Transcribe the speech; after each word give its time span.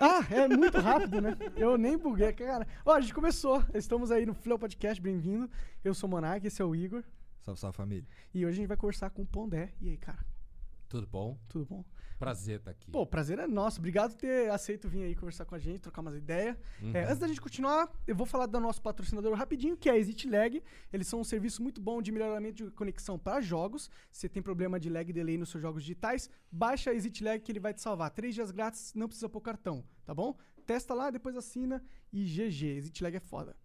Ah, 0.00 0.20
é 0.30 0.48
muito 0.48 0.78
rápido, 0.78 1.20
né? 1.20 1.36
Eu 1.56 1.78
nem 1.78 1.96
buguei, 1.96 2.32
cara. 2.32 2.66
Ó, 2.84 2.92
a 2.92 3.00
gente 3.00 3.14
começou. 3.14 3.64
Estamos 3.74 4.10
aí 4.10 4.26
no 4.26 4.34
Flow 4.34 4.58
Podcast, 4.58 5.00
bem-vindo. 5.00 5.48
Eu 5.82 5.94
sou 5.94 6.08
o 6.08 6.10
Monark, 6.10 6.46
esse 6.46 6.60
é 6.60 6.64
o 6.64 6.74
Igor. 6.74 7.02
Salve, 7.40 7.60
salve 7.60 7.76
família. 7.76 8.06
E 8.32 8.44
hoje 8.44 8.54
a 8.54 8.56
gente 8.60 8.68
vai 8.68 8.76
conversar 8.76 9.10
com 9.10 9.22
o 9.22 9.26
Pondé. 9.26 9.72
E 9.80 9.90
aí, 9.90 9.96
cara? 9.96 10.24
Tudo 10.88 11.06
bom? 11.06 11.38
Tudo 11.48 11.66
bom? 11.66 11.84
Prazer 12.18 12.58
estar 12.58 12.70
aqui. 12.70 12.90
Pô, 12.90 13.06
prazer 13.06 13.38
é 13.38 13.46
nosso. 13.46 13.78
Obrigado 13.78 14.12
por 14.12 14.20
ter 14.20 14.50
aceito 14.50 14.88
vir 14.88 15.04
aí 15.04 15.14
conversar 15.14 15.44
com 15.44 15.54
a 15.54 15.58
gente, 15.58 15.80
trocar 15.80 16.00
umas 16.00 16.14
ideias. 16.14 16.56
É, 16.92 17.04
antes 17.04 17.18
da 17.18 17.26
gente 17.26 17.40
continuar, 17.40 17.90
eu 18.06 18.14
vou 18.14 18.26
falar 18.26 18.46
do 18.46 18.60
nosso 18.60 18.80
patrocinador 18.80 19.34
rapidinho, 19.34 19.76
que 19.76 19.88
é 19.88 19.92
a 19.92 19.98
ExitLag. 19.98 20.62
Eles 20.92 21.06
são 21.06 21.20
um 21.20 21.24
serviço 21.24 21.62
muito 21.62 21.80
bom 21.80 22.00
de 22.00 22.12
melhoramento 22.12 22.64
de 22.64 22.70
conexão 22.70 23.18
para 23.18 23.40
jogos. 23.40 23.90
Se 24.10 24.20
você 24.20 24.28
tem 24.28 24.42
problema 24.42 24.78
de 24.78 24.88
lag 24.88 25.08
e 25.08 25.12
delay 25.12 25.36
nos 25.36 25.50
seus 25.50 25.62
jogos 25.62 25.82
digitais, 25.82 26.30
baixa 26.50 26.90
a 26.90 26.94
ExitLag 26.94 27.42
que 27.42 27.50
ele 27.50 27.60
vai 27.60 27.74
te 27.74 27.80
salvar. 27.80 28.10
Três 28.10 28.34
dias 28.34 28.50
grátis, 28.50 28.92
não 28.94 29.08
precisa 29.08 29.28
pôr 29.28 29.40
cartão, 29.40 29.84
tá 30.04 30.14
bom? 30.14 30.36
Testa 30.64 30.94
lá, 30.94 31.10
depois 31.10 31.36
assina 31.36 31.84
e 32.12 32.24
GG. 32.24 32.78
ExitLag 32.78 33.16
é 33.16 33.20
foda. 33.20 33.56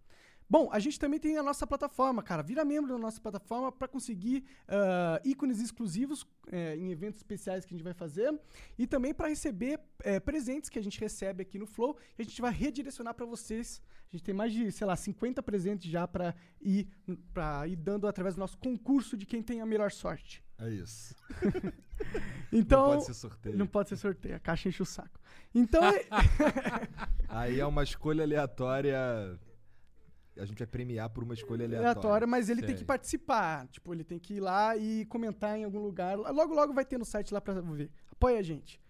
Bom, 0.50 0.68
a 0.72 0.80
gente 0.80 0.98
também 0.98 1.20
tem 1.20 1.36
a 1.36 1.42
nossa 1.44 1.64
plataforma, 1.64 2.24
cara. 2.24 2.42
Vira 2.42 2.64
membro 2.64 2.92
da 2.92 2.98
nossa 2.98 3.20
plataforma 3.20 3.70
para 3.70 3.86
conseguir 3.86 4.44
ah, 4.66 5.20
ícones 5.24 5.60
exclusivos 5.60 6.26
eh, 6.50 6.74
em 6.76 6.90
eventos 6.90 7.20
especiais 7.20 7.64
que 7.64 7.72
a 7.72 7.76
gente 7.76 7.84
vai 7.84 7.94
fazer 7.94 8.36
e 8.76 8.84
também 8.84 9.14
para 9.14 9.28
receber 9.28 9.78
eh, 10.02 10.18
presentes 10.18 10.68
que 10.68 10.76
a 10.76 10.82
gente 10.82 10.98
recebe 10.98 11.42
aqui 11.42 11.56
no 11.56 11.66
Flow 11.66 11.96
e 12.18 12.22
a 12.22 12.24
gente 12.24 12.40
vai 12.42 12.52
redirecionar 12.52 13.14
para 13.14 13.24
vocês. 13.24 13.80
A 14.08 14.16
gente 14.16 14.24
tem 14.24 14.34
mais 14.34 14.52
de, 14.52 14.72
sei 14.72 14.84
lá, 14.88 14.96
50 14.96 15.40
presentes 15.40 15.88
já 15.88 16.08
para 16.08 16.34
ir, 16.60 16.88
pra 17.32 17.68
ir 17.68 17.76
dando 17.76 18.08
através 18.08 18.34
do 18.34 18.40
nosso 18.40 18.58
concurso 18.58 19.16
de 19.16 19.24
quem 19.24 19.40
tem 19.40 19.60
a 19.60 19.66
melhor 19.66 19.92
sorte. 19.92 20.42
É 20.58 20.68
isso. 20.68 21.14
Então, 22.50 22.80
não 22.80 22.92
pode 22.94 23.04
ser 23.04 23.14
sorteio. 23.14 23.58
Não 23.58 23.66
pode 23.66 23.88
ser 23.90 23.96
sorteio, 23.96 24.34
a 24.34 24.38
caixa 24.40 24.68
enche 24.68 24.82
o 24.82 24.86
saco. 24.86 25.20
Então, 25.54 25.84
é- 25.94 26.06
Aí 27.28 27.60
é 27.60 27.66
uma 27.66 27.82
escolha 27.84 28.24
aleatória. 28.24 28.98
A 30.38 30.44
gente 30.44 30.58
vai 30.58 30.66
premiar 30.66 31.10
por 31.10 31.24
uma 31.24 31.34
escolha 31.34 31.64
aleatória. 31.64 31.90
aleatória, 31.90 32.26
mas 32.26 32.48
ele 32.48 32.60
tem 32.60 32.70
Sei. 32.70 32.78
que 32.78 32.84
participar. 32.84 33.66
Tipo, 33.68 33.92
ele 33.92 34.04
tem 34.04 34.18
que 34.18 34.34
ir 34.34 34.40
lá 34.40 34.76
e 34.76 35.04
comentar 35.06 35.58
em 35.58 35.64
algum 35.64 35.80
lugar. 35.80 36.16
Logo, 36.16 36.54
logo 36.54 36.72
vai 36.72 36.84
ter 36.84 36.98
no 36.98 37.04
site 37.04 37.34
lá 37.34 37.40
pra 37.40 37.54
ver. 37.54 37.90
Apoia 38.10 38.38
a 38.38 38.42
gente. 38.42 38.80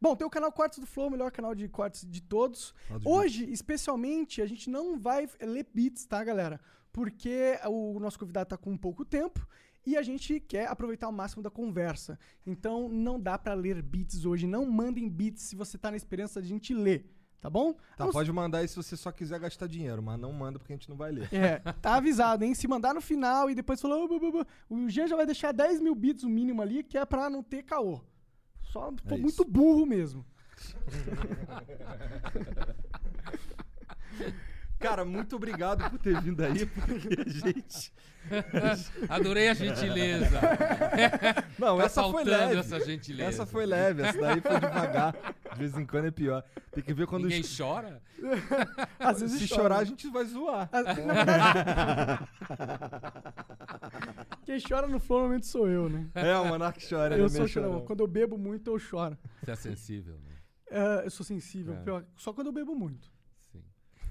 Bom, 0.00 0.14
tem 0.14 0.26
o 0.26 0.30
canal 0.30 0.52
Cortes 0.52 0.78
do 0.78 0.86
Flow, 0.86 1.08
o 1.08 1.10
melhor 1.10 1.30
canal 1.30 1.54
de 1.54 1.68
cortes 1.68 2.06
de 2.06 2.20
todos. 2.20 2.74
Hoje, 3.04 3.50
especialmente, 3.50 4.42
a 4.42 4.46
gente 4.46 4.68
não 4.68 4.98
vai 4.98 5.28
ler 5.40 5.66
beats, 5.72 6.04
tá, 6.04 6.22
galera? 6.22 6.60
Porque 6.92 7.58
o 7.66 7.98
nosso 7.98 8.18
convidado 8.18 8.50
tá 8.50 8.56
com 8.56 8.76
pouco 8.76 9.04
tempo 9.04 9.46
e 9.86 9.96
a 9.96 10.02
gente 10.02 10.38
quer 10.40 10.66
aproveitar 10.68 11.08
o 11.08 11.12
máximo 11.12 11.42
da 11.42 11.50
conversa. 11.50 12.18
Então, 12.44 12.88
não 12.88 13.18
dá 13.20 13.38
pra 13.38 13.54
ler 13.54 13.80
beats 13.82 14.24
hoje. 14.26 14.46
Não 14.46 14.66
mandem 14.66 15.08
beats 15.08 15.42
se 15.42 15.56
você 15.56 15.78
tá 15.78 15.90
na 15.90 15.96
esperança 15.96 16.42
de 16.42 16.46
a 16.46 16.50
gente 16.50 16.74
ler, 16.74 17.10
tá 17.40 17.48
bom? 17.50 17.74
Tá, 17.96 18.06
pode 18.08 18.32
mandar 18.32 18.58
aí 18.58 18.68
se 18.68 18.76
você 18.76 18.96
só 18.96 19.12
quiser 19.12 19.38
gastar 19.38 19.66
dinheiro, 19.68 20.02
mas 20.02 20.18
não 20.18 20.32
manda 20.32 20.58
porque 20.58 20.72
a 20.72 20.76
gente 20.76 20.88
não 20.88 20.96
vai 20.96 21.12
ler. 21.12 21.28
é, 21.32 21.58
tá 21.80 21.96
avisado, 21.96 22.44
hein? 22.44 22.54
Se 22.54 22.66
mandar 22.66 22.94
no 22.94 23.00
final 23.00 23.48
e 23.50 23.54
depois 23.54 23.80
falar, 23.80 23.96
"Oh, 23.96 24.08
bu, 24.08 24.18
bu, 24.18 24.32
bu", 24.32 24.46
o 24.68 24.88
Jean 24.88 25.06
já 25.06 25.14
vai 25.16 25.26
deixar 25.26 25.52
10 25.52 25.80
mil 25.80 25.94
bits 25.94 26.24
o 26.24 26.28
mínimo 26.28 26.60
ali, 26.62 26.82
que 26.82 26.98
é 26.98 27.04
pra 27.04 27.30
não 27.30 27.42
ter 27.42 27.62
caô. 27.62 28.00
Só 28.64 28.90
tô 29.06 29.14
É 29.14 29.18
muito 29.18 29.42
isso. 29.42 29.44
burro 29.44 29.86
mesmo. 29.86 30.24
Cara, 34.78 35.04
muito 35.04 35.36
obrigado 35.36 35.88
por 35.90 35.98
ter 35.98 36.20
vindo 36.20 36.42
aí, 36.44 36.66
porque 36.66 37.20
a 37.20 37.28
gente. 37.30 37.92
Adorei 39.08 39.48
a 39.48 39.54
gentileza. 39.54 40.38
Não, 41.58 41.78
Tá 41.78 41.84
essa 41.84 42.02
foi 42.04 42.24
leve. 42.24 42.56
essa 42.58 42.80
gentileza. 42.84 43.28
Essa 43.28 43.46
foi 43.46 43.66
leve, 43.66 44.02
essa 44.02 44.20
daí 44.20 44.40
foi 44.40 44.60
devagar. 44.60 45.14
De 45.56 45.60
vez 45.64 45.76
em 45.78 45.86
quando 45.86 46.06
é 46.06 46.10
pior. 46.10 46.42
Tem 46.72 46.82
que 46.84 46.92
ver 46.92 47.06
quando. 47.06 47.22
Ninguém 47.24 47.40
os- 47.40 47.56
chora? 47.56 48.02
Às 48.98 49.20
vezes 49.20 49.40
Se 49.40 49.48
chora. 49.48 49.62
chorar, 49.62 49.78
a 49.78 49.84
gente 49.84 50.08
vai 50.10 50.24
zoar. 50.24 50.68
Na 50.72 50.82
verdade, 50.92 52.28
Quem 54.44 54.60
chora 54.60 54.86
no 54.86 54.98
flow 55.00 55.18
normalmente 55.20 55.46
sou 55.46 55.68
eu, 55.68 55.88
né? 55.88 56.08
É, 56.14 56.36
o 56.38 56.44
Monark 56.46 56.78
chora, 56.88 57.16
eu 57.16 57.28
sou 57.28 57.48
chorão. 57.48 57.80
Quando 57.84 58.00
eu 58.00 58.06
bebo 58.06 58.38
muito, 58.38 58.70
eu 58.70 58.78
choro. 58.78 59.16
Você 59.42 59.50
é 59.50 59.56
sensível, 59.56 60.14
né? 60.18 60.32
É, 60.70 61.06
eu 61.06 61.10
sou 61.10 61.24
sensível, 61.24 61.74
É. 61.74 61.76
pior, 61.82 62.04
só 62.16 62.32
quando 62.32 62.48
eu 62.48 62.52
bebo 62.52 62.74
muito. 62.74 63.10
Sim. 63.52 63.62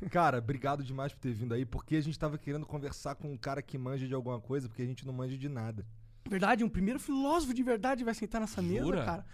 Cara, 0.10 0.38
obrigado 0.40 0.84
demais 0.84 1.14
por 1.14 1.20
ter 1.20 1.34
vindo 1.34 1.54
aí, 1.54 1.66
porque 1.66 1.96
a 1.98 2.02
gente 2.02 2.18
tava 2.18 2.38
querendo 2.38 2.66
conversar 2.66 3.16
com 3.16 3.32
um 3.32 3.38
cara 3.38 3.62
que 3.62 3.78
manja 3.78 4.08
de 4.08 4.14
alguma 4.14 4.40
coisa, 4.40 4.68
porque 4.68 4.82
a 4.82 4.86
gente 4.86 5.06
não 5.06 5.14
manja 5.14 5.38
de 5.38 5.50
nada. 5.50 5.86
Verdade, 6.28 6.64
um 6.64 6.70
primeiro 6.70 7.00
filósofo 7.00 7.54
de 7.54 7.62
verdade 7.62 8.04
vai 8.04 8.14
sentar 8.14 8.42
nessa 8.42 8.62
mesa, 8.62 8.86
Jura? 8.86 9.06
cara. 9.06 9.26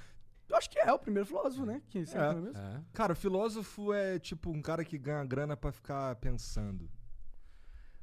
Eu 0.52 0.58
acho 0.58 0.70
que 0.70 0.78
é 0.80 0.92
o 0.92 1.00
primeiro 1.00 1.26
filósofo, 1.26 1.66
né? 1.66 1.82
Que 1.90 2.06
senta 2.06 2.26
É. 2.26 2.34
mesa. 2.36 2.60
É. 2.60 2.82
Cara, 2.94 3.16
filósofo 3.16 3.94
é 3.94 4.20
tipo 4.20 4.50
um 4.52 4.62
cara 4.62 4.84
que 4.84 4.98
ganha 4.98 5.24
grana 5.24 5.56
pra 5.56 5.72
ficar 5.72 6.14
pensando. 6.18 6.90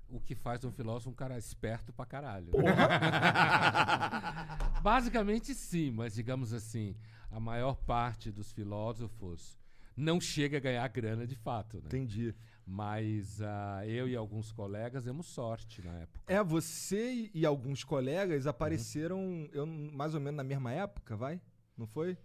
O 0.09 0.19
que 0.19 0.35
faz 0.35 0.65
um 0.65 0.73
filósofo 0.73 1.11
um 1.11 1.15
cara 1.15 1.37
esperto 1.37 1.93
pra 1.93 2.07
caralho. 2.07 2.51
Basicamente 4.83 5.55
sim, 5.55 5.91
mas 5.91 6.15
digamos 6.15 6.53
assim, 6.55 6.97
a 7.31 7.39
maior 7.39 7.77
parte 7.77 8.31
dos 8.31 8.51
filósofos 8.53 9.59
não 9.97 10.21
chega 10.21 10.57
a 10.57 10.61
ganhar 10.61 10.87
grana 10.89 11.27
de 11.27 11.35
fato, 11.35 11.79
né? 11.79 11.83
Entendi. 11.87 12.35
Mas 12.65 13.43
ah, 13.43 13.83
eu 13.87 14.09
e 14.09 14.15
alguns 14.15 14.53
colegas 14.53 15.05
demos 15.05 15.27
sorte 15.27 15.83
na 15.83 15.93
época. 15.99 16.21
É, 16.33 16.43
você 16.43 17.13
e- 17.13 17.31
e 17.35 17.47
alguns 17.47 17.83
colegas 17.83 18.47
apareceram 18.47 19.49
eu, 19.53 19.67
mais 19.67 20.15
ou 20.15 20.21
menos 20.21 20.37
na 20.37 20.45
mesma 20.45 20.71
época, 20.73 21.17
vai? 21.17 21.41
Não 21.77 21.87
foi? 21.87 22.17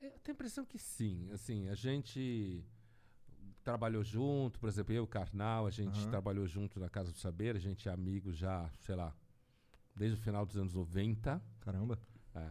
Eu 0.00 0.10
tenho 0.10 0.22
a 0.28 0.30
impressão 0.32 0.64
que 0.64 0.78
sim. 0.78 1.30
Assim, 1.32 1.68
a 1.68 1.74
gente 1.74 2.64
trabalhou 3.64 4.02
junto, 4.02 4.58
por 4.58 4.68
exemplo, 4.68 4.94
eu 4.94 5.02
e 5.02 5.04
o 5.04 5.06
Karnal, 5.06 5.66
a 5.66 5.70
gente 5.70 5.98
Aham. 5.98 6.10
trabalhou 6.10 6.46
junto 6.46 6.80
na 6.80 6.88
Casa 6.88 7.12
do 7.12 7.18
Saber, 7.18 7.56
a 7.56 7.58
gente 7.58 7.88
é 7.88 7.92
amigo 7.92 8.32
já, 8.32 8.70
sei 8.78 8.94
lá, 8.94 9.14
desde 9.94 10.18
o 10.18 10.22
final 10.22 10.46
dos 10.46 10.56
anos 10.56 10.74
90. 10.74 11.42
Caramba. 11.60 11.98
É. 12.34 12.50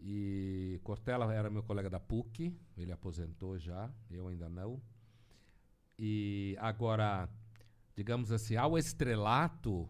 E 0.00 0.80
Cortella 0.82 1.32
era 1.32 1.50
meu 1.50 1.62
colega 1.62 1.90
da 1.90 2.00
PUC, 2.00 2.56
ele 2.76 2.90
aposentou 2.90 3.58
já, 3.58 3.92
eu 4.10 4.28
ainda 4.28 4.48
não. 4.48 4.80
E 5.98 6.56
agora, 6.58 7.28
digamos 7.94 8.32
assim, 8.32 8.56
ao 8.56 8.78
estrelato, 8.78 9.86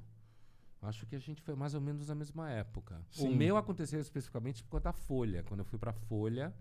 acho 0.83 1.07
que 1.07 1.15
a 1.15 1.21
gente 1.21 1.41
foi 1.41 1.55
mais 1.55 1.75
ou 1.75 1.81
menos 1.81 2.09
na 2.09 2.15
mesma 2.17 2.51
época. 2.51 3.01
Sim. 3.11 3.29
O 3.29 3.35
meu 3.35 3.57
aconteceu 3.57 4.01
especificamente 4.01 4.65
por 4.65 4.71
conta 4.71 4.85
da 4.85 4.93
Folha. 4.93 5.45
Quando 5.45 5.61
eu 5.61 5.65
fui 5.65 5.79
pra 5.79 5.93
Folha, 5.93 6.53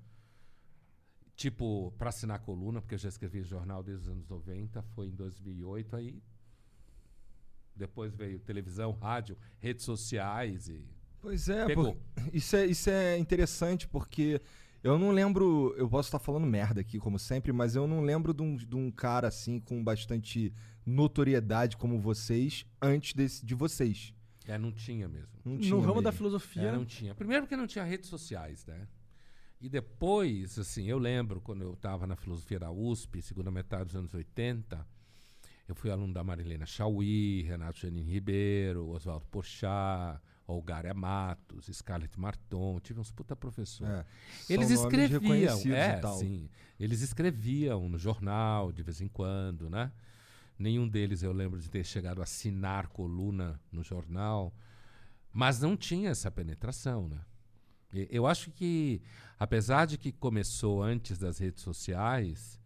tipo, 1.40 1.94
pra 1.98 2.10
assinar 2.10 2.36
a 2.36 2.40
coluna, 2.40 2.82
porque 2.82 2.96
eu 2.96 3.00
já 3.00 3.08
escrevi 3.08 3.42
jornal 3.44 3.82
desde 3.82 4.04
os 4.04 4.10
anos 4.10 4.28
90, 4.28 4.84
foi 4.94 5.08
em 5.08 5.16
2008, 5.16 5.96
aí 5.96 6.22
depois 7.74 8.14
veio 8.14 8.42
televisão, 8.42 8.92
rádio, 8.92 9.38
redes 9.58 9.86
sociais 9.86 10.68
e 10.68 10.86
Pois 11.22 11.48
é, 11.48 11.66
Pegou. 11.66 11.98
isso 12.34 12.58
é, 12.58 12.66
isso 12.66 12.90
é 12.90 13.18
interessante 13.18 13.88
porque 13.88 14.42
eu 14.84 15.00
não 15.00 15.12
lembro, 15.12 15.74
eu 15.78 15.90
posso 15.90 16.08
estar 16.10 16.20
falando 16.20 16.46
merda 16.46 16.82
aqui 16.82 17.00
como 17.00 17.18
sempre, 17.18 17.54
mas 17.54 17.74
eu 17.74 17.88
não 17.88 18.02
lembro 18.02 18.34
de 18.34 18.42
um, 18.44 18.58
de 18.58 18.76
um 18.76 18.92
cara 18.92 19.30
assim 19.30 19.62
com 19.62 19.82
bastante 19.82 20.54
notoriedade 20.86 21.78
como 21.78 22.02
vocês 22.02 22.66
antes 22.82 23.14
desse, 23.14 23.46
de 23.46 23.56
vocês. 23.56 24.14
É, 24.46 24.58
não 24.58 24.74
tinha 24.74 25.08
mesmo. 25.08 25.40
Não 25.46 25.58
tinha 25.58 25.74
no 25.74 25.80
ramo 25.80 26.02
da 26.02 26.10
mesmo. 26.10 26.18
filosofia. 26.18 26.64
É, 26.64 26.72
não 26.74 26.86
tinha. 26.86 27.16
Primeiro 27.16 27.44
porque 27.44 27.56
não 27.56 27.68
tinha 27.68 27.86
redes 27.86 28.10
sociais, 28.10 28.66
né? 28.66 28.88
E 29.62 29.68
depois, 29.68 30.58
assim, 30.58 30.86
eu 30.86 30.98
lembro 30.98 31.42
quando 31.42 31.64
eu 31.64 31.74
estava 31.74 32.08
na 32.08 32.16
filosofia 32.16 32.60
da 32.60 32.72
USP, 32.72 33.22
segunda 33.22 33.52
metade 33.52 33.86
dos 33.86 33.96
anos 33.96 34.14
80, 34.14 34.88
eu 35.68 35.76
fui 35.76 35.92
aluno 35.92 36.14
da 36.14 36.24
Marilena 36.24 36.66
Chauí, 36.66 37.42
Renato 37.44 37.80
Janine 37.80 38.10
Ribeiro, 38.10 38.88
Oswaldo 38.88 39.26
Porchat, 39.30 40.22
Olgária 40.48 40.94
Matos, 40.94 41.70
Scarlett 41.72 42.20
Marton, 42.20 42.80
tive 42.80 43.00
uns 43.00 43.12
puta 43.12 43.36
professores. 43.36 43.94
É, 43.94 44.06
Eles 44.50 44.70
escreviam, 44.72 45.60
é, 45.76 46.02
sim. 46.18 46.50
Eles 46.80 47.02
escreviam 47.02 47.88
no 47.90 48.00
jornal 48.00 48.72
de 48.72 48.82
vez 48.82 49.02
em 49.02 49.08
quando, 49.08 49.70
né? 49.70 49.92
Nenhum 50.58 50.88
deles 50.88 51.22
eu 51.22 51.32
lembro 51.32 51.60
de 51.60 51.70
ter 51.70 51.86
chegado 51.86 52.20
a 52.22 52.24
assinar 52.24 52.88
coluna 52.88 53.60
no 53.72 53.84
jornal, 53.84 54.54
mas 55.32 55.60
não 55.60 55.78
tinha 55.78 56.10
essa 56.10 56.32
penetração, 56.32 57.08
né? 57.08 57.20
Eu 57.92 58.28
acho 58.28 58.52
que, 58.52 59.02
apesar 59.40 59.86
de 59.86 59.98
que 59.98 60.12
começou 60.12 60.84
antes 60.84 61.18
das 61.18 61.40
redes 61.40 61.64
sociais, 61.64 62.60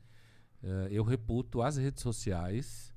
eh, 0.62 0.90
eu 0.92 1.04
reputo 1.04 1.62
as 1.62 1.78
redes 1.78 2.04
sociais, 2.04 2.94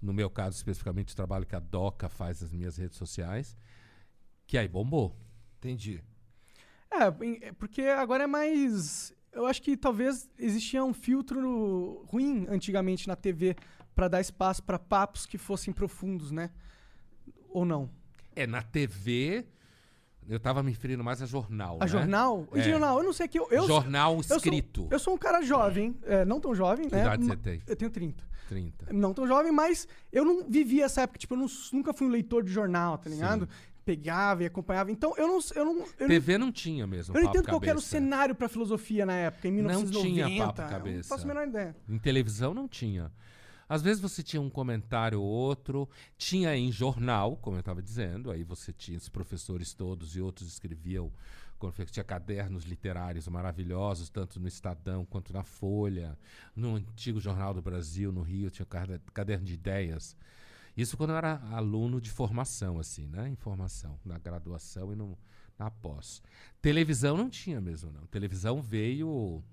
no 0.00 0.12
meu 0.12 0.30
caso 0.30 0.56
especificamente 0.56 1.12
o 1.12 1.16
trabalho 1.16 1.46
que 1.46 1.56
a 1.56 1.60
Doca 1.60 2.08
faz 2.08 2.40
nas 2.40 2.52
minhas 2.52 2.76
redes 2.76 2.96
sociais, 2.96 3.56
que 4.46 4.56
aí 4.56 4.68
bombou. 4.68 5.16
Entendi. 5.58 6.02
É, 6.90 7.48
é 7.48 7.52
porque 7.52 7.82
agora 7.82 8.24
é 8.24 8.26
mais. 8.26 9.14
Eu 9.32 9.46
acho 9.46 9.62
que 9.62 9.76
talvez 9.76 10.28
existia 10.38 10.84
um 10.84 10.94
filtro 10.94 12.04
ruim 12.08 12.46
antigamente 12.48 13.06
na 13.06 13.14
TV 13.14 13.56
pra 13.94 14.08
dar 14.08 14.20
espaço 14.20 14.62
pra 14.62 14.78
papos 14.78 15.26
que 15.26 15.38
fossem 15.38 15.72
profundos, 15.72 16.30
né? 16.30 16.50
Ou 17.48 17.64
não? 17.64 17.90
É, 18.34 18.46
na 18.46 18.62
TV, 18.62 19.46
eu 20.28 20.38
tava 20.38 20.62
me 20.62 20.70
referindo 20.70 21.02
mais 21.02 21.20
a 21.22 21.26
jornal, 21.26 21.76
A 21.80 21.84
né? 21.84 21.88
jornal? 21.90 22.46
É. 22.54 22.62
jornal, 22.62 22.98
eu 22.98 23.04
não 23.04 23.12
sei 23.12 23.26
que 23.28 23.38
eu. 23.38 23.48
eu 23.50 23.66
jornal 23.66 24.16
eu 24.16 24.22
sou- 24.22 24.36
escrito. 24.36 24.86
Eu 24.90 24.98
sou 24.98 25.14
um 25.14 25.18
cara 25.18 25.42
jovem, 25.42 25.96
é, 26.04 26.24
não 26.24 26.40
tão 26.40 26.54
jovem, 26.54 26.88
Que 26.88 26.94
né? 26.94 27.02
idade 27.02 27.24
você 27.24 27.36
tem? 27.36 27.62
Eu 27.66 27.76
tenho 27.76 27.90
30. 27.90 28.24
30. 28.48 28.92
Não 28.92 29.12
tão 29.14 29.26
jovem, 29.26 29.52
mas 29.52 29.86
eu 30.12 30.24
não 30.24 30.44
vivi 30.48 30.82
essa 30.82 31.02
época. 31.02 31.18
Tipo, 31.18 31.34
eu 31.34 31.38
não- 31.38 31.46
nunca 31.72 31.92
fui 31.92 32.06
um 32.06 32.10
leitor 32.10 32.42
de 32.42 32.50
jornal, 32.52 32.98
tá 32.98 33.08
ligado? 33.10 33.48
Pegava 33.84 34.42
e 34.42 34.46
acompanhava. 34.46 34.90
Então, 34.92 35.14
eu 35.16 35.26
não. 35.26 35.38
Eu 35.54 35.64
não, 35.64 35.72
eu 35.78 35.84
não, 36.00 36.08
TV 36.08 36.36
não 36.38 36.52
tinha 36.52 36.86
mesmo 36.86 37.16
eu 37.16 37.22
não 37.22 37.30
entendo 37.30 37.48
qual 37.48 37.60
era 37.64 37.78
o 37.78 37.80
cenário 37.80 38.34
pra 38.34 38.48
filosofia 38.48 39.06
na 39.06 39.14
época, 39.14 39.48
em 39.48 39.52
Não 39.52 39.62
1990. 39.62 40.26
tinha 40.26 40.46
papo 40.46 40.62
eu 40.62 40.68
cabeça. 40.68 40.96
Não 40.98 41.04
faço 41.16 41.24
a 41.24 41.26
menor 41.28 41.46
ideia. 41.48 41.76
Em 41.88 41.98
televisão 41.98 42.52
não 42.54 42.68
tinha. 42.68 43.10
Às 43.70 43.82
vezes 43.82 44.02
você 44.02 44.20
tinha 44.20 44.42
um 44.42 44.50
comentário 44.50 45.22
ou 45.22 45.24
outro, 45.24 45.88
tinha 46.18 46.56
em 46.56 46.72
jornal, 46.72 47.36
como 47.36 47.54
eu 47.54 47.60
estava 47.60 47.80
dizendo, 47.80 48.28
aí 48.28 48.42
você 48.42 48.72
tinha 48.72 48.98
os 48.98 49.08
professores 49.08 49.72
todos 49.72 50.16
e 50.16 50.20
outros 50.20 50.48
escreviam, 50.48 51.12
tinha 51.88 52.02
cadernos 52.02 52.64
literários 52.64 53.28
maravilhosos, 53.28 54.10
tanto 54.10 54.40
no 54.40 54.48
Estadão 54.48 55.04
quanto 55.04 55.32
na 55.32 55.44
Folha, 55.44 56.18
no 56.56 56.74
antigo 56.74 57.20
Jornal 57.20 57.54
do 57.54 57.62
Brasil, 57.62 58.10
no 58.10 58.22
Rio, 58.22 58.50
tinha 58.50 58.66
cade- 58.66 59.00
caderno 59.14 59.46
de 59.46 59.54
ideias. 59.54 60.16
Isso 60.76 60.96
quando 60.96 61.10
eu 61.10 61.16
era 61.16 61.40
aluno 61.52 62.00
de 62.00 62.10
formação, 62.10 62.80
assim, 62.80 63.06
né? 63.06 63.28
Em 63.28 63.36
formação, 63.36 63.96
na 64.04 64.18
graduação 64.18 64.92
e 64.92 64.96
no, 64.96 65.16
na 65.56 65.70
pós. 65.70 66.20
Televisão 66.60 67.16
não 67.16 67.30
tinha 67.30 67.60
mesmo, 67.60 67.92
não. 67.92 68.04
Televisão 68.06 68.60
veio 68.60 69.44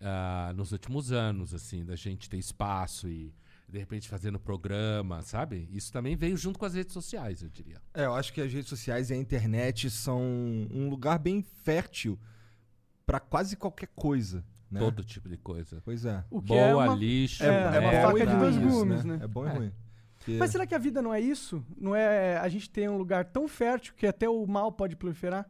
ah, 0.00 0.52
nos 0.56 0.72
últimos 0.72 1.12
anos, 1.12 1.52
assim, 1.54 1.84
da 1.84 1.96
gente 1.96 2.28
ter 2.28 2.36
espaço 2.38 3.08
e 3.08 3.32
de 3.68 3.78
repente 3.78 4.08
fazendo 4.08 4.38
programa, 4.40 5.20
sabe? 5.22 5.68
Isso 5.70 5.92
também 5.92 6.16
veio 6.16 6.36
junto 6.36 6.58
com 6.58 6.64
as 6.64 6.72
redes 6.74 6.92
sociais, 6.94 7.42
eu 7.42 7.48
diria. 7.50 7.76
É, 7.92 8.06
eu 8.06 8.14
acho 8.14 8.32
que 8.32 8.40
as 8.40 8.50
redes 8.52 8.68
sociais 8.68 9.10
e 9.10 9.12
a 9.12 9.16
internet 9.16 9.90
são 9.90 10.20
um 10.70 10.88
lugar 10.88 11.18
bem 11.18 11.42
fértil 11.42 12.18
pra 13.04 13.20
quase 13.20 13.56
qualquer 13.56 13.88
coisa, 13.94 14.42
né? 14.70 14.80
Todo 14.80 15.04
tipo 15.04 15.28
de 15.28 15.36
coisa. 15.36 15.82
Pois 15.84 16.04
é. 16.04 16.24
O 16.30 16.40
que 16.40 16.48
Boa, 16.48 16.60
é 16.60 16.74
uma... 16.74 16.94
lixo, 16.94 17.42
é- 17.42 17.46
é 17.46 17.60
uma 17.60 17.70
merda. 17.90 18.08
faca 18.08 18.26
de 18.26 18.36
dois 18.36 18.56
isso, 18.56 18.64
gumes, 18.68 19.04
né? 19.04 19.18
É 19.22 19.26
bom 19.26 19.46
e 19.46 19.48
É. 19.48 19.52
ruim. 19.52 19.72
Porque- 20.18 20.36
Mas 20.38 20.50
será 20.50 20.66
que 20.66 20.74
a 20.74 20.78
vida 20.78 21.00
não 21.02 21.12
é 21.14 21.20
isso? 21.20 21.64
Não 21.78 21.94
é 21.94 22.38
a 22.38 22.48
gente 22.48 22.68
tem 22.70 22.88
um 22.88 22.96
lugar 22.98 23.24
tão 23.26 23.46
fértil 23.46 23.94
que 23.96 24.06
até 24.06 24.28
o 24.28 24.46
mal 24.46 24.72
pode 24.72 24.96
proliferar? 24.96 25.48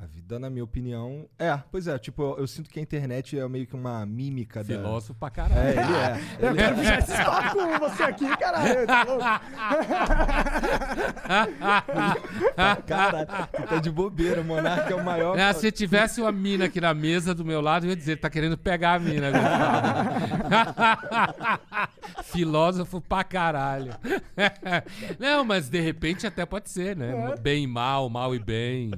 A 0.00 0.06
vida, 0.06 0.38
na 0.38 0.48
minha 0.48 0.62
opinião. 0.62 1.26
É, 1.36 1.58
pois 1.72 1.88
é, 1.88 1.98
tipo, 1.98 2.22
eu, 2.22 2.38
eu 2.38 2.46
sinto 2.46 2.70
que 2.70 2.78
a 2.78 2.82
internet 2.82 3.36
é 3.36 3.48
meio 3.48 3.66
que 3.66 3.74
uma 3.74 4.06
mímica 4.06 4.62
da. 4.62 4.76
Filósofo 4.76 5.12
pra 5.14 5.28
caralho. 5.28 5.60
É, 5.60 5.70
ele 5.72 5.80
é. 5.80 6.20
Eu 6.38 6.50
Ele 6.50 6.60
é. 6.60 6.62
quero 6.62 6.76
puxar 6.76 6.98
esse 7.00 7.16
papo 7.16 7.56
com 7.56 7.78
você 7.80 8.02
aqui, 8.04 8.36
caralho. 8.36 8.86
tá? 8.86 9.40
Caralho, 12.86 13.26
tu 13.26 13.62
tá 13.66 13.78
de 13.78 13.90
bobeira, 13.90 14.40
o 14.40 14.44
Monarca 14.44 14.92
é 14.92 14.96
o 14.96 15.04
maior. 15.04 15.36
É, 15.36 15.52
se 15.52 15.72
tivesse 15.72 16.20
uma 16.20 16.30
mina 16.30 16.66
aqui 16.66 16.80
na 16.80 16.94
mesa 16.94 17.34
do 17.34 17.44
meu 17.44 17.60
lado, 17.60 17.86
eu 17.86 17.90
ia 17.90 17.96
dizer, 17.96 18.12
ele 18.12 18.20
tá 18.20 18.30
querendo 18.30 18.56
pegar 18.56 18.94
a 18.94 18.98
mina. 19.00 19.32
Filósofo 22.24 23.00
pra 23.00 23.24
caralho. 23.24 23.92
Não, 25.18 25.44
mas 25.44 25.68
de 25.68 25.80
repente 25.80 26.24
até 26.26 26.44
pode 26.46 26.70
ser, 26.70 26.96
né? 26.96 27.34
Bem 27.40 27.64
e 27.64 27.66
mal, 27.66 28.08
mal 28.08 28.32
e 28.34 28.38
bem. 28.38 28.92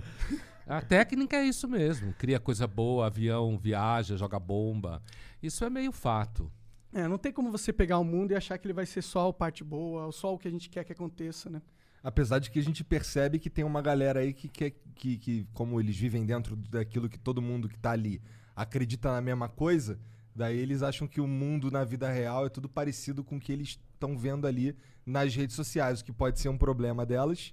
A 0.71 0.81
técnica 0.81 1.37
é 1.37 1.45
isso 1.45 1.67
mesmo. 1.67 2.13
Cria 2.13 2.39
coisa 2.39 2.65
boa, 2.65 3.09
avião 3.09 3.59
viaja, 3.59 4.17
joga 4.17 4.39
bomba. 4.39 5.03
Isso 5.43 5.65
é 5.65 5.69
meio 5.69 5.91
fato. 5.91 6.49
É, 6.93 7.09
não 7.09 7.19
tem 7.19 7.33
como 7.33 7.51
você 7.51 7.73
pegar 7.73 7.99
o 7.99 8.05
mundo 8.05 8.31
e 8.31 8.37
achar 8.37 8.57
que 8.57 8.69
ele 8.69 8.73
vai 8.73 8.87
ser 8.87 9.03
só 9.03 9.29
a 9.29 9.33
parte 9.33 9.65
boa, 9.65 10.13
só 10.13 10.33
o 10.33 10.39
que 10.39 10.47
a 10.47 10.51
gente 10.51 10.71
quer 10.71 10.85
que 10.85 10.93
aconteça, 10.93 11.51
né? 11.51 11.61
Apesar 12.05 12.39
de 12.39 12.53
que 12.53 12.61
a 12.61 12.63
gente 12.63 12.85
percebe 12.85 13.41
que 13.41 13.51
tem 13.51 13.65
uma 13.65 13.83
galera 13.83 14.21
aí 14.21 14.33
que 14.33 14.49
quer 14.49 14.73
que, 14.95 15.19
que, 15.19 15.49
como 15.53 15.81
eles 15.81 15.97
vivem 15.97 16.25
dentro 16.25 16.55
daquilo 16.55 17.09
que 17.09 17.19
todo 17.19 17.43
mundo 17.43 17.69
que 17.69 17.77
tá 17.77 17.91
ali 17.91 18.23
acredita 18.55 19.11
na 19.11 19.21
mesma 19.21 19.49
coisa, 19.49 19.99
daí 20.37 20.57
eles 20.57 20.85
acham 20.85 21.09
que 21.09 21.21
o 21.21 21.27
mundo 21.27 21.69
na 21.69 21.83
vida 21.83 22.09
real 22.09 22.47
é 22.47 22.49
tudo 22.49 22.69
parecido 22.69 23.25
com 23.25 23.39
o 23.39 23.41
que 23.41 23.51
eles 23.51 23.71
estão 23.93 24.17
vendo 24.17 24.47
ali 24.47 24.77
nas 25.05 25.35
redes 25.35 25.57
sociais, 25.57 26.01
o 26.01 26.05
que 26.05 26.13
pode 26.13 26.39
ser 26.39 26.49
um 26.49 26.57
problema 26.57 27.05
delas, 27.05 27.53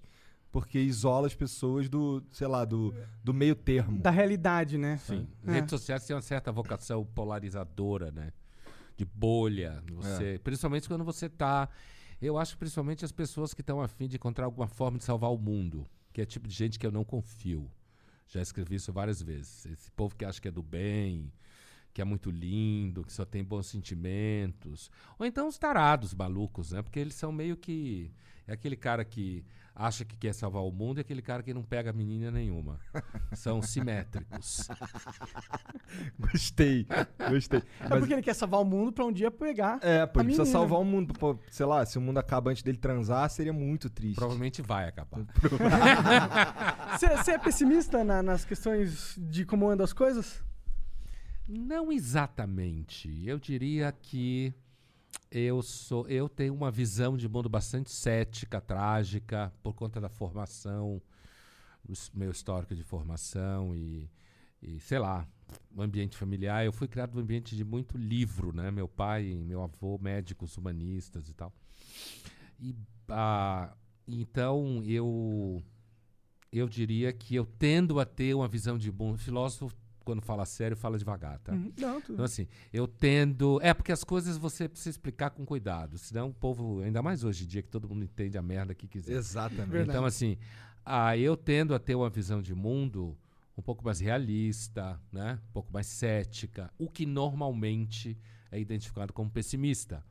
porque 0.57 0.79
isola 0.79 1.27
as 1.27 1.35
pessoas 1.35 1.87
do, 1.87 2.23
sei 2.31 2.47
lá, 2.47 2.65
do, 2.65 2.91
do 3.23 3.31
meio 3.31 3.53
termo. 3.53 3.99
Da 3.99 4.09
realidade, 4.09 4.75
né? 4.75 4.97
Sim. 4.97 5.27
É. 5.45 5.51
Redes 5.51 5.69
sociais 5.69 6.03
têm 6.03 6.15
uma 6.15 6.21
certa 6.23 6.51
vocação 6.51 7.05
polarizadora, 7.05 8.09
né? 8.09 8.33
De 8.95 9.05
bolha. 9.05 9.83
Você, 9.91 10.41
Principalmente 10.43 10.87
quando 10.87 11.03
você 11.03 11.29
tá. 11.29 11.69
Eu 12.19 12.39
acho 12.39 12.53
que 12.53 12.57
principalmente 12.57 13.05
as 13.05 13.11
pessoas 13.11 13.53
que 13.53 13.61
estão 13.61 13.79
afim 13.79 14.07
de 14.07 14.15
encontrar 14.15 14.45
alguma 14.45 14.67
forma 14.67 14.97
de 14.97 15.03
salvar 15.03 15.31
o 15.31 15.37
mundo. 15.37 15.85
Que 16.11 16.21
é 16.21 16.25
tipo 16.25 16.47
de 16.47 16.55
gente 16.55 16.79
que 16.79 16.87
eu 16.87 16.91
não 16.91 17.03
confio. 17.03 17.69
Já 18.27 18.41
escrevi 18.41 18.77
isso 18.77 18.91
várias 18.91 19.21
vezes. 19.21 19.63
Esse 19.67 19.91
povo 19.91 20.15
que 20.15 20.25
acha 20.25 20.41
que 20.41 20.47
é 20.47 20.51
do 20.51 20.63
bem, 20.63 21.31
que 21.93 22.01
é 22.01 22.03
muito 22.03 22.31
lindo, 22.31 23.03
que 23.03 23.13
só 23.13 23.25
tem 23.25 23.43
bons 23.43 23.67
sentimentos. 23.67 24.89
Ou 25.19 25.25
então 25.27 25.47
os 25.47 25.59
tarados 25.59 26.15
malucos, 26.15 26.71
né? 26.71 26.81
Porque 26.81 26.97
eles 26.99 27.13
são 27.13 27.31
meio 27.31 27.55
que. 27.55 28.11
É 28.47 28.53
aquele 28.53 28.75
cara 28.77 29.03
que 29.03 29.43
acha 29.75 30.03
que 30.03 30.17
quer 30.17 30.33
salvar 30.33 30.63
o 30.63 30.71
mundo 30.71 30.97
e 30.97 31.01
aquele 31.01 31.21
cara 31.21 31.43
que 31.43 31.53
não 31.53 31.61
pega 31.61 31.93
menina 31.93 32.31
nenhuma. 32.31 32.79
São 33.33 33.61
simétricos. 33.61 34.67
Gostei, 36.17 36.85
gostei. 37.29 37.59
É 37.79 37.87
Mas- 37.89 37.99
porque 37.99 38.13
ele 38.13 38.21
quer 38.21 38.33
salvar 38.33 38.59
o 38.61 38.65
mundo 38.65 38.91
pra 38.91 39.05
um 39.05 39.11
dia 39.11 39.29
pegar. 39.29 39.79
É, 39.81 40.05
pô, 40.05 40.19
a 40.19 40.23
ele 40.23 40.33
precisa 40.33 40.51
salvar 40.51 40.79
o 40.79 40.85
mundo. 40.85 41.13
Pô, 41.13 41.37
sei 41.51 41.65
lá, 41.65 41.85
se 41.85 41.97
o 41.97 42.01
mundo 42.01 42.17
acaba 42.17 42.49
antes 42.51 42.63
dele 42.63 42.77
transar, 42.77 43.29
seria 43.29 43.53
muito 43.53 43.89
triste. 43.89 44.15
Provavelmente 44.15 44.61
vai 44.61 44.87
acabar. 44.87 45.19
Você 46.99 47.31
é 47.31 47.37
pessimista 47.37 48.03
na- 48.03 48.23
nas 48.23 48.43
questões 48.45 49.15
de 49.17 49.45
como 49.45 49.69
andam 49.69 49.83
as 49.83 49.93
coisas? 49.93 50.43
Não 51.47 51.91
exatamente. 51.91 53.23
Eu 53.25 53.39
diria 53.39 53.91
que 53.91 54.53
eu 55.31 55.61
sou, 55.61 56.07
eu 56.07 56.29
tenho 56.29 56.53
uma 56.53 56.71
visão 56.71 57.17
de 57.17 57.27
mundo 57.27 57.49
bastante 57.49 57.91
cética, 57.91 58.61
trágica, 58.61 59.53
por 59.61 59.73
conta 59.73 59.99
da 59.99 60.09
formação, 60.09 61.01
meu 62.13 62.31
histórico 62.31 62.75
de 62.75 62.83
formação 62.83 63.75
e, 63.75 64.09
e 64.61 64.79
sei 64.79 64.99
lá, 64.99 65.27
o 65.75 65.81
ambiente 65.81 66.17
familiar. 66.17 66.65
Eu 66.65 66.73
fui 66.73 66.87
criado 66.87 67.13
num 67.15 67.21
ambiente 67.21 67.55
de 67.55 67.63
muito 67.63 67.97
livro, 67.97 68.53
né? 68.53 68.71
Meu 68.71 68.87
pai 68.87 69.25
e 69.25 69.43
meu 69.43 69.61
avô, 69.61 69.97
médicos, 69.97 70.57
humanistas 70.57 71.29
e 71.29 71.33
tal. 71.33 71.53
E 72.59 72.75
ah, 73.09 73.75
então 74.07 74.81
eu 74.85 75.63
eu 76.51 76.67
diria 76.67 77.11
que 77.13 77.35
eu 77.35 77.45
tendo 77.45 77.99
a 77.99 78.05
ter 78.05 78.33
uma 78.33 78.47
visão 78.47 78.77
de 78.77 78.91
mundo. 78.91 79.17
Filósofo 79.17 79.75
quando 80.07 80.21
fala 80.21 80.45
sério, 80.45 80.77
fala 80.77 80.97
devagar, 80.97 81.37
tá? 81.39 81.51
Uhum. 81.51 81.73
Não, 81.77 81.99
tudo. 81.99 82.13
Então, 82.13 82.23
assim, 82.23 82.47
eu 82.71 82.87
tendo. 82.87 83.59
É, 83.61 83.73
porque 83.73 83.91
as 83.91 84.05
coisas 84.05 84.37
você 84.37 84.69
precisa 84.69 84.91
explicar 84.91 85.31
com 85.31 85.45
cuidado. 85.45 85.97
Senão 85.97 86.29
o 86.29 86.33
povo, 86.33 86.81
ainda 86.81 87.01
mais 87.01 87.25
hoje 87.25 87.43
em 87.43 87.47
dia, 87.47 87.61
que 87.61 87.67
todo 87.67 87.89
mundo 87.89 88.05
entende 88.05 88.37
a 88.37 88.41
merda 88.41 88.73
que 88.73 88.87
quiser. 88.87 89.17
Exatamente. 89.17 89.69
Verdade. 89.69 89.89
Então, 89.89 90.05
assim, 90.05 90.37
ah, 90.85 91.17
eu 91.17 91.35
tendo 91.35 91.75
a 91.75 91.79
ter 91.79 91.93
uma 91.93 92.09
visão 92.09 92.41
de 92.41 92.55
mundo 92.55 93.17
um 93.57 93.61
pouco 93.61 93.83
mais 93.83 93.99
realista, 93.99 94.97
né? 95.11 95.39
um 95.49 95.51
pouco 95.51 95.73
mais 95.73 95.87
cética, 95.87 96.71
o 96.79 96.89
que 96.89 97.05
normalmente 97.05 98.17
é 98.49 98.57
identificado 98.57 99.11
como 99.11 99.29
pessimista. 99.29 100.01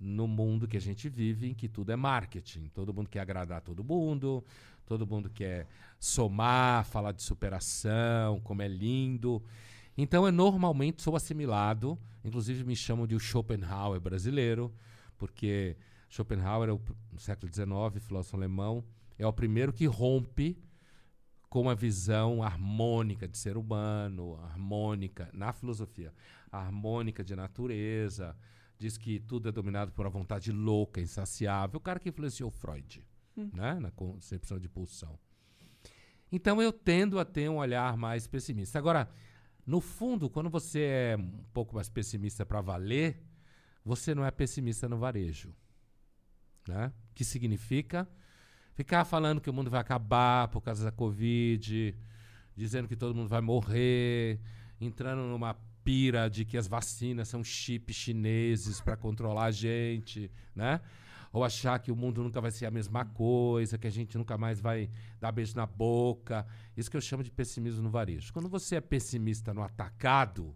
No 0.00 0.26
mundo 0.26 0.66
que 0.66 0.76
a 0.76 0.80
gente 0.80 1.06
vive, 1.10 1.48
em 1.50 1.54
que 1.54 1.68
tudo 1.68 1.92
é 1.92 1.96
marketing. 1.96 2.70
Todo 2.74 2.94
mundo 2.94 3.10
quer 3.10 3.20
agradar 3.20 3.60
todo 3.60 3.84
mundo, 3.84 4.42
todo 4.86 5.06
mundo 5.06 5.30
quer 5.30 5.66
somar, 5.98 6.84
falar 6.84 7.12
de 7.12 7.22
superação, 7.22 8.40
como 8.40 8.62
é 8.62 8.68
lindo. 8.68 9.42
Então, 9.96 10.26
eu 10.26 10.32
normalmente 10.32 11.02
sou 11.02 11.16
assimilado, 11.16 11.98
inclusive 12.24 12.64
me 12.64 12.76
chamam 12.76 13.06
de 13.06 13.14
o 13.14 13.20
Schopenhauer 13.20 14.00
brasileiro, 14.00 14.72
porque 15.16 15.76
Schopenhauer, 16.08 16.68
é 16.68 16.72
no 17.12 17.18
século 17.18 17.52
XIX, 17.52 18.04
filósofo 18.04 18.36
alemão, 18.36 18.84
é 19.18 19.26
o 19.26 19.32
primeiro 19.32 19.72
que 19.72 19.86
rompe 19.86 20.58
com 21.48 21.62
uma 21.62 21.74
visão 21.74 22.42
harmônica 22.42 23.28
de 23.28 23.38
ser 23.38 23.56
humano, 23.56 24.36
harmônica 24.42 25.30
na 25.32 25.52
filosofia, 25.52 26.12
harmônica 26.50 27.22
de 27.22 27.36
natureza, 27.36 28.36
diz 28.76 28.98
que 28.98 29.20
tudo 29.20 29.48
é 29.48 29.52
dominado 29.52 29.92
por 29.92 30.04
uma 30.04 30.10
vontade 30.10 30.50
louca, 30.50 31.00
insaciável, 31.00 31.78
o 31.78 31.80
cara 31.80 32.00
que 32.00 32.08
influenciou 32.08 32.50
Freud, 32.50 33.04
né, 33.36 33.78
na 33.80 33.90
concepção 33.90 34.58
de 34.58 34.68
pulsão. 34.68 35.18
Então 36.30 36.60
eu 36.60 36.72
tendo 36.72 37.18
a 37.18 37.24
ter 37.24 37.48
um 37.48 37.56
olhar 37.56 37.96
mais 37.96 38.26
pessimista. 38.26 38.78
Agora, 38.78 39.08
No 39.66 39.80
fundo, 39.80 40.28
quando 40.28 40.50
você 40.50 40.80
é 40.80 41.16
um 41.18 41.44
pouco 41.52 41.74
mais 41.74 41.88
pessimista 41.88 42.44
para 42.44 42.60
valer, 42.60 43.22
você 43.84 44.14
não 44.14 44.24
é 44.24 44.30
pessimista 44.30 44.88
no 44.88 44.98
varejo. 44.98 45.54
Né? 46.68 46.92
Que 47.14 47.24
significa 47.24 48.08
ficar 48.74 49.04
falando 49.04 49.40
que 49.40 49.48
o 49.48 49.52
mundo 49.52 49.70
vai 49.70 49.80
acabar 49.80 50.48
por 50.48 50.60
causa 50.60 50.84
da 50.84 50.92
Covid, 50.92 51.96
dizendo 52.54 52.88
que 52.88 52.96
todo 52.96 53.14
mundo 53.14 53.28
vai 53.28 53.40
morrer, 53.40 54.38
entrando 54.80 55.22
numa 55.22 55.54
pira 55.82 56.28
de 56.28 56.44
que 56.44 56.56
as 56.56 56.66
vacinas 56.66 57.28
são 57.28 57.42
chips 57.42 57.96
chineses 57.96 58.80
para 58.80 58.96
controlar 58.96 59.46
a 59.46 59.50
gente, 59.50 60.30
né? 60.54 60.80
Ou 61.34 61.42
achar 61.42 61.80
que 61.80 61.90
o 61.90 61.96
mundo 61.96 62.22
nunca 62.22 62.40
vai 62.40 62.52
ser 62.52 62.64
a 62.64 62.70
mesma 62.70 63.04
coisa, 63.04 63.76
que 63.76 63.88
a 63.88 63.90
gente 63.90 64.16
nunca 64.16 64.38
mais 64.38 64.60
vai 64.60 64.88
dar 65.20 65.32
beijo 65.32 65.56
na 65.56 65.66
boca. 65.66 66.46
Isso 66.76 66.88
que 66.88 66.96
eu 66.96 67.00
chamo 67.00 67.24
de 67.24 67.30
pessimismo 67.32 67.82
no 67.82 67.90
varejo. 67.90 68.32
Quando 68.32 68.48
você 68.48 68.76
é 68.76 68.80
pessimista 68.80 69.52
no 69.52 69.60
atacado, 69.60 70.54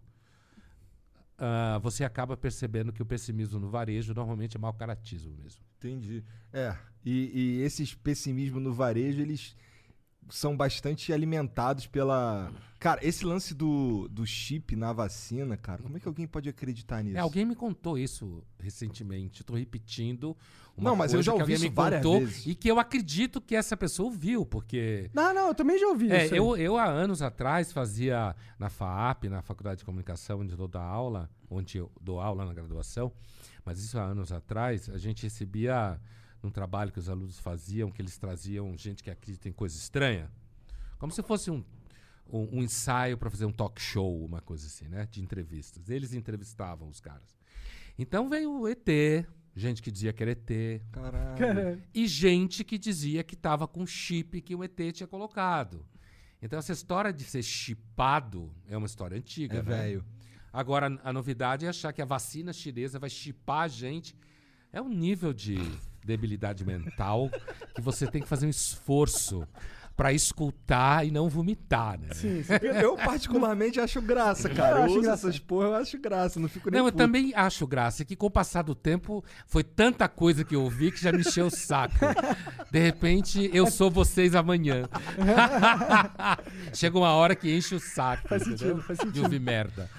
uh, 1.35 1.79
você 1.81 2.05
acaba 2.05 2.37
percebendo 2.37 2.93
que 2.93 3.01
o 3.01 3.05
pessimismo 3.05 3.59
no 3.59 3.69
varejo 3.69 4.13
normalmente 4.13 4.55
é 4.55 4.59
mau 4.59 4.73
caratismo 4.73 5.35
mesmo. 5.35 5.61
Entendi. 5.77 6.23
É, 6.53 6.73
e, 7.03 7.57
e 7.59 7.61
esses 7.61 7.93
pessimismos 7.93 8.63
no 8.63 8.73
varejo, 8.73 9.21
eles 9.21 9.57
são 10.29 10.55
bastante 10.55 11.11
alimentados 11.11 11.87
pela. 11.87 12.51
Cara, 12.79 13.05
esse 13.05 13.25
lance 13.25 13.53
do, 13.53 14.07
do 14.09 14.25
chip 14.25 14.73
na 14.75 14.93
vacina, 14.93 15.57
cara, 15.57 15.81
como 15.83 15.97
é 15.97 15.99
que 15.99 16.07
alguém 16.07 16.25
pode 16.25 16.47
acreditar 16.47 17.03
nisso? 17.03 17.17
É, 17.17 17.19
alguém 17.19 17.43
me 17.43 17.55
contou 17.55 17.97
isso 17.97 18.41
recentemente. 18.57 19.41
Estou 19.41 19.57
repetindo. 19.57 20.35
não, 20.77 20.95
mas 20.95 21.13
eu 21.13 21.21
já 21.21 21.33
ouvi 21.33 21.53
isso 21.53 21.69
várias 21.71 22.01
vezes. 22.01 22.45
E 22.45 22.55
que 22.55 22.71
eu 22.71 22.79
acredito 22.79 23.41
que 23.41 23.53
essa 23.53 23.75
pessoa 23.75 24.07
ouviu, 24.07 24.45
porque. 24.45 25.09
Não, 25.13 25.33
não, 25.33 25.47
eu 25.49 25.55
também 25.55 25.77
já 25.77 25.87
ouvi 25.87 26.09
é, 26.11 26.25
isso. 26.25 26.35
Eu, 26.35 26.55
eu, 26.55 26.77
há 26.77 26.85
anos 26.85 27.21
atrás, 27.21 27.73
fazia 27.73 28.33
na 28.57 28.69
FAAP, 28.69 29.25
na 29.25 29.41
Faculdade 29.41 29.79
de 29.79 29.85
Comunicação, 29.85 30.39
onde 30.39 30.53
eu 30.53 30.67
dou 30.67 30.81
aula, 30.81 31.29
onde 31.49 31.77
eu 31.77 31.91
dou 31.99 32.21
aula 32.21 32.45
na 32.45 32.53
graduação, 32.53 33.11
mas 33.65 33.79
isso 33.79 33.99
há 33.99 34.03
anos 34.03 34.31
atrás, 34.31 34.89
a 34.89 34.97
gente 34.97 35.23
recebia 35.23 35.99
num 36.41 36.49
trabalho 36.49 36.91
que 36.91 36.99
os 36.99 37.09
alunos 37.09 37.39
faziam, 37.39 37.91
que 37.91 38.01
eles 38.01 38.17
traziam 38.17 38.77
gente 38.77 39.03
que 39.03 39.09
acredita 39.09 39.49
em 39.49 39.51
coisa 39.51 39.77
estranha, 39.77 40.31
como 40.97 41.11
se 41.11 41.21
fosse 41.21 41.49
um, 41.49 41.63
um, 42.31 42.57
um 42.57 42.63
ensaio 42.63 43.17
para 43.17 43.29
fazer 43.29 43.45
um 43.45 43.51
talk 43.51 43.81
show, 43.81 44.23
uma 44.23 44.41
coisa 44.41 44.67
assim, 44.67 44.87
né? 44.87 45.07
De 45.09 45.21
entrevistas. 45.21 45.89
Eles 45.89 46.13
entrevistavam 46.13 46.87
os 46.87 46.99
caras. 46.99 47.37
Então 47.97 48.29
veio 48.29 48.61
o 48.61 48.67
ET, 48.67 48.87
gente 49.55 49.81
que 49.81 49.91
dizia 49.91 50.13
que 50.13 50.23
era 50.23 50.31
ET. 50.31 50.81
Caralho. 50.91 51.81
E 51.93 52.07
gente 52.07 52.63
que 52.63 52.77
dizia 52.77 53.23
que 53.23 53.35
estava 53.35 53.67
com 53.67 53.85
chip 53.85 54.41
que 54.41 54.55
o 54.55 54.63
ET 54.63 54.79
tinha 54.93 55.07
colocado. 55.07 55.85
Então 56.41 56.57
essa 56.57 56.71
história 56.71 57.11
de 57.11 57.23
ser 57.23 57.43
chipado 57.43 58.53
é 58.67 58.77
uma 58.77 58.85
história 58.87 59.17
antiga, 59.17 59.57
é 59.57 59.63
né? 59.63 59.77
velho. 59.77 60.05
Agora 60.51 60.99
a 61.03 61.13
novidade 61.13 61.65
é 61.65 61.69
achar 61.69 61.93
que 61.93 62.01
a 62.01 62.05
vacina 62.05 62.53
chinesa 62.53 62.97
vai 62.97 63.09
chipar 63.09 63.63
a 63.63 63.67
gente. 63.67 64.15
É 64.71 64.81
um 64.81 64.89
nível 64.89 65.33
de 65.33 65.57
debilidade 66.09 66.65
mental 66.65 67.29
que 67.73 67.81
você 67.81 68.05
tem 68.07 68.21
que 68.21 68.27
fazer 68.27 68.45
um 68.47 68.49
esforço 68.49 69.47
para 69.95 70.13
escutar 70.13 71.05
e 71.05 71.11
não 71.11 71.27
vomitar, 71.27 71.99
né? 71.99 72.07
Sim, 72.13 72.41
sim. 72.41 72.53
Eu, 72.81 72.95
particularmente, 72.95 73.81
acho 73.81 74.01
graça, 74.01 74.47
cara. 74.47 74.77
Eu, 74.79 74.83
acho 74.85 74.97
engraçado. 74.97 75.29
essas 75.29 75.39
porra, 75.39 75.65
eu 75.67 75.75
acho 75.75 75.99
graça. 75.99 76.39
Não 76.39 76.47
fico 76.47 76.71
nem 76.71 76.79
Não, 76.79 76.87
eu 76.87 76.91
puto. 76.93 77.03
também 77.03 77.33
acho 77.35 77.67
graça 77.67 78.05
que 78.05 78.15
com 78.15 78.27
o 78.27 78.31
passar 78.31 78.61
do 78.61 78.73
tempo 78.73 79.21
foi 79.45 79.61
tanta 79.61 80.07
coisa 80.07 80.45
que 80.45 80.55
eu 80.55 80.61
ouvi 80.63 80.89
que 80.89 81.01
já 81.01 81.11
me 81.11 81.19
encheu 81.19 81.47
o 81.47 81.51
saco. 81.51 81.95
De 82.71 82.79
repente, 82.79 83.49
eu 83.53 83.67
sou 83.69 83.91
vocês 83.91 84.35
amanhã. 84.35 84.87
Chega 86.73 86.97
uma 86.97 87.11
hora 87.13 87.35
que 87.35 87.53
enche 87.53 87.75
o 87.75 87.79
saco. 87.79 88.27
Faz 88.29 88.43
entendeu? 88.43 88.57
sentido, 88.57 88.81
faz 88.83 88.99
De 88.99 89.05
sentido. 89.05 89.23
ouvir 89.23 89.39
merda. 89.41 89.89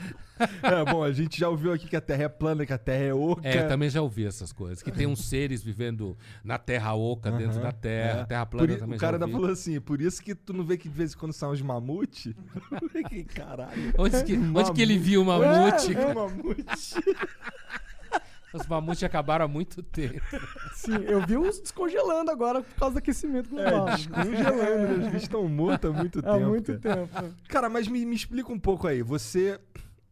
É, 0.63 0.85
bom, 0.91 1.03
a 1.05 1.13
gente 1.13 1.39
já 1.39 1.49
ouviu 1.49 1.73
aqui 1.73 1.87
que 1.89 1.97
a 1.97 2.01
Terra 2.01 2.25
é 2.25 2.29
plana, 2.29 2.65
que 2.67 2.73
a 2.73 2.79
Terra 2.79 3.05
é 3.05 3.15
oca. 3.15 3.47
É, 3.49 3.63
eu 3.65 3.69
também 3.69 3.89
já 3.91 4.01
ouvi 4.03 4.25
essas 4.27 4.53
coisas. 4.53 4.83
Que 4.83 4.91
tem 4.91 5.07
uns 5.07 5.29
seres 5.29 5.63
vivendo 5.63 6.17
na 6.45 6.59
terra 6.59 6.95
oca, 6.95 7.31
dentro 7.31 7.61
da 7.61 7.73
terra, 7.73 8.21
é. 8.21 8.25
terra 8.25 8.47
Por 8.47 8.59
plana 8.59 8.73
i- 8.73 8.77
também 8.79 8.97
o 8.97 9.01
cara 9.01 9.13
já 9.13 9.17
ainda 9.17 9.27
ouvi. 9.27 9.39
falou 9.39 9.51
assim, 9.53 9.81
por 9.81 10.01
isso 10.01 10.23
que 10.23 10.35
tu 10.35 10.53
não 10.53 10.65
vê 10.65 10.77
que 10.77 10.89
de 10.89 10.95
vez 10.95 11.13
em 11.13 11.17
quando 11.17 11.33
saem 11.33 11.53
uns 11.53 11.63
mamute? 11.63 12.37
que 13.09 13.25
caralho. 13.25 13.93
Onde 13.99 14.25
que, 14.25 14.37
onde 14.37 14.73
que 14.73 14.83
ele 14.83 14.99
viu 14.99 15.23
o 15.23 15.25
mamute? 15.25 15.95
É, 15.97 16.15
mamute. 16.15 16.95
Os 18.53 18.67
mamutes 18.67 19.05
acabaram 19.05 19.45
há 19.45 19.49
muito 19.49 19.81
tempo. 19.81 20.21
Sim, 20.75 20.97
eu 21.07 21.25
vi 21.25 21.37
uns 21.37 21.61
descongelando 21.61 22.33
agora 22.33 22.61
por 22.63 22.75
causa 22.75 22.95
do 22.95 22.99
aquecimento 22.99 23.49
global. 23.49 23.89
É, 23.91 23.95
descongelando, 23.95 24.89
né? 24.89 24.93
Os 24.99 25.05
bichos 25.05 25.23
estão 25.23 25.49
mortos 25.49 25.89
há 25.89 25.93
muito 25.97 26.19
Há 26.19 26.23
tempo. 26.35 26.49
muito 26.49 26.79
cara. 26.81 27.07
tempo. 27.07 27.35
Cara, 27.49 27.69
mas 27.69 27.87
me, 27.87 28.05
me 28.05 28.17
explica 28.17 28.53
um 28.53 28.59
pouco 28.59 28.89
aí. 28.89 29.03
Você. 29.03 29.57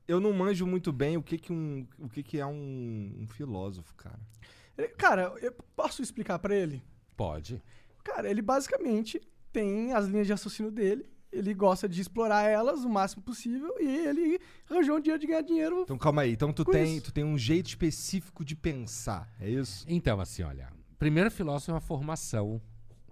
Eu 0.08 0.18
não 0.20 0.32
manjo 0.32 0.66
muito 0.66 0.90
bem 0.90 1.16
o 1.18 1.22
que, 1.22 1.36
que, 1.36 1.52
um, 1.52 1.86
o 1.98 2.08
que, 2.08 2.22
que 2.22 2.38
é 2.40 2.46
um, 2.46 3.14
um 3.20 3.26
filósofo, 3.28 3.94
cara. 3.94 4.18
Ele- 4.76 4.88
Cara, 4.88 5.34
eu 5.42 5.52
posso 5.76 6.00
explicar 6.02 6.38
pra 6.38 6.56
ele? 6.56 6.82
Pode. 7.14 7.62
Cara, 8.02 8.30
ele 8.30 8.40
basicamente 8.40 9.20
tem 9.52 9.92
as 9.92 10.06
linhas 10.06 10.26
de 10.26 10.32
raciocínio 10.32 10.72
dele. 10.72 11.04
Ele 11.30 11.52
gosta 11.52 11.86
de 11.86 12.00
explorar 12.00 12.44
elas 12.48 12.84
o 12.84 12.88
máximo 12.88 13.22
possível 13.22 13.74
e 13.78 13.86
ele 13.86 14.40
arranjou 14.70 14.96
um 14.96 15.00
dia 15.00 15.18
de 15.18 15.26
ganhar 15.26 15.42
dinheiro. 15.42 15.82
Então 15.82 15.98
calma 15.98 16.22
aí. 16.22 16.32
Então 16.32 16.54
tu 16.54 16.64
tem, 16.64 16.96
isso. 16.96 17.04
tu 17.06 17.12
tem 17.12 17.22
um 17.22 17.36
jeito 17.36 17.66
específico 17.66 18.42
de 18.42 18.56
pensar, 18.56 19.30
é 19.38 19.50
isso? 19.50 19.84
Então, 19.86 20.18
assim, 20.20 20.42
olha. 20.42 20.72
Primeiro 20.98 21.30
filósofo 21.30 21.70
é 21.70 21.74
uma 21.74 21.80
formação 21.82 22.62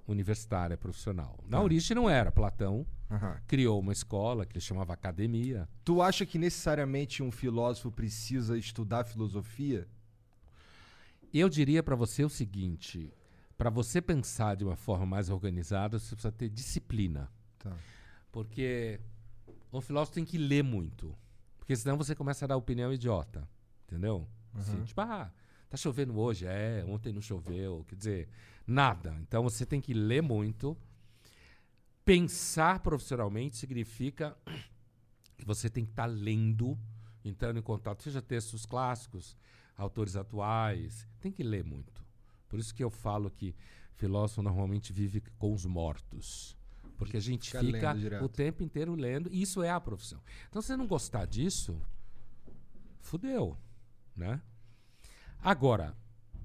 universitária, 0.06 0.76
profissional. 0.76 1.38
Na 1.48 1.58
Tá. 1.58 1.62
origem 1.64 1.94
não 1.94 2.08
era. 2.08 2.30
Platão 2.30 2.86
Aham. 3.10 3.40
criou 3.46 3.80
uma 3.80 3.92
escola 3.92 4.44
que 4.46 4.52
ele 4.52 4.60
chamava 4.60 4.92
academia. 4.92 5.68
Tu 5.84 6.00
acha 6.00 6.24
que 6.24 6.38
necessariamente 6.38 7.22
um 7.22 7.30
filósofo 7.30 7.90
precisa 7.90 8.56
estudar 8.56 9.04
filosofia? 9.04 9.88
Eu 11.32 11.48
diria 11.48 11.82
para 11.82 11.96
você 11.96 12.24
o 12.24 12.28
seguinte: 12.28 13.12
para 13.58 13.68
você 13.70 14.00
pensar 14.00 14.56
de 14.56 14.64
uma 14.64 14.76
forma 14.76 15.04
mais 15.06 15.28
organizada, 15.28 15.98
você 15.98 16.14
precisa 16.14 16.32
ter 16.32 16.48
disciplina. 16.48 17.28
Tá. 17.58 17.76
Porque 18.32 19.00
o 19.72 19.80
filósofo 19.80 20.14
tem 20.14 20.24
que 20.24 20.38
ler 20.38 20.62
muito. 20.62 21.14
Porque 21.58 21.74
senão 21.74 21.96
você 21.96 22.14
começa 22.14 22.44
a 22.44 22.48
dar 22.48 22.56
opinião 22.56 22.92
idiota. 22.92 23.46
Entendeu? 23.86 24.26
Assim, 24.54 24.82
tipo, 24.84 25.00
ah, 25.00 25.30
tá 25.68 25.76
chovendo 25.76 26.18
hoje? 26.18 26.46
É, 26.46 26.84
ontem 26.86 27.12
não 27.12 27.20
choveu. 27.20 27.84
Quer 27.88 27.94
dizer, 27.96 28.28
nada. 28.66 29.16
Então 29.20 29.42
você 29.42 29.64
tem 29.64 29.80
que 29.80 29.94
ler 29.94 30.22
muito. 30.22 30.76
Pensar 32.04 32.80
profissionalmente 32.80 33.56
significa 33.56 34.36
que 35.36 35.44
você 35.44 35.68
tem 35.68 35.84
que 35.84 35.90
estar 35.90 36.06
lendo, 36.06 36.78
entrando 37.24 37.58
em 37.58 37.62
contato, 37.62 38.02
seja 38.02 38.22
textos 38.22 38.64
clássicos, 38.64 39.36
autores 39.76 40.16
atuais. 40.16 41.06
Tem 41.20 41.32
que 41.32 41.42
ler 41.42 41.64
muito. 41.64 42.04
Por 42.48 42.58
isso 42.58 42.74
que 42.74 42.82
eu 42.82 42.90
falo 42.90 43.30
que 43.30 43.54
filósofo 43.96 44.42
normalmente 44.42 44.92
vive 44.92 45.20
com 45.38 45.52
os 45.52 45.64
mortos. 45.64 46.56
Porque 46.96 47.16
a 47.16 47.20
gente 47.20 47.50
Fica 47.50 47.94
fica 47.94 48.24
o 48.24 48.28
tempo 48.28 48.62
inteiro 48.62 48.94
lendo, 48.94 49.28
e 49.32 49.42
isso 49.42 49.62
é 49.62 49.70
a 49.70 49.80
profissão. 49.80 50.22
Então, 50.48 50.62
se 50.62 50.68
você 50.68 50.76
não 50.76 50.86
gostar 50.86 51.26
disso, 51.26 51.78
fudeu, 53.00 53.56
né? 54.14 54.40
Agora, 55.42 55.96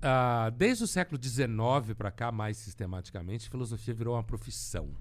ah, 0.01 0.49
desde 0.49 0.83
o 0.83 0.87
século 0.87 1.21
XIX 1.21 1.95
para 1.95 2.11
cá, 2.11 2.31
mais 2.31 2.57
sistematicamente, 2.57 3.49
filosofia 3.49 3.93
virou 3.93 4.15
uma 4.15 4.23
profissão. 4.23 4.95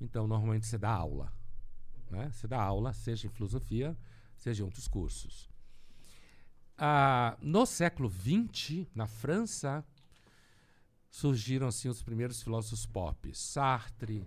Então, 0.00 0.28
normalmente 0.28 0.66
você 0.66 0.78
dá 0.78 0.90
aula, 0.90 1.32
né? 2.10 2.30
Você 2.32 2.46
dá 2.46 2.62
aula, 2.62 2.92
seja 2.92 3.26
em 3.26 3.30
filosofia, 3.30 3.96
seja 4.36 4.62
em 4.62 4.64
outros 4.64 4.86
cursos. 4.86 5.50
Ah, 6.76 7.36
no 7.42 7.66
século 7.66 8.08
XX, 8.08 8.86
na 8.94 9.08
França, 9.08 9.84
surgiram 11.10 11.66
assim 11.66 11.88
os 11.88 12.02
primeiros 12.02 12.40
filósofos 12.40 12.86
pop, 12.86 13.34
Sartre, 13.34 14.24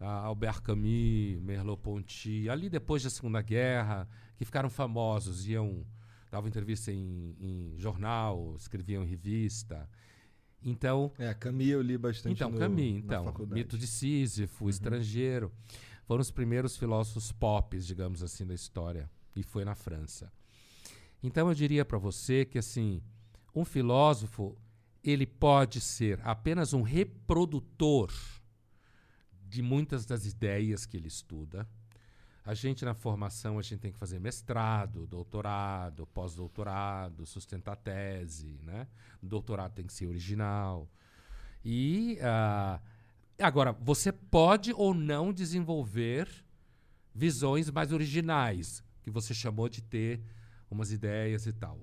ah, 0.00 0.20
Albert 0.20 0.62
Camus, 0.62 1.38
Merleau-Ponty, 1.42 2.48
ali 2.48 2.70
depois 2.70 3.02
da 3.02 3.10
Segunda 3.10 3.42
Guerra, 3.42 4.08
que 4.36 4.44
ficaram 4.46 4.70
famosos, 4.70 5.46
iam 5.46 5.84
davam 6.34 6.48
entrevista 6.48 6.90
em, 6.90 7.36
em 7.38 7.78
jornal, 7.78 8.56
escreviam 8.56 9.04
em 9.04 9.06
revista. 9.06 9.88
Então, 10.60 11.12
É, 11.16 11.32
Camus 11.32 11.68
eu 11.68 11.80
li 11.80 11.96
bastante 11.96 12.34
então, 12.34 12.50
no, 12.50 12.58
Camus, 12.58 12.80
então. 12.80 13.32
Mito 13.50 13.78
de 13.78 13.86
Sísifo, 13.86 14.68
Estrangeiro, 14.68 15.52
foram 16.04 16.22
os 16.22 16.32
primeiros 16.32 16.76
filósofos 16.76 17.30
pop, 17.30 17.78
digamos 17.78 18.20
assim, 18.20 18.44
da 18.44 18.52
história, 18.54 19.08
e 19.36 19.44
foi 19.44 19.64
na 19.64 19.76
França. 19.76 20.32
Então 21.22 21.48
eu 21.48 21.54
diria 21.54 21.84
para 21.84 21.98
você 21.98 22.44
que 22.44 22.58
assim, 22.58 23.00
um 23.54 23.64
filósofo, 23.64 24.56
ele 25.04 25.26
pode 25.26 25.80
ser 25.80 26.20
apenas 26.24 26.72
um 26.72 26.82
reprodutor 26.82 28.12
de 29.46 29.62
muitas 29.62 30.04
das 30.04 30.26
ideias 30.26 30.84
que 30.84 30.96
ele 30.96 31.06
estuda. 31.06 31.68
A 32.44 32.52
gente 32.52 32.84
na 32.84 32.92
formação, 32.92 33.58
a 33.58 33.62
gente 33.62 33.78
tem 33.78 33.92
que 33.92 33.98
fazer 33.98 34.18
mestrado, 34.18 35.06
doutorado, 35.06 36.06
pós-doutorado, 36.08 37.24
sustentar 37.24 37.76
tese, 37.76 38.60
né? 38.62 38.86
O 39.22 39.26
doutorado 39.26 39.72
tem 39.72 39.86
que 39.86 39.92
ser 39.92 40.06
original. 40.06 40.86
E 41.64 42.18
ah, 42.20 42.80
agora, 43.38 43.72
você 43.72 44.12
pode 44.12 44.74
ou 44.74 44.92
não 44.92 45.32
desenvolver 45.32 46.28
visões 47.14 47.70
mais 47.70 47.92
originais, 47.92 48.84
que 49.02 49.10
você 49.10 49.32
chamou 49.32 49.68
de 49.68 49.80
ter 49.80 50.20
umas 50.70 50.92
ideias 50.92 51.46
e 51.46 51.52
tal. 51.52 51.78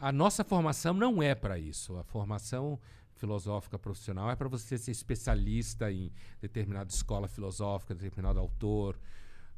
A 0.00 0.10
nossa 0.10 0.42
formação 0.42 0.94
não 0.94 1.22
é 1.22 1.34
para 1.34 1.58
isso. 1.58 1.96
A 1.98 2.04
formação 2.04 2.80
filosófica 3.16 3.78
profissional 3.78 4.30
é 4.30 4.34
para 4.34 4.48
você 4.48 4.78
ser 4.78 4.90
especialista 4.90 5.92
em 5.92 6.10
determinada 6.40 6.90
escola 6.90 7.28
filosófica, 7.28 7.94
determinado 7.94 8.38
autor, 8.38 8.98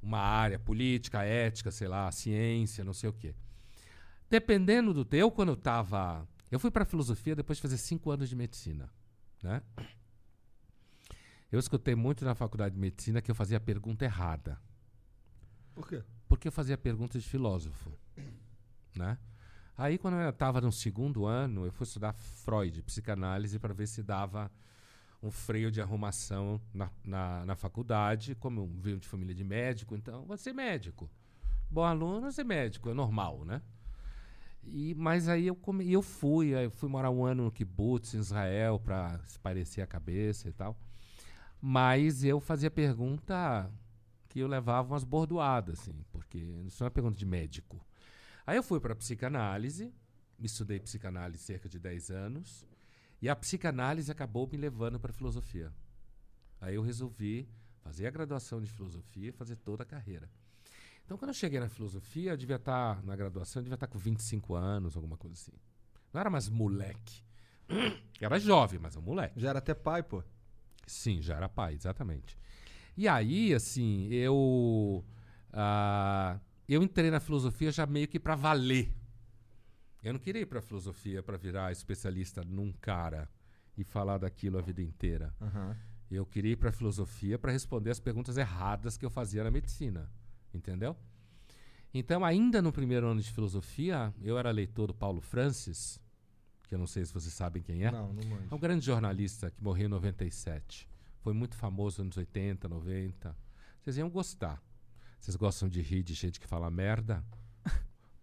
uma 0.05 0.19
área 0.19 0.59
política, 0.59 1.23
ética, 1.23 1.71
sei 1.71 1.89
lá, 1.89 2.11
ciência, 2.13 2.85
não 2.85 2.93
sei 2.93 3.09
o 3.09 3.13
quê. 3.13 3.35
Dependendo 4.29 4.93
do 4.93 5.05
teu, 5.05 5.31
quando 5.31 5.49
eu 5.51 5.55
estava, 5.55 6.27
eu 6.51 6.59
fui 6.59 6.71
para 6.71 6.85
filosofia 6.85 7.35
depois 7.35 7.59
de 7.59 7.63
fazer 7.63 7.79
cinco 7.79 8.11
anos 8.11 8.29
de 8.29 8.37
medicina, 8.37 8.91
né? 9.43 9.63
Eu 11.51 11.59
escutei 11.59 11.95
muito 11.95 12.25
na 12.25 12.35
faculdade 12.35 12.75
de 12.75 12.81
medicina 12.81 13.23
que 13.23 13.31
eu 13.31 13.35
fazia 13.35 13.59
a 13.59 13.61
pergunta 13.61 14.05
errada. 14.05 14.61
Por 15.75 15.89
quê? 15.89 16.03
Porque 16.29 16.49
eu 16.49 16.53
fazia 16.53 16.77
perguntas 16.77 17.23
de 17.23 17.29
filósofo, 17.29 17.93
né? 18.95 19.19
Aí, 19.77 19.99
quando 19.99 20.15
eu 20.15 20.31
estava 20.31 20.61
no 20.61 20.71
segundo 20.71 21.27
ano, 21.27 21.65
eu 21.67 21.73
fui 21.73 21.85
estudar 21.85 22.13
Freud, 22.13 22.81
psicanálise, 22.83 23.59
para 23.59 23.75
ver 23.75 23.89
se 23.89 24.03
dava 24.03 24.51
um 25.25 25.31
freio 25.31 25.71
de 25.71 25.81
arrumação 25.81 26.61
na, 26.73 26.91
na, 27.03 27.47
na 27.47 27.57
faculdade. 27.57 28.35
Como 28.35 28.61
eu 28.61 28.67
venho 28.67 28.99
de 28.99 29.09
família 29.09 29.35
de 29.35 29.43
médico, 29.43 29.97
então, 29.97 30.25
vou 30.27 30.37
ser 30.37 30.53
médico. 30.53 31.11
Bom 31.71 31.83
aluno, 31.83 32.21
vou 32.21 32.33
ser 32.33 32.45
médico, 32.45 32.91
é 32.91 32.95
normal, 32.95 33.45
né? 33.45 33.63
E, 34.63 34.95
mas 34.95 35.29
aí 35.29 35.47
eu, 35.47 35.57
come, 35.57 35.91
eu 35.91 36.03
fui, 36.03 36.49
eu 36.49 36.71
fui 36.71 36.89
morar 36.89 37.11
um 37.11 37.25
ano 37.25 37.45
no 37.45 37.51
kibbutz, 37.51 38.15
em 38.15 38.19
Israel, 38.19 38.79
para 38.79 39.21
parecer 39.43 39.81
a 39.81 39.87
cabeça 39.87 40.49
e 40.49 40.53
tal. 40.53 40.77
Mas 41.61 42.23
eu 42.23 42.39
fazia 42.39 42.71
pergunta 42.71 43.71
que 44.29 44.41
eu 44.41 44.47
levava 44.47 44.93
umas 44.93 45.05
bordoadas, 45.05 45.81
assim, 45.81 46.05
porque 46.13 46.39
isso 46.67 46.85
é 46.85 46.91
pergunta 46.91 47.17
de 47.17 47.27
médico. 47.27 47.81
Aí 48.47 48.57
eu 48.57 48.63
fui 48.63 48.79
para 48.79 48.95
psicanálise, 48.95 49.93
estudei 50.39 50.79
psicanálise 50.79 51.43
cerca 51.43 51.69
de 51.69 51.79
10 51.79 52.11
anos, 52.11 52.67
e 53.21 53.29
a 53.29 53.37
psicanálise 53.37 54.11
acabou 54.11 54.49
me 54.51 54.57
levando 54.57 54.99
para 54.99 55.13
filosofia. 55.13 55.73
Aí 56.61 56.75
eu 56.75 56.83
resolvi 56.83 57.49
fazer 57.83 58.07
a 58.07 58.11
graduação 58.11 58.61
de 58.61 58.71
filosofia 58.71 59.29
e 59.29 59.33
fazer 59.33 59.57
toda 59.57 59.83
a 59.83 59.87
carreira. 59.87 60.31
Então, 61.05 61.19
quando 61.19 61.29
eu 61.31 61.35
cheguei 61.35 61.61
na 61.61 61.69
filosofia, 61.69 62.33
eu 62.33 62.37
devia 62.37 62.57
estar, 62.57 63.03
na 63.05 63.15
graduação, 63.15 63.61
eu 63.61 63.65
devia 63.65 63.75
estar 63.75 63.87
com 63.87 63.99
25 63.99 64.55
anos, 64.55 64.97
alguma 64.97 65.19
coisa 65.19 65.35
assim. 65.35 65.53
Não 66.13 66.21
era 66.21 66.31
mais 66.31 66.49
moleque. 66.49 67.23
Era 68.21 68.39
jovem, 68.39 68.79
mas 68.79 68.95
é 68.95 68.99
um 68.99 69.03
moleque. 69.03 69.41
Já 69.41 69.51
era 69.51 69.59
até 69.59 69.75
pai, 69.75 70.03
pô. 70.03 70.23
Sim, 70.87 71.21
já 71.21 71.35
era 71.35 71.49
pai, 71.49 71.75
exatamente. 71.75 72.39
E 72.97 73.09
aí, 73.09 73.53
assim, 73.53 74.07
eu. 74.09 75.05
Uh, 75.51 76.41
eu 76.69 76.83
entrei 76.83 77.11
na 77.11 77.21
filosofia 77.21 77.73
já 77.73 77.87
meio 77.87 78.07
que 78.07 78.21
para 78.21 78.35
valer. 78.35 78.95
Eu 80.05 80.13
não 80.13 80.21
queria 80.21 80.43
ir 80.43 80.47
para 80.47 80.61
filosofia 80.61 81.23
para 81.23 81.39
virar 81.39 81.73
especialista 81.73 82.45
num 82.45 82.71
cara 82.73 83.27
e 83.75 83.83
falar 83.83 84.19
daquilo 84.19 84.59
a 84.59 84.61
vida 84.61 84.83
inteira. 84.83 85.35
Uhum. 85.41 85.75
Eu 86.11 86.27
queria 86.27 86.53
ir 86.53 86.57
para 86.57 86.71
filosofia 86.71 87.39
para 87.39 87.51
responder 87.51 87.91
as 87.91 87.99
perguntas 87.99 88.37
erradas 88.37 88.99
que 88.99 89.07
eu 89.07 89.11
fazia 89.11 89.43
na 89.43 89.51
medicina, 89.51 90.13
entendeu? 90.53 90.95
Então, 91.93 92.23
ainda 92.23 92.61
no 92.61 92.71
primeiro 92.71 93.07
ano 93.07 93.21
de 93.23 93.33
filosofia, 93.33 94.13
eu 94.21 94.37
era 94.37 94.51
leitor 94.51 94.89
do 94.89 94.95
Paulo 94.95 95.23
Francis, 95.23 95.99
que 96.69 96.75
eu 96.75 96.79
não 96.79 96.87
sei 96.87 97.05
se 97.07 97.15
vocês 97.15 97.33
sabem 97.33 97.63
quem 97.63 97.85
é. 97.85 97.91
Não, 97.91 98.13
não 98.13 98.29
manjo. 98.29 98.49
É 98.51 98.55
um 98.55 98.59
grande 98.59 98.85
jornalista 98.85 99.51
que 99.51 99.63
morreu 99.63 99.87
em 99.87 99.91
97. 99.91 100.87
Foi 101.21 101.33
muito 101.33 101.57
famoso 101.57 102.05
nos 102.05 102.07
anos 102.07 102.17
80, 102.19 102.69
90. 102.69 103.37
Vocês 103.81 103.97
iam 103.97 104.11
gostar. 104.11 104.63
Vocês 105.19 105.35
gostam 105.35 105.67
de 105.67 105.81
rir 105.81 106.03
de 106.03 106.13
gente 106.13 106.39
que 106.39 106.47
fala 106.47 106.71
merda? 106.71 107.25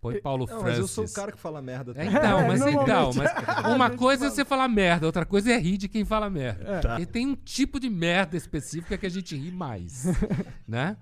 Põe 0.02 0.20
Paulo 0.20 0.48
Não, 0.50 0.60
Francis. 0.62 0.70
mas 0.70 0.80
eu 0.80 0.88
sou 0.88 1.06
o 1.06 1.14
cara 1.14 1.32
que 1.32 1.38
fala 1.38 1.62
merda. 1.62 1.92
É, 1.92 1.94
também. 1.94 2.10
então, 2.10 2.40
É, 2.40 2.48
mas 2.48 2.62
então, 2.62 2.74
normalmente. 2.74 3.18
mas 3.18 3.48
A 3.66 3.70
uma 3.76 3.88
gente 3.90 3.98
coisa 4.00 4.26
é 4.26 4.28
fala. 4.28 4.36
você 4.36 4.46
falar 4.46 4.68
merda, 4.68 5.06
outra 5.06 5.26
coisa 5.26 5.52
é 5.52 5.58
rir 5.60 5.78
de 5.78 5.88
quem 5.88 6.04
fala 6.04 6.28
merda. 6.30 6.64
É. 6.64 6.80
Tá. 6.80 7.00
E 7.00 7.06
tem 7.06 7.28
um 7.28 7.36
tipo 7.36 7.80
de 7.80 7.88
merda 7.90 8.36
específica 8.36 8.98
que 8.98 9.06
a 9.06 9.10
gente 9.10 9.36
ri 9.38 9.52
mais, 9.52 10.06
né? 10.68 10.98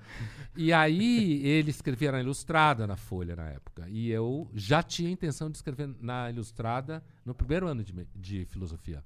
E 0.57 0.73
aí 0.73 1.41
ele 1.47 1.69
escrevia 1.69 2.11
na 2.11 2.19
Ilustrada 2.19 2.85
na 2.85 2.97
Folha 2.97 3.35
na 3.37 3.45
época, 3.47 3.87
e 3.89 4.09
eu 4.09 4.49
já 4.53 4.83
tinha 4.83 5.09
intenção 5.09 5.49
de 5.49 5.57
escrever 5.57 5.89
na 6.01 6.29
Ilustrada 6.29 7.01
no 7.25 7.33
primeiro 7.33 7.67
ano 7.67 7.81
de, 7.83 7.93
de 8.13 8.45
filosofia. 8.45 9.01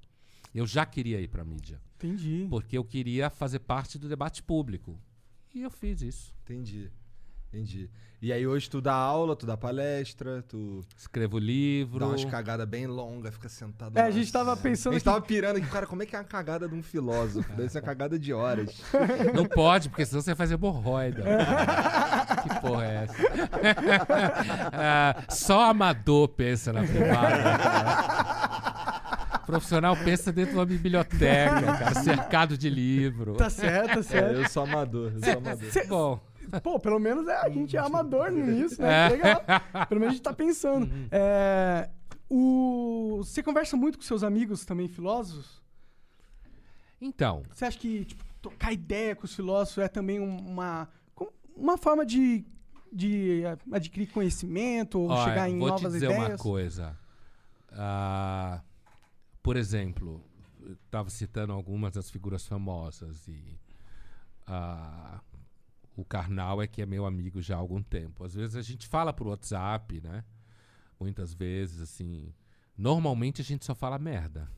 Eu 0.52 0.66
já 0.66 0.84
queria 0.84 1.20
ir 1.20 1.28
para 1.28 1.44
mídia, 1.44 1.80
Entendi. 1.96 2.46
porque 2.50 2.76
eu 2.76 2.84
queria 2.84 3.30
fazer 3.30 3.60
parte 3.60 3.96
do 3.98 4.08
debate 4.08 4.42
público. 4.42 4.98
E 5.54 5.62
eu 5.62 5.70
fiz 5.70 6.02
isso. 6.02 6.34
Entendi. 6.42 6.90
Entendi. 7.54 7.88
E 8.20 8.32
aí 8.32 8.46
hoje 8.46 8.70
tu 8.70 8.80
dá 8.80 8.94
aula, 8.94 9.36
tu 9.36 9.44
dá 9.44 9.54
palestra, 9.54 10.42
tu 10.48 10.80
Escrevo 10.96 11.38
livro. 11.38 11.98
dá 12.00 12.06
umas 12.06 12.24
cagadas 12.24 12.66
bem 12.66 12.86
longas, 12.86 13.34
fica 13.34 13.50
sentado. 13.50 13.98
É, 13.98 14.02
a 14.02 14.10
gente 14.10 14.32
tava 14.32 14.56
pensando 14.56 14.92
A 14.92 14.94
gente 14.94 15.04
que- 15.04 15.10
tava 15.10 15.20
pirando 15.20 15.58
aqui, 15.58 15.66
cara, 15.68 15.86
como 15.86 16.02
é 16.02 16.06
que 16.06 16.16
é 16.16 16.18
a 16.18 16.24
cagada 16.24 16.66
de 16.66 16.74
um 16.74 16.82
filósofo? 16.82 17.46
Deve 17.52 17.68
ser 17.68 17.78
uma 17.80 17.84
cagada 17.84 18.18
de 18.18 18.32
horas. 18.32 18.80
Não 19.34 19.44
pode, 19.44 19.90
porque 19.90 20.06
senão 20.06 20.22
você 20.22 20.34
faz 20.34 20.50
hemorroida. 20.50 21.22
que 22.42 22.60
porra 22.60 22.84
é 22.86 23.04
essa? 23.04 23.14
Ah, 24.72 25.22
só 25.28 25.64
amador 25.70 26.28
pensa 26.28 26.72
na 26.72 26.82
privada. 26.82 27.58
cara. 27.58 29.40
Profissional 29.46 29.94
pensa 29.98 30.32
dentro 30.32 30.52
de 30.52 30.58
uma 30.58 30.66
biblioteca, 30.66 31.60
cara, 31.60 31.94
cercado 32.02 32.56
de 32.56 32.70
livro. 32.70 33.34
Tá 33.34 33.50
certo, 33.50 33.92
tá 33.94 34.00
É, 34.00 34.02
certo. 34.02 34.32
eu 34.40 34.48
sou 34.48 34.62
amador, 34.64 35.12
eu 35.12 35.20
sou 35.20 35.38
amador. 35.38 35.70
Cê- 35.70 35.84
Bom, 35.84 36.18
Pô, 36.62 36.78
pelo 36.78 36.98
menos 36.98 37.26
é, 37.28 37.36
a 37.36 37.48
gente 37.48 37.76
é 37.76 37.80
amador 37.84 38.30
nisso, 38.32 38.80
né? 38.80 39.06
É. 39.06 39.08
Que 39.10 39.16
Legal. 39.16 39.42
Pelo 39.88 40.00
menos 40.00 40.12
a 40.12 40.16
gente 40.16 40.22
tá 40.22 40.32
pensando. 40.32 40.88
É, 41.10 41.88
o... 42.28 43.18
Você 43.18 43.42
conversa 43.42 43.76
muito 43.76 43.98
com 43.98 44.04
seus 44.04 44.22
amigos 44.22 44.64
também 44.64 44.88
filósofos? 44.88 45.62
então, 47.00 47.42
Você 47.52 47.64
acha 47.66 47.78
que 47.78 48.04
tipo, 48.06 48.24
trocar 48.40 48.72
ideia 48.72 49.14
com 49.14 49.24
os 49.26 49.34
filósofos 49.34 49.84
é 49.84 49.88
também 49.88 50.18
um- 50.20 50.38
uma, 50.38 50.88
uma 51.54 51.76
forma 51.76 52.04
de, 52.06 52.44
de 52.92 53.42
adquirir 53.70 54.06
conhecimento 54.10 54.98
ou 54.98 55.10
olha, 55.10 55.24
chegar 55.28 55.48
em 55.50 55.58
vou 55.58 55.68
te 55.68 55.82
novas 55.82 55.92
dizer 55.92 56.06
ideias? 56.06 56.28
uma 56.30 56.38
coisa. 56.38 56.98
Ah, 57.72 58.62
por 59.42 59.56
exemplo, 59.56 60.24
eu 60.62 60.72
estava 60.84 61.10
citando 61.10 61.52
algumas 61.52 61.92
das 61.92 62.08
figuras 62.10 62.46
famosas 62.46 63.28
e 63.28 63.58
ah, 64.46 65.20
o 65.96 66.04
Karnal 66.04 66.60
é 66.62 66.66
que 66.66 66.82
é 66.82 66.86
meu 66.86 67.06
amigo 67.06 67.40
já 67.40 67.54
há 67.56 67.58
algum 67.58 67.82
tempo. 67.82 68.24
Às 68.24 68.34
vezes 68.34 68.56
a 68.56 68.62
gente 68.62 68.86
fala 68.86 69.12
por 69.12 69.26
WhatsApp, 69.26 70.00
né? 70.00 70.24
Muitas 70.98 71.32
vezes, 71.34 71.80
assim. 71.80 72.32
Normalmente 72.76 73.40
a 73.40 73.44
gente 73.44 73.64
só 73.64 73.74
fala 73.74 73.98
merda. 73.98 74.48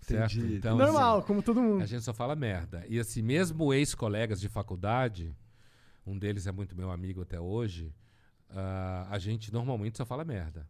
Certo? 0.00 0.36
Entendi. 0.38 0.56
Então, 0.56 0.76
Normal, 0.76 1.18
assim, 1.18 1.26
como 1.26 1.42
todo 1.42 1.60
mundo. 1.60 1.82
a 1.82 1.86
gente 1.86 2.02
só 2.02 2.14
fala 2.14 2.34
merda. 2.36 2.84
E 2.88 2.98
assim, 2.98 3.20
mesmo 3.22 3.74
ex-colegas 3.74 4.40
de 4.40 4.48
faculdade, 4.48 5.36
um 6.06 6.18
deles 6.18 6.46
é 6.46 6.52
muito 6.52 6.76
meu 6.76 6.90
amigo 6.90 7.22
até 7.22 7.38
hoje, 7.40 7.92
ah, 8.50 9.06
a 9.10 9.18
gente 9.18 9.52
normalmente 9.52 9.98
só 9.98 10.06
fala 10.06 10.24
merda. 10.24 10.66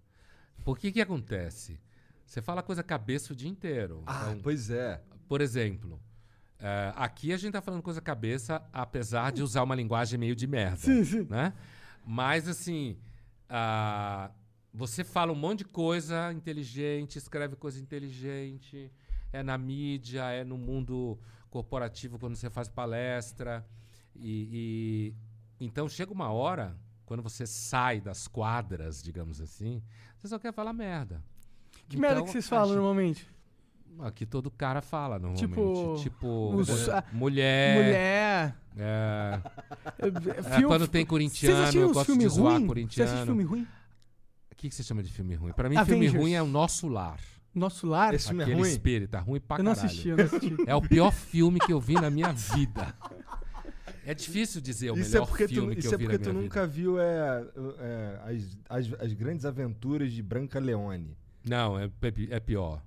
Por 0.65 0.79
que 0.79 0.91
que 0.91 1.01
acontece? 1.01 1.79
Você 2.27 2.43
fala 2.43 2.63
coisa 2.63 2.83
cabeça 2.83 3.33
o 3.33 3.37
dia 3.37 3.49
inteiro. 3.49 4.03
Ah, 4.07 4.29
Então, 4.31 4.41
pois 4.43 4.71
é. 4.71 5.01
por 5.29 5.41
exemplo, 5.41 6.01
eh, 6.61 6.93
aqui 6.97 7.33
a 7.33 7.37
gente 7.37 7.53
tá 7.53 7.61
falando 7.61 7.83
coisa 7.83 8.01
cabeça, 8.01 8.63
apesar 8.73 9.33
de 9.33 9.43
usar 9.43 9.63
uma 9.63 9.75
linguagem 9.75 10.19
meio 10.19 10.35
de 10.37 10.47
merda. 10.47 10.77
Sim, 10.79 11.05
sim. 11.05 11.27
Né? 11.29 11.53
Mas 12.05 12.49
assim, 12.49 12.97
ah, 13.49 14.31
você 14.73 15.05
fala 15.05 15.33
um 15.33 15.37
monte 15.37 15.59
de 15.59 15.65
coisa 15.67 16.33
inteligente, 16.33 17.17
escreve 17.17 17.57
coisa 17.57 17.81
inteligente, 17.81 18.91
é 19.33 19.43
na 19.43 19.57
mídia, 19.59 20.25
é 20.31 20.45
no 20.45 20.57
mundo 20.59 21.19
corporativo 21.51 22.19
quando 22.19 22.37
você 22.37 22.49
faz 22.51 22.69
palestra. 22.69 23.67
E, 24.15 25.15
e- 25.61 25.65
então 25.65 25.89
chega 25.89 26.13
uma 26.13 26.31
hora, 26.31 26.77
quando 27.07 27.23
você 27.23 27.47
sai 27.47 28.01
das 28.01 28.27
quadras, 28.29 29.03
digamos 29.03 29.41
assim, 29.41 29.83
você 30.17 30.29
só 30.29 30.39
quer 30.39 30.53
falar 30.53 30.73
merda. 30.73 31.23
Que 31.89 31.97
merda 31.97 32.17
Então, 32.17 32.27
que 32.27 32.33
vocês 32.33 32.49
falam 32.49 32.75
normalmente? 32.75 33.27
Aqui 34.01 34.25
todo 34.27 34.51
cara 34.51 34.81
fala 34.81 35.19
normalmente. 35.19 35.47
Tipo, 35.49 35.97
Tipo, 36.03 36.55
os- 36.55 36.89
a- 36.89 37.05
mulher. 37.13 37.77
Mulher. 37.85 38.55
é, 38.77 39.41
É, 39.99 40.07
é, 40.39 40.43
filme- 40.43 40.67
quando 40.67 40.87
tem 40.87 41.05
corintiano, 41.05 41.79
eu 41.79 41.87
os 41.89 41.93
gosto 41.93 42.17
de 42.17 42.29
zoar 42.29 42.55
ruim? 42.61 42.67
Você 42.67 43.03
assiste 43.03 43.15
corintiano. 43.17 43.27
filme 43.27 43.43
ruim? 43.45 43.67
O 44.53 44.55
que, 44.57 44.69
que 44.69 44.75
você 44.75 44.83
chama 44.83 45.03
de 45.03 45.13
filme 45.13 45.35
ruim? 45.35 45.53
Pra 45.53 45.69
mim, 45.69 45.77
filme 45.85 46.07
Avengers. 46.07 46.15
ruim 46.23 46.33
é 46.35 46.43
o 46.43 46.47
nosso 46.47 46.89
lar. 46.89 47.19
Nosso 47.55 47.87
Lar? 47.89 48.15
Esse 48.15 48.29
filme 48.29 48.43
é 48.43 48.45
Aquele 48.47 48.61
ruim? 48.61 48.71
espírito, 48.71 49.11
tá 49.11 49.21
ruim 49.21 49.41
pra 49.41 49.57
Eu 49.59 49.65
não 49.65 49.73
caralho. 49.75 49.87
assisti, 49.89 50.09
eu 50.11 50.17
não 50.17 50.25
assisti. 50.27 50.57
É 50.67 50.75
o 50.77 50.83
pior 50.83 51.11
filme 51.13 51.59
que 51.59 51.73
eu 51.73 51.81
vi 51.81 51.95
na 51.95 52.09
minha 52.11 52.31
vida. 52.33 52.95
É 54.05 54.15
difícil 54.15 54.61
dizer 54.61 54.91
o 54.93 54.97
Isso 54.99 55.09
é 55.11 55.13
melhor 55.15 55.27
porque 55.29 55.47
tu, 55.49 55.55
filme 55.55 55.75
que 55.75 55.81
isso 55.81 55.89
eu 55.89 55.95
é 55.95 55.97
vi 55.99 56.05
porque 56.05 56.19
na 56.19 56.25
tu 56.25 56.31
minha 56.31 56.43
nunca 56.43 56.67
viu 56.67 57.01
é, 57.01 57.45
é, 57.81 58.21
as, 58.69 58.87
as, 58.87 59.01
as 59.01 59.13
grandes 59.13 59.45
aventuras 59.45 60.13
de 60.13 60.23
Branca 60.23 60.61
Leone. 60.61 61.05
vida. 61.05 61.17
Não, 61.49 61.79
é, 61.79 61.85
é 61.87 62.37
é 62.37 62.41
pior. 62.41 62.81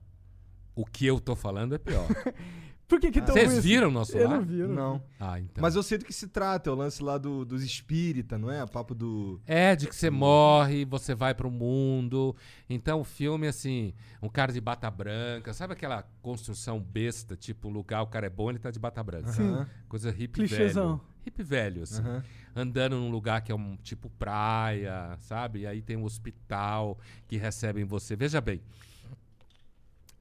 O 0.75 0.85
que 0.85 1.05
eu 1.05 1.19
tô 1.19 1.35
falando 1.35 1.75
é 1.75 1.77
pior. 1.77 2.07
Por 2.87 2.99
que 2.99 3.09
que 3.09 3.21
tão 3.21 3.33
Vocês 3.33 3.47
ruim 3.47 3.59
assim? 3.59 3.67
viram 3.69 3.87
o 3.87 3.91
nosso 3.91 4.17
Eu 4.17 4.27
lar? 4.27 4.37
não 4.39 4.45
vi, 4.45 4.59
eu 4.59 4.67
não, 4.67 4.75
Não. 4.75 5.03
Ah, 5.17 5.39
então. 5.39 5.61
Mas 5.61 5.75
eu 5.77 5.81
sei 5.83 5.97
do 5.97 6.03
que 6.03 6.11
se 6.11 6.27
trata, 6.27 6.69
é 6.69 6.73
o 6.73 6.75
lance 6.75 7.01
lá 7.01 7.17
do, 7.17 7.45
dos 7.45 7.63
espírita, 7.63 8.37
não 8.37 8.51
é? 8.51 8.65
Papo 8.67 8.93
do. 8.93 9.39
É, 9.47 9.77
de 9.77 9.87
que 9.87 9.95
você 9.95 10.09
morre, 10.09 10.83
você 10.83 11.15
vai 11.15 11.33
pro 11.33 11.49
mundo. 11.49 12.35
Então 12.69 12.99
o 12.99 13.05
filme, 13.05 13.47
assim, 13.47 13.93
um 14.21 14.27
cara 14.27 14.51
de 14.51 14.59
bata 14.59 14.91
branca, 14.91 15.53
sabe 15.53 15.71
aquela 15.71 16.03
construção 16.21 16.81
besta, 16.81 17.37
tipo, 17.37 17.69
um 17.69 17.71
lugar, 17.71 18.01
o 18.01 18.07
cara 18.07 18.27
é 18.27 18.29
bom, 18.29 18.49
ele 18.49 18.59
tá 18.59 18.69
de 18.69 18.79
bata 18.79 19.01
branca. 19.01 19.29
Aham. 19.41 19.69
Coisa 19.87 20.11
hippie 20.11 20.39
Clichêzão. 20.45 20.97
velho. 20.97 21.01
Hippie 21.25 21.43
velho, 21.43 21.83
assim. 21.83 22.01
Aham. 22.01 22.23
Andando 22.53 22.97
num 22.97 23.09
lugar 23.09 23.41
que 23.41 23.53
é 23.53 23.55
um 23.55 23.77
tipo 23.77 24.09
praia, 24.09 25.15
sabe? 25.21 25.59
E 25.61 25.65
aí 25.65 25.81
tem 25.81 25.95
um 25.95 26.03
hospital 26.03 26.99
que 27.25 27.37
recebem 27.37 27.85
você. 27.85 28.17
Veja 28.17 28.41
bem, 28.41 28.59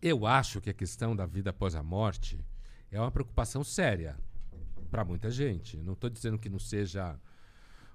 eu 0.00 0.26
acho 0.26 0.60
que 0.60 0.70
a 0.70 0.74
questão 0.74 1.14
da 1.14 1.26
vida 1.26 1.50
após 1.50 1.74
a 1.74 1.82
morte 1.82 2.38
é 2.90 2.98
uma 3.00 3.10
preocupação 3.10 3.62
séria 3.62 4.16
para 4.90 5.04
muita 5.04 5.30
gente. 5.30 5.76
Não 5.78 5.92
estou 5.92 6.10
dizendo 6.10 6.38
que 6.38 6.48
não 6.48 6.58
seja 6.58 7.18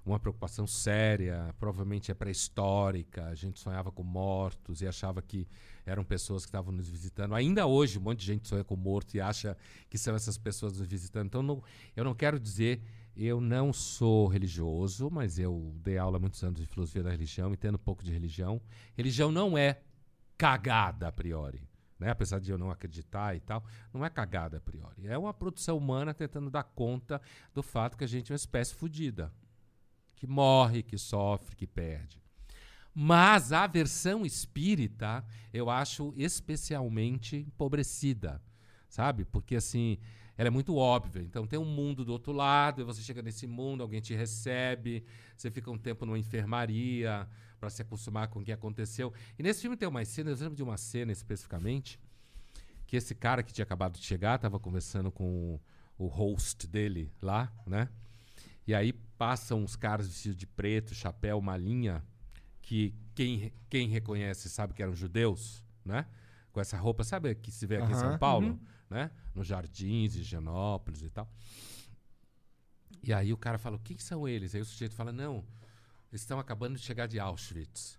uma 0.04 0.20
preocupação 0.20 0.68
séria, 0.68 1.52
provavelmente 1.58 2.12
é 2.12 2.14
pré-histórica. 2.14 3.26
A 3.26 3.34
gente 3.34 3.58
sonhava 3.58 3.90
com 3.90 4.04
mortos 4.04 4.80
e 4.80 4.86
achava 4.86 5.20
que 5.20 5.48
eram 5.84 6.04
pessoas 6.04 6.44
que 6.44 6.48
estavam 6.48 6.72
nos 6.72 6.88
visitando. 6.88 7.34
Ainda 7.34 7.66
hoje, 7.66 7.98
um 7.98 8.02
monte 8.02 8.20
de 8.20 8.26
gente 8.26 8.46
sonha 8.46 8.62
com 8.62 8.76
morto 8.76 9.14
e 9.16 9.20
acha 9.20 9.56
que 9.90 9.98
são 9.98 10.14
essas 10.14 10.38
pessoas 10.38 10.78
nos 10.78 10.86
visitando. 10.86 11.26
Então, 11.26 11.42
não- 11.42 11.62
eu 11.96 12.04
não 12.04 12.14
quero 12.14 12.38
dizer, 12.38 12.80
eu 13.16 13.40
não 13.40 13.72
sou 13.72 14.28
religioso, 14.28 15.10
mas 15.10 15.40
eu 15.40 15.74
dei 15.82 15.98
aula 15.98 16.18
há 16.18 16.20
muitos 16.20 16.42
anos 16.44 16.60
de 16.60 16.66
filosofia 16.66 17.02
da 17.02 17.10
religião, 17.10 17.52
entendo 17.52 17.74
um 17.74 17.78
pouco 17.78 18.04
de 18.04 18.12
religião. 18.12 18.60
Religião 18.96 19.32
não 19.32 19.58
é 19.58 19.80
cagada 20.38 21.08
a 21.08 21.12
priori. 21.12 21.68
Né? 21.98 22.10
Apesar 22.10 22.38
de 22.40 22.50
eu 22.50 22.58
não 22.58 22.70
acreditar 22.70 23.34
e 23.34 23.40
tal, 23.40 23.64
não 23.92 24.04
é 24.04 24.10
cagada 24.10 24.58
a 24.58 24.60
priori. 24.60 25.06
É 25.06 25.16
uma 25.16 25.32
produção 25.32 25.76
humana 25.78 26.12
tentando 26.12 26.50
dar 26.50 26.64
conta 26.64 27.20
do 27.54 27.62
fato 27.62 27.96
que 27.96 28.04
a 28.04 28.08
gente 28.08 28.30
é 28.30 28.34
uma 28.34 28.36
espécie 28.36 28.74
fodida 28.74 29.32
que 30.16 30.26
morre, 30.26 30.82
que 30.82 30.96
sofre, 30.96 31.54
que 31.54 31.66
perde. 31.66 32.20
Mas 32.94 33.52
a 33.52 33.66
versão 33.66 34.24
espírita 34.24 35.24
eu 35.52 35.68
acho 35.68 36.14
especialmente 36.16 37.36
empobrecida, 37.36 38.40
sabe? 38.88 39.26
Porque 39.26 39.56
assim, 39.56 39.98
ela 40.36 40.48
é 40.48 40.50
muito 40.50 40.74
óbvia. 40.74 41.22
Então 41.22 41.46
tem 41.46 41.58
um 41.58 41.64
mundo 41.64 42.04
do 42.04 42.12
outro 42.12 42.32
lado, 42.32 42.80
e 42.80 42.84
você 42.84 43.02
chega 43.02 43.20
nesse 43.20 43.46
mundo, 43.46 43.82
alguém 43.82 44.00
te 44.00 44.14
recebe, 44.14 45.04
você 45.36 45.50
fica 45.50 45.70
um 45.70 45.76
tempo 45.76 46.06
numa 46.06 46.18
enfermaria 46.18 47.28
para 47.58 47.70
se 47.70 47.82
acostumar 47.82 48.28
com 48.28 48.40
o 48.40 48.44
que 48.44 48.52
aconteceu. 48.52 49.12
E 49.38 49.42
nesse 49.42 49.62
filme 49.62 49.76
tem 49.76 49.88
umas 49.88 50.08
cenas, 50.08 50.40
eu 50.40 50.44
lembro 50.44 50.56
de 50.56 50.62
uma 50.62 50.76
cena 50.76 51.12
especificamente, 51.12 52.00
que 52.86 52.96
esse 52.96 53.14
cara 53.14 53.42
que 53.42 53.52
tinha 53.52 53.64
acabado 53.64 53.98
de 53.98 54.04
chegar 54.04 54.36
estava 54.36 54.58
conversando 54.60 55.10
com 55.10 55.58
o, 55.98 56.06
host 56.06 56.66
dele 56.66 57.12
lá, 57.20 57.52
né? 57.66 57.88
E 58.66 58.74
aí 58.74 58.92
passam 58.92 59.62
uns 59.62 59.76
caras 59.76 60.06
vestidos 60.06 60.36
de 60.36 60.46
preto, 60.46 60.94
chapéu, 60.94 61.40
malinha, 61.40 62.04
que 62.60 62.94
quem, 63.14 63.52
quem 63.68 63.88
reconhece 63.88 64.48
sabe 64.48 64.74
que 64.74 64.82
eram 64.82 64.94
judeus, 64.94 65.64
né? 65.84 66.06
Com 66.52 66.60
essa 66.60 66.76
roupa, 66.76 67.04
sabe 67.04 67.34
que 67.34 67.50
se 67.50 67.66
vê 67.66 67.76
aqui 67.76 67.92
em 67.92 67.96
São. 67.96 68.18
Paulo, 68.18 68.58
né? 68.88 69.10
Nos 69.34 69.46
jardins, 69.46 70.12
de 70.12 70.20
Higienópolis 70.20 71.02
e 71.02 71.10
tal. 71.10 71.30
E 73.02 73.12
aí 73.12 73.32
o 73.32 73.36
cara 73.36 73.58
fala, 73.58 73.78
quem 73.78 73.98
são 73.98 74.26
eles? 74.26 74.54
Aí 74.54 74.60
o 74.60 74.64
sujeito 74.64 74.94
fala, 74.94 75.12
não, 75.12 75.44
estão 76.12 76.38
acabando 76.38 76.76
de 76.76 76.82
chegar 76.82 77.06
de 77.06 77.18
Auschwitz. 77.20 77.98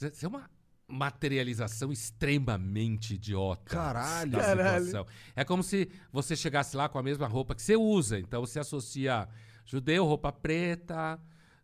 Isso 0.00 0.24
é 0.24 0.28
uma 0.28 0.48
materialização 0.88 1.92
extremamente 1.92 3.14
idiota 3.14 3.62
Caralho. 3.76 4.32
da 4.32 4.38
Caralho. 4.40 4.84
situação. 4.84 5.06
É 5.36 5.44
como 5.44 5.62
se 5.62 5.88
você 6.12 6.34
chegasse 6.34 6.76
lá 6.76 6.88
com 6.88 6.98
a 6.98 7.02
mesma 7.02 7.26
roupa 7.26 7.54
que 7.54 7.62
você 7.62 7.76
usa. 7.76 8.18
Então 8.18 8.40
você 8.40 8.58
associa 8.60 9.28
judeu, 9.64 10.04
roupa 10.04 10.32
preta, 10.32 11.18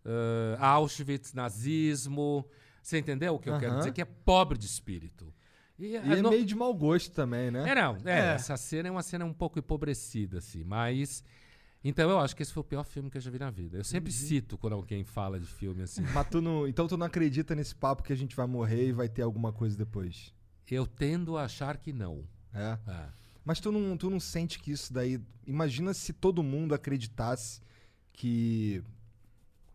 ãh, 0.04 0.56
Auschwitz, 0.60 1.32
nazismo. 1.32 2.48
Você 2.82 2.98
entendeu 2.98 3.34
o 3.34 3.38
que 3.38 3.50
eu 3.50 3.58
quero 3.58 3.78
dizer? 3.78 3.92
Que 3.92 4.02
é 4.02 4.04
pobre 4.04 4.56
de 4.58 4.66
espírito. 4.66 5.32
E, 5.78 5.88
E 5.88 5.96
ah, 5.96 6.18
é 6.18 6.22
não- 6.22 6.30
meio 6.30 6.44
de 6.46 6.54
mau 6.54 6.72
gosto 6.72 7.12
também, 7.12 7.50
né? 7.50 7.68
é, 7.68 7.74
não. 7.74 7.96
É, 8.04 8.10
É. 8.12 8.34
Essa 8.34 8.56
cena 8.56 8.88
é 8.88 8.90
uma 8.90 9.02
cena 9.02 9.24
um 9.24 9.32
pouco 9.34 9.58
empobrecida, 9.58 10.38
assim. 10.38 10.62
Mas. 10.64 11.22
Então 11.88 12.10
eu 12.10 12.18
acho 12.18 12.34
que 12.34 12.42
esse 12.42 12.52
foi 12.52 12.62
o 12.62 12.64
pior 12.64 12.84
filme 12.84 13.08
que 13.10 13.16
eu 13.16 13.20
já 13.20 13.30
vi 13.30 13.38
na 13.38 13.50
vida. 13.50 13.76
Eu 13.78 13.84
sempre 13.84 14.10
Uhum. 14.12 14.18
cito 14.18 14.58
quando 14.58 14.72
alguém 14.72 15.04
fala 15.04 15.38
de 15.38 15.46
filme 15.46 15.82
assim. 15.82 16.02
Mas 16.12 16.28
tu 16.28 16.40
não, 16.40 16.66
então 16.66 16.88
tu 16.88 16.96
não 16.96 17.06
acredita 17.06 17.54
nesse 17.54 17.74
papo 17.74 18.02
que 18.02 18.12
a 18.12 18.16
gente 18.16 18.34
vai 18.34 18.46
morrer 18.46 18.88
e 18.88 18.92
vai 18.92 19.08
ter 19.08 19.22
alguma 19.22 19.52
coisa 19.52 19.76
depois? 19.76 20.34
Eu 20.68 20.86
tendo 20.86 21.36
a 21.36 21.44
achar 21.44 21.76
que 21.76 21.92
não. 21.92 22.24
É. 22.52 22.78
É. 22.88 23.08
Mas 23.44 23.60
tu 23.60 23.70
não, 23.70 23.96
tu 23.96 24.10
não 24.10 24.18
sente 24.18 24.58
que 24.58 24.72
isso 24.72 24.92
daí. 24.92 25.20
Imagina 25.46 25.94
se 25.94 26.12
todo 26.12 26.42
mundo 26.42 26.74
acreditasse 26.74 27.60
que. 28.12 28.82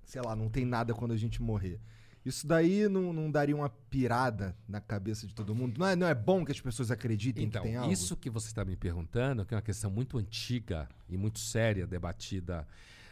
Sei 0.04 0.22
lá, 0.22 0.36
não 0.36 0.50
tem 0.50 0.66
nada 0.66 0.94
quando 0.94 1.14
a 1.14 1.18
gente 1.18 1.42
morrer. 1.42 1.80
Isso 2.24 2.46
daí 2.46 2.88
não, 2.88 3.12
não 3.12 3.32
daria 3.32 3.56
uma 3.56 3.70
pirada 3.70 4.56
na 4.68 4.80
cabeça 4.80 5.26
de 5.26 5.34
todo 5.34 5.56
mundo? 5.56 5.80
Não 5.80 5.88
é, 5.88 5.96
não 5.96 6.08
é 6.08 6.14
bom 6.14 6.46
que 6.46 6.52
as 6.52 6.62
pessoas 6.62 6.92
acreditem 6.92 7.46
Então, 7.46 7.64
que 7.64 7.68
tem 7.70 7.78
algo? 7.78 7.92
isso 7.92 8.16
que 8.16 8.30
você 8.30 8.48
está 8.48 8.64
me 8.64 8.76
perguntando, 8.76 9.44
que 9.44 9.54
é 9.54 9.58
uma 9.58 9.62
questão 9.62 9.90
muito 9.90 10.18
antiga 10.20 10.88
e 11.10 11.18
muito 11.18 11.40
séria, 11.40 11.88
debatida 11.88 12.68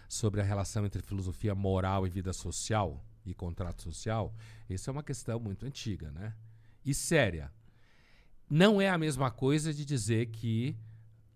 sobre 0.07 0.41
a 0.41 0.43
relação 0.43 0.85
entre 0.85 1.01
filosofia 1.01 1.55
moral 1.55 2.05
e 2.05 2.09
vida 2.09 2.33
social 2.33 3.03
e 3.25 3.33
contrato 3.33 3.81
social, 3.81 4.33
isso 4.69 4.89
é 4.89 4.93
uma 4.93 5.03
questão 5.03 5.39
muito 5.39 5.65
antiga, 5.65 6.11
né? 6.11 6.33
E 6.85 6.93
séria. 6.93 7.51
Não 8.49 8.81
é 8.81 8.89
a 8.89 8.97
mesma 8.97 9.29
coisa 9.29 9.73
de 9.73 9.85
dizer 9.85 10.27
que 10.27 10.75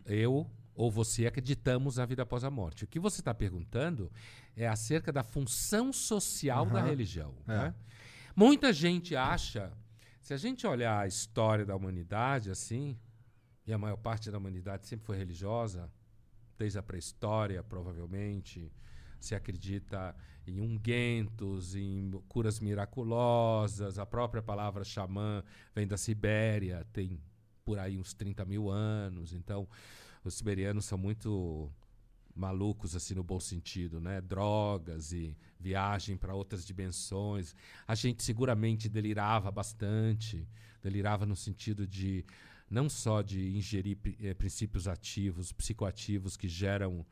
eu 0.06 0.50
ou 0.76 0.92
você 0.92 1.28
acreditamos 1.28 1.98
na 1.98 2.06
vida 2.06 2.24
após 2.24 2.44
a 2.44 2.50
morte. 2.50 2.84
O 2.84 2.88
que 2.88 3.00
você 3.00 3.22
está 3.22 3.34
perguntando 3.34 4.12
é 4.56 4.68
acerca 4.68 5.12
da 5.12 5.24
função 5.24 5.94
social 5.94 6.66
da 6.66 6.80
Aham. 6.80 6.90
religião. 6.90 7.34
É. 7.48 7.58
né? 7.58 7.76
Muita 8.36 8.74
gente 8.74 9.16
acha, 9.16 9.72
se 10.22 10.34
a 10.34 10.38
gente 10.38 10.66
olhar 10.66 11.00
a 11.00 11.08
história 11.08 11.66
da 11.66 11.76
humanidade 11.76 12.50
assim, 12.50 12.98
e 13.66 13.72
a 13.72 13.78
maior 13.78 13.98
parte 13.98 14.32
da 14.32 14.38
humanidade 14.38 14.88
sempre 14.88 15.06
foi 15.06 15.18
religiosa, 15.18 15.90
desde 16.58 16.80
a 16.80 16.84
pré-história, 16.84 17.64
provavelmente, 17.64 18.72
se 19.20 19.36
acredita 19.36 20.16
em 20.46 20.60
ungüentos, 20.60 21.76
em 21.76 22.12
curas 22.28 22.60
miraculosas, 22.60 23.98
a 23.98 24.06
própria 24.06 24.42
palavra 24.42 24.84
xamã 24.84 25.44
vem 25.74 25.88
da 25.88 25.98
Sibéria, 25.98 26.86
tem 26.92 27.20
por 27.64 27.80
aí 27.80 27.98
uns 27.98 28.14
30 28.14 28.44
mil 28.44 28.70
anos, 28.70 29.34
então 29.34 29.68
os 30.28 30.36
siberianos 30.36 30.86
são 30.86 30.98
muito 30.98 31.70
malucos 32.36 32.96
assim 32.96 33.14
no 33.14 33.24
bom 33.24 33.40
sentido, 33.40 34.02
né? 34.02 34.20
Drogas 34.22 35.12
e 35.12 35.38
viagem 35.60 36.18
para 36.18 36.34
outras 36.34 36.66
dimensões. 36.66 37.56
A 37.88 37.94
gente 37.96 38.24
seguramente 38.24 38.90
delirava 38.90 39.52
bastante, 39.52 40.48
delirava 40.82 41.26
no 41.26 41.36
sentido 41.36 41.86
de 41.86 42.26
não 42.70 42.90
só 42.90 43.22
de 43.22 43.56
ingerir 43.56 43.98
eh, 44.20 44.34
princípios 44.34 44.88
ativos, 44.88 45.52
psicoativos 45.52 46.36
que 46.36 46.48
geram 46.48 47.06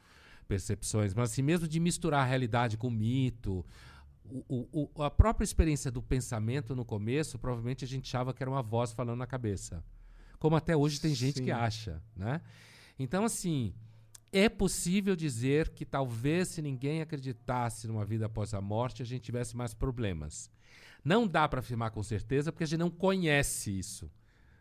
percepções, 0.47 1.13
mas 1.13 1.31
assim 1.31 1.41
mesmo 1.43 1.67
de 1.67 1.79
misturar 1.79 2.21
a 2.21 2.25
realidade 2.25 2.77
com 2.77 2.87
o 2.87 2.91
mito. 2.91 3.63
O, 4.25 4.43
o- 4.73 4.89
o- 4.95 5.03
a 5.03 5.11
própria 5.11 5.43
experiência 5.43 5.91
do 5.91 6.01
pensamento 6.01 6.75
no 6.75 6.83
começo, 6.85 7.37
provavelmente 7.37 7.85
a 7.85 7.87
gente 7.87 8.05
achava 8.07 8.33
que 8.33 8.41
era 8.41 8.49
uma 8.49 8.61
voz 8.63 8.91
falando 8.91 9.19
na 9.19 9.27
cabeça. 9.27 9.83
Como 10.39 10.55
até 10.55 10.75
hoje 10.75 10.99
tem 10.99 11.13
gente 11.13 11.37
Sim. 11.39 11.43
que 11.45 11.51
acha, 11.51 12.01
né? 12.15 12.41
Então, 13.01 13.25
assim, 13.25 13.73
é 14.31 14.47
possível 14.47 15.15
dizer 15.15 15.69
que 15.69 15.85
talvez 15.85 16.49
se 16.49 16.61
ninguém 16.61 17.01
acreditasse 17.01 17.87
numa 17.87 18.05
vida 18.05 18.27
após 18.27 18.53
a 18.53 18.61
morte, 18.61 19.01
a 19.01 19.05
gente 19.05 19.23
tivesse 19.23 19.57
mais 19.57 19.73
problemas. 19.73 20.49
Não 21.03 21.27
dá 21.27 21.47
para 21.49 21.59
afirmar 21.59 21.91
com 21.91 22.03
certeza, 22.03 22.51
porque 22.51 22.63
a 22.63 22.67
gente 22.67 22.79
não 22.79 22.91
conhece 22.91 23.77
isso. 23.77 24.09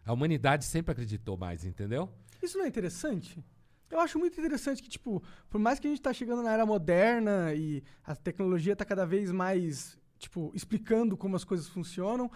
A 0.04 0.12
humanidade 0.12 0.64
sempre 0.64 0.92
acreditou 0.92 1.36
mais, 1.36 1.64
entendeu? 1.64 2.10
Isso 2.42 2.56
não 2.56 2.64
é 2.64 2.68
interessante? 2.68 3.44
Eu 3.90 4.00
acho 4.00 4.18
muito 4.18 4.38
interessante 4.40 4.82
que, 4.82 4.88
tipo, 4.88 5.22
por 5.50 5.60
mais 5.60 5.78
que 5.78 5.86
a 5.86 5.90
gente 5.90 6.00
tá 6.00 6.12
chegando 6.12 6.42
na 6.42 6.52
era 6.52 6.64
moderna 6.64 7.52
e 7.54 7.82
a 8.04 8.16
tecnologia 8.16 8.74
tá 8.74 8.84
cada 8.84 9.04
vez 9.04 9.30
mais, 9.30 9.98
tipo, 10.18 10.50
explicando 10.54 11.16
como 11.16 11.36
as 11.36 11.44
coisas 11.44 11.68
funcionam, 11.68 12.30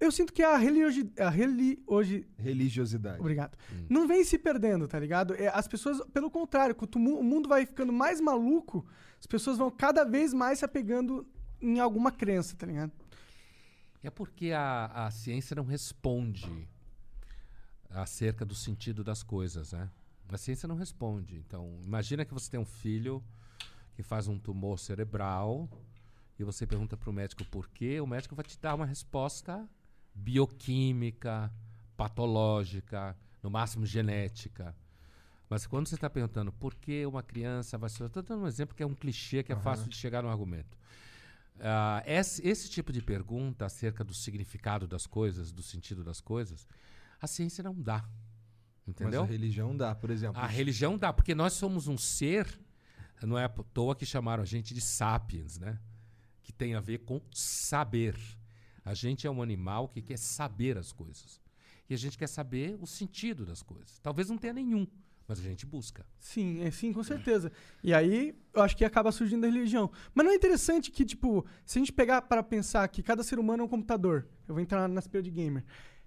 eu 0.00 0.12
sinto 0.12 0.32
que 0.32 0.42
a 0.42 0.56
religiosi... 0.56 1.12
A 1.18 1.28
religi... 1.28 2.26
Religiosidade. 2.36 3.20
Obrigado. 3.20 3.56
Não 3.88 4.06
vem 4.06 4.22
se 4.22 4.38
perdendo, 4.38 4.86
tá 4.86 4.98
ligado? 4.98 5.34
É, 5.34 5.48
as 5.48 5.66
pessoas, 5.66 6.00
pelo 6.12 6.30
contrário, 6.30 6.74
quanto 6.74 6.96
o 6.96 7.22
mundo 7.22 7.48
vai 7.48 7.66
ficando 7.66 7.92
mais 7.92 8.20
maluco, 8.20 8.86
as 9.18 9.26
pessoas 9.26 9.58
vão 9.58 9.70
cada 9.70 10.04
vez 10.04 10.32
mais 10.32 10.60
se 10.60 10.64
apegando 10.64 11.26
em 11.60 11.80
alguma 11.80 12.12
crença, 12.12 12.56
tá 12.56 12.66
ligado? 12.66 12.92
É 14.02 14.10
porque 14.10 14.52
a, 14.52 14.86
a 14.86 15.10
ciência 15.10 15.56
não 15.56 15.64
responde 15.64 16.68
acerca 17.90 18.44
do 18.44 18.54
sentido 18.54 19.02
das 19.02 19.24
coisas, 19.24 19.72
né? 19.72 19.90
A 20.28 20.38
ciência 20.38 20.68
não 20.68 20.76
responde. 20.76 21.36
Então, 21.36 21.80
imagina 21.84 22.24
que 22.24 22.32
você 22.32 22.50
tem 22.50 22.60
um 22.60 22.64
filho 22.64 23.24
que 23.96 24.02
faz 24.02 24.28
um 24.28 24.38
tumor 24.38 24.78
cerebral 24.78 25.68
e 26.38 26.44
você 26.44 26.64
pergunta 26.64 26.96
para 26.96 27.10
o 27.10 27.12
médico 27.12 27.44
por 27.46 27.68
quê, 27.68 28.00
o 28.00 28.06
médico 28.06 28.36
vai 28.36 28.44
te 28.44 28.56
dar 28.60 28.74
uma 28.76 28.86
resposta 28.86 29.68
bioquímica, 30.18 31.52
patológica, 31.96 33.16
no 33.42 33.50
máximo 33.50 33.86
genética. 33.86 34.74
Mas 35.48 35.66
quando 35.66 35.86
você 35.86 35.94
está 35.94 36.10
perguntando 36.10 36.52
por 36.52 36.74
que 36.74 37.06
uma 37.06 37.22
criança 37.22 37.78
vai 37.78 37.88
ser. 37.88 38.04
Estou 38.04 38.22
dando 38.22 38.42
um 38.42 38.46
exemplo 38.46 38.74
que 38.74 38.82
é 38.82 38.86
um 38.86 38.94
clichê 38.94 39.42
que 39.42 39.52
é 39.52 39.56
fácil 39.56 39.88
de 39.88 39.96
chegar 39.96 40.22
no 40.22 40.28
argumento. 40.28 40.76
Ah, 41.60 42.02
esse, 42.06 42.46
esse 42.46 42.68
tipo 42.68 42.92
de 42.92 43.02
pergunta 43.02 43.66
acerca 43.66 44.04
do 44.04 44.14
significado 44.14 44.86
das 44.86 45.06
coisas, 45.06 45.50
do 45.50 45.62
sentido 45.62 46.04
das 46.04 46.20
coisas, 46.20 46.68
a 47.20 47.26
ciência 47.26 47.64
não 47.64 47.74
dá. 47.74 48.08
Entendeu? 48.86 49.22
Mas 49.22 49.30
a 49.30 49.32
religião 49.32 49.76
dá, 49.76 49.94
por 49.94 50.10
exemplo. 50.10 50.40
A 50.40 50.46
religião 50.46 50.96
dá, 50.96 51.12
porque 51.12 51.34
nós 51.34 51.54
somos 51.54 51.88
um 51.88 51.98
ser, 51.98 52.46
não 53.22 53.38
é 53.38 53.44
à 53.44 53.48
toa 53.48 53.94
que 53.94 54.06
chamaram 54.06 54.42
a 54.42 54.46
gente 54.46 54.72
de 54.72 54.80
sapiens, 54.80 55.58
né? 55.58 55.78
Que 56.42 56.52
tem 56.52 56.74
a 56.74 56.80
ver 56.80 56.98
com 56.98 57.20
saber. 57.32 58.16
A 58.88 58.94
gente 58.94 59.26
é 59.26 59.30
um 59.30 59.42
animal 59.42 59.86
que 59.88 60.00
quer 60.00 60.16
saber 60.18 60.78
as 60.78 60.92
coisas. 60.92 61.40
E 61.90 61.94
a 61.94 61.96
gente 61.98 62.16
quer 62.16 62.26
saber 62.26 62.74
o 62.80 62.86
sentido 62.86 63.44
das 63.44 63.62
coisas. 63.62 63.98
Talvez 64.02 64.30
não 64.30 64.38
tenha 64.38 64.54
nenhum, 64.54 64.86
mas 65.26 65.38
a 65.38 65.42
gente 65.42 65.66
busca. 65.66 66.06
Sim, 66.18 66.62
é, 66.62 66.70
sim, 66.70 66.90
com 66.90 67.02
certeza. 67.04 67.52
E 67.84 67.92
aí, 67.92 68.34
eu 68.54 68.62
acho 68.62 68.74
que 68.74 68.84
acaba 68.86 69.12
surgindo 69.12 69.44
a 69.44 69.50
religião. 69.50 69.90
Mas 70.14 70.24
não 70.24 70.32
é 70.32 70.36
interessante 70.36 70.90
que, 70.90 71.04
tipo, 71.04 71.44
se 71.66 71.78
a 71.78 71.80
gente 71.80 71.92
pegar 71.92 72.22
para 72.22 72.42
pensar 72.42 72.88
que 72.88 73.02
cada 73.02 73.22
ser 73.22 73.38
humano 73.38 73.62
é 73.62 73.66
um 73.66 73.68
computador, 73.68 74.26
eu 74.48 74.54
vou 74.54 74.62
entrar 74.62 74.88
na 74.88 75.02
de 75.02 75.30
gamer. 75.30 75.64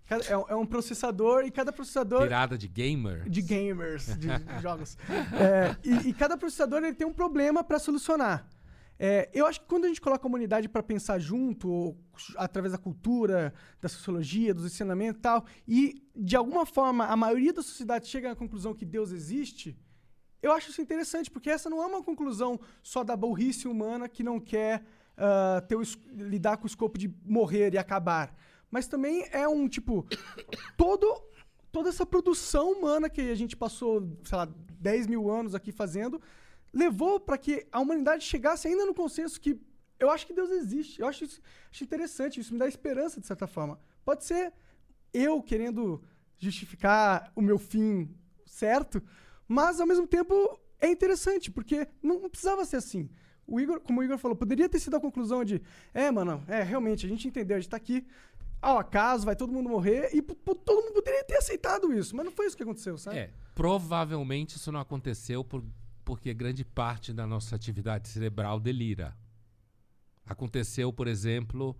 Cada- 0.07 0.25
é, 0.25 0.35
um- 0.37 0.45
é 0.49 0.55
um 0.55 0.65
processador 0.65 1.45
e 1.45 1.51
cada 1.51 1.71
processador. 1.71 2.23
Pirada 2.23 2.57
de 2.57 2.67
gamer. 2.67 3.29
de 3.29 3.41
gamers, 3.43 4.07
de 4.17 4.27
jogos. 4.59 4.97
É, 5.39 5.75
e, 5.83 6.09
e 6.09 6.13
cada 6.13 6.35
processador 6.35 6.79
ele 6.83 6.95
tem 6.95 7.05
um 7.05 7.13
problema 7.13 7.63
para 7.63 7.77
solucionar. 7.77 8.47
É, 9.03 9.27
eu 9.33 9.47
acho 9.47 9.59
que 9.61 9.65
quando 9.65 9.85
a 9.85 9.87
gente 9.87 9.99
coloca 9.99 10.23
a 10.23 10.29
humanidade 10.29 10.69
para 10.69 10.83
pensar 10.83 11.17
junto, 11.17 11.97
através 12.35 12.71
da 12.71 12.77
cultura, 12.77 13.51
da 13.81 13.89
sociologia, 13.89 14.53
dos 14.53 14.63
ensinamentos 14.63 15.17
e 15.17 15.21
tal, 15.23 15.43
e 15.67 16.07
de 16.15 16.35
alguma 16.35 16.67
forma 16.67 17.05
a 17.05 17.15
maioria 17.15 17.51
da 17.51 17.63
sociedade 17.63 18.07
chega 18.07 18.31
à 18.31 18.35
conclusão 18.35 18.75
que 18.75 18.85
Deus 18.85 19.11
existe, 19.11 19.75
eu 20.39 20.51
acho 20.51 20.69
isso 20.69 20.83
interessante, 20.83 21.31
porque 21.31 21.49
essa 21.49 21.67
não 21.67 21.81
é 21.81 21.85
uma 21.87 22.03
conclusão 22.03 22.59
só 22.83 23.03
da 23.03 23.15
burrice 23.15 23.67
humana 23.67 24.07
que 24.07 24.21
não 24.21 24.39
quer 24.39 24.85
ah, 25.17 25.63
ter 25.67 25.75
o 25.75 25.81
lidar 26.13 26.57
com 26.57 26.65
o 26.65 26.67
escopo 26.67 26.99
de 26.99 27.11
morrer 27.25 27.73
e 27.73 27.79
acabar. 27.79 28.35
Mas 28.69 28.87
também 28.87 29.27
é 29.31 29.47
um 29.47 29.67
tipo. 29.67 30.05
Todo, 30.77 31.23
toda 31.71 31.89
essa 31.89 32.05
produção 32.05 32.71
humana 32.73 33.09
que 33.09 33.21
a 33.21 33.35
gente 33.35 33.55
passou, 33.55 34.15
sei 34.23 34.37
lá, 34.37 34.47
10 34.79 35.07
mil 35.07 35.29
anos 35.29 35.53
aqui 35.53 35.71
fazendo, 35.71 36.21
levou 36.73 37.19
para 37.19 37.37
que 37.37 37.67
a 37.71 37.79
humanidade 37.79 38.23
chegasse 38.23 38.67
ainda 38.67 38.85
no 38.85 38.93
consenso 38.93 39.39
que 39.39 39.59
eu 39.99 40.09
acho 40.09 40.25
que 40.25 40.33
Deus 40.33 40.49
existe. 40.49 40.99
Eu 41.01 41.07
acho 41.07 41.23
isso 41.23 41.41
acho 41.71 41.83
interessante, 41.83 42.39
isso 42.39 42.53
me 42.53 42.59
dá 42.59 42.67
esperança, 42.67 43.19
de 43.19 43.27
certa 43.27 43.47
forma. 43.47 43.79
Pode 44.03 44.23
ser 44.25 44.51
eu 45.13 45.41
querendo 45.41 46.01
justificar 46.37 47.31
o 47.35 47.41
meu 47.41 47.59
fim 47.59 48.09
certo, 48.45 49.01
mas 49.47 49.79
ao 49.79 49.87
mesmo 49.87 50.07
tempo 50.07 50.59
é 50.79 50.89
interessante, 50.89 51.51
porque 51.51 51.87
não, 52.01 52.19
não 52.21 52.29
precisava 52.29 52.65
ser 52.65 52.77
assim. 52.77 53.09
O 53.45 53.59
Igor, 53.59 53.79
como 53.81 53.99
o 53.99 54.03
Igor 54.03 54.17
falou, 54.17 54.35
poderia 54.35 54.67
ter 54.67 54.79
sido 54.79 54.95
a 54.95 54.99
conclusão 54.99 55.43
de, 55.43 55.61
é, 55.93 56.09
mano, 56.09 56.43
é, 56.47 56.63
realmente, 56.63 57.05
a 57.05 57.09
gente 57.09 57.27
entendeu, 57.27 57.57
a 57.57 57.59
gente 57.59 57.69
tá 57.69 57.77
aqui 57.77 58.05
ao 58.61 58.77
acaso, 58.77 59.25
vai 59.25 59.35
todo 59.35 59.51
mundo 59.51 59.69
morrer, 59.69 60.09
e 60.13 60.21
todo 60.21 60.83
mundo 60.83 60.93
poderia 60.93 61.23
ter 61.23 61.37
aceitado 61.37 61.91
isso, 61.93 62.15
mas 62.15 62.25
não 62.25 62.31
foi 62.31 62.45
isso 62.45 62.55
que 62.55 62.63
aconteceu, 62.63 62.97
sabe? 62.97 63.17
É, 63.17 63.29
provavelmente 63.55 64.55
isso 64.55 64.71
não 64.71 64.79
aconteceu 64.79 65.43
por, 65.43 65.63
porque 66.03 66.33
grande 66.33 66.63
parte 66.63 67.13
da 67.13 67.25
nossa 67.25 67.55
atividade 67.55 68.07
cerebral 68.09 68.59
delira. 68.59 69.15
Aconteceu, 70.25 70.91
por 70.93 71.07
exemplo, 71.07 71.75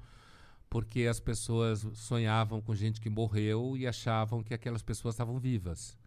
porque 0.70 1.06
as 1.06 1.20
pessoas 1.20 1.86
sonhavam 1.94 2.62
com 2.62 2.74
gente 2.74 3.02
que 3.02 3.10
morreu 3.10 3.76
e 3.78 3.86
achavam 3.86 4.44
que 4.44 4.54
aquelas 4.54 4.82
pessoas 4.82 5.16
estavam 5.16 5.40
vivas. 5.40 5.98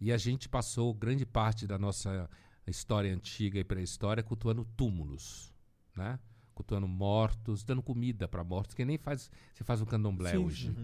E 0.00 0.12
a 0.12 0.16
gente 0.16 0.48
passou 0.48 0.92
grande 0.92 1.24
parte 1.24 1.66
da 1.66 1.78
nossa 1.78 2.28
história 2.66 3.14
antiga 3.14 3.58
e 3.58 3.64
pré-história 3.64 4.22
cultuando 4.22 4.64
túmulos, 4.76 5.52
né? 5.96 6.18
Cultuando 6.54 6.86
mortos, 6.86 7.64
dando 7.64 7.82
comida 7.82 8.28
para 8.28 8.44
mortos, 8.44 8.74
que 8.74 8.84
nem 8.84 8.98
faz, 8.98 9.30
se 9.52 9.64
faz 9.64 9.80
o 9.80 9.86
candomblé 9.86 10.32
Sim, 10.32 10.36
hoje. 10.38 10.76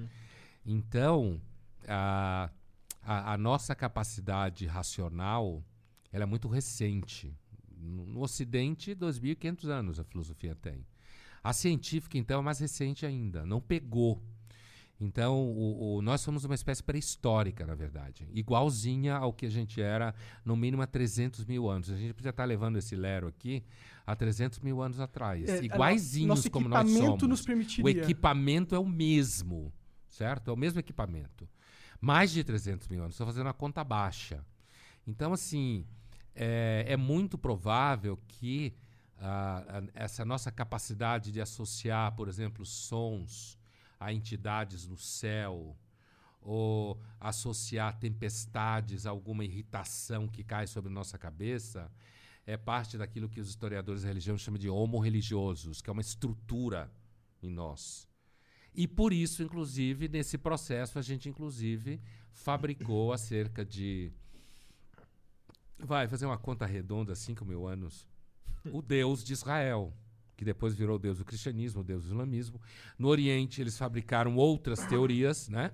Então, 0.64 1.40
a, 1.88 2.50
a, 3.02 3.34
a 3.34 3.38
nossa 3.38 3.74
capacidade 3.74 4.66
racional 4.66 5.64
ela 6.12 6.24
é 6.24 6.26
muito 6.26 6.48
recente. 6.48 7.32
No, 7.76 8.04
no 8.06 8.20
Ocidente, 8.22 8.94
2.500 8.94 9.68
anos 9.68 9.98
a 10.00 10.04
filosofia 10.04 10.54
tem. 10.54 10.86
A 11.42 11.52
científica, 11.52 12.18
então, 12.18 12.40
é 12.40 12.42
mais 12.42 12.58
recente 12.58 13.06
ainda. 13.06 13.46
Não 13.46 13.60
pegou. 13.60 14.22
Então, 15.02 15.34
o, 15.48 15.96
o- 15.96 16.02
nós 16.02 16.20
somos 16.20 16.44
uma 16.44 16.54
espécie 16.54 16.82
pré-histórica, 16.82 17.64
na 17.66 17.74
verdade. 17.74 18.28
Igualzinha 18.34 19.14
ao 19.16 19.32
que 19.32 19.46
a 19.46 19.48
gente 19.50 19.80
era, 19.80 20.14
no 20.44 20.54
mínimo, 20.54 20.82
há 20.82 20.86
300 20.86 21.46
mil 21.46 21.70
anos. 21.70 21.90
A 21.90 21.96
gente 21.96 22.12
podia 22.12 22.28
estar 22.28 22.44
levando 22.44 22.76
esse 22.76 22.94
lero 22.94 23.26
aqui 23.26 23.64
há 24.06 24.14
300 24.14 24.58
mil 24.60 24.82
anos 24.82 25.00
atrás. 25.00 25.48
É, 25.48 25.64
Iguaizinhos 25.64 26.46
como 26.48 26.68
nós 26.68 26.84
equipamento 26.86 27.20
somos. 27.20 27.28
nos 27.28 27.40
O 27.40 27.46
permitiria. 27.46 28.02
equipamento 28.02 28.74
é 28.74 28.78
o 28.78 28.84
mesmo, 28.86 29.72
certo? 30.06 30.50
É 30.50 30.52
o 30.52 30.56
mesmo 30.56 30.78
equipamento. 30.78 31.48
Mais 31.98 32.30
de 32.30 32.44
300 32.44 32.86
mil 32.88 33.00
anos. 33.00 33.14
Estou 33.14 33.26
fazendo 33.26 33.48
a 33.48 33.54
conta 33.54 33.82
baixa. 33.82 34.44
Então, 35.06 35.32
assim, 35.32 35.86
é, 36.42 36.86
é 36.88 36.96
muito 36.96 37.36
provável 37.36 38.18
que 38.26 38.74
ah, 39.18 39.82
essa 39.92 40.24
nossa 40.24 40.50
capacidade 40.50 41.30
de 41.30 41.38
associar, 41.38 42.16
por 42.16 42.28
exemplo, 42.28 42.64
sons 42.64 43.58
a 43.98 44.10
entidades 44.10 44.86
no 44.86 44.96
céu, 44.96 45.76
ou 46.40 46.98
associar 47.20 47.98
tempestades 47.98 49.04
a 49.04 49.10
alguma 49.10 49.44
irritação 49.44 50.26
que 50.26 50.42
cai 50.42 50.66
sobre 50.66 50.90
nossa 50.90 51.18
cabeça, 51.18 51.92
é 52.46 52.56
parte 52.56 52.96
daquilo 52.96 53.28
que 53.28 53.38
os 53.38 53.50
historiadores 53.50 54.00
da 54.00 54.08
religião 54.08 54.38
chamam 54.38 54.58
de 54.58 54.70
homo 54.70 54.98
religiosos, 54.98 55.82
que 55.82 55.90
é 55.90 55.92
uma 55.92 56.00
estrutura 56.00 56.90
em 57.42 57.50
nós. 57.50 58.08
E 58.74 58.88
por 58.88 59.12
isso, 59.12 59.42
inclusive, 59.42 60.08
nesse 60.08 60.38
processo, 60.38 60.98
a 60.98 61.02
gente, 61.02 61.28
inclusive, 61.28 62.00
fabricou 62.32 63.12
há 63.12 63.18
cerca 63.18 63.62
de. 63.62 64.10
Vai 65.82 66.06
fazer 66.08 66.26
uma 66.26 66.38
conta 66.38 66.66
redonda, 66.66 67.14
5 67.14 67.44
mil 67.44 67.66
anos. 67.66 68.06
O 68.72 68.82
Deus 68.82 69.24
de 69.24 69.32
Israel, 69.32 69.92
que 70.36 70.44
depois 70.44 70.74
virou 70.74 70.96
o 70.96 70.98
Deus 70.98 71.18
do 71.18 71.24
cristianismo, 71.24 71.80
o 71.80 71.84
Deus 71.84 72.04
do 72.04 72.08
islamismo. 72.10 72.60
No 72.98 73.08
Oriente, 73.08 73.60
eles 73.60 73.78
fabricaram 73.78 74.36
outras 74.36 74.84
teorias, 74.86 75.48
né? 75.48 75.72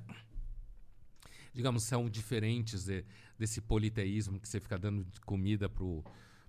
Digamos, 1.52 1.84
são 1.84 2.08
diferentes 2.08 2.84
de- 2.84 3.04
desse 3.38 3.60
politeísmo 3.60 4.38
que 4.38 4.48
você 4.48 4.60
fica 4.60 4.78
dando 4.78 5.06
comida 5.24 5.68
pro 5.68 6.04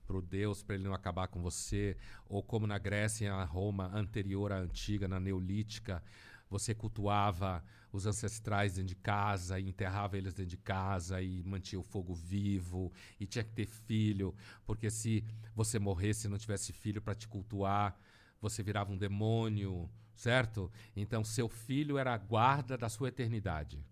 pro 0.06 0.22
Deus 0.22 0.64
para 0.64 0.76
ele 0.76 0.86
não 0.86 0.94
acabar 0.94 1.28
com 1.28 1.42
você, 1.42 1.98
ou 2.30 2.42
como 2.42 2.66
na 2.66 2.78
Grécia 2.78 3.30
na 3.30 3.44
Roma 3.44 3.92
anterior 3.94 4.54
à 4.54 4.58
antiga, 4.58 5.06
na 5.06 5.20
neolítica, 5.20 6.02
você 6.50 6.74
cultuava 6.74 7.62
os 7.92 8.06
ancestrais 8.06 8.74
dentro 8.76 8.90
de 8.90 8.96
casa 8.96 9.60
e 9.60 9.70
enterrava 9.70 10.18
eles 10.18 10.34
dentro 10.34 10.50
de 10.50 10.58
casa 10.58 11.22
e 11.22 11.44
mantinha 11.44 11.80
o 11.80 11.84
fogo 11.84 12.14
vivo 12.14 12.92
e 13.20 13.26
tinha 13.26 13.44
que 13.44 13.52
ter 13.54 13.66
filho, 13.66 14.36
porque 14.66 14.90
se 14.90 15.24
você 15.56 15.80
morresse 15.80 16.28
e 16.28 16.30
não 16.30 16.38
tivesse 16.38 16.74
filho 16.74 17.02
para 17.02 17.16
te 17.16 17.28
cultuar, 17.28 17.98
você 18.42 18.62
virava 18.62 18.92
um 18.92 18.98
demônio, 18.98 19.90
certo? 20.16 20.72
Então 20.96 21.24
seu 21.24 21.48
filho 21.48 21.98
era 21.98 22.14
a 22.14 22.18
guarda 22.18 22.78
da 22.78 22.90
sua 22.90 23.10
eternidade, 23.10 23.84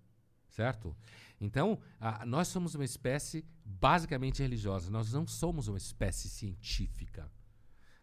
certo? 0.50 0.96
Então, 1.40 1.80
a- 2.00 2.26
nós 2.26 2.48
somos 2.48 2.76
uma 2.76 2.86
espécie 2.86 3.46
basicamente 3.64 4.42
religiosa, 4.42 4.90
nós 4.90 5.12
não 5.12 5.28
somos 5.28 5.68
uma 5.68 5.78
espécie 5.78 6.30
científica. 6.30 7.30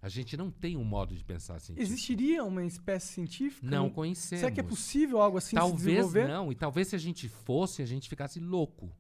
A 0.03 0.09
gente 0.09 0.37
não 0.37 0.51
tem 0.51 0.77
um 0.77 0.83
modo 0.83 1.15
de 1.15 1.25
pensar 1.25 1.61
científico. 1.61 1.93
Existiria 1.93 2.43
uma 2.43 2.65
espécie 2.65 3.07
científica? 3.07 3.65
Não 3.65 3.89
conhecemos. 3.89 4.41
Será 4.41 4.51
que 4.51 4.59
é 4.59 4.63
possível 4.63 5.23
algo 5.23 5.39
assim 5.39 5.51
se 5.51 5.55
Talvez 5.55 6.13
não, 6.13 6.51
e 6.51 6.57
talvez 6.57 6.89
se 6.89 6.97
a 6.97 6.99
gente 6.99 7.29
fosse, 7.29 7.83
a 7.83 7.87
gente 7.87 8.09
ficasse 8.09 8.41
louco, 8.41 8.91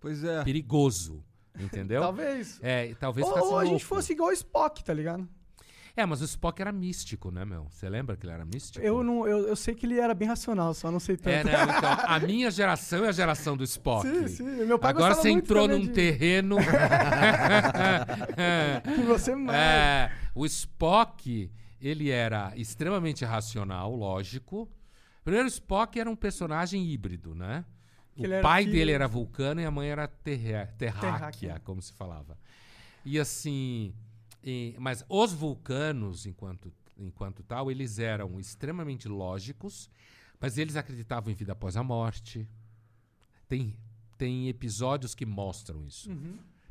Pois 0.00 0.24
é. 0.24 0.42
perigoso, 0.44 1.22
entendeu? 1.60 2.00
Talvez. 2.02 2.58
É, 2.62 2.94
talvez 2.94 3.26
Ou, 3.26 3.34
ficasse 3.34 3.52
ou 3.52 3.58
a 3.58 3.64
gente 3.66 3.84
fosse 3.84 4.14
igual 4.14 4.30
o 4.30 4.32
Spock, 4.32 4.82
tá 4.82 4.94
ligado? 4.94 5.28
É, 5.96 6.04
mas 6.06 6.20
o 6.20 6.24
Spock 6.24 6.60
era 6.60 6.70
místico, 6.72 7.30
né, 7.30 7.44
meu? 7.44 7.66
Você 7.70 7.88
lembra 7.88 8.16
que 8.16 8.24
ele 8.26 8.32
era 8.32 8.44
místico? 8.44 8.84
Eu, 8.84 9.02
não, 9.02 9.26
eu, 9.26 9.48
eu 9.48 9.56
sei 9.56 9.74
que 9.74 9.86
ele 9.86 9.98
era 9.98 10.14
bem 10.14 10.28
racional, 10.28 10.72
só 10.74 10.90
não 10.90 11.00
sei 11.00 11.16
tanto. 11.16 11.28
É, 11.30 11.44
não, 11.44 11.76
então, 11.76 11.96
a 12.06 12.20
minha 12.20 12.50
geração 12.50 13.04
é 13.04 13.08
a 13.08 13.12
geração 13.12 13.56
do 13.56 13.64
Spock. 13.64 14.06
Sim, 14.06 14.28
sim. 14.28 14.44
Meu 14.64 14.78
pai 14.78 14.90
Agora 14.90 15.14
você 15.14 15.30
entrou 15.30 15.66
num 15.68 15.80
de- 15.80 15.90
terreno. 15.90 16.56
Que 18.94 19.02
você 19.02 19.34
mais. 19.34 19.58
É, 19.58 20.12
o 20.34 20.46
Spock, 20.46 21.50
ele 21.80 22.10
era 22.10 22.52
extremamente 22.56 23.24
racional, 23.24 23.94
lógico. 23.94 24.68
Primeiro, 25.24 25.46
o 25.46 25.50
Spock 25.50 25.98
era 25.98 26.08
um 26.08 26.16
personagem 26.16 26.84
híbrido, 26.86 27.34
né? 27.34 27.64
O 28.16 28.22
pai 28.42 28.64
filho- 28.64 28.74
dele 28.76 28.92
era 28.92 29.06
vulcano 29.06 29.60
e 29.60 29.64
a 29.64 29.70
mãe 29.70 29.88
era 29.90 30.08
terré- 30.08 30.66
terráquea, 30.78 31.10
Terráquea. 31.12 31.60
como 31.64 31.80
se 31.80 31.92
falava. 31.92 32.36
E 33.04 33.18
assim, 33.18 33.94
e- 34.42 34.74
mas 34.78 35.04
os 35.08 35.32
vulcanos, 35.32 36.26
enquanto, 36.26 36.72
enquanto 36.96 37.42
tal, 37.42 37.70
eles 37.70 37.98
eram 37.98 38.38
extremamente 38.40 39.08
lógicos, 39.08 39.90
mas 40.40 40.56
eles 40.58 40.76
acreditavam 40.76 41.30
em 41.30 41.34
vida 41.34 41.52
após 41.52 41.76
a 41.76 41.82
morte. 41.82 42.48
Tem, 43.48 43.74
tem 44.16 44.48
episódios 44.48 45.14
que 45.14 45.24
mostram 45.26 45.84
isso. 45.86 46.10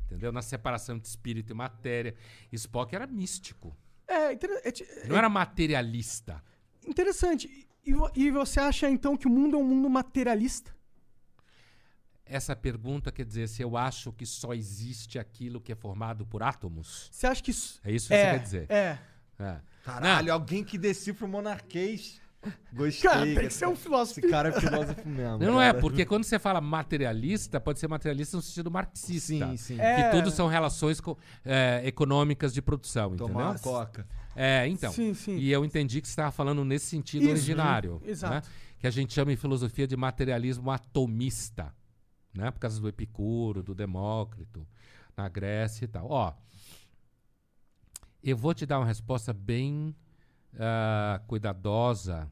Entendeu? 0.04 0.32
Na 0.32 0.40
separação 0.42 0.98
de 0.98 1.06
espírito 1.06 1.52
e 1.52 1.54
matéria. 1.54 2.14
Spock 2.52 2.94
era 2.94 3.06
místico. 3.06 3.76
É, 4.06 4.32
é 4.32 4.38
Não 5.06 5.16
era 5.16 5.28
materialista. 5.28 6.42
interessante. 6.86 7.68
E, 7.84 7.92
e 8.16 8.30
você 8.30 8.58
acha 8.60 8.88
então 8.88 9.16
que 9.16 9.26
o 9.26 9.30
mundo 9.30 9.56
é 9.56 9.60
um 9.60 9.64
mundo 9.64 9.90
materialista? 9.90 10.74
Essa 12.28 12.54
pergunta 12.54 13.10
quer 13.10 13.24
dizer 13.24 13.48
se 13.48 13.62
eu 13.62 13.76
acho 13.76 14.12
que 14.12 14.26
só 14.26 14.52
existe 14.54 15.18
aquilo 15.18 15.60
que 15.60 15.72
é 15.72 15.74
formado 15.74 16.26
por 16.26 16.42
átomos? 16.42 17.08
Você 17.10 17.26
acha 17.26 17.42
que 17.42 17.50
isso. 17.50 17.80
É 17.84 17.90
isso 17.92 18.08
que 18.08 18.14
é, 18.14 18.24
você 18.24 18.30
quer 18.38 18.42
dizer? 18.42 18.66
É. 18.70 18.98
É. 19.38 19.56
Caralho, 19.84 20.32
alguém 20.32 20.62
que 20.64 20.76
decifra 20.76 21.24
o 21.24 21.28
monarquês. 21.28 22.20
Gostei. 22.72 23.10
Cara, 23.10 23.24
tem 23.24 23.48
que 23.48 23.50
ser 23.52 23.66
um 23.66 23.74
filósofo. 23.74 24.20
Esse 24.20 24.28
cara 24.30 24.50
é 24.50 24.60
filósofo 24.60 25.08
mesmo. 25.08 25.38
Não, 25.38 25.52
não 25.54 25.62
é, 25.62 25.68
cara. 25.70 25.80
porque 25.80 26.04
quando 26.06 26.22
você 26.24 26.38
fala 26.38 26.60
materialista, 26.60 27.60
pode 27.60 27.78
ser 27.80 27.88
materialista 27.88 28.36
no 28.36 28.42
sentido 28.42 28.70
marxista. 28.70 29.48
Sim, 29.48 29.56
sim. 29.56 29.80
É. 29.80 30.02
Que 30.10 30.16
tudo 30.16 30.30
são 30.30 30.46
relações 30.46 31.00
co- 31.00 31.18
é, 31.44 31.82
econômicas 31.84 32.52
de 32.54 32.62
produção, 32.62 33.16
Tomar 33.16 33.30
entendeu? 33.30 33.46
uma 33.50 33.58
coca. 33.58 34.06
É, 34.36 34.68
então. 34.68 34.92
Sim, 34.92 35.14
sim. 35.14 35.36
E 35.36 35.50
eu 35.50 35.64
entendi 35.64 36.00
que 36.00 36.06
você 36.06 36.12
estava 36.12 36.30
falando 36.30 36.64
nesse 36.64 36.86
sentido 36.86 37.22
Isso, 37.22 37.30
originário. 37.32 38.00
exato. 38.04 38.34
né? 38.34 38.42
Que 38.78 38.86
a 38.86 38.90
gente 38.90 39.12
chama 39.12 39.32
em 39.32 39.36
filosofia 39.36 39.86
de 39.88 39.96
materialismo 39.96 40.70
atomista. 40.70 41.74
Né? 42.38 42.52
Por 42.52 42.60
causa 42.60 42.80
do 42.80 42.88
Epicuro, 42.88 43.64
do 43.64 43.74
Demócrito, 43.74 44.64
na 45.16 45.28
Grécia 45.28 45.84
e 45.84 45.88
tal. 45.88 46.08
Ó, 46.08 46.32
eu 48.22 48.36
vou 48.36 48.54
te 48.54 48.64
dar 48.64 48.78
uma 48.78 48.86
resposta 48.86 49.32
bem 49.32 49.92
ah, 50.56 51.20
cuidadosa, 51.26 52.30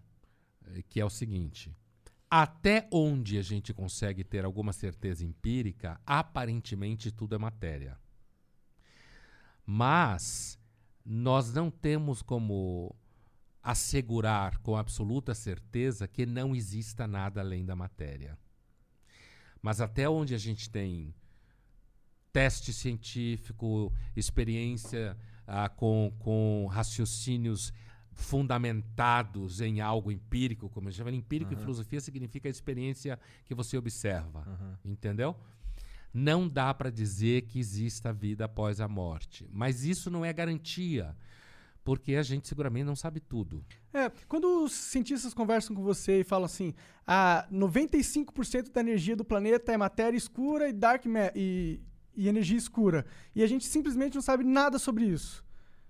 eh, 0.69 0.83
que 0.88 1.01
é 1.01 1.05
o 1.05 1.11
seguinte. 1.11 1.77
Até 2.31 2.88
onde 2.92 3.37
a 3.37 3.42
gente 3.42 3.75
consegue 3.75 4.23
ter 4.23 4.45
alguma 4.45 4.73
certeza 4.73 5.25
empírica, 5.25 6.01
aparentemente 6.07 7.11
tudo 7.11 7.35
é 7.35 7.38
matéria. 7.38 7.99
Mas 9.64 10.57
nós 11.05 11.53
não 11.53 11.69
temos 11.69 12.23
como 12.23 12.95
assegurar 13.61 14.59
com 14.59 14.77
absoluta 14.77 15.35
certeza 15.35 16.07
que 16.07 16.25
não 16.25 16.55
exista 16.55 17.09
nada 17.09 17.40
além 17.40 17.64
da 17.64 17.75
matéria. 17.75 18.38
Mas 19.66 19.81
até 19.81 20.09
onde 20.09 20.33
a 20.33 20.38
gente 20.38 20.70
tem 20.70 21.12
teste 22.33 22.72
científico, 22.72 23.92
experiência 24.14 25.16
ah, 25.44 25.68
com, 25.68 26.12
com 26.20 26.68
raciocínios 26.70 27.72
fundamentados 28.12 29.61
em 29.61 29.81
algo 29.81 30.12
empírico, 30.12 30.68
como 30.68 30.87
a 30.87 30.90
gente 30.92 30.98
chama, 30.98 31.11
empírico 31.11 31.52
em 31.52 31.57
filosofia 31.57 32.00
significa 32.00 32.48
a 32.48 32.50
experiência 32.50 33.18
que 33.44 33.57
você 33.57 33.76
observa, 33.76 34.46
entendeu? 34.85 35.35
Não 36.14 36.48
dá 36.48 36.72
para 36.72 36.88
dizer 36.88 37.42
que 37.42 37.59
exista 37.59 38.12
vida 38.12 38.44
após 38.44 38.81
a 38.81 38.87
morte, 38.87 39.48
mas 39.52 39.85
isso 39.85 40.12
não 40.12 40.24
é 40.24 40.33
garantia, 40.33 41.12
porque 41.87 42.16
a 42.16 42.22
gente 42.25 42.49
seguramente 42.49 42.85
não 42.85 42.96
sabe 42.96 43.20
tudo. 43.20 43.64
É, 43.94 44.11
quando 44.27 44.64
os 44.64 44.72
cientistas 44.72 45.33
conversam 45.33 45.75
com 45.77 45.85
você 45.85 46.18
e 46.18 46.25
falam 46.25 46.44
assim, 46.44 46.75
ah, 47.07 47.46
95% 47.49 48.72
da 48.72 48.81
energia 48.81 49.14
do 49.14 49.25
planeta 49.25 49.70
é 49.72 49.77
matéria 49.77 50.16
escura 50.16 50.68
e 50.68 50.72
dark 50.72 51.05
e, 51.37 51.81
e 52.12 52.29
energia 52.29 52.59
escura, 52.59 53.07
e 53.37 53.40
a 53.40 53.46
gente 53.46 53.64
simplesmente 53.64 54.16
não 54.16 54.20
sabe 54.20 54.42
nada 54.42 54.81
sobre 54.81 55.05
isso. 55.05 55.44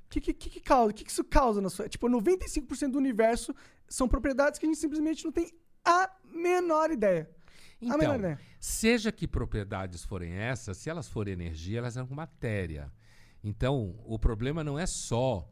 O 0.04 0.10
que, 0.10 0.20
que, 0.20 0.34
que, 0.34 0.60
causa? 0.60 0.90
O 0.90 0.94
que, 0.94 1.02
que 1.02 1.10
isso 1.10 1.24
causa 1.24 1.62
na 1.62 1.70
sua. 1.70 1.88
Tipo, 1.88 2.10
95% 2.10 2.90
do 2.90 2.98
universo 2.98 3.54
são 3.88 4.06
propriedades 4.06 4.60
que 4.60 4.66
a 4.66 4.68
gente 4.68 4.78
simplesmente 4.78 5.24
não 5.24 5.32
tem 5.32 5.50
a 5.82 6.10
menor 6.30 6.90
ideia. 6.90 7.26
a 7.80 7.96
menor 7.96 8.02
Então, 8.02 8.14
ideia. 8.16 8.40
seja 8.60 9.10
que 9.10 9.26
propriedades 9.26 10.04
forem 10.04 10.34
essas, 10.34 10.76
se 10.76 10.90
elas 10.90 11.08
forem 11.08 11.32
energia, 11.32 11.78
elas 11.78 11.94
são 11.94 12.06
matéria. 12.10 12.92
Então, 13.42 13.98
o 14.04 14.18
problema 14.18 14.62
não 14.62 14.78
é 14.78 14.86
só. 14.86 15.50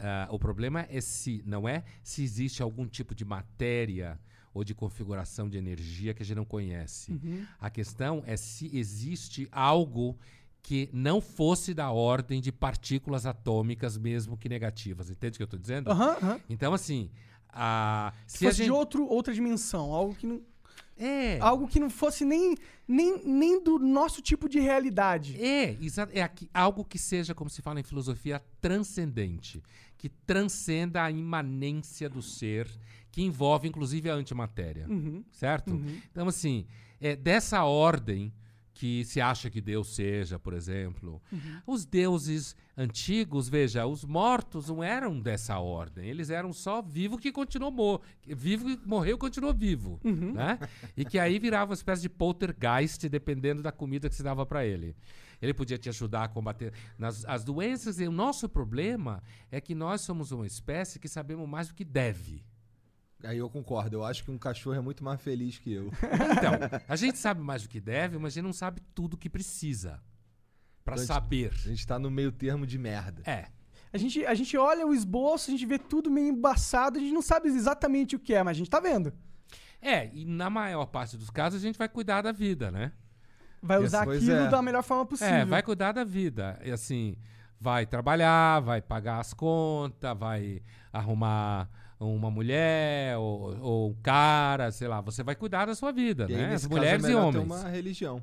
Ah, 0.00 0.28
o 0.30 0.38
problema 0.38 0.86
é 0.90 1.00
se 1.00 1.42
não 1.46 1.68
é 1.68 1.84
se 2.02 2.22
existe 2.22 2.62
algum 2.62 2.86
tipo 2.86 3.14
de 3.14 3.24
matéria 3.24 4.18
ou 4.52 4.64
de 4.64 4.74
configuração 4.74 5.48
de 5.48 5.56
energia 5.58 6.12
que 6.12 6.22
a 6.22 6.26
gente 6.26 6.36
não 6.36 6.44
conhece. 6.44 7.20
A 7.60 7.70
questão 7.70 8.22
é 8.26 8.36
se 8.36 8.68
existe 8.76 9.48
algo 9.52 10.18
que 10.62 10.90
não 10.92 11.20
fosse 11.20 11.72
da 11.72 11.90
ordem 11.90 12.40
de 12.40 12.50
partículas 12.52 13.24
atômicas, 13.26 13.96
mesmo 13.96 14.36
que 14.36 14.48
negativas. 14.48 15.08
Entende 15.08 15.34
o 15.34 15.38
que 15.38 15.42
eu 15.42 15.46
estou 15.46 15.58
dizendo? 15.58 15.90
Aham, 15.90 16.16
aham. 16.22 16.40
Então, 16.50 16.74
assim, 16.74 17.10
a, 17.48 18.12
Se 18.26 18.44
fosse 18.44 18.58
gente... 18.58 18.66
de 18.66 18.72
outro, 18.72 19.06
outra 19.06 19.32
dimensão, 19.32 19.92
algo 19.92 20.14
que 20.14 20.26
não. 20.26 20.42
É, 21.02 21.38
Algo 21.40 21.66
que 21.66 21.80
não 21.80 21.88
fosse 21.88 22.26
nem, 22.26 22.54
nem, 22.86 23.24
nem 23.24 23.62
do 23.64 23.78
nosso 23.78 24.20
tipo 24.20 24.46
de 24.50 24.60
realidade. 24.60 25.42
É, 25.42 25.74
exa- 25.80 26.10
é 26.12 26.20
aqui- 26.22 26.50
algo 26.52 26.84
que 26.84 26.98
seja, 26.98 27.34
como 27.34 27.48
se 27.48 27.62
fala 27.62 27.80
em 27.80 27.82
filosofia, 27.82 28.42
transcendente, 28.60 29.62
que 30.00 30.08
transcenda 30.08 31.02
a 31.04 31.10
imanência 31.10 32.08
do 32.08 32.22
ser, 32.22 32.66
que 33.12 33.20
envolve 33.22 33.68
inclusive 33.68 34.08
a 34.08 34.14
antimatéria, 34.14 34.86
Uhum. 34.88 35.22
certo? 35.30 35.78
Então, 36.10 36.26
assim, 36.26 36.64
é 36.98 37.14
dessa 37.14 37.64
ordem 37.64 38.32
que 38.72 39.04
se 39.04 39.20
acha 39.20 39.50
que 39.50 39.60
Deus 39.60 39.94
seja, 39.94 40.38
por 40.38 40.54
exemplo. 40.54 41.20
Os 41.66 41.84
deuses 41.84 42.56
antigos, 42.74 43.46
veja, 43.46 43.84
os 43.84 44.06
mortos 44.06 44.68
não 44.70 44.82
eram 44.82 45.20
dessa 45.20 45.58
ordem. 45.58 46.08
Eles 46.08 46.30
eram 46.30 46.50
só 46.50 46.80
vivo 46.80 47.18
que 47.18 47.30
continuou 47.30 47.70
morto. 47.70 48.06
Vivo 48.26 48.64
que 48.74 48.88
morreu 48.88 49.18
continuou 49.18 49.52
vivo. 49.52 50.00
Né? 50.02 50.58
E 50.96 51.04
que 51.04 51.18
aí 51.18 51.38
virava 51.38 51.72
uma 51.72 51.74
espécie 51.74 52.00
de 52.00 52.08
poltergeist, 52.08 53.06
dependendo 53.06 53.60
da 53.62 53.70
comida 53.70 54.08
que 54.08 54.14
se 54.14 54.22
dava 54.22 54.46
para 54.46 54.64
ele. 54.64 54.96
Ele 55.40 55.54
podia 55.54 55.78
te 55.78 55.88
ajudar 55.88 56.24
a 56.24 56.28
combater 56.28 56.72
nas, 56.98 57.24
as 57.24 57.44
doenças. 57.44 57.98
E 57.98 58.06
o 58.06 58.12
nosso 58.12 58.48
problema 58.48 59.22
é 59.50 59.60
que 59.60 59.74
nós 59.74 60.02
somos 60.02 60.32
uma 60.32 60.46
espécie 60.46 60.98
que 60.98 61.08
sabemos 61.08 61.48
mais 61.48 61.68
do 61.68 61.74
que 61.74 61.84
deve. 61.84 62.44
Aí 63.24 63.38
eu 63.38 63.48
concordo. 63.50 63.96
Eu 63.96 64.04
acho 64.04 64.24
que 64.24 64.30
um 64.30 64.38
cachorro 64.38 64.76
é 64.76 64.80
muito 64.80 65.04
mais 65.04 65.20
feliz 65.20 65.58
que 65.58 65.72
eu. 65.72 65.90
Então, 66.36 66.52
a 66.88 66.96
gente 66.96 67.18
sabe 67.18 67.40
mais 67.40 67.62
do 67.62 67.68
que 67.68 67.80
deve, 67.80 68.18
mas 68.18 68.32
a 68.32 68.34
gente 68.34 68.44
não 68.44 68.52
sabe 68.52 68.80
tudo 68.94 69.14
o 69.14 69.16
que 69.16 69.28
precisa 69.28 70.02
para 70.84 70.94
Então, 70.94 71.06
saber. 71.06 71.52
A 71.52 71.68
gente 71.68 71.86
tá 71.86 71.98
no 71.98 72.10
meio 72.10 72.32
termo 72.32 72.66
de 72.66 72.78
merda. 72.78 73.22
É. 73.30 73.48
A 73.92 73.98
gente, 73.98 74.24
a 74.24 74.34
gente 74.34 74.56
olha 74.56 74.86
o 74.86 74.94
esboço, 74.94 75.50
a 75.50 75.52
gente 75.52 75.66
vê 75.66 75.78
tudo 75.78 76.10
meio 76.10 76.28
embaçado, 76.28 76.96
a 76.98 77.00
gente 77.00 77.12
não 77.12 77.22
sabe 77.22 77.48
exatamente 77.48 78.14
o 78.14 78.20
que 78.20 78.32
é, 78.32 78.42
mas 78.42 78.56
a 78.56 78.58
gente 78.58 78.70
tá 78.70 78.78
vendo. 78.78 79.12
É, 79.82 80.10
e 80.14 80.24
na 80.24 80.48
maior 80.48 80.86
parte 80.86 81.16
dos 81.16 81.28
casos 81.28 81.60
a 81.60 81.66
gente 81.66 81.76
vai 81.78 81.88
cuidar 81.88 82.22
da 82.22 82.30
vida, 82.32 82.70
né? 82.70 82.92
Vai 83.62 83.78
usar 83.78 84.02
aquilo 84.02 84.32
é. 84.32 84.48
da 84.48 84.62
melhor 84.62 84.82
forma 84.82 85.04
possível. 85.06 85.34
É, 85.34 85.44
vai 85.44 85.62
cuidar 85.62 85.92
da 85.92 86.04
vida. 86.04 86.58
E 86.64 86.70
assim, 86.70 87.16
vai 87.60 87.84
trabalhar, 87.86 88.60
vai 88.60 88.80
pagar 88.80 89.18
as 89.20 89.34
contas, 89.34 90.16
vai 90.18 90.62
arrumar 90.92 91.68
uma 91.98 92.30
mulher 92.30 93.18
ou, 93.18 93.58
ou 93.60 93.90
um 93.90 93.94
cara, 94.02 94.72
sei 94.72 94.88
lá. 94.88 95.00
Você 95.02 95.22
vai 95.22 95.34
cuidar 95.34 95.66
da 95.66 95.74
sua 95.74 95.92
vida, 95.92 96.26
E 96.28 96.34
aí, 96.34 96.40
né? 96.40 96.50
nesse 96.50 96.64
As 96.66 96.70
mulheres 96.70 97.04
é 97.04 97.08
e 97.08 97.14
melhor 97.14 97.32
ter 97.32 97.38
homens. 97.38 97.60
uma 97.62 97.68
religião. 97.68 98.22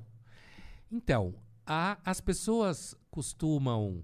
Então, 0.92 1.36
a- 1.66 1.98
as 2.04 2.20
pessoas 2.20 2.96
costumam 3.12 4.04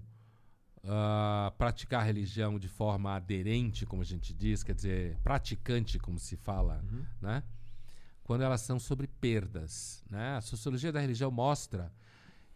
ah, 0.86 1.50
praticar 1.56 2.04
religião 2.04 2.58
de 2.58 2.68
forma 2.68 3.16
aderente, 3.16 3.86
como 3.86 4.02
a 4.02 4.04
gente 4.04 4.34
diz, 4.34 4.62
quer 4.62 4.74
dizer, 4.74 5.16
praticante, 5.24 5.98
como 5.98 6.18
se 6.18 6.36
fala, 6.36 6.84
né? 7.22 7.42
Quando 8.24 8.42
elas 8.42 8.62
são 8.62 8.80
sobre 8.80 9.06
perdas, 9.06 10.02
né? 10.10 10.36
A 10.36 10.40
sociologia 10.40 10.90
da 10.90 10.98
religião 10.98 11.30
mostra 11.30 11.92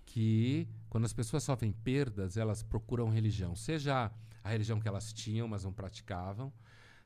que 0.04 0.66
quando 0.88 1.04
as 1.04 1.12
pessoas 1.12 1.44
sofrem 1.44 1.70
perdas, 1.70 2.36
elas 2.36 2.62
procuram 2.62 3.10
religião, 3.10 3.54
seja 3.54 4.10
a 4.42 4.48
religião 4.48 4.80
que 4.80 4.88
elas 4.88 5.12
tinham, 5.12 5.46
mas 5.46 5.64
não 5.64 5.72
praticavam, 5.72 6.50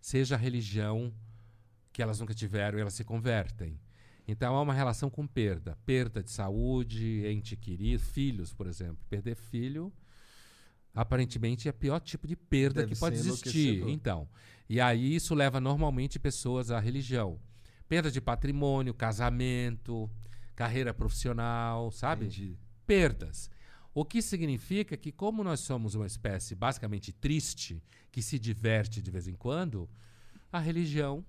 seja 0.00 0.36
a 0.36 0.38
religião 0.38 1.12
que 1.92 2.00
elas 2.00 2.20
nunca 2.20 2.32
tiveram 2.32 2.78
e 2.78 2.80
elas 2.80 2.94
se 2.94 3.04
convertem. 3.04 3.78
Então 4.26 4.54
há 4.54 4.62
uma 4.62 4.72
relação 4.72 5.10
com 5.10 5.26
perda, 5.26 5.76
perda 5.84 6.22
de 6.22 6.30
saúde, 6.30 7.26
ente 7.26 7.56
querido, 7.56 8.00
filhos, 8.00 8.54
por 8.54 8.68
exemplo. 8.68 9.04
Perder 9.10 9.34
filho 9.34 9.92
aparentemente 10.94 11.66
é 11.66 11.70
o 11.70 11.74
pior 11.74 11.98
tipo 12.00 12.26
de 12.26 12.36
perda 12.36 12.82
Deve 12.82 12.94
que 12.94 13.00
pode 13.00 13.16
existir. 13.16 13.88
Então, 13.88 14.28
e 14.68 14.80
aí 14.80 15.14
isso 15.16 15.34
leva 15.34 15.60
normalmente 15.60 16.18
pessoas 16.18 16.70
à 16.70 16.78
religião. 16.78 17.40
Perda 17.92 18.10
de 18.10 18.22
patrimônio, 18.22 18.94
casamento, 18.94 20.10
carreira 20.56 20.94
profissional, 20.94 21.90
sabe? 21.90 22.24
Entendi. 22.24 22.58
perdas. 22.86 23.50
O 23.92 24.02
que 24.02 24.22
significa 24.22 24.96
que, 24.96 25.12
como 25.12 25.44
nós 25.44 25.60
somos 25.60 25.94
uma 25.94 26.06
espécie 26.06 26.54
basicamente 26.54 27.12
triste, 27.12 27.82
que 28.10 28.22
se 28.22 28.38
diverte 28.38 29.02
de 29.02 29.10
vez 29.10 29.28
em 29.28 29.34
quando, 29.34 29.90
a 30.50 30.58
religião 30.58 31.22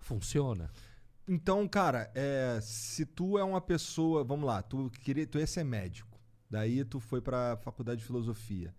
funciona. 0.00 0.72
Então, 1.28 1.68
cara, 1.68 2.10
é, 2.16 2.58
se 2.60 3.06
tu 3.06 3.38
é 3.38 3.44
uma 3.44 3.60
pessoa, 3.60 4.24
vamos 4.24 4.44
lá, 4.44 4.62
tu 4.62 4.90
queria, 4.90 5.24
tu 5.24 5.38
ia 5.38 5.46
ser 5.46 5.62
médico. 5.62 6.18
Daí 6.50 6.84
tu 6.84 6.98
foi 6.98 7.20
pra 7.20 7.56
faculdade 7.58 8.00
de 8.00 8.06
filosofia. 8.08 8.74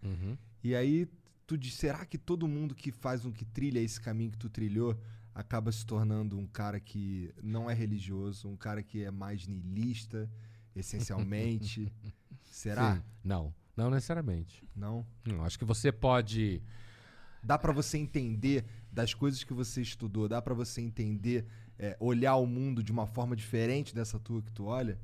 E 0.62 0.76
aí 0.76 1.08
tu 1.45 1.58
diz, 1.58 1.74
será 1.76 2.05
que 2.05 2.18
todo 2.18 2.49
mundo 2.49 2.76
que 2.76 2.91
faz 2.91 3.24
um 3.24 3.32
que 3.32 3.45
trilha 3.45 3.80
esse 3.80 4.01
caminho 4.01 4.32
que 4.32 4.38
tu 4.38 4.49
trilhou 4.49 4.99
acaba 5.39 5.71
se 5.71 5.85
tornando 5.85 6.35
um 6.38 6.47
cara 6.47 6.79
que 6.79 7.31
não 7.43 7.69
é 7.69 7.73
religioso, 7.73 8.47
um 8.49 8.55
cara 8.57 8.81
que 8.81 9.03
é 9.03 9.11
mais 9.11 9.45
niilista, 9.47 10.27
essencialmente. 10.75 11.91
Será? 12.43 12.95
Sim. 12.95 13.03
Não, 13.23 13.53
não 13.75 13.89
necessariamente. 13.91 14.63
Não? 14.75 15.05
Não, 15.25 15.43
acho 15.45 15.59
que 15.59 15.65
você 15.65 15.91
pode. 15.91 16.61
Dá 17.43 17.57
pra 17.57 17.71
você 17.71 17.97
entender 17.97 18.65
das 18.91 19.13
coisas 19.13 19.43
que 19.43 19.53
você 19.53 19.81
estudou, 19.81 20.27
dá 20.27 20.41
pra 20.41 20.53
você 20.55 20.81
entender, 20.81 21.45
é, 21.77 21.95
olhar 21.99 22.35
o 22.38 22.47
mundo 22.47 22.81
de 22.81 22.91
uma 22.91 23.05
forma 23.05 23.35
diferente 23.35 23.93
dessa 23.93 24.19
tua 24.19 24.41
que 24.41 24.51
tu 24.51 24.65
olha? 24.65 24.99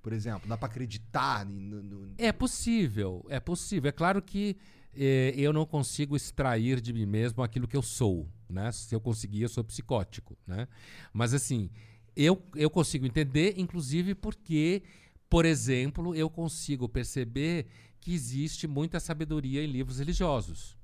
Por 0.00 0.12
exemplo, 0.12 0.48
dá 0.48 0.56
pra 0.56 0.68
acreditar 0.68 1.44
no, 1.44 1.82
no- 1.82 2.14
É 2.16 2.30
possível, 2.30 3.26
é 3.28 3.40
possível. 3.40 3.88
É 3.88 3.92
claro 3.92 4.22
que 4.22 4.56
eh, 4.94 5.34
eu 5.36 5.52
não 5.52 5.66
consigo 5.66 6.14
extrair 6.16 6.80
de 6.80 6.92
mim 6.92 7.04
mesmo 7.04 7.42
aquilo 7.42 7.66
que 7.66 7.76
eu 7.76 7.82
sou, 7.82 8.28
né? 8.48 8.72
Se 8.72 8.94
eu 8.94 9.00
conseguir, 9.00 9.42
eu 9.42 9.48
sou 9.48 9.64
psicótico, 9.64 10.36
né? 10.46 10.68
Mas 11.12 11.34
assim, 11.34 11.70
eu, 12.16 12.42
eu 12.54 12.70
consigo 12.70 13.06
entender, 13.06 13.54
inclusive 13.56 14.14
porque, 14.14 14.82
por 15.28 15.44
exemplo, 15.44 16.14
eu 16.14 16.30
consigo 16.30 16.88
perceber 16.88 17.66
que 18.00 18.14
existe 18.14 18.66
muita 18.66 19.00
sabedoria 19.00 19.62
em 19.62 19.66
livros 19.66 19.98
religiosos. 19.98 20.76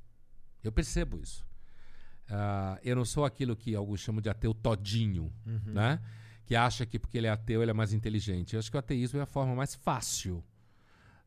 Eu 0.62 0.70
percebo 0.72 1.20
isso. 1.20 1.44
Ah, 2.28 2.78
eu 2.82 2.96
não 2.96 3.04
sou 3.04 3.24
aquilo 3.24 3.56
que 3.56 3.74
alguns 3.74 4.00
chamam 4.00 4.20
de 4.20 4.28
ateu 4.28 4.54
todinho, 4.54 5.32
né? 5.66 6.00
Que 6.44 6.56
acha 6.56 6.84
que 6.84 6.98
porque 6.98 7.18
ele 7.18 7.26
é 7.26 7.30
ateu 7.30 7.62
ele 7.62 7.70
é 7.70 7.74
mais 7.74 7.92
inteligente. 7.92 8.54
Eu 8.54 8.58
acho 8.58 8.70
que 8.70 8.76
o 8.76 8.80
ateísmo 8.80 9.18
é 9.18 9.22
a 9.22 9.26
forma 9.26 9.54
mais 9.54 9.74
fácil. 9.74 10.42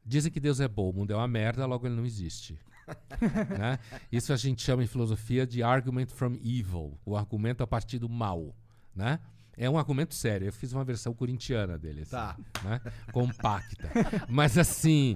Dizem 0.05 0.31
que 0.31 0.39
Deus 0.39 0.59
é 0.59 0.67
bom, 0.67 0.89
o 0.89 0.93
mundo 0.93 1.11
é 1.11 1.15
uma 1.15 1.27
merda, 1.27 1.65
logo 1.65 1.87
ele 1.87 1.95
não 1.95 2.05
existe. 2.05 2.59
né? 3.57 3.79
Isso 4.11 4.31
a 4.33 4.35
gente 4.37 4.61
chama 4.61 4.83
em 4.83 4.87
filosofia 4.87 5.45
de 5.45 5.63
argument 5.63 6.07
from 6.07 6.35
evil, 6.43 6.97
o 7.05 7.15
argumento 7.15 7.63
a 7.63 7.67
partir 7.67 7.99
do 7.99 8.09
mal, 8.09 8.55
né? 8.95 9.19
É 9.57 9.69
um 9.69 9.77
argumento 9.77 10.13
sério. 10.13 10.47
Eu 10.47 10.53
fiz 10.53 10.73
uma 10.73 10.83
versão 10.83 11.13
corintiana 11.13 11.77
dele, 11.77 12.01
assim, 12.01 12.11
Tá. 12.11 12.37
né? 12.63 12.81
Compacta. 13.13 13.89
Mas 14.27 14.57
assim, 14.57 15.15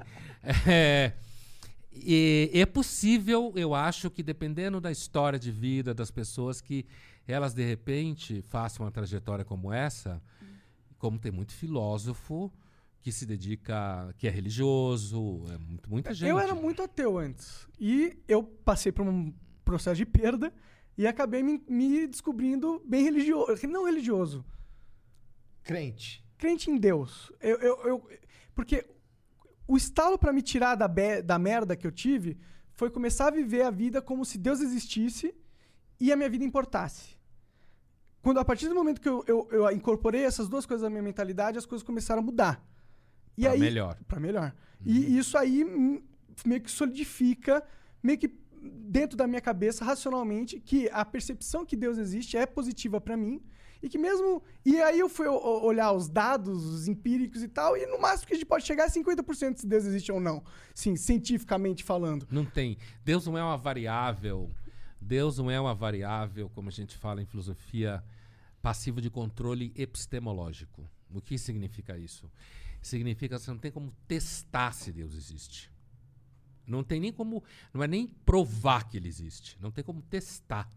é, 0.65 1.11
e 1.91 2.49
é 2.53 2.65
possível, 2.65 3.51
eu 3.55 3.75
acho 3.75 4.09
que 4.09 4.23
dependendo 4.23 4.79
da 4.79 4.91
história 4.91 5.37
de 5.37 5.51
vida 5.51 5.93
das 5.93 6.09
pessoas, 6.09 6.61
que 6.61 6.85
elas 7.27 7.53
de 7.53 7.63
repente 7.65 8.41
façam 8.43 8.85
uma 8.85 8.91
trajetória 8.91 9.43
como 9.43 9.73
essa, 9.73 10.21
como 10.97 11.19
tem 11.19 11.31
muito 11.31 11.51
filósofo 11.53 12.51
que 13.01 13.11
se 13.11 13.25
dedica, 13.25 14.13
que 14.17 14.27
é 14.27 14.29
religioso, 14.29 15.45
é 15.53 15.57
muito, 15.57 15.89
muita 15.89 16.13
gente. 16.13 16.29
Eu 16.29 16.37
era 16.39 16.53
muito 16.53 16.81
ateu 16.81 17.17
antes. 17.17 17.67
E 17.79 18.17
eu 18.27 18.43
passei 18.43 18.91
por 18.91 19.07
um 19.07 19.33
processo 19.63 19.95
de 19.97 20.05
perda 20.05 20.53
e 20.97 21.07
acabei 21.07 21.41
me, 21.41 21.63
me 21.67 22.05
descobrindo 22.07 22.81
bem 22.85 23.03
religioso. 23.03 23.55
Não 23.67 23.85
religioso, 23.85 24.43
crente. 25.63 26.23
crente 26.37 26.69
em 26.69 26.77
Deus. 26.77 27.31
Eu, 27.39 27.57
eu, 27.59 27.87
eu- 27.87 28.09
porque 28.53 28.85
o 29.67 29.77
estalo 29.77 30.17
pra 30.17 30.33
me 30.33 30.41
tirar 30.41 30.75
da, 30.75 30.87
be- 30.87 31.21
da 31.21 31.37
merda 31.39 31.75
que 31.75 31.87
eu 31.87 31.91
tive 31.91 32.37
foi 32.73 32.89
começar 32.89 33.27
a 33.27 33.31
viver 33.31 33.61
a 33.63 33.71
vida 33.71 34.01
como 34.01 34.25
se 34.25 34.37
Deus 34.37 34.59
existisse 34.61 35.33
e 35.99 36.11
a 36.11 36.15
minha 36.15 36.29
vida 36.29 36.43
importasse. 36.43 37.17
Quando 38.21 38.39
a 38.39 38.45
partir 38.45 38.67
do 38.67 38.75
momento 38.75 38.99
que 38.99 39.07
eu, 39.07 39.23
eu, 39.27 39.47
eu 39.51 39.71
incorporei 39.71 40.23
essas 40.25 40.49
duas 40.49 40.65
coisas 40.65 40.83
na 40.83 40.89
minha 40.89 41.01
mentalidade, 41.03 41.57
as 41.57 41.65
coisas 41.65 41.85
começaram 41.85 42.21
a 42.21 42.25
mudar. 42.25 42.65
E 43.39 43.43
Pra 43.43 43.51
aí, 43.53 43.59
melhor. 43.59 43.97
Pra 44.05 44.19
melhor. 44.19 44.53
E 44.85 45.17
isso 45.17 45.37
aí 45.37 45.63
meio 46.45 46.61
que 46.61 46.69
solidifica, 46.69 47.63
meio 48.03 48.17
que 48.17 48.29
dentro 48.61 49.17
da 49.17 49.25
minha 49.25 49.39
cabeça, 49.39 49.85
racionalmente, 49.85 50.59
que 50.59 50.89
a 50.89 51.05
percepção 51.05 51.65
que 51.65 51.77
Deus 51.77 51.97
existe 51.97 52.35
é 52.35 52.45
positiva 52.45 52.99
pra 52.99 53.15
mim. 53.15 53.41
E 53.81 53.87
que 53.87 53.97
mesmo. 53.97 54.43
E 54.65 54.81
aí 54.81 54.99
eu 54.99 55.07
fui 55.07 55.25
olhar 55.25 55.93
os 55.93 56.09
dados, 56.09 56.65
os 56.65 56.89
empíricos 56.89 57.41
e 57.41 57.47
tal, 57.47 57.77
e 57.77 57.85
no 57.85 57.97
máximo 57.97 58.27
que 58.27 58.33
a 58.33 58.35
gente 58.35 58.45
pode 58.45 58.65
chegar 58.65 58.83
é 58.83 58.89
50% 58.89 59.59
se 59.59 59.65
Deus 59.65 59.85
existe 59.85 60.11
ou 60.11 60.19
não. 60.19 60.43
Sim, 60.75 60.97
cientificamente 60.97 61.81
falando. 61.81 62.27
Não 62.29 62.43
tem. 62.43 62.77
Deus 63.05 63.25
não 63.25 63.37
é 63.37 63.43
uma 63.43 63.57
variável. 63.57 64.51
Deus 64.99 65.37
não 65.37 65.49
é 65.49 65.57
uma 65.57 65.73
variável, 65.73 66.49
como 66.49 66.67
a 66.67 66.71
gente 66.73 66.97
fala 66.97 67.21
em 67.21 67.25
filosofia, 67.25 68.03
passivo 68.61 68.99
de 68.99 69.09
controle 69.09 69.71
epistemológico. 69.77 70.83
O 71.13 71.21
que 71.21 71.37
significa 71.37 71.97
isso? 71.97 72.29
Significa 72.81 73.37
que 73.37 73.41
você 73.43 73.51
não 73.51 73.57
tem 73.57 73.71
como 73.71 73.93
testar 74.07 74.71
se 74.73 74.91
Deus 74.91 75.13
existe. 75.15 75.71
Não 76.65 76.83
tem 76.83 76.99
nem 76.99 77.11
como. 77.11 77.43
Não 77.73 77.83
é 77.83 77.87
nem 77.87 78.07
provar 78.07 78.87
que 78.87 78.97
ele 78.97 79.07
existe. 79.07 79.57
Não 79.59 79.71
tem 79.71 79.83
como 79.83 80.01
testar. 80.03 80.69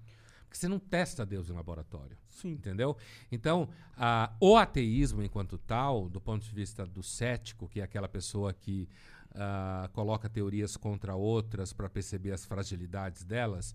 Porque 0.43 0.57
você 0.59 0.69
não 0.69 0.79
testa 0.79 1.25
Deus 1.25 1.49
em 1.49 1.53
laboratório. 1.53 2.17
Sim. 2.29 2.53
Entendeu? 2.53 2.97
Então, 3.31 3.69
ah, 3.97 4.35
o 4.41 4.57
ateísmo, 4.57 5.23
enquanto 5.23 5.57
tal, 5.59 6.09
do 6.09 6.21
ponto 6.21 6.45
de 6.45 6.55
vista 6.55 6.85
do 6.85 7.03
cético, 7.03 7.69
que 7.69 7.81
é 7.81 7.85
aquela 7.85 8.09
pessoa 8.09 8.53
que 8.53 8.89
ah, 9.35 9.89
coloca 9.93 10.29
teorias 10.29 10.77
contra 10.77 11.15
outras 11.15 11.73
para 11.73 11.89
perceber 11.89 12.33
as 12.33 12.45
fragilidades 12.45 13.25
delas, 13.25 13.75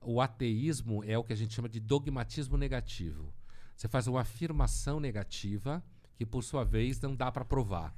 o 0.00 0.20
ateísmo 0.20 1.04
é 1.04 1.16
o 1.18 1.22
que 1.22 1.32
a 1.32 1.36
gente 1.36 1.54
chama 1.54 1.68
de 1.68 1.78
dogmatismo 1.78 2.56
negativo. 2.56 3.32
Você 3.76 3.86
faz 3.88 4.06
uma 4.06 4.22
afirmação 4.22 4.98
negativa 4.98 5.82
que, 6.20 6.26
por 6.26 6.44
sua 6.44 6.64
vez, 6.64 7.00
não 7.00 7.16
dá 7.16 7.32
para 7.32 7.46
provar. 7.46 7.96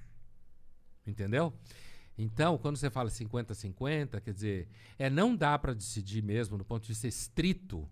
Entendeu? 1.04 1.52
Então, 2.16 2.56
quando 2.56 2.76
você 2.76 2.88
fala 2.88 3.10
50-50, 3.10 4.20
quer 4.20 4.32
dizer, 4.32 4.68
é 4.96 5.10
não 5.10 5.34
dá 5.34 5.58
para 5.58 5.74
decidir 5.74 6.22
mesmo 6.22 6.56
do 6.56 6.64
ponto 6.64 6.82
de 6.82 6.88
vista 6.90 7.08
estrito. 7.08 7.84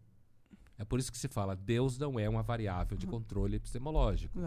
É 0.79 0.85
por 0.85 1.01
isso 1.01 1.11
que 1.11 1.19
se 1.19 1.27
fala, 1.27 1.57
Deus 1.57 1.99
não 1.99 2.17
é 2.17 2.29
uma 2.29 2.45
variável 2.45 2.97
de 2.97 3.09
controle 3.09 3.57
epistemológico. 3.57 4.39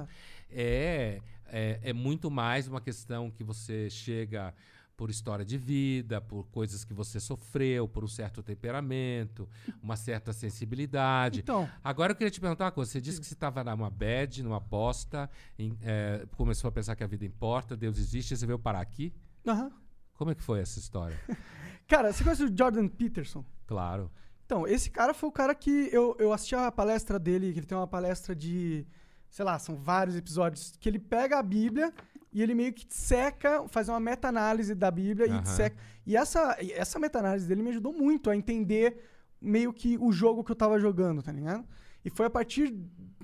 É, 0.49 1.21
é, 1.47 1.79
é 1.84 1.91
muito 1.91 2.31
mais 2.31 2.65
uma 2.65 2.79
questão 2.79 3.29
que 3.29 3.43
você 3.43 3.89
chega 3.89 4.55
por 5.04 5.10
história 5.10 5.43
de 5.43 5.58
vida, 5.58 6.22
por 6.22 6.45
coisas 6.47 6.86
que 6.86 6.93
você 6.93 7.20
sofreu, 7.20 7.89
por 7.89 8.06
um 8.06 8.08
certo 8.08 8.41
temperamento, 8.41 9.49
uma 9.82 9.97
certa 9.97 10.32
sensibilidade. 10.32 11.41
Então, 11.41 11.70
Agora 11.84 12.14
eu 12.14 12.16
queria 12.16 12.32
te 12.32 12.39
perguntar 12.39 12.64
uma 12.64 12.72
coisa. 12.72 12.89
Você 12.89 13.01
disse 13.01 13.20
que 13.20 13.26
você 13.28 13.34
estava 13.34 13.62
numa 13.66 13.89
bad, 13.89 14.41
numa 14.41 14.58
aposta, 14.60 15.30
em- 15.60 15.78
é, 15.82 16.26
começou 16.38 16.70
a 16.70 16.72
pensar 16.72 16.95
que 16.95 17.04
a 17.04 17.08
vida 17.08 17.26
importa, 17.26 17.76
Deus 17.76 17.97
existe, 17.97 18.34
e 18.34 18.38
você 18.38 18.45
veio 18.45 18.58
parar 18.58 18.80
aqui? 18.80 19.14
aham. 19.45 19.74
Como 20.14 20.32
é 20.32 20.36
que 20.36 20.41
foi 20.41 20.62
essa 20.62 20.80
história? 20.80 21.20
Cara, 21.86 22.14
você 22.14 22.24
conhece 22.24 22.43
o 22.45 22.58
Jordan 22.58 22.88
Peterson? 22.88 23.43
claro. 23.68 24.10
Então, 24.45 24.66
esse 24.68 24.89
cara 24.89 25.14
foi 25.14 25.28
o 25.30 25.32
cara 25.34 25.54
que 25.56 25.89
eu, 25.91 26.16
eu 26.20 26.32
assisti 26.32 26.54
a 26.56 26.72
palestra 26.72 27.18
dele, 27.20 27.51
que 27.51 27.60
ele 27.60 27.66
tem 27.66 27.78
uma 27.78 27.88
palestra 27.88 28.34
de, 28.36 28.86
sei 29.30 29.43
lá, 29.43 29.58
são 29.58 29.76
vários 29.76 30.16
episódios, 30.16 30.76
que 30.80 30.88
ele 30.88 30.99
pega 30.99 31.39
a 31.39 31.43
Bíblia 31.43 31.93
e 32.34 32.41
ele 32.41 32.55
meio 32.55 32.73
que 32.73 32.86
seca, 32.89 33.67
faz 33.67 33.88
uma 33.89 33.99
meta-análise 33.99 34.73
da 34.73 34.89
Bíblia 34.89 35.27
e 35.27 35.31
Aham. 35.31 35.45
seca. 35.45 35.77
E 36.05 36.17
essa, 36.17 36.57
e 36.61 36.71
essa 36.71 36.97
meta-análise 36.99 37.47
dele 37.47 37.61
me 37.61 37.69
ajudou 37.69 37.93
muito 37.93 38.29
a 38.29 38.36
entender 38.36 38.97
meio 39.39 39.71
que 39.71 39.97
o 39.99 40.11
jogo 40.11 40.43
que 40.43 40.51
eu 40.51 40.55
tava 40.55 40.79
jogando, 40.79 41.21
tá 41.21 41.31
ligado? 41.31 41.65
E 42.03 42.09
foi 42.09 42.25
a 42.25 42.29
partir 42.29 42.73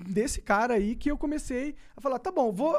desse 0.08 0.40
cara 0.40 0.74
aí 0.74 0.94
que 0.94 1.10
eu 1.10 1.18
comecei 1.18 1.74
a 1.96 2.00
falar, 2.00 2.18
tá 2.18 2.30
bom, 2.30 2.52
vou 2.52 2.74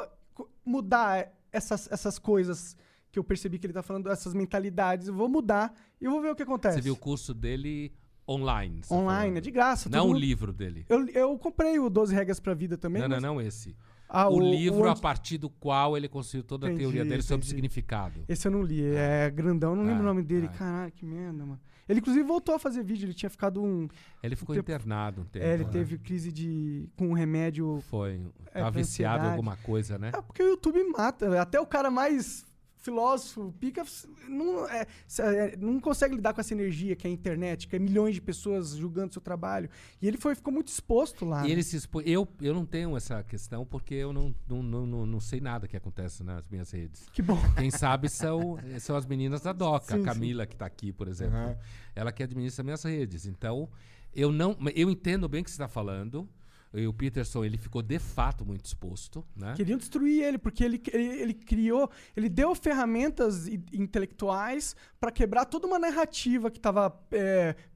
mudar 0.66 1.32
essas, 1.52 1.92
essas 1.92 2.18
coisas 2.18 2.76
que 3.12 3.20
eu 3.20 3.24
percebi 3.24 3.60
que 3.60 3.66
ele 3.68 3.74
tá 3.74 3.84
falando, 3.84 4.10
essas 4.10 4.34
mentalidades, 4.34 5.08
eu 5.10 5.14
vou 5.14 5.28
mudar 5.28 5.74
e 6.00 6.08
vou 6.08 6.22
ver 6.22 6.32
o 6.32 6.36
que 6.36 6.44
acontece. 6.44 6.78
Você 6.78 6.82
viu 6.82 6.94
o 6.94 6.98
curso 6.98 7.34
dele 7.34 7.94
online? 8.28 8.82
Online, 8.90 9.22
falando. 9.24 9.38
é 9.38 9.42
de 9.42 9.52
graça. 9.52 9.90
Não 9.90 10.06
o 10.06 10.08
mundo- 10.10 10.20
livro 10.20 10.54
dele. 10.54 10.86
Eu, 10.88 11.06
eu 11.10 11.38
comprei 11.38 11.78
o 11.78 11.90
12 11.90 12.16
Regras 12.16 12.40
pra 12.40 12.54
Vida 12.54 12.78
também. 12.78 13.02
Não, 13.02 13.10
mas- 13.10 13.22
não, 13.22 13.34
não 13.36 13.42
esse. 13.42 13.76
Ah, 14.14 14.30
o, 14.30 14.40
livro 14.40 14.90
a 14.90 14.96
partir 14.96 15.38
do 15.38 15.50
qual 15.50 15.96
ele 15.96 16.08
construiu 16.10 16.44
toda 16.44 16.68
a 16.68 16.70
Entendi, 16.70 16.84
teoria 16.84 17.06
dele 17.06 17.22
sobre 17.22 17.46
o 17.46 17.48
entendi. 17.48 17.50
significado. 17.56 18.24
Esse 18.28 18.48
eu 18.48 18.52
não 18.52 18.62
li, 18.62 18.84
é 18.84 19.30
grandão, 19.30 19.76
não 19.76 19.84
lembro 19.84 20.00
Ah, 20.00 20.02
o 20.02 20.14
nome 20.14 20.22
dele. 20.22 20.48
ah. 20.52 20.58
Caralho, 20.58 20.92
que 20.92 21.06
merda, 21.06 21.46
mano. 21.46 21.60
Ele 21.90 22.00
inclusive 22.00 22.24
voltou 22.26 22.56
a 22.56 22.60
fazer 22.60 22.84
vídeo, 22.84 23.06
ele 23.06 23.14
tinha 23.14 23.30
ficado 23.30 23.62
um. 23.62 23.88
Ele 24.22 24.36
ficou 24.36 24.56
tempo- 24.56 24.70
internado 24.72 25.22
um 25.22 25.26
tempo. 25.26 25.46
é, 25.46 25.54
ele 25.56 25.64
né? 25.66 25.70
teve 25.72 25.98
crise 25.98 26.32
de. 26.32 26.88
com 26.96 27.08
um 27.10 27.14
remédio. 27.14 27.82
Foi. 27.90 28.22
É, 28.54 28.60
pra 28.62 28.70
viciado 28.70 29.26
em 29.26 29.30
alguma 29.30 29.56
coisa, 29.58 29.98
né? 29.98 30.12
É 30.14 30.22
porque 30.22 30.44
o 30.44 30.50
YouTube 30.50 30.82
mata. 30.96 31.42
Até 31.42 31.60
o 31.60 31.66
cara 31.66 31.90
mais 31.90 32.46
filósofo, 32.82 33.54
pica, 33.60 33.84
não, 34.28 34.68
é, 34.68 34.88
é, 35.20 35.58
não 35.58 35.80
consegue 35.80 36.16
lidar 36.16 36.34
com 36.34 36.42
essa 36.42 36.54
energia 36.54 36.96
que 36.96 37.08
é 37.08 37.10
a 37.10 37.14
internet, 37.14 37.68
que 37.68 37.76
é 37.76 37.80
milhões 37.80 38.16
de 38.16 38.22
pessoas 38.22 38.76
julgando 38.76 39.14
seu 39.14 39.22
trabalho. 39.22 39.70
E 40.02 40.08
ele 40.08 40.18
foi, 40.18 40.36
ficou 40.36 40.52
muito 40.52 40.68
exposto 40.68 41.24
lá. 41.24 41.42
E 41.42 41.48
né? 41.48 41.52
ele 41.52 41.64
se 41.64 41.78
expôs. 41.78 42.06
Eu, 42.08 42.28
eu 42.42 42.54
não 42.54 42.66
tenho 42.66 42.98
essa 42.98 43.24
questão 43.24 43.66
porque 43.66 43.94
eu 43.94 44.12
não, 44.12 44.36
não, 44.48 44.64
não, 44.64 45.06
não, 45.06 45.20
sei 45.20 45.40
nada 45.40 45.68
que 45.68 45.78
acontece 45.78 46.24
nas 46.24 46.48
minhas 46.50 46.72
redes. 46.72 47.08
Que 47.14 47.22
bom. 47.22 47.40
Quem 47.56 47.70
sabe 47.70 48.10
são, 48.10 48.58
são 48.80 48.96
as 48.96 49.06
meninas 49.06 49.42
da 49.42 49.54
DOCA. 49.54 49.96
Sim, 49.96 50.02
a 50.02 50.06
Camila, 50.06 50.46
que 50.46 50.56
está 50.56 50.66
aqui, 50.66 50.92
por 50.92 51.08
exemplo. 51.08 51.56
Ela 51.96 52.12
que 52.12 52.24
administra 52.24 52.64
minhas 52.64 52.84
redes. 52.84 53.26
Então, 53.26 53.70
eu 54.14 54.32
não. 54.32 54.58
Eu 54.76 54.90
entendo 54.90 55.30
bem 55.30 55.42
o 55.42 55.44
que 55.44 55.52
você 55.52 55.56
está 55.56 55.68
falando. 55.68 56.28
E 56.74 56.88
o 56.88 56.94
Peterson, 56.94 57.44
ele 57.44 57.58
ficou 57.58 57.82
de 57.82 58.00
fato 58.00 58.46
muito 58.46 58.64
exposto, 58.66 59.26
né? 59.36 59.54
Queriam 59.58 59.78
destruir 59.78 60.24
ele, 60.24 60.38
porque 60.38 60.64
ele, 60.64 60.82
ele, 60.94 61.22
ele 61.22 61.34
criou, 61.34 61.90
ele 62.16 62.30
deu 62.30 62.56
ferramentas 62.56 63.46
intelectuais 63.74 64.74
para 64.98 65.12
quebrar 65.12 65.44
toda 65.46 65.68
uma 65.68 65.78
narrativa 65.78 66.50
que 66.50 66.58
estava 66.58 66.90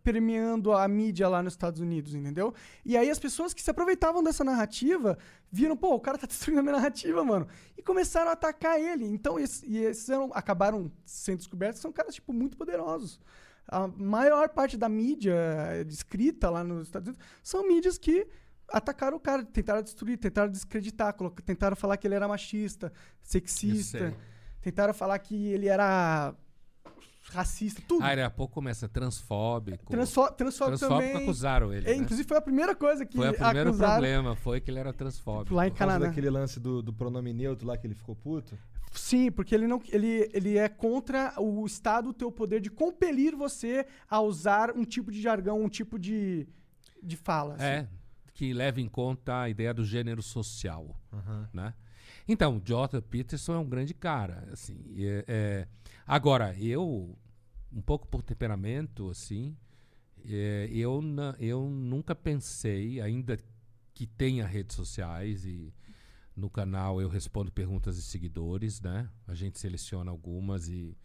permeando 0.03 0.71
a 0.73 0.87
mídia 0.87 1.27
lá 1.27 1.41
nos 1.43 1.53
Estados 1.53 1.81
Unidos, 1.81 2.13
entendeu? 2.13 2.53
E 2.85 2.95
aí 2.95 3.09
as 3.09 3.19
pessoas 3.19 3.53
que 3.53 3.61
se 3.61 3.69
aproveitavam 3.69 4.23
dessa 4.23 4.43
narrativa 4.43 5.17
viram, 5.51 5.75
pô, 5.75 5.93
o 5.95 5.99
cara 5.99 6.17
tá 6.17 6.27
destruindo 6.27 6.59
a 6.59 6.63
minha 6.63 6.75
narrativa, 6.75 7.23
mano. 7.23 7.47
E 7.77 7.81
começaram 7.81 8.29
a 8.29 8.33
atacar 8.33 8.79
ele. 8.79 9.05
Então, 9.05 9.39
esse- 9.39 9.65
e 9.65 9.77
esses 9.77 10.07
eram- 10.09 10.31
acabaram 10.33 10.91
sendo 11.05 11.37
descobertos, 11.39 11.81
são 11.81 11.91
caras, 11.91 12.15
tipo, 12.15 12.31
muito 12.33 12.55
poderosos. 12.57 13.19
A 13.67 13.87
maior 13.87 14.49
parte 14.49 14.77
da 14.77 14.87
mídia 14.87 15.33
eh, 15.35 15.85
escrita 15.89 16.51
lá 16.51 16.63
nos 16.63 16.87
Estados 16.87 17.09
Unidos 17.09 17.25
são 17.41 17.67
mídias 17.67 17.97
que 17.97 18.27
atacaram 18.71 19.17
o 19.17 19.19
cara, 19.19 19.43
tentaram 19.43 19.81
destruir, 19.81 20.17
tentaram 20.17 20.51
descreditar, 20.51 21.15
tentaram 21.45 21.75
falar 21.75 21.97
que 21.97 22.07
ele 22.07 22.15
era 22.15 22.27
machista, 22.27 22.91
sexista, 23.21 24.13
tentaram 24.61 24.93
falar 24.93 25.17
que 25.19 25.47
ele 25.47 25.67
era 25.67 26.33
racista, 27.29 27.81
tudo. 27.87 28.03
Ah, 28.03 28.13
ele 28.13 28.21
a 28.21 28.29
pouco 28.29 28.53
começa 28.53 28.87
transfóbico. 28.87 29.89
Transfó 29.89 30.29
transfóbico 30.29 30.77
transfóbico 30.77 31.09
também. 31.11 31.23
acusaram 31.23 31.73
ele. 31.73 31.87
É, 31.89 31.91
né? 31.91 31.97
Inclusive 31.97 32.27
foi 32.27 32.37
a 32.37 32.41
primeira 32.41 32.75
coisa 32.75 33.05
que 33.05 33.17
Foi 33.17 33.29
o 33.29 33.33
primeiro 33.33 33.69
acusaram 33.69 33.93
problema, 33.93 34.35
foi 34.35 34.61
que 34.61 34.69
ele 34.69 34.79
era 34.79 34.93
transfóbico. 34.93 35.55
lá 35.55 35.67
em 35.67 35.71
Por 35.71 35.77
causa 35.77 35.93
Canadá. 35.93 36.07
daquele 36.09 36.29
lance 36.29 36.59
do, 36.59 36.81
do 36.81 36.93
pronome 36.93 37.33
neutro 37.33 37.67
lá 37.67 37.77
que 37.77 37.87
ele 37.87 37.95
ficou 37.95 38.15
puto. 38.15 38.57
Sim, 38.91 39.29
porque 39.31 39.53
ele 39.53 39.67
não 39.67 39.81
ele, 39.89 40.29
ele 40.33 40.57
é 40.57 40.69
contra 40.69 41.33
o 41.37 41.65
Estado 41.65 42.13
ter 42.13 42.25
o 42.25 42.31
poder 42.31 42.61
de 42.61 42.69
compelir 42.69 43.35
você 43.35 43.85
a 44.09 44.21
usar 44.21 44.71
um 44.71 44.85
tipo 44.85 45.11
de 45.11 45.21
jargão, 45.21 45.61
um 45.61 45.67
tipo 45.67 45.99
de, 45.99 46.47
de 47.03 47.17
fala. 47.17 47.55
assim. 47.55 47.63
É, 47.65 47.87
que 48.35 48.53
leva 48.53 48.79
em 48.81 48.87
conta 48.87 49.41
a 49.41 49.49
ideia 49.49 49.73
do 49.73 49.83
gênero 49.83 50.21
social, 50.21 50.95
né? 51.53 51.73
Então, 52.27 52.61
Jordan 52.63 53.01
Peterson 53.01 53.55
é 53.55 53.57
um 53.57 53.67
grande 53.67 53.93
cara, 53.95 54.47
assim. 54.51 54.77
e 54.93 55.05
é- 55.07 55.25
é- 55.27 55.67
Agora, 56.05 56.53
eu, 56.59 57.17
um 57.73 57.81
pouco 57.81 58.07
por 58.07 58.21
temperamento, 58.21 59.09
assim, 59.09 59.55
é, 60.23 60.67
eu, 60.71 61.01
na- 61.01 61.35
eu 61.39 61.67
nunca 61.69 62.13
pensei, 62.13 63.01
ainda 63.01 63.39
que 63.93 64.05
tenha 64.05 64.45
redes 64.45 64.75
sociais 64.75 65.45
e 65.45 65.73
no 66.35 66.49
canal 66.49 66.99
eu 67.01 67.07
respondo 67.07 67.51
perguntas 67.51 67.95
de 67.95 68.01
seguidores, 68.03 68.81
né? 68.81 69.09
A 69.25 69.33
gente 69.33 69.57
seleciona 69.57 70.11
algumas 70.11 70.67
e 70.67 70.95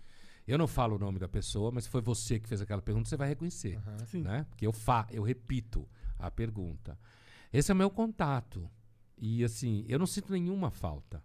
eu 0.49 0.59
não 0.59 0.67
falo 0.67 0.97
o 0.97 0.99
nome 0.99 1.19
da 1.21 1.29
pessoa, 1.29 1.71
mas 1.71 1.85
se 1.85 1.91
foi 1.91 2.01
você 2.03 2.41
que 2.41 2.49
fez 2.49 2.61
aquela 2.61 2.83
pergunta, 2.83 3.09
você 3.09 3.17
vai 3.17 3.29
reconhecer, 3.29 3.79
Sim. 4.07 4.23
né? 4.23 4.45
Porque 4.51 4.67
eu 4.67 4.73
fa 4.73 5.07
eu 5.13 5.23
repito 5.23 5.89
a 6.19 6.31
pergunta. 6.31 6.99
Esse 7.53 7.71
é 7.71 7.75
o 7.75 7.77
meu 7.77 7.91
contato. 7.91 8.71
E 9.17 9.45
assim, 9.45 9.85
eu 9.89 9.99
não 9.99 10.07
sinto 10.07 10.33
nenhuma 10.33 10.71
falta. 10.71 11.23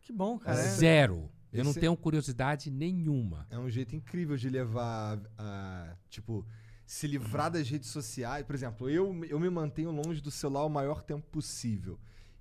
Que 0.00 0.12
bom, 0.12 0.38
cara. 0.38 0.58
é. 0.58 0.62
Zero. 0.62 1.30
Eu 1.52 1.62
não 1.62 1.72
tenho 1.72 1.96
curiosidade 1.96 2.68
nenhuma. 2.68 3.46
É 3.48 3.56
um 3.56 3.70
jeito 3.70 3.94
incrível 3.94 4.36
de 4.36 4.48
levar 4.48 5.20
a. 5.38 5.96
Tipo, 6.08 6.44
se 6.84 7.06
livrar 7.06 7.50
das 7.50 7.68
redes 7.68 7.90
sociais. 7.90 8.44
Por 8.44 8.54
exemplo, 8.54 8.90
eu, 8.90 9.24
eu 9.26 9.38
me 9.38 9.48
mantenho 9.48 9.90
longe 9.90 10.20
do 10.20 10.30
celular 10.30 10.64
o 10.64 10.68
maior 10.68 11.02
tempo 11.02 11.26
possível. 11.30 11.98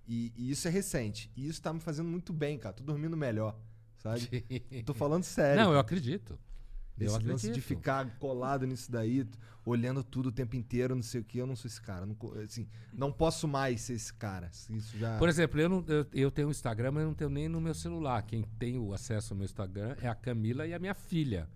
E, 0.08 0.34
e 0.36 0.50
isso 0.50 0.68
é 0.68 0.72
recente. 0.72 1.32
E 1.36 1.48
isso 1.48 1.62
tá 1.62 1.72
me 1.72 1.80
fazendo 1.80 2.10
muito 2.10 2.34
bem, 2.34 2.58
cara. 2.58 2.74
Tô 2.74 2.84
dormindo 2.84 3.16
melhor. 3.16 3.56
Sabe? 3.98 4.28
Tô 4.84 4.94
falando 4.94 5.24
sério. 5.24 5.62
Não, 5.62 5.72
eu 5.72 5.80
acredito. 5.80 6.38
Eu 7.00 7.08
Esse 7.08 7.16
acredito. 7.16 7.32
lance 7.32 7.52
de 7.52 7.62
ficar 7.62 8.18
colado 8.20 8.68
nisso 8.68 8.92
daí, 8.92 9.26
olhando 9.66 10.04
tudo 10.04 10.30
o 10.30 10.32
tempo 10.32 10.56
inteiro, 10.56 10.96
não 10.96 11.02
sei 11.02 11.22
o 11.22 11.24
que, 11.24 11.38
eu 11.38 11.48
não 11.48 11.56
sou 11.56 11.68
esse 11.68 11.82
cara. 11.82 12.06
Não, 12.06 12.16
assim, 12.44 12.68
não 12.94 13.12
posso 13.12 13.48
mais 13.48 13.82
ser 13.82 13.94
esse 13.94 14.14
cara. 14.14 14.52
Isso 14.70 14.98
já. 14.98 15.18
Por 15.18 15.28
exemplo, 15.28 15.60
eu, 15.60 15.70
não, 15.70 15.84
eu, 15.88 16.06
eu 16.14 16.32
tenho 16.32 16.48
o 16.50 16.52
Instagram, 16.52 16.92
mas 16.92 17.02
eu 17.04 17.08
não 17.08 17.16
tenho 17.16 17.30
nem 17.30 17.48
no 17.48 17.60
meu 17.60 17.74
celular. 17.74 18.22
Quem 18.24 18.44
tem 18.60 18.78
o 18.78 18.94
acesso 18.94 19.34
ao 19.34 19.38
meu 19.38 19.46
Instagram 19.46 19.96
é 20.02 20.08
a 20.08 20.16
Camila 20.16 20.68
e 20.68 20.74
a 20.74 20.80
minha 20.80 20.94
filha. 20.94 21.50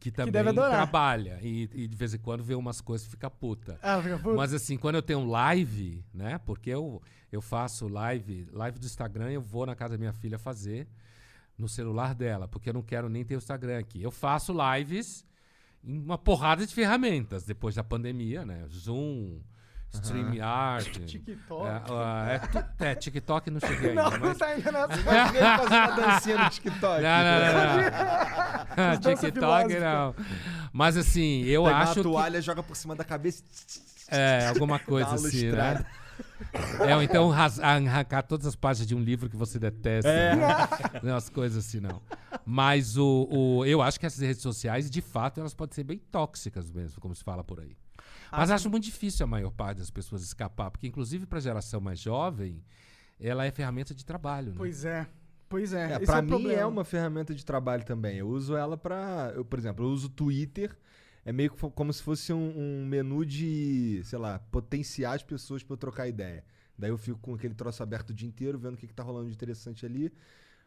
Que 0.00 0.10
também 0.10 0.32
deve 0.32 0.48
adorar. 0.48 0.70
trabalha. 0.70 1.38
E, 1.42 1.68
e 1.74 1.86
de 1.86 1.94
vez 1.94 2.14
em 2.14 2.18
quando 2.18 2.42
vê 2.42 2.54
umas 2.54 2.80
coisas 2.80 3.06
e 3.06 3.10
fica 3.10 3.30
puta. 3.30 3.78
Ah, 3.82 4.00
fica 4.02 4.18
puto. 4.18 4.34
Mas 4.34 4.54
assim, 4.54 4.78
quando 4.78 4.94
eu 4.94 5.02
tenho 5.02 5.26
live, 5.26 6.02
né? 6.12 6.38
Porque 6.38 6.70
eu, 6.70 7.02
eu 7.30 7.42
faço 7.42 7.86
live, 7.86 8.48
live 8.50 8.78
do 8.78 8.86
Instagram, 8.86 9.30
eu 9.30 9.42
vou 9.42 9.66
na 9.66 9.76
casa 9.76 9.92
da 9.92 9.98
minha 9.98 10.14
filha 10.14 10.38
fazer 10.38 10.88
no 11.60 11.68
celular 11.68 12.14
dela, 12.14 12.48
porque 12.48 12.70
eu 12.70 12.74
não 12.74 12.82
quero 12.82 13.08
nem 13.08 13.24
ter 13.24 13.34
o 13.36 13.38
Instagram 13.38 13.78
aqui. 13.78 14.02
Eu 14.02 14.10
faço 14.10 14.54
lives 14.76 15.24
em 15.84 15.98
uma 15.98 16.18
porrada 16.18 16.66
de 16.66 16.74
ferramentas 16.74 17.44
depois 17.44 17.74
da 17.74 17.84
pandemia, 17.84 18.44
né? 18.44 18.64
Zoom, 18.68 19.40
StreamYard. 19.92 20.90
TikTok. 21.06 21.68
É, 21.68 22.34
é, 22.34 22.38
tu- 22.38 22.84
é, 22.84 22.94
TikTok 22.94 23.50
não 23.50 23.60
cheguei 23.60 23.90
ainda, 23.90 24.02
Não, 24.02 24.10
não 24.10 24.18
mas... 24.20 24.38
tá 24.38 24.46
ainda 24.46 24.72
nessa. 24.72 25.00
Imagina 25.00 25.38
ele 25.38 25.58
fazer 25.58 25.76
uma 25.76 25.90
dancinha 25.96 26.38
no 26.44 26.50
TikTok. 26.50 27.02
Não, 27.02 27.24
não, 27.24 27.40
não, 28.76 28.92
não. 28.94 29.00
TikTok 29.16 29.78
não. 29.78 30.14
Mas 30.72 30.96
assim, 30.96 31.42
eu 31.44 31.64
Pega 31.64 31.76
acho 31.76 31.88
uma 31.90 31.94
que... 31.94 32.02
toalha, 32.02 32.42
joga 32.42 32.62
por 32.62 32.76
cima 32.76 32.94
da 32.94 33.04
cabeça. 33.04 33.42
É, 34.08 34.48
alguma 34.48 34.78
coisa 34.78 35.14
assim, 35.14 35.50
né? 35.52 35.84
É, 36.86 36.94
ou 36.96 37.02
então 37.02 37.30
arrancar 37.32 38.22
todas 38.22 38.46
as 38.46 38.54
páginas 38.56 38.86
de 38.86 38.94
um 38.94 39.00
livro 39.00 39.28
que 39.28 39.36
você 39.36 39.58
detesta. 39.58 40.08
É. 40.08 40.36
né? 40.36 40.46
Não, 41.02 41.16
as 41.16 41.28
coisas 41.28 41.64
assim, 41.66 41.80
não. 41.80 42.00
Mas 42.44 42.96
o, 42.96 43.28
o- 43.30 43.64
eu 43.64 43.80
acho 43.82 43.98
que 43.98 44.06
essas 44.06 44.20
redes 44.20 44.42
sociais, 44.42 44.90
de 44.90 45.00
fato, 45.00 45.40
elas 45.40 45.54
podem 45.54 45.74
ser 45.74 45.84
bem 45.84 45.98
tóxicas 45.98 46.70
mesmo, 46.70 47.00
como 47.00 47.14
se 47.14 47.22
fala 47.22 47.42
por 47.44 47.60
aí. 47.60 47.76
Mas 48.32 48.50
acho 48.50 48.70
muito 48.70 48.84
difícil 48.84 49.24
a 49.24 49.26
maior 49.26 49.50
parte 49.50 49.78
das 49.78 49.90
pessoas 49.90 50.22
escapar, 50.22 50.70
porque 50.70 50.86
inclusive 50.86 51.26
para 51.26 51.38
a 51.38 51.42
geração 51.42 51.80
mais 51.80 51.98
jovem, 51.98 52.62
ela 53.20 53.44
é 53.44 53.50
ferramenta 53.50 53.94
de 53.94 54.04
trabalho. 54.04 54.48
Né? 54.50 54.54
Pois 54.56 54.84
é. 54.84 55.06
Pois 55.48 55.72
é. 55.72 55.92
É, 55.94 55.98
pra 55.98 56.18
é 56.18 56.22
mim 56.22 56.28
problema. 56.28 56.60
é 56.60 56.64
uma 56.64 56.84
ferramenta 56.84 57.34
de 57.34 57.44
trabalho 57.44 57.84
também. 57.84 58.16
Eu 58.18 58.28
uso 58.28 58.54
ela 58.56 58.76
pra. 58.76 59.32
Eu, 59.34 59.44
por 59.44 59.58
exemplo, 59.58 59.84
eu 59.84 59.90
uso 59.90 60.06
o 60.06 60.10
Twitter. 60.10 60.76
É 61.30 61.32
meio 61.32 61.52
como 61.52 61.92
se 61.92 62.02
fosse 62.02 62.32
um, 62.32 62.58
um 62.58 62.84
menu 62.84 63.24
de, 63.24 64.02
sei 64.02 64.18
lá, 64.18 64.40
potenciar 64.50 65.14
as 65.14 65.22
pessoas 65.22 65.62
pra 65.62 65.74
eu 65.74 65.78
trocar 65.78 66.08
ideia. 66.08 66.44
Daí 66.76 66.90
eu 66.90 66.98
fico 66.98 67.20
com 67.20 67.36
aquele 67.36 67.54
troço 67.54 67.80
aberto 67.84 68.10
o 68.10 68.12
dia 68.12 68.26
inteiro, 68.26 68.58
vendo 68.58 68.74
o 68.74 68.76
que, 68.76 68.88
que 68.88 68.92
tá 68.92 69.04
rolando 69.04 69.28
de 69.28 69.34
interessante 69.36 69.86
ali. 69.86 70.12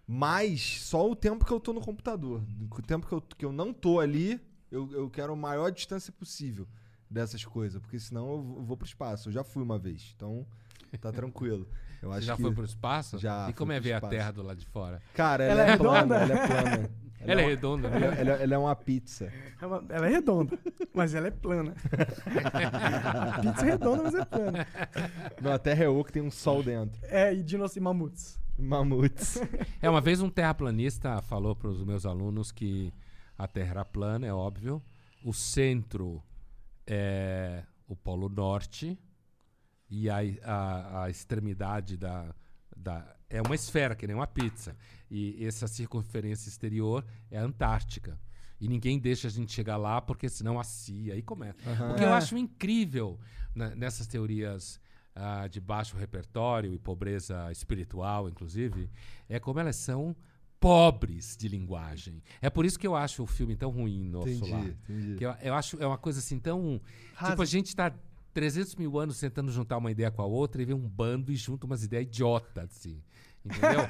Mas 0.07 0.79
só 0.79 1.11
o 1.11 1.17
tempo 1.17 1.43
que 1.43 1.51
eu 1.51 1.59
tô 1.59 1.73
no 1.73 1.81
computador. 1.81 2.41
O 2.71 2.81
tempo 2.81 3.05
que 3.05 3.11
eu, 3.11 3.19
que 3.21 3.43
eu 3.43 3.51
não 3.51 3.73
tô 3.73 3.99
ali, 3.99 4.39
eu, 4.71 4.89
eu 4.93 5.09
quero 5.09 5.33
a 5.33 5.35
maior 5.35 5.69
distância 5.69 6.13
possível 6.13 6.65
dessas 7.09 7.43
coisas. 7.43 7.81
Porque 7.81 7.99
senão 7.99 8.31
eu 8.31 8.63
vou 8.63 8.77
pro 8.77 8.87
espaço. 8.87 9.27
Eu 9.27 9.33
já 9.33 9.43
fui 9.43 9.61
uma 9.61 9.77
vez. 9.77 10.13
Então, 10.15 10.47
tá 11.01 11.11
tranquilo. 11.11 11.67
Eu 12.03 12.09
Você 12.09 12.17
acho 12.17 12.27
já 12.27 12.35
que... 12.35 12.41
foi 12.41 12.51
para 12.51 12.61
o 12.61 12.65
espaço? 12.65 13.17
Já 13.17 13.49
E 13.49 13.53
como 13.53 13.71
é 13.71 13.75
pro 13.75 13.83
ver 13.85 13.93
a. 13.93 14.01
Terra 14.01 14.31
do 14.31 14.43
lado 14.43 14.57
de 14.59 14.65
fora? 14.67 15.01
Cara, 15.13 15.43
Ela 15.45 15.61
ela, 15.61 15.71
é 15.71 15.73
é 15.73 15.77
plana, 15.77 16.17
redonda? 16.17 16.33
ela 16.33 16.33
é 16.43 16.47
plana. 16.47 16.89
Ela 17.25 17.39
é 17.39 17.43
uma- 17.45 17.49
redonda, 17.51 17.87
ela, 17.87 17.99
né? 18.11 18.15
ela- 18.19 18.31
ela 18.43 18.53
é 18.55 18.57
uma 18.57 18.75
pizza. 18.75 19.31
É 19.61 19.65
uma- 19.65 19.81
Ela 19.87 20.07
é 20.07 20.09
redonda, 20.09 20.59
mas 20.93 21.15
ela 21.15 21.27
é 21.27 21.31
plana. 21.31 21.73
A 22.53 23.39
pizza 23.39 23.65
é 23.65 23.69
redonda, 23.71 24.03
mas 24.03 24.13
é 24.15 24.25
plana. 24.25 24.67
Não, 25.41 25.53
a 25.53 25.57
Terra 25.57 25.85
é 25.85 25.87
oca, 25.87 26.11
tem 26.11 26.21
um 26.21 26.29
sol 26.29 26.61
dentro. 26.61 26.99
É, 27.03 27.33
e 27.33 27.41
dinossauros 27.41 27.77
e 27.77 27.79
mamutes. 27.79 28.39
Mamutes. 28.59 29.41
É, 29.81 29.89
uma 29.89 30.01
vez 30.01 30.19
um 30.21 30.29
terraplanista 30.29 31.21
falou 31.21 31.55
para 31.55 31.69
os 31.69 31.81
meus 31.85 32.05
alunos 32.05 32.51
que 32.51 32.93
a 33.37 33.47
Terra 33.47 33.71
era 33.71 33.85
plana, 33.85 34.27
é 34.27 34.33
óbvio. 34.33 34.83
O 35.23 35.31
centro 35.33 36.21
é 36.85 37.63
o 37.87 37.95
Polo 37.95 38.27
Norte 38.27 38.99
e 40.01 40.09
a, 40.09 40.17
a, 40.43 41.03
a 41.03 41.09
extremidade 41.09 41.95
da, 41.97 42.33
da. 42.75 43.15
É 43.29 43.41
uma 43.41 43.55
esfera, 43.55 43.95
que 43.95 44.07
nem 44.07 44.15
uma 44.15 44.27
pizza. 44.27 44.75
E 45.09 45.45
essa 45.45 45.67
circunferência 45.67 46.49
exterior 46.49 47.05
é 47.29 47.37
a 47.37 47.43
Antártica. 47.43 48.19
E 48.59 48.67
ninguém 48.67 48.97
deixa 48.99 49.27
a 49.27 49.31
gente 49.31 49.51
chegar 49.51 49.77
lá 49.77 50.01
porque 50.01 50.29
senão 50.29 50.59
assia. 50.59 51.13
Aí 51.13 51.21
começa. 51.21 51.57
O 51.91 51.95
que 51.95 52.03
eu 52.03 52.09
É. 52.09 52.13
acho 52.13 52.37
incrível 52.37 53.19
na- 53.53 53.75
nessas 53.75 54.07
teorias 54.07 54.79
ah, 55.15 55.47
de 55.47 55.59
baixo 55.59 55.95
repertório 55.97 56.73
e 56.73 56.79
pobreza 56.79 57.51
espiritual, 57.51 58.27
inclusive, 58.27 58.89
é 59.29 59.39
como 59.39 59.59
elas 59.59 59.75
são 59.75 60.15
pobres 60.59 61.35
de 61.37 61.47
linguagem. 61.47 62.23
É 62.41 62.49
por 62.49 62.65
isso 62.65 62.79
que 62.79 62.87
eu 62.87 62.95
acho 62.95 63.21
o 63.21 63.27
filme 63.27 63.55
tão 63.55 63.69
ruim, 63.69 64.09
Nosso 64.09 64.29
Entendi, 64.29 64.51
Lar. 64.51 64.65
entendi. 64.65 65.15
Que 65.17 65.25
eu, 65.25 65.31
eu 65.41 65.53
acho 65.53 65.77
é 65.83 65.85
uma 65.85 65.97
coisa 65.97 66.19
assim 66.19 66.39
tão. 66.39 66.79
Rasa. 67.13 67.31
Tipo, 67.33 67.41
a 67.41 67.45
gente 67.45 67.75
tá 67.75 67.93
300 68.33 68.75
mil 68.75 68.97
anos 68.97 69.19
tentando 69.19 69.51
juntar 69.51 69.77
uma 69.77 69.91
ideia 69.91 70.09
com 70.09 70.21
a 70.21 70.25
outra 70.25 70.61
e 70.61 70.65
vem 70.65 70.75
um 70.75 70.87
bando 70.87 71.31
e 71.31 71.35
junta 71.35 71.65
umas 71.65 71.83
ideias 71.83 72.07
idiotas, 72.07 72.69
assim. 72.71 73.01
Entendeu? 73.45 73.81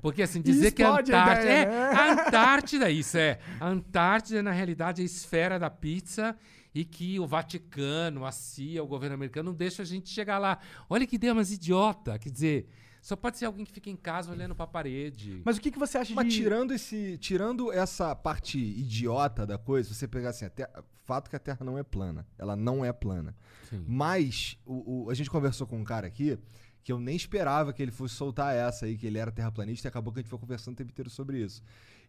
Porque 0.00 0.22
assim, 0.22 0.40
dizer 0.42 0.72
que 0.72 0.82
a 0.82 0.88
explode 0.88 1.12
a 1.12 1.22
Antártida. 1.22 1.44
ideia, 1.44 1.62
é, 1.62 1.66
né? 1.66 1.90
a 1.92 2.12
Antártida, 2.26 2.90
isso 2.90 3.18
é. 3.18 3.38
A 3.58 3.68
Antártida, 3.68 4.42
na 4.42 4.52
realidade, 4.52 5.00
é 5.00 5.02
a 5.02 5.06
esfera 5.06 5.58
da 5.58 5.68
pizza 5.68 6.36
e 6.74 6.84
que 6.84 7.18
o 7.18 7.26
Vaticano, 7.26 8.24
a 8.24 8.32
CIA, 8.32 8.82
o 8.82 8.86
governo 8.86 9.14
americano 9.14 9.50
não 9.50 9.56
deixa 9.56 9.82
a 9.82 9.84
gente 9.84 10.08
chegar 10.08 10.38
lá. 10.38 10.58
Olha 10.88 11.06
que 11.06 11.16
ideia 11.16 11.34
mais 11.34 11.50
idiota. 11.50 12.18
Quer 12.18 12.30
dizer, 12.30 12.68
Só 13.00 13.16
pode 13.16 13.38
ser 13.38 13.46
alguém 13.46 13.64
que 13.64 13.72
fica 13.72 13.88
em 13.88 13.96
casa 13.96 14.30
olhando 14.30 14.54
pra 14.54 14.66
parede. 14.66 15.40
Mas 15.44 15.56
o 15.56 15.60
que, 15.60 15.70
que 15.70 15.78
você 15.78 15.98
acha 15.98 16.14
Mas 16.14 16.26
de. 16.28 16.36
tirando 16.40 16.72
esse, 16.72 17.16
tirando 17.18 17.72
essa 17.72 18.14
parte 18.14 18.58
idiota 18.58 19.46
da 19.46 19.56
coisa, 19.58 19.92
você 19.94 20.06
pegar 20.06 20.30
assim, 20.30 20.44
a 20.44 20.50
terra- 20.50 20.84
fato 21.04 21.28
que 21.28 21.34
a 21.34 21.40
Terra 21.40 21.64
não 21.64 21.76
é 21.76 21.82
plana, 21.82 22.24
ela 22.38 22.54
não 22.54 22.84
é 22.84 22.92
plana. 22.92 23.34
Sim. 23.68 23.84
Mas 23.88 24.56
o, 24.64 25.06
o- 25.06 25.10
a 25.10 25.14
gente 25.14 25.28
conversou 25.30 25.66
com 25.66 25.78
um 25.80 25.84
cara 25.84 26.06
aqui 26.06 26.38
que 26.84 26.92
eu 26.92 27.00
nem 27.00 27.16
esperava 27.16 27.72
que 27.72 27.82
ele 27.82 27.90
fosse 27.90 28.14
soltar 28.14 28.54
essa 28.54 28.86
aí, 28.86 28.96
que 28.96 29.06
ele 29.06 29.18
era 29.18 29.30
terraplanista, 29.32 29.86
e 29.86 29.90
acabou 29.90 30.12
que 30.12 30.20
a 30.20 30.22
gente 30.22 30.30
foi 30.30 30.38
conversando 30.38 30.74
o 30.74 30.76
tempo 30.76 30.90
inteiro 30.90 31.10
sobre 31.10 31.42
isso. 31.42 31.62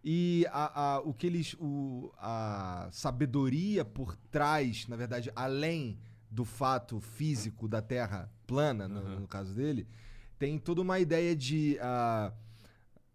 E 0.03 0.45
a, 0.51 0.95
a- 0.95 0.99
o 0.99 1.13
que 1.13 1.25
eles. 1.27 1.55
O, 1.59 2.11
a 2.17 2.89
sabedoria 2.91 3.83
por 3.85 4.15
trás, 4.29 4.87
na 4.87 4.95
verdade, 4.95 5.31
além 5.35 5.99
do 6.29 6.45
fato 6.45 6.99
físico 6.99 7.67
da 7.67 7.81
Terra 7.81 8.31
plana, 8.47 8.87
no, 8.87 9.19
no 9.21 9.27
caso 9.27 9.53
dele, 9.53 9.87
tem 10.41 10.57
toda 10.57 10.81
uma 10.81 10.97
ideia 10.99 11.35
de. 11.35 11.77
ah, 11.79 12.31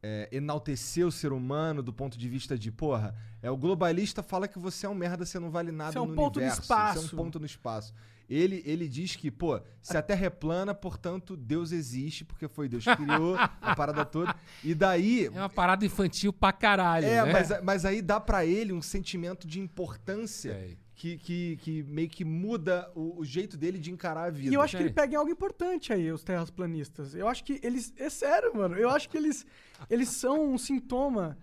é, 0.01 0.29
enaltecer 0.31 1.05
o 1.05 1.11
ser 1.11 1.33
humano 1.33 1.83
do 1.83 1.93
ponto 1.93 2.17
de 2.17 2.29
vista 2.29 2.57
de, 2.57 2.71
porra, 2.71 3.13
é 3.43 3.51
o 3.51 3.57
globalista 3.57 4.23
fala 4.23 4.47
que 4.47 4.57
você 4.57 4.87
é 4.87 4.89
um 4.89 4.95
merda, 4.95 5.27
você 5.27 5.41
não 5.41 5.51
vale 5.51 5.73
nada 5.73 5.91
Você 5.91 5.99
é 5.99 6.01
um 6.01 6.07
no 6.07 6.15
ponto 6.15 6.39
no 6.39 6.43
universo. 6.47 6.63
Você 6.63 6.73
é 6.73 6.77
um 6.77 6.89
espaço. 6.91 7.17
ponto 7.17 7.41
no 7.41 7.47
espaço. 7.47 7.93
Ele, 8.31 8.63
ele 8.65 8.89
diz 8.89 9.17
que, 9.17 9.29
pô, 9.33 9.61
se 9.83 9.97
a 9.97 10.03
Terra 10.03 10.27
é 10.27 10.31
plana, 10.31 10.73
portanto, 10.73 11.37
Deus 11.37 11.73
existe, 11.73 12.25
porque 12.25 12.47
foi 12.47 12.69
Deus 12.69 12.85
que 12.85 12.95
criou 12.95 13.37
a 13.37 13.75
parada 13.75 14.05
toda. 14.05 14.33
E 14.63 14.73
daí. 14.73 15.27
É 15.27 15.31
uma 15.31 15.49
parada 15.49 15.85
infantil 15.85 16.33
pra 16.33 16.53
caralho, 16.53 17.07
É, 17.07 17.25
né? 17.25 17.33
mas, 17.33 17.63
mas 17.65 17.85
aí 17.85 18.01
dá 18.01 18.21
pra 18.21 18.47
ele 18.47 18.73
um 18.73 18.83
sentimento 18.83 19.49
de 19.49 19.59
importância 19.59 20.55
Sei. 20.55 20.79
Que, 20.97 21.19
que, 21.19 21.57
que 21.59 21.83
meio 21.85 22.09
que 22.09 22.25
muda 22.25 22.91
o, 22.95 23.21
o 23.21 23.25
jeito 23.25 23.57
dele 23.57 23.79
de 23.79 23.93
encarar 23.93 24.25
a 24.25 24.31
vida. 24.31 24.51
E 24.51 24.55
eu 24.55 24.61
acho 24.63 24.77
que 24.77 24.83
ele 24.83 24.93
pega 24.93 25.13
em 25.13 25.17
algo 25.17 25.31
importante 25.31 25.93
aí, 25.93 26.11
os 26.11 26.25
terraplanistas. 26.25 27.15
Eu 27.15 27.29
acho 27.29 27.45
que 27.45 27.61
eles. 27.63 27.93
É 27.99 28.09
sério, 28.09 28.57
mano. 28.57 28.75
Eu 28.77 28.89
acho 28.91 29.09
que 29.09 29.17
eles, 29.17 29.47
eles 29.91 30.09
são 30.09 30.53
um 30.55 30.59
sintoma 30.59 31.37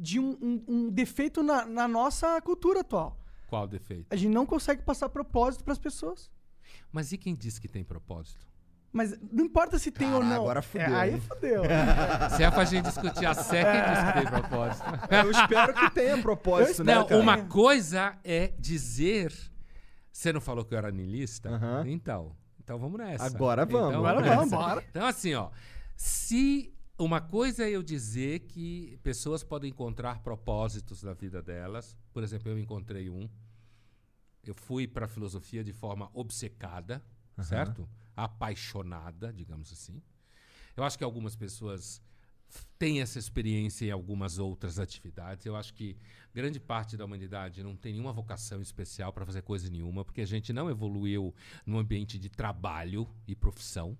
de 0.00 0.18
um, 0.18 0.30
um- 0.40 0.64
um 0.66 0.90
defeito 0.90 1.42
na, 1.42 1.66
na 1.66 1.86
nossa 1.86 2.40
cultura 2.40 2.80
atual. 2.80 3.20
Qual 3.46 3.68
defeito? 3.68 4.06
A 4.10 4.16
gente 4.16 4.32
não 4.32 4.46
consegue 4.46 4.82
passar 4.82 5.08
propósito 5.10 5.62
pras 5.62 5.78
pessoas. 5.78 6.30
Mas 6.90 7.12
e 7.12 7.18
quem 7.18 7.34
disse 7.36 7.60
que 7.60 7.68
tem 7.68 7.84
propósito? 7.84 8.46
Mas 8.96 9.14
não 9.30 9.44
importa 9.44 9.78
se 9.78 9.90
tem 9.90 10.12
ou 10.14 10.24
não. 10.24 10.42
agora 10.42 10.62
fudeu, 10.62 10.86
É, 10.86 10.94
aí 10.94 11.20
fudeu. 11.20 11.62
Se 12.34 12.42
é 12.42 12.50
pra 12.50 12.64
gente 12.64 12.86
discutir 12.86 13.26
a 13.26 13.34
sé, 13.34 13.62
quem 13.62 13.82
disse 13.92 14.06
que 14.06 14.12
tem 14.14 14.40
propósito? 14.40 14.84
Eu 15.10 15.30
espero 15.30 15.74
que 15.74 15.90
tenha 15.90 16.22
propósito, 16.22 16.82
né, 16.84 16.94
Não, 16.94 17.06
cara? 17.06 17.20
uma 17.20 17.44
coisa 17.44 18.16
é 18.24 18.52
dizer. 18.58 19.32
Você 20.10 20.32
não 20.32 20.40
falou 20.40 20.64
que 20.64 20.72
eu 20.72 20.78
era 20.78 20.90
niilista? 20.90 21.50
Aham. 21.50 21.84
Então. 21.86 22.34
Então 22.58 22.78
vamos 22.78 22.98
nessa. 22.98 23.26
Agora 23.26 23.66
vamos. 23.66 23.88
Então, 23.90 24.06
Agora 24.06 24.34
vamos, 24.34 24.50
bora. 24.50 24.82
Então, 24.90 25.06
assim, 25.06 25.34
ó. 25.34 25.50
Se 25.94 26.74
uma 26.98 27.20
coisa 27.20 27.64
é 27.64 27.70
eu 27.70 27.82
dizer 27.82 28.40
que 28.40 28.98
pessoas 29.02 29.44
podem 29.44 29.70
encontrar 29.70 30.20
propósitos 30.20 31.02
na 31.02 31.12
vida 31.12 31.42
delas, 31.42 31.96
por 32.14 32.22
exemplo, 32.22 32.50
eu 32.50 32.58
encontrei 32.58 33.10
um. 33.10 33.28
Eu 34.42 34.54
fui 34.54 34.86
para 34.88 35.06
filosofia 35.06 35.62
de 35.62 35.72
forma 35.74 36.08
obcecada, 36.14 37.02
certo? 37.42 37.86
Apaixonada, 38.16 39.32
digamos 39.32 39.70
assim. 39.72 40.02
Eu 40.76 40.84
acho 40.84 40.96
que 40.98 41.04
algumas 41.04 41.36
pessoas 41.36 42.02
têm 42.78 43.00
essa 43.00 43.18
experiência 43.18 43.86
em 43.86 43.90
algumas 43.90 44.38
outras 44.38 44.78
atividades. 44.78 45.44
Eu 45.46 45.56
acho 45.56 45.74
que 45.74 45.96
grande 46.32 46.60
parte 46.60 46.96
da 46.96 47.04
humanidade 47.04 47.62
não 47.62 47.74
tem 47.76 47.92
nenhuma 47.92 48.12
vocação 48.12 48.60
especial 48.62 49.12
para 49.12 49.26
fazer 49.26 49.42
coisa 49.42 49.68
nenhuma, 49.68 50.04
porque 50.04 50.20
a 50.20 50.26
gente 50.26 50.52
não 50.52 50.70
evoluiu 50.70 51.34
no 51.64 51.78
ambiente 51.78 52.18
de 52.18 52.28
trabalho 52.30 53.08
e 53.26 53.34
profissão, 53.34 53.98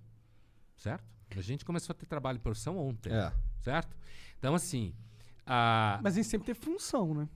certo? 0.76 1.04
A 1.36 1.40
gente 1.42 1.64
começou 1.64 1.92
a 1.92 1.96
ter 1.96 2.06
trabalho 2.06 2.36
e 2.36 2.40
profissão 2.40 2.78
ontem, 2.78 3.12
É. 3.12 3.32
certo? 3.60 3.96
Então, 4.38 4.54
assim. 4.54 4.94
A... 5.44 5.98
Mas 6.02 6.14
a 6.14 6.16
gente 6.16 6.28
sempre 6.28 6.46
teve 6.46 6.60
função, 6.60 7.14
né? 7.14 7.28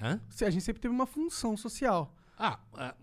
Hã? 0.00 0.20
Se 0.28 0.44
A 0.44 0.50
gente 0.50 0.64
sempre 0.64 0.82
teve 0.82 0.92
uma 0.92 1.06
função 1.06 1.56
social. 1.56 2.14
Ah, 2.38 2.58
ah, 2.74 2.94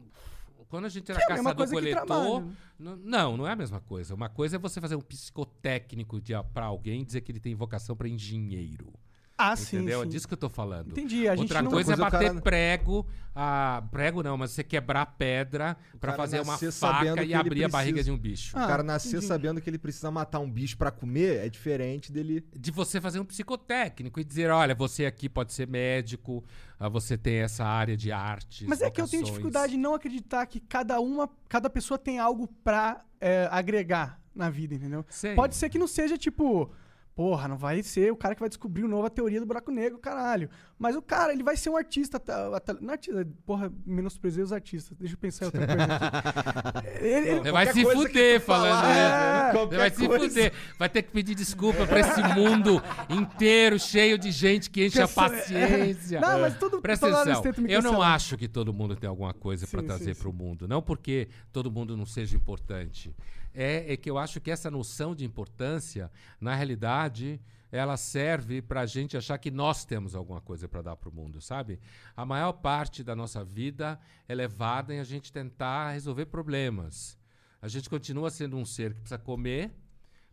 quando 0.73 0.85
a 0.85 0.89
gente 0.89 1.11
era 1.11 1.19
Que 1.19 1.31
é 1.31 1.35
caçador-coletor. 1.35 2.47
Não, 2.79 3.37
não 3.37 3.47
é 3.47 3.51
a 3.51 3.55
mesma 3.55 3.79
coisa. 3.79 4.15
Uma 4.15 4.27
coisa 4.27 4.55
é 4.55 4.59
você 4.59 4.81
fazer 4.81 4.95
um 4.95 5.01
psicotécnico 5.01 6.19
pra 6.51 6.65
alguém 6.65 7.05
dizer 7.05 7.21
que 7.21 7.31
ele 7.31 7.39
tem 7.39 7.53
vocação 7.53 7.95
para 7.95 8.09
engenheiro. 8.09 8.91
Ah, 9.37 9.55
sim. 9.55 9.77
entendeu? 9.77 10.03
É 10.03 10.05
disso 10.05 10.27
que 10.27 10.33
eu 10.33 10.37
tô 10.37 10.49
falando. 10.49 10.91
Entendi. 10.91 11.27
A 11.27 11.31
gente 11.35 11.43
Outra 11.45 11.61
não... 11.61 11.71
coisa 11.71 11.93
é 11.93 11.95
coisa 11.95 12.07
o 12.07 12.11
bater 12.11 12.27
cara- 12.29 12.41
prego. 12.41 13.05
Ah, 13.35 13.83
prego 13.91 14.21
não, 14.21 14.37
mas 14.37 14.51
você 14.51 14.63
quebrar 14.63 15.07
pedra 15.17 15.75
pra 15.99 16.11
cara 16.11 16.17
fazer 16.23 16.39
uma 16.41 16.51
nascer 16.53 16.71
sabendo 16.71 16.99
faca 17.09 17.15
que 17.15 17.21
e 17.21 17.23
ele 17.23 17.33
abrir 17.33 17.63
a 17.63 17.67
barriga 17.67 17.95
precisa. 17.95 18.03
de 18.03 18.11
um 18.11 18.21
bicho. 18.21 18.55
O 18.55 18.59
Ah, 18.59 18.67
cara 18.67 18.83
nascer 18.83 19.07
entendi. 19.09 19.25
sabendo 19.25 19.59
que 19.59 19.67
ele 19.67 19.79
precisa 19.79 20.11
matar 20.11 20.39
um 20.39 20.49
bicho 20.49 20.77
pra 20.77 20.91
comer 20.91 21.37
é 21.43 21.49
diferente 21.49 22.11
dele. 22.11 22.45
de 22.55 22.69
você 22.69 23.01
fazer 23.01 23.19
um 23.19 23.25
psicotécnico 23.25 24.19
e 24.19 24.23
dizer, 24.23 24.51
olha, 24.51 24.75
você 24.75 25.07
aqui 25.07 25.27
pode 25.27 25.51
ser 25.51 25.67
médico, 25.67 26.43
ah, 26.79 26.87
você 26.87 27.17
tem 27.17 27.37
essa 27.37 27.65
área 27.65 27.97
de 27.97 28.11
artes. 28.11 28.67
Mas 28.67 28.81
é 28.83 28.91
que 28.91 29.01
eu 29.01 29.07
tenho 29.07 29.21
vocações. 29.23 29.29
dificuldade 29.31 29.75
em 29.75 29.79
não 29.79 29.95
acreditar 29.95 30.45
que 30.45 30.59
cada 30.59 30.99
uma, 30.99 31.27
cada 31.49 31.71
pessoa 31.71 31.97
tem 31.97 32.19
algo 32.19 32.47
pra 32.63 33.03
é, 33.19 33.47
agregar 33.51 34.21
na 34.35 34.49
vida, 34.51 34.75
entendeu? 34.75 35.03
Sei. 35.09 35.33
Pode 35.33 35.55
ser 35.55 35.69
que 35.69 35.79
não 35.79 35.87
seja 35.87 36.17
tipo, 36.19 36.71
porra, 37.15 37.47
não 37.47 37.57
vai 37.57 37.83
ser 37.83 38.11
o 38.11 38.15
cara 38.15 38.33
que 38.33 38.39
vai 38.39 38.49
descobrir 38.49 38.83
uma 38.83 38.89
nova 38.89 39.09
teoria 39.09 39.39
do 39.39 39.45
buraco 39.45 39.71
negro, 39.71 39.99
caralho. 39.99 40.49
Mas 40.79 40.95
o 40.95 41.01
cara, 41.01 41.31
ele 41.31 41.43
vai 41.43 41.55
ser 41.55 41.69
um 41.69 41.77
artista, 41.77 42.19
tá- 42.19 42.59
tá- 42.59 42.75
não 42.81 42.91
artista, 42.91 43.25
porra, 43.45 43.71
menosprezei 43.85 44.43
os 44.43 44.51
artistas. 44.51 44.97
Deixa 44.97 45.13
eu 45.13 45.17
pensar 45.19 45.45
em 45.45 45.47
outra 45.47 45.67
coisa 45.67 45.83
aqui. 45.83 46.87
ele, 47.05 47.29
ele- 47.29 47.51
vai 47.51 47.71
se 47.71 47.83
fuder 47.85 48.39
tu 48.41 48.45
falando 48.45 48.81
falar, 48.81 48.95
é, 48.95 49.45
Você 49.45 49.51
qualquer 49.57 49.77
vai 49.77 49.89
se 49.91 50.07
coisa. 50.07 50.27
fuder. 50.27 50.53
Vai 50.79 50.89
ter 50.89 51.01
que 51.03 51.11
pedir 51.11 51.35
desculpa 51.35 51.85
pra 51.85 51.99
esse 51.99 52.21
mundo 52.35 52.81
inteiro, 53.09 53.79
cheio 53.79 54.17
de 54.17 54.31
gente 54.31 54.69
que 54.69 54.85
enche 54.87 55.01
a 55.01 55.07
paciência. 55.07 56.19
Não, 56.21 56.39
mas 56.39 56.57
todo- 56.57 56.81
Presta 56.81 57.07
atenção. 57.07 57.43
Eu 57.67 57.81
não 57.81 58.01
acho 58.01 58.37
que 58.37 58.47
todo 58.47 58.73
mundo 58.73 58.95
tem 58.95 59.07
alguma 59.09 59.33
coisa 59.33 59.67
pra 59.67 59.81
Sim, 59.81 59.87
trazer 59.87 60.15
sim, 60.15 60.21
pro 60.21 60.33
mundo. 60.33 60.67
Não 60.67 60.81
porque 60.81 61.27
todo 61.51 61.71
mundo 61.71 61.95
não 61.95 62.05
seja 62.05 62.35
importante. 62.35 63.15
É, 63.53 63.93
é 63.93 63.97
que 63.97 64.09
eu 64.09 64.17
acho 64.17 64.41
que 64.41 64.51
essa 64.51 64.71
noção 64.71 65.15
de 65.15 65.25
importância, 65.25 66.11
na 66.39 66.55
realidade, 66.55 67.39
ela 67.71 67.97
serve 67.97 68.61
pra 68.61 68.85
gente 68.85 69.17
achar 69.17 69.37
que 69.37 69.49
nós 69.49 69.85
temos 69.85 70.15
alguma 70.15 70.39
coisa 70.39 70.67
pra 70.67 70.81
dar 70.81 70.95
pro 70.95 71.11
mundo, 71.11 71.41
sabe? 71.41 71.79
A 72.15 72.25
maior 72.25 72.53
parte 72.53 73.03
da 73.03 73.15
nossa 73.15 73.43
vida 73.43 73.99
é 74.27 74.35
levada 74.35 74.93
em 74.93 74.99
a 74.99 75.03
gente 75.03 75.31
tentar 75.31 75.91
resolver 75.91 76.25
problemas. 76.27 77.17
A 77.61 77.67
gente 77.67 77.89
continua 77.89 78.29
sendo 78.29 78.57
um 78.57 78.65
ser 78.65 78.93
que 78.93 78.99
precisa 78.99 79.17
comer, 79.17 79.71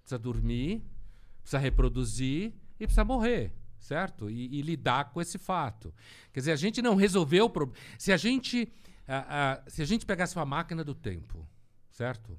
precisa 0.01 0.19
dormir, 0.19 0.83
precisa 1.41 1.59
reproduzir 1.59 2.53
e 2.79 2.87
precisa 2.87 3.05
morrer, 3.05 3.55
certo? 3.79 4.29
E, 4.29 4.59
e 4.59 4.63
lidar 4.63 5.11
com 5.11 5.21
esse 5.21 5.39
fato. 5.39 5.95
Quer 6.33 6.41
dizer, 6.41 6.53
a 6.53 6.57
gente 6.57 6.83
não 6.83 6.95
resolveu 6.95 7.47
o 7.47 7.51
problema. 7.51 7.81
Se 7.99 8.13
a 8.13 8.17
gente 8.17 8.71
se 9.67 9.83
a 9.83 9.85
gente 9.85 10.07
pegasse 10.07 10.37
uma 10.37 10.47
máquina 10.47 10.85
do 10.85 10.95
tempo, 10.95 11.45
certo? 11.91 12.39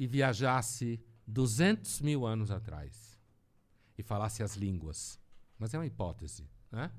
E 0.00 0.06
viajasse 0.06 0.98
200 1.26 2.00
mil 2.00 2.26
anos 2.26 2.50
atrás 2.50 3.20
e 3.98 4.02
falasse 4.02 4.42
as 4.42 4.56
línguas, 4.56 5.20
mas 5.58 5.74
é 5.74 5.78
uma 5.78 5.84
hipótese, 5.84 6.48
né? 6.72 6.90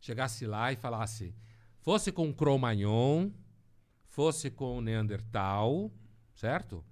Chegasse 0.00 0.46
lá 0.46 0.72
e 0.72 0.76
falasse, 0.76 1.34
fosse 1.80 2.10
com 2.10 2.32
Cro-Magnon, 2.32 3.30
fosse 4.06 4.50
com 4.50 4.80
Neandertal, 4.80 5.92
certo? 6.34 6.82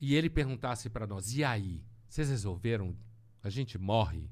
E 0.00 0.14
ele 0.14 0.30
perguntasse 0.30 0.88
para 0.88 1.06
nós: 1.06 1.34
e 1.34 1.44
aí? 1.44 1.84
Vocês 2.08 2.30
resolveram? 2.30 2.96
A 3.42 3.50
gente 3.50 3.76
morre 3.76 4.30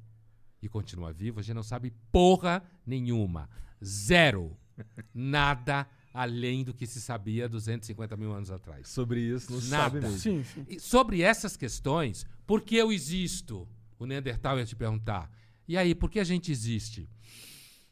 e 0.62 0.68
continua 0.68 1.12
vivo? 1.12 1.40
A 1.40 1.42
gente 1.42 1.54
não 1.54 1.62
sabe 1.62 1.90
porra 2.10 2.62
nenhuma. 2.86 3.50
Zero. 3.84 4.56
Nada 5.12 5.86
além 6.16 6.64
do 6.64 6.72
que 6.72 6.86
se 6.86 7.00
sabia 7.00 7.48
250 7.48 8.16
mil 8.16 8.32
anos 8.32 8.50
atrás. 8.50 8.88
Sobre 8.88 9.20
isso, 9.20 9.52
não 9.52 9.60
Nada. 9.68 9.68
sabe 9.84 10.00
mesmo. 10.00 10.18
Sim, 10.18 10.44
sim. 10.44 10.64
E 10.68 10.80
sobre 10.80 11.20
essas 11.22 11.56
questões, 11.56 12.24
por 12.46 12.62
que 12.62 12.74
eu 12.76 12.90
existo? 12.90 13.68
O 13.98 14.06
Neandertal 14.06 14.58
ia 14.58 14.64
te 14.64 14.74
perguntar. 14.74 15.30
E 15.68 15.76
aí, 15.76 15.94
por 15.94 16.10
que 16.10 16.18
a 16.18 16.24
gente 16.24 16.50
existe? 16.50 17.08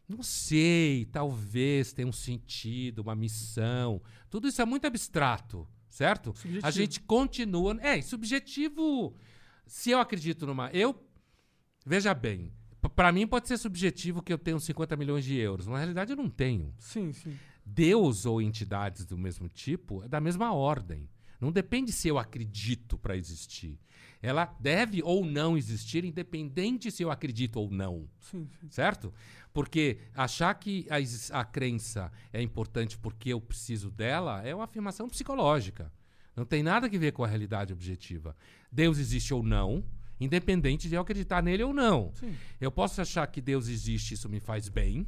Não 0.09 0.23
sei, 0.23 1.07
talvez 1.07 1.93
tenha 1.93 2.07
um 2.09 2.13
sentido, 2.13 3.01
uma 3.01 3.15
missão. 3.15 4.01
Tudo 4.31 4.47
isso 4.49 4.61
é 4.61 4.65
muito 4.65 4.87
abstrato, 4.87 5.67
certo? 5.89 6.33
Subjetivo. 6.37 6.67
A 6.67 6.71
gente 6.71 7.01
continua. 7.01 7.77
É, 7.81 8.01
subjetivo. 8.03 9.15
Se 9.67 9.91
eu 9.91 9.99
acredito 9.99 10.47
numa. 10.47 10.71
Eu. 10.73 10.95
Veja 11.87 12.13
bem, 12.15 12.53
p- 12.81 12.89
pra 12.91 13.13
mim 13.13 13.27
pode 13.27 13.49
ser 13.49 13.57
subjetivo 13.59 14.23
que 14.23 14.33
eu 14.33 14.39
tenho 14.39 14.59
50 14.61 14.95
milhões 14.97 15.25
de 15.25 15.37
euros. 15.37 15.67
Na 15.67 15.77
realidade, 15.79 16.13
eu 16.13 16.17
não 16.17 16.29
tenho. 16.31 16.75
Sim, 16.79 17.13
sim. 17.13 17.35
Deus 17.65 18.27
ou 18.27 18.43
entidades 18.43 19.05
do 19.05 19.17
mesmo 19.17 19.49
tipo 19.49 20.03
é 20.05 20.09
da 20.09 20.21
mesma 20.21 20.53
ordem. 20.53 21.09
Não 21.41 21.53
depende 21.53 21.93
se 21.93 22.09
eu 22.09 22.19
acredito 22.19 22.97
para 22.97 23.17
existir. 23.17 23.79
Ela 24.23 24.47
deve 24.59 25.03
ou 25.03 25.25
não 25.25 25.57
existir, 25.57 26.05
independente 26.05 26.91
se 26.91 27.03
eu 27.03 27.11
acredito 27.11 27.57
ou 27.57 27.71
não. 27.71 28.09
Sim, 28.19 28.49
sim. 28.59 28.69
Certo? 28.71 29.13
Porque 29.53 29.99
achar 30.15 30.55
que 30.55 30.87
a, 30.89 31.39
a 31.39 31.45
crença 31.45 32.11
é 32.33 32.41
importante 32.41 32.97
porque 32.97 33.31
eu 33.31 33.41
preciso 33.41 33.91
dela 33.91 34.43
é 34.43 34.55
uma 34.55 34.65
afirmação 34.65 35.09
psicológica. 35.09 35.93
Não 36.35 36.45
tem 36.45 36.63
nada 36.63 36.89
que 36.89 36.99
ver 36.99 37.13
com 37.13 37.23
a 37.23 37.29
realidade 37.29 37.73
objetiva. 37.73 38.35
Deus 38.73 38.99
existe 38.99 39.33
ou 39.33 39.43
não, 39.43 39.85
independente 40.19 40.89
de 40.89 40.95
eu 40.95 41.03
acreditar 41.03 41.43
nele 41.43 41.63
ou 41.63 41.73
não. 41.73 42.11
Sim. 42.15 42.35
Eu 42.61 42.73
posso 42.73 43.01
achar 43.01 43.27
que 43.27 43.41
Deus 43.41 43.69
existe, 43.69 44.15
isso 44.15 44.29
me 44.29 44.41
faz 44.41 44.69
bem, 44.69 45.07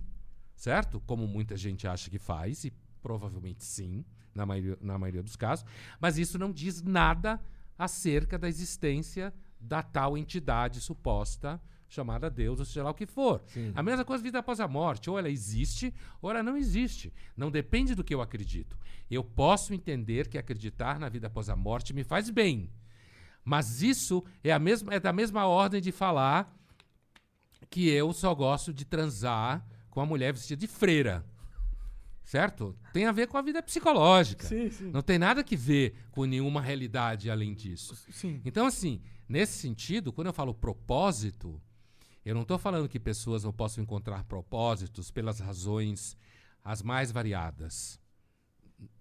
certo? 0.56 1.00
Como 1.00 1.26
muita 1.26 1.56
gente 1.56 1.86
acha 1.86 2.10
que 2.10 2.18
faz, 2.18 2.64
e 2.64 2.72
provavelmente 3.02 3.62
sim, 3.64 4.04
na 4.34 4.44
maioria, 4.44 4.78
na 4.80 4.98
maioria 4.98 5.22
dos 5.22 5.36
casos, 5.36 5.64
mas 6.00 6.18
isso 6.18 6.38
não 6.38 6.50
diz 6.50 6.82
nada 6.82 7.40
acerca 7.78 8.38
da 8.38 8.48
existência 8.48 9.32
da 9.60 9.82
tal 9.82 10.16
entidade 10.16 10.80
suposta 10.80 11.60
chamada 11.88 12.28
Deus, 12.28 12.58
ou 12.58 12.64
seja 12.64 12.82
lá 12.82 12.90
o 12.90 12.94
que 12.94 13.06
for. 13.06 13.42
A 13.74 13.82
mesma 13.82 14.04
coisa 14.04 14.22
vida 14.22 14.38
após 14.38 14.58
a 14.58 14.66
morte, 14.66 15.08
ou 15.08 15.18
ela 15.18 15.30
existe 15.30 15.94
ou 16.20 16.30
ela 16.30 16.42
não 16.42 16.56
existe. 16.56 17.12
Não 17.36 17.50
depende 17.50 17.94
do 17.94 18.02
que 18.02 18.14
eu 18.14 18.20
acredito. 18.20 18.76
Eu 19.10 19.22
posso 19.22 19.72
entender 19.72 20.28
que 20.28 20.36
acreditar 20.36 20.98
na 20.98 21.08
vida 21.08 21.28
após 21.28 21.48
a 21.48 21.54
morte 21.56 21.94
me 21.94 22.02
faz 22.02 22.28
bem. 22.28 22.70
Mas 23.44 23.82
isso 23.82 24.24
é, 24.42 24.52
a 24.52 24.58
mesma, 24.58 24.94
é 24.94 24.98
da 24.98 25.12
mesma 25.12 25.46
ordem 25.46 25.80
de 25.80 25.92
falar 25.92 26.52
que 27.70 27.88
eu 27.88 28.12
só 28.12 28.34
gosto 28.34 28.74
de 28.74 28.84
transar 28.84 29.64
com 29.96 30.00
uma 30.00 30.06
mulher 30.06 30.34
vestida 30.34 30.60
de 30.60 30.66
freira. 30.66 31.24
Certo? 32.22 32.76
Tem 32.92 33.06
a 33.06 33.12
ver 33.12 33.28
com 33.28 33.38
a 33.38 33.40
vida 33.40 33.62
psicológica. 33.62 34.46
Sim, 34.46 34.70
sim. 34.70 34.90
Não 34.90 35.00
tem 35.00 35.18
nada 35.18 35.42
que 35.42 35.56
ver 35.56 35.94
com 36.10 36.26
nenhuma 36.26 36.60
realidade 36.60 37.30
além 37.30 37.54
disso. 37.54 37.96
Sim. 38.10 38.42
Então, 38.44 38.66
assim, 38.66 39.00
nesse 39.26 39.54
sentido, 39.54 40.12
quando 40.12 40.26
eu 40.26 40.34
falo 40.34 40.52
propósito, 40.52 41.58
eu 42.26 42.34
não 42.34 42.42
estou 42.42 42.58
falando 42.58 42.90
que 42.90 43.00
pessoas 43.00 43.42
não 43.42 43.54
possam 43.54 43.82
encontrar 43.82 44.22
propósitos 44.24 45.10
pelas 45.10 45.40
razões 45.40 46.14
as 46.62 46.82
mais 46.82 47.10
variadas. 47.10 47.98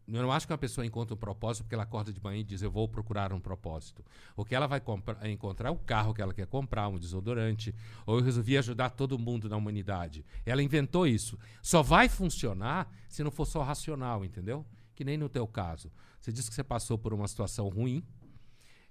Eu 0.07 0.21
não 0.21 0.31
acho 0.31 0.45
que 0.45 0.53
uma 0.53 0.57
pessoa 0.59 0.85
encontra 0.85 1.15
um 1.15 1.17
propósito 1.17 1.63
porque 1.63 1.73
ela 1.73 1.83
acorda 1.83 2.13
de 2.13 2.23
manhã 2.23 2.39
e 2.39 2.43
diz 2.43 2.61
eu 2.61 2.69
vou 2.69 2.87
procurar 2.87 3.33
um 3.33 3.39
propósito. 3.39 4.05
O 4.35 4.45
que 4.45 4.53
ela 4.53 4.67
vai 4.67 4.79
compra- 4.79 5.27
encontrar 5.29 5.69
é 5.69 5.71
o 5.71 5.77
carro 5.77 6.13
que 6.13 6.21
ela 6.21 6.31
quer 6.33 6.45
comprar, 6.45 6.87
um 6.89 6.99
desodorante, 6.99 7.73
ou 8.05 8.19
eu 8.19 8.23
resolvi 8.23 8.55
ajudar 8.57 8.91
todo 8.91 9.17
mundo 9.17 9.49
na 9.49 9.57
humanidade. 9.57 10.23
Ela 10.45 10.61
inventou 10.61 11.07
isso. 11.07 11.39
Só 11.61 11.81
vai 11.81 12.07
funcionar 12.07 12.87
se 13.09 13.23
não 13.23 13.31
for 13.31 13.45
só 13.45 13.63
racional, 13.63 14.23
entendeu? 14.23 14.63
Que 14.93 15.03
nem 15.03 15.17
no 15.17 15.27
teu 15.27 15.47
caso. 15.47 15.91
Você 16.19 16.31
disse 16.31 16.49
que 16.49 16.55
você 16.55 16.63
passou 16.63 16.97
por 16.99 17.11
uma 17.13 17.27
situação 17.27 17.67
ruim, 17.67 18.03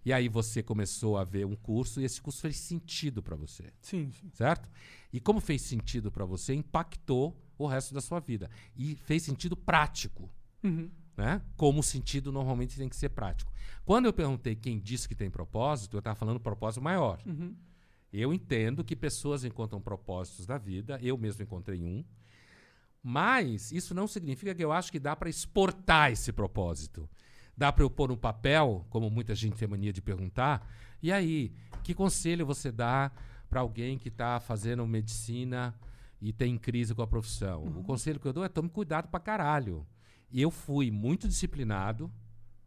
e 0.04 0.12
aí 0.12 0.28
você 0.28 0.62
começou 0.62 1.16
a 1.16 1.24
ver 1.24 1.46
um 1.46 1.56
curso 1.56 2.00
e 2.00 2.04
esse 2.04 2.20
curso 2.20 2.40
fez 2.42 2.56
sentido 2.56 3.22
para 3.22 3.36
você 3.36 3.72
Sim, 3.80 4.10
sim. 4.12 4.28
certo? 4.34 4.68
E 5.12 5.18
como 5.18 5.40
fez 5.40 5.62
sentido 5.62 6.10
para 6.12 6.26
você, 6.26 6.52
impactou 6.54 7.34
o 7.56 7.66
resto 7.66 7.94
da 7.94 8.00
sua 8.02 8.20
vida. 8.20 8.50
E 8.76 8.96
fez 8.96 9.22
sentido 9.22 9.56
prático, 9.56 10.28
Uhum. 10.62 10.90
Né? 11.16 11.40
Como 11.56 11.80
o 11.80 11.82
sentido 11.82 12.32
normalmente 12.32 12.76
tem 12.76 12.88
que 12.88 12.96
ser 12.96 13.10
prático. 13.10 13.52
Quando 13.84 14.06
eu 14.06 14.12
perguntei 14.12 14.54
quem 14.54 14.78
disse 14.78 15.08
que 15.08 15.14
tem 15.14 15.30
propósito, 15.30 15.96
eu 15.96 15.98
estava 15.98 16.14
falando 16.14 16.40
propósito 16.40 16.82
maior. 16.82 17.20
Uhum. 17.26 17.54
Eu 18.12 18.32
entendo 18.32 18.84
que 18.84 18.94
pessoas 18.94 19.44
encontram 19.44 19.80
propósitos 19.80 20.46
da 20.46 20.56
vida, 20.56 20.98
eu 21.02 21.18
mesmo 21.18 21.42
encontrei 21.42 21.82
um, 21.82 22.04
mas 23.02 23.72
isso 23.72 23.94
não 23.94 24.06
significa 24.06 24.54
que 24.54 24.64
eu 24.64 24.72
acho 24.72 24.90
que 24.90 25.00
dá 25.00 25.14
para 25.14 25.28
exportar 25.28 26.12
esse 26.12 26.32
propósito. 26.32 27.08
Dá 27.56 27.70
para 27.72 27.84
eu 27.84 27.90
pôr 27.90 28.08
no 28.08 28.16
papel, 28.16 28.86
como 28.88 29.10
muita 29.10 29.34
gente 29.34 29.56
tem 29.56 29.68
mania 29.68 29.92
de 29.92 30.00
perguntar, 30.00 30.66
e 31.02 31.12
aí, 31.12 31.52
que 31.82 31.92
conselho 31.92 32.46
você 32.46 32.72
dá 32.72 33.12
para 33.50 33.60
alguém 33.60 33.98
que 33.98 34.08
está 34.08 34.40
fazendo 34.40 34.86
medicina 34.86 35.74
e 36.18 36.32
tem 36.32 36.56
crise 36.56 36.94
com 36.94 37.02
a 37.02 37.06
profissão? 37.06 37.64
O 37.66 37.84
conselho 37.84 38.18
que 38.18 38.26
eu 38.26 38.32
dou 38.32 38.42
é 38.42 38.48
tome 38.48 38.70
cuidado 38.70 39.08
pra 39.08 39.20
caralho. 39.20 39.86
E 40.30 40.40
eu 40.42 40.50
fui 40.50 40.90
muito 40.90 41.28
disciplinado, 41.28 42.10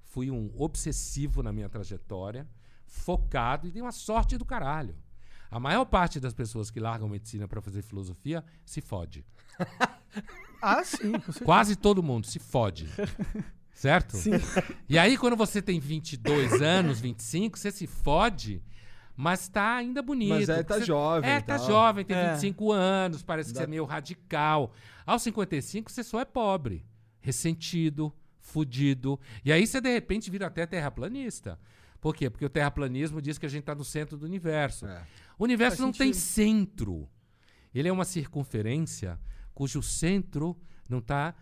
fui 0.04 0.32
um 0.32 0.52
obsessivo 0.58 1.44
na 1.44 1.52
minha 1.52 1.68
trajetória, 1.70 2.48
focado 2.86 3.68
e 3.68 3.72
dei 3.72 3.82
uma 3.82 3.92
sorte 3.92 4.38
do 4.38 4.46
caralho. 4.46 4.96
A 5.52 5.60
maior 5.60 5.86
parte 5.86 6.20
das 6.20 6.34
pessoas 6.34 6.70
que 6.72 6.80
largam 6.80 7.08
medicina 7.10 7.48
para 7.48 7.62
fazer 7.62 7.82
filosofia 7.82 8.44
se 8.66 8.82
fode. 8.82 9.26
Ah, 10.60 10.84
sim. 10.84 11.12
Quase 11.46 11.76
todo 11.76 12.02
mundo 12.02 12.26
se 12.26 12.40
fode. 12.40 12.88
Certo? 13.72 14.18
Sim. 14.18 14.32
E 14.90 14.98
aí, 14.98 15.16
quando 15.16 15.36
você 15.36 15.62
tem 15.62 15.80
22 15.80 16.54
anos, 16.64 17.00
25, 17.00 17.60
você 17.60 17.70
se 17.72 17.86
fode, 17.86 18.64
mas 19.16 19.48
tá 19.48 19.76
ainda 19.76 20.02
bonito. 20.02 20.30
Mas 20.30 20.50
é, 20.50 20.64
tá 20.64 20.80
você- 20.80 20.86
jovem 20.86 21.30
É, 21.30 21.40
tá 21.42 21.58
tal. 21.60 21.68
jovem, 21.68 22.04
tem 22.04 22.18
É. 22.18 22.32
25 22.32 22.72
anos, 22.72 23.22
parece 23.22 23.50
que 23.50 23.54
Dá- 23.54 23.60
você 23.62 23.66
é 23.66 23.70
meio 23.70 23.86
radical. 23.86 24.74
Aos 25.06 25.22
55, 25.22 25.92
você 25.92 26.04
só 26.04 26.20
é 26.20 26.26
pobre, 26.26 26.84
ressentido, 27.28 28.14
fudido. 28.40 29.20
E 29.44 29.52
aí 29.52 29.68
você, 29.68 29.82
de 29.82 29.92
repente, 29.94 30.32
vira 30.32 30.48
até 30.48 30.66
terraplanista. 30.66 31.60
Por 32.00 32.16
quê? 32.16 32.30
Porque 32.30 32.46
o 32.46 32.50
terraplanismo 32.50 33.22
diz 33.22 33.38
que 33.38 33.46
a 33.46 33.50
gente 33.50 33.64
tá 33.66 33.76
no 33.76 33.84
centro 33.84 34.18
do 34.18 34.26
universo. 34.26 34.86
É. 34.88 35.04
O 35.38 35.44
universo 35.44 35.78
Faz 35.78 35.86
não 35.86 35.92
tem 35.92 36.14
sentido. 36.14 36.58
centro. 36.58 37.10
Ele 37.76 37.90
é 37.90 37.92
uma 37.92 38.06
circunferência 38.06 39.20
cujo 39.54 39.82
centro 39.84 40.56
não 40.90 41.00
está 41.00 41.34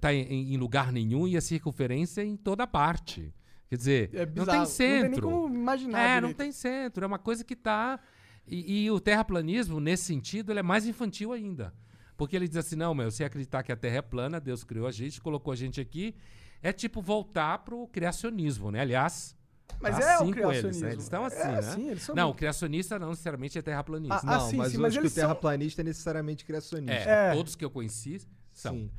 tá 0.00 0.12
em, 0.12 0.52
em 0.52 0.56
lugar 0.58 0.92
nenhum 0.92 1.26
e 1.26 1.36
a 1.36 1.40
circunferência 1.40 2.22
em 2.22 2.36
toda 2.36 2.66
parte. 2.66 3.32
Quer 3.68 3.76
dizer, 3.76 4.10
É 4.12 4.26
não 4.26 4.32
tem 4.32 4.44
Não 4.44 4.46
tem 4.46 4.66
centro. 4.66 5.22
como 5.22 5.54
imaginar 5.54 6.00
é, 6.00 6.14
não 6.20 6.28
direito. 6.28 6.36
tem 6.36 6.52
centro. 6.52 7.04
É 7.04 7.06
uma 7.06 7.18
coisa 7.18 7.42
que 7.44 7.54
está. 7.54 7.98
E, 8.46 8.84
e 8.84 8.90
o 8.90 8.98
terraplanismo, 9.00 9.78
nesse 9.80 10.04
sentido, 10.04 10.52
ele 10.52 10.58
é 10.60 10.62
mais 10.62 10.86
infantil 10.86 11.32
ainda. 11.32 11.72
Porque 12.18 12.36
ele 12.36 12.46
diz 12.48 12.56
assim: 12.58 12.76
não, 12.76 12.92
meu, 12.94 13.10
você 13.10 13.24
acreditar 13.24 13.62
que 13.62 13.72
a 13.72 13.76
Terra 13.76 13.96
é 13.96 14.02
plana, 14.02 14.38
Deus 14.40 14.62
criou 14.64 14.86
a 14.86 14.90
gente, 14.90 15.20
colocou 15.22 15.52
a 15.52 15.56
gente 15.56 15.80
aqui. 15.80 16.14
É 16.60 16.72
tipo 16.72 17.00
voltar 17.00 17.58
pro 17.60 17.86
criacionismo, 17.86 18.72
né? 18.72 18.80
Aliás, 18.80 19.36
Mas 19.80 19.96
tá 19.96 20.02
é 20.04 20.14
assim 20.16 20.24
o 20.24 20.26
com 20.26 20.32
criacionismo. 20.32 20.68
Eles, 20.68 20.82
né? 20.82 20.90
eles 20.92 21.04
estão 21.04 21.24
assim, 21.24 21.38
é, 21.40 21.52
né? 21.52 21.62
Sim, 21.62 21.90
eles 21.90 22.02
são 22.02 22.14
Não, 22.16 22.30
o 22.30 22.34
criacionista 22.34 22.98
não 22.98 23.10
necessariamente 23.10 23.56
é 23.56 23.62
terraplanista. 23.62 24.20
Ah, 24.24 24.38
Não, 24.38 24.50
sim, 24.50 24.56
mas 24.56 24.70
sim, 24.72 24.74
eu 24.76 24.80
mas 24.82 24.88
acho 24.88 24.98
que 24.98 24.98
o 24.98 25.02
eles 25.04 25.12
são- 25.12 25.22
terraplanista 25.22 25.80
é 25.80 25.84
necessariamente 25.84 26.44
criacionista. 26.44 26.92
É, 26.94 27.30
É. 27.30 27.32
todos 27.34 27.54
que 27.54 27.64
eu 27.64 27.70
conheci 27.70 28.20
são 28.52 28.74
Sim. 28.74 28.90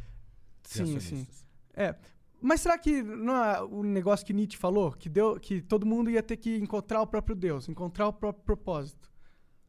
Sim, 0.63 0.99
sim. 1.01 1.27
É. 1.73 1.93
Mas 2.41 2.61
será 2.61 2.77
que 2.77 3.03
não 3.03 3.35
é 3.43 3.61
o 3.61 3.83
negócio 3.83 4.25
que 4.25 4.31
Nietzsche 4.31 4.57
falou? 4.57 4.93
Que, 4.93 5.09
deu, 5.09 5.37
que 5.37 5.61
todo 5.61 5.85
mundo 5.85 6.09
ia 6.09 6.23
ter 6.23 6.37
que 6.37 6.55
encontrar 6.55 7.01
o 7.01 7.07
próprio 7.07 7.35
Deus, 7.35 7.67
encontrar 7.67 8.07
o 8.07 8.13
próprio 8.13 8.43
propósito. 8.45 9.08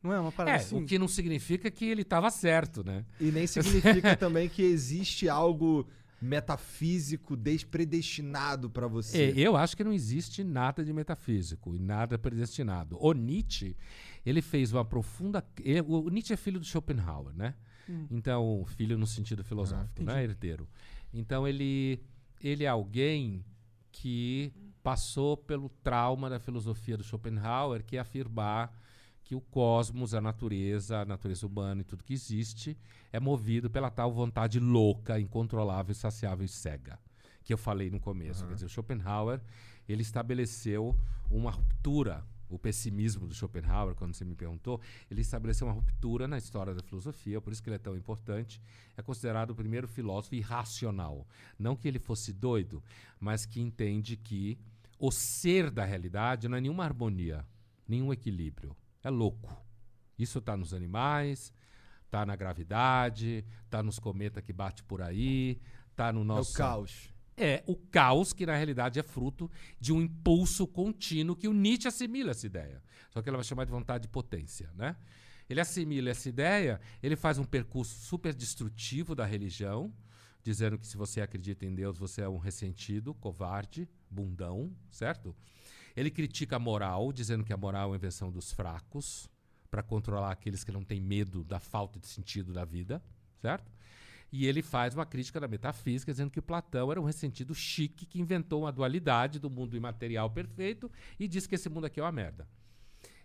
Não 0.02 0.12
é 0.12 0.18
uma 0.20 0.32
parada 0.32 0.56
É, 0.56 0.60
assim? 0.60 0.82
o 0.82 0.86
que 0.86 0.98
não 0.98 1.06
significa 1.08 1.70
que 1.70 1.84
ele 1.84 2.02
estava 2.02 2.30
certo, 2.30 2.82
né? 2.84 3.04
E 3.20 3.30
nem 3.30 3.46
significa 4.02 4.16
também 4.16 4.48
que 4.48 4.62
existe 4.62 5.28
algo 5.28 5.86
metafísico 6.22 7.36
despredestinado 7.36 8.68
pra 8.70 8.86
É, 8.86 8.88
você. 8.88 9.32
eu 9.36 9.56
acho 9.56 9.76
que 9.76 9.84
não 9.84 9.92
existe 9.92 10.42
nada 10.44 10.84
de 10.84 10.92
metafísico 10.92 11.74
e 11.74 11.78
nada 11.78 12.18
predestinado. 12.18 12.96
O 13.00 13.12
Nietzsche, 13.12 13.76
ele 14.24 14.42
fez 14.42 14.72
uma 14.72 14.84
profunda. 14.84 15.44
ele- 15.62 15.80
o 15.82 16.08
Nietzsche 16.08 16.32
é 16.32 16.36
filho 16.36 16.58
do 16.60 16.66
Schopenhauer, 16.66 17.34
né? 17.34 17.54
Então, 18.08 18.64
filho 18.76 18.96
no 18.96 19.06
sentido 19.06 19.42
filosófico, 19.42 20.04
né? 20.04 20.22
Herdeiro. 20.22 20.68
Então, 21.12 21.46
ele, 21.48 22.00
ele 22.40 22.62
é 22.62 22.68
alguém 22.68 23.44
que 23.90 24.52
passou 24.80 25.36
pelo 25.36 25.68
trauma 25.82 26.30
da 26.30 26.38
filosofia 26.38 26.96
do 26.96 27.02
Schopenhauer, 27.02 27.82
que 27.84 27.96
é 27.96 28.00
afirmar 28.00 28.72
que 29.30 29.34
o 29.36 29.40
cosmos, 29.40 30.12
a 30.12 30.20
natureza, 30.20 31.02
a 31.02 31.04
natureza 31.04 31.46
humana 31.46 31.82
e 31.82 31.84
tudo 31.84 32.02
que 32.02 32.12
existe 32.12 32.76
é 33.12 33.20
movido 33.20 33.70
pela 33.70 33.88
tal 33.88 34.12
vontade 34.12 34.58
louca, 34.58 35.20
incontrolável, 35.20 35.94
saciável 35.94 36.44
e 36.44 36.48
cega, 36.48 36.98
que 37.44 37.52
eu 37.52 37.56
falei 37.56 37.92
no 37.92 38.00
começo. 38.00 38.44
Quer 38.44 38.54
dizer, 38.54 38.66
o 38.66 38.68
Schopenhauer, 38.68 39.40
ele 39.88 40.02
estabeleceu 40.02 40.98
uma 41.30 41.52
ruptura, 41.52 42.26
o 42.48 42.58
pessimismo 42.58 43.28
do 43.28 43.32
Schopenhauer, 43.32 43.94
quando 43.94 44.14
você 44.14 44.24
me 44.24 44.34
perguntou, 44.34 44.80
ele 45.08 45.20
estabeleceu 45.20 45.68
uma 45.68 45.74
ruptura 45.74 46.26
na 46.26 46.36
história 46.36 46.74
da 46.74 46.82
filosofia, 46.82 47.40
por 47.40 47.52
isso 47.52 47.62
que 47.62 47.68
ele 47.68 47.76
é 47.76 47.78
tão 47.78 47.96
importante. 47.96 48.60
É 48.96 49.02
considerado 49.02 49.50
o 49.50 49.54
primeiro 49.54 49.86
filósofo 49.86 50.34
irracional. 50.34 51.24
Não 51.56 51.76
que 51.76 51.86
ele 51.86 52.00
fosse 52.00 52.32
doido, 52.32 52.82
mas 53.20 53.46
que 53.46 53.60
entende 53.60 54.16
que 54.16 54.58
o 54.98 55.12
ser 55.12 55.70
da 55.70 55.84
realidade 55.84 56.48
não 56.48 56.58
é 56.58 56.60
nenhuma 56.60 56.82
harmonia, 56.82 57.46
nenhum 57.86 58.12
equilíbrio. 58.12 58.76
É 59.02 59.10
louco. 59.10 59.56
Isso 60.18 60.38
está 60.38 60.56
nos 60.56 60.74
animais, 60.74 61.52
está 62.04 62.26
na 62.26 62.36
gravidade, 62.36 63.44
está 63.64 63.82
nos 63.82 63.98
cometas 63.98 64.42
que 64.44 64.52
bate 64.52 64.82
por 64.84 65.00
aí, 65.00 65.60
está 65.90 66.12
no 66.12 66.20
É 66.20 66.24
nosso 66.24 66.52
o 66.52 66.56
caos. 66.56 67.08
é 67.36 67.62
o 67.66 67.74
caos 67.76 68.32
que 68.32 68.44
na 68.44 68.54
realidade 68.54 68.98
é 68.98 69.02
fruto 69.02 69.50
de 69.78 69.92
um 69.92 70.02
impulso 70.02 70.66
contínuo 70.66 71.34
que 71.36 71.48
o 71.48 71.52
Nietzsche 71.54 71.88
assimila 71.88 72.32
essa 72.32 72.46
ideia. 72.46 72.82
Só 73.10 73.22
que 73.22 73.28
ele 73.30 73.36
vai 73.36 73.44
chamar 73.44 73.64
de 73.64 73.70
vontade 73.70 74.02
de 74.02 74.08
potência, 74.08 74.70
né? 74.74 74.96
Ele 75.48 75.60
assimila 75.60 76.10
essa 76.10 76.28
ideia, 76.28 76.80
ele 77.02 77.16
faz 77.16 77.38
um 77.38 77.44
percurso 77.44 77.94
super 78.06 78.32
destrutivo 78.34 79.14
da 79.16 79.24
religião, 79.24 79.92
dizendo 80.44 80.78
que 80.78 80.86
se 80.86 80.96
você 80.96 81.20
acredita 81.20 81.66
em 81.66 81.74
Deus, 81.74 81.98
você 81.98 82.20
é 82.22 82.28
um 82.28 82.38
ressentido, 82.38 83.12
covarde, 83.14 83.88
bundão, 84.08 84.72
certo? 84.90 85.34
Ele 85.96 86.10
critica 86.10 86.56
a 86.56 86.58
moral, 86.58 87.12
dizendo 87.12 87.44
que 87.44 87.52
a 87.52 87.56
moral 87.56 87.84
é 87.84 87.86
uma 87.90 87.96
invenção 87.96 88.30
dos 88.30 88.52
fracos, 88.52 89.28
para 89.70 89.82
controlar 89.82 90.32
aqueles 90.32 90.64
que 90.64 90.72
não 90.72 90.82
têm 90.82 91.00
medo 91.00 91.44
da 91.44 91.60
falta 91.60 91.98
de 92.00 92.06
sentido 92.06 92.52
da 92.52 92.64
vida, 92.64 93.02
certo? 93.40 93.70
E 94.32 94.46
ele 94.46 94.62
faz 94.62 94.94
uma 94.94 95.06
crítica 95.06 95.40
da 95.40 95.48
metafísica, 95.48 96.12
dizendo 96.12 96.30
que 96.30 96.40
Platão 96.40 96.90
era 96.90 97.00
um 97.00 97.04
ressentido 97.04 97.54
chique 97.54 98.06
que 98.06 98.20
inventou 98.20 98.62
uma 98.62 98.72
dualidade 98.72 99.38
do 99.38 99.50
mundo 99.50 99.76
imaterial 99.76 100.30
perfeito 100.30 100.90
e 101.18 101.26
disse 101.26 101.48
que 101.48 101.54
esse 101.54 101.68
mundo 101.68 101.86
aqui 101.86 101.98
é 101.98 102.02
uma 102.02 102.12
merda. 102.12 102.48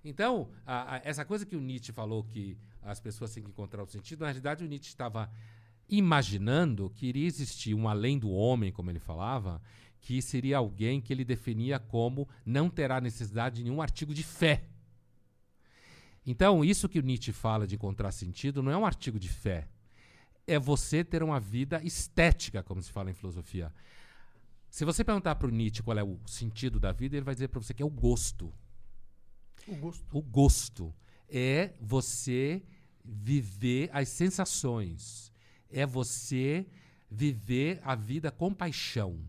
Então, 0.04 0.50
a, 0.66 0.96
a, 0.96 1.02
essa 1.04 1.26
coisa 1.26 1.46
que 1.46 1.56
o 1.56 1.62
Nietzsche 1.62 1.92
falou 1.92 2.24
que 2.24 2.58
as 2.82 3.00
pessoas 3.00 3.34
têm 3.34 3.44
que 3.44 3.50
encontrar 3.50 3.84
o 3.84 3.88
sentido, 3.88 4.22
na 4.22 4.28
realidade 4.28 4.64
o 4.64 4.68
Nietzsche 4.68 4.90
estava 4.90 5.32
imaginando 5.88 6.90
que 6.90 7.08
iria 7.08 7.28
existir 7.28 7.74
um 7.76 7.88
além 7.88 8.18
do 8.18 8.30
homem, 8.30 8.72
como 8.72 8.90
ele 8.90 9.00
falava, 9.00 9.62
que 10.06 10.22
seria 10.22 10.58
alguém 10.58 11.02
que 11.02 11.12
ele 11.12 11.26
definia 11.26 11.80
como 11.80 12.30
não 12.46 12.70
terá 12.70 13.02
necessidade 13.02 13.58
de 13.58 13.64
nenhum 13.64 13.82
artigo 13.82 14.14
de 14.14 14.24
fé. 14.24 14.64
Então, 16.26 16.64
isso 16.64 16.88
que 16.88 17.00
o 17.00 17.04
Nietzsche 17.04 17.34
fala 17.34 17.68
de 17.68 17.76
encontrar 17.76 18.12
sentido 18.12 18.64
não 18.64 18.72
é 18.72 18.78
um 18.78 18.86
artigo 18.86 19.20
de 19.20 19.28
fé 19.28 19.68
é 20.48 20.60
você 20.60 21.04
ter 21.04 21.24
uma 21.24 21.40
vida 21.40 21.82
estética, 21.84 22.62
como 22.62 22.82
se 22.82 22.92
fala 22.92 23.10
em 23.10 23.14
filosofia. 23.14 23.74
Se 24.70 24.86
você 24.86 25.04
perguntar 25.04 25.36
para 25.36 25.48
o 25.48 25.52
Nietzsche 25.52 25.82
qual 25.82 25.98
é 25.98 26.04
o 26.04 26.20
sentido 26.28 26.80
da 26.80 26.92
vida, 26.92 27.16
ele 27.16 27.26
vai 27.26 27.34
dizer 27.34 27.48
para 27.48 27.60
você 27.60 27.74
que 27.74 27.82
é 27.82 27.86
o 27.86 27.90
gosto. 27.90 28.54
O 29.68 29.76
gosto. 29.76 30.18
O 30.18 30.22
gosto 30.22 30.94
é 31.28 31.74
você 31.82 32.62
viver 33.04 33.90
as 33.92 34.10
sensações. 34.10 35.32
É 35.68 35.84
você 35.84 36.68
viver 37.10 37.80
a 37.84 37.96
vida 37.96 38.32
com 38.32 38.54
paixão. 38.54 39.20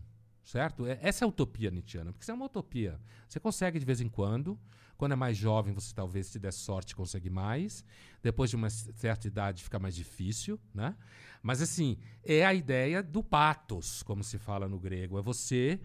Certo? 0.47 0.85
É, 0.85 0.97
essa 1.01 1.25
é 1.25 1.25
a 1.25 1.27
utopia 1.27 1.69
nietzschiana, 1.69 2.13
porque 2.13 2.23
isso 2.23 2.31
é 2.31 2.33
uma 2.33 2.45
utopia. 2.45 2.97
Você 3.27 3.37
consegue 3.37 3.77
de 3.77 3.85
vez 3.85 3.99
em 3.99 4.07
quando, 4.07 4.57
quando 4.97 5.11
é 5.11 5.15
mais 5.15 5.35
jovem, 5.35 5.73
você 5.73 5.93
talvez, 5.93 6.27
se 6.27 6.39
der 6.39 6.53
sorte, 6.53 6.95
consegue 6.95 7.29
mais. 7.29 7.83
Depois 8.23 8.49
de 8.49 8.55
uma 8.55 8.69
certa 8.69 9.27
idade, 9.27 9.61
fica 9.61 9.77
mais 9.77 9.93
difícil, 9.93 10.57
né? 10.73 10.95
Mas, 11.43 11.61
assim, 11.61 11.97
é 12.23 12.45
a 12.45 12.53
ideia 12.53 13.03
do 13.03 13.21
patos, 13.21 14.01
como 14.03 14.23
se 14.23 14.37
fala 14.37 14.69
no 14.69 14.79
grego. 14.79 15.19
É 15.19 15.21
você 15.21 15.81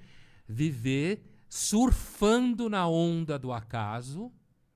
viver 0.47 1.25
surfando 1.49 2.71
na 2.71 2.87
onda 2.87 3.37
do 3.41 3.53
acaso, 3.53 4.31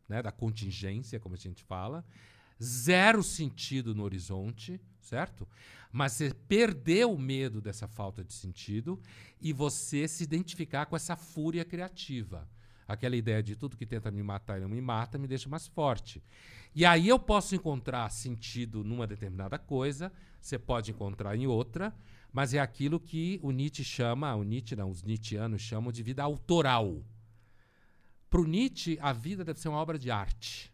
né? 0.09 0.21
da 0.21 0.33
contingência, 0.33 1.21
como 1.21 1.37
a 1.37 1.39
gente 1.39 1.63
fala. 1.63 2.05
Zero 2.61 3.23
sentido 3.23 3.95
no 3.95 4.03
horizonte, 4.03 4.81
certo? 5.07 5.49
Mas 5.93 6.13
você 6.13 6.35
perder 6.35 7.07
o 7.07 7.17
medo 7.17 7.61
dessa 7.61 7.87
falta 7.87 8.25
de 8.25 8.33
sentido 8.33 9.01
e 9.41 9.53
você 9.53 10.07
se 10.07 10.25
identificar 10.25 10.87
com 10.87 10.97
essa 10.97 11.17
fúria 11.17 11.65
criativa. 11.65 12.49
Aquela 12.87 13.17
ideia 13.17 13.43
de 13.43 13.57
tudo 13.57 13.77
que 13.77 13.87
tenta 13.87 14.11
me 14.11 14.23
matar 14.23 14.59
e 14.59 14.61
não 14.61 14.69
me 14.69 14.81
mata 14.81 15.19
me 15.19 15.27
deixa 15.27 15.49
mais 15.49 15.67
forte. 15.67 16.23
E 16.75 16.85
aí 16.85 17.09
eu 17.09 17.19
posso 17.19 17.55
encontrar 17.55 18.09
sentido 18.11 18.85
numa 18.85 19.07
determinada 19.07 19.59
coisa, 19.59 20.13
você 20.41 20.59
pode 20.59 20.91
encontrar 20.91 21.35
em 21.35 21.47
outra, 21.47 21.95
mas 22.33 22.53
é 22.53 22.59
aquilo 22.61 23.01
que 23.01 23.41
o 23.43 23.51
Nietzsche 23.51 23.83
chama, 23.83 24.35
o 24.35 24.43
Nietzsche 24.43 24.77
não, 24.77 24.91
os 24.91 25.03
Nietzscheanos 25.03 25.63
chamam 25.63 25.91
de 25.91 26.03
vida 26.03 26.23
autoral. 26.23 27.03
Para 28.29 28.41
o 28.41 28.47
Nietzsche, 28.47 28.99
a 29.01 29.13
vida 29.13 29.45
deve 29.45 29.59
ser 29.59 29.69
uma 29.69 29.79
obra 29.79 29.99
de 29.99 30.11
arte, 30.11 30.71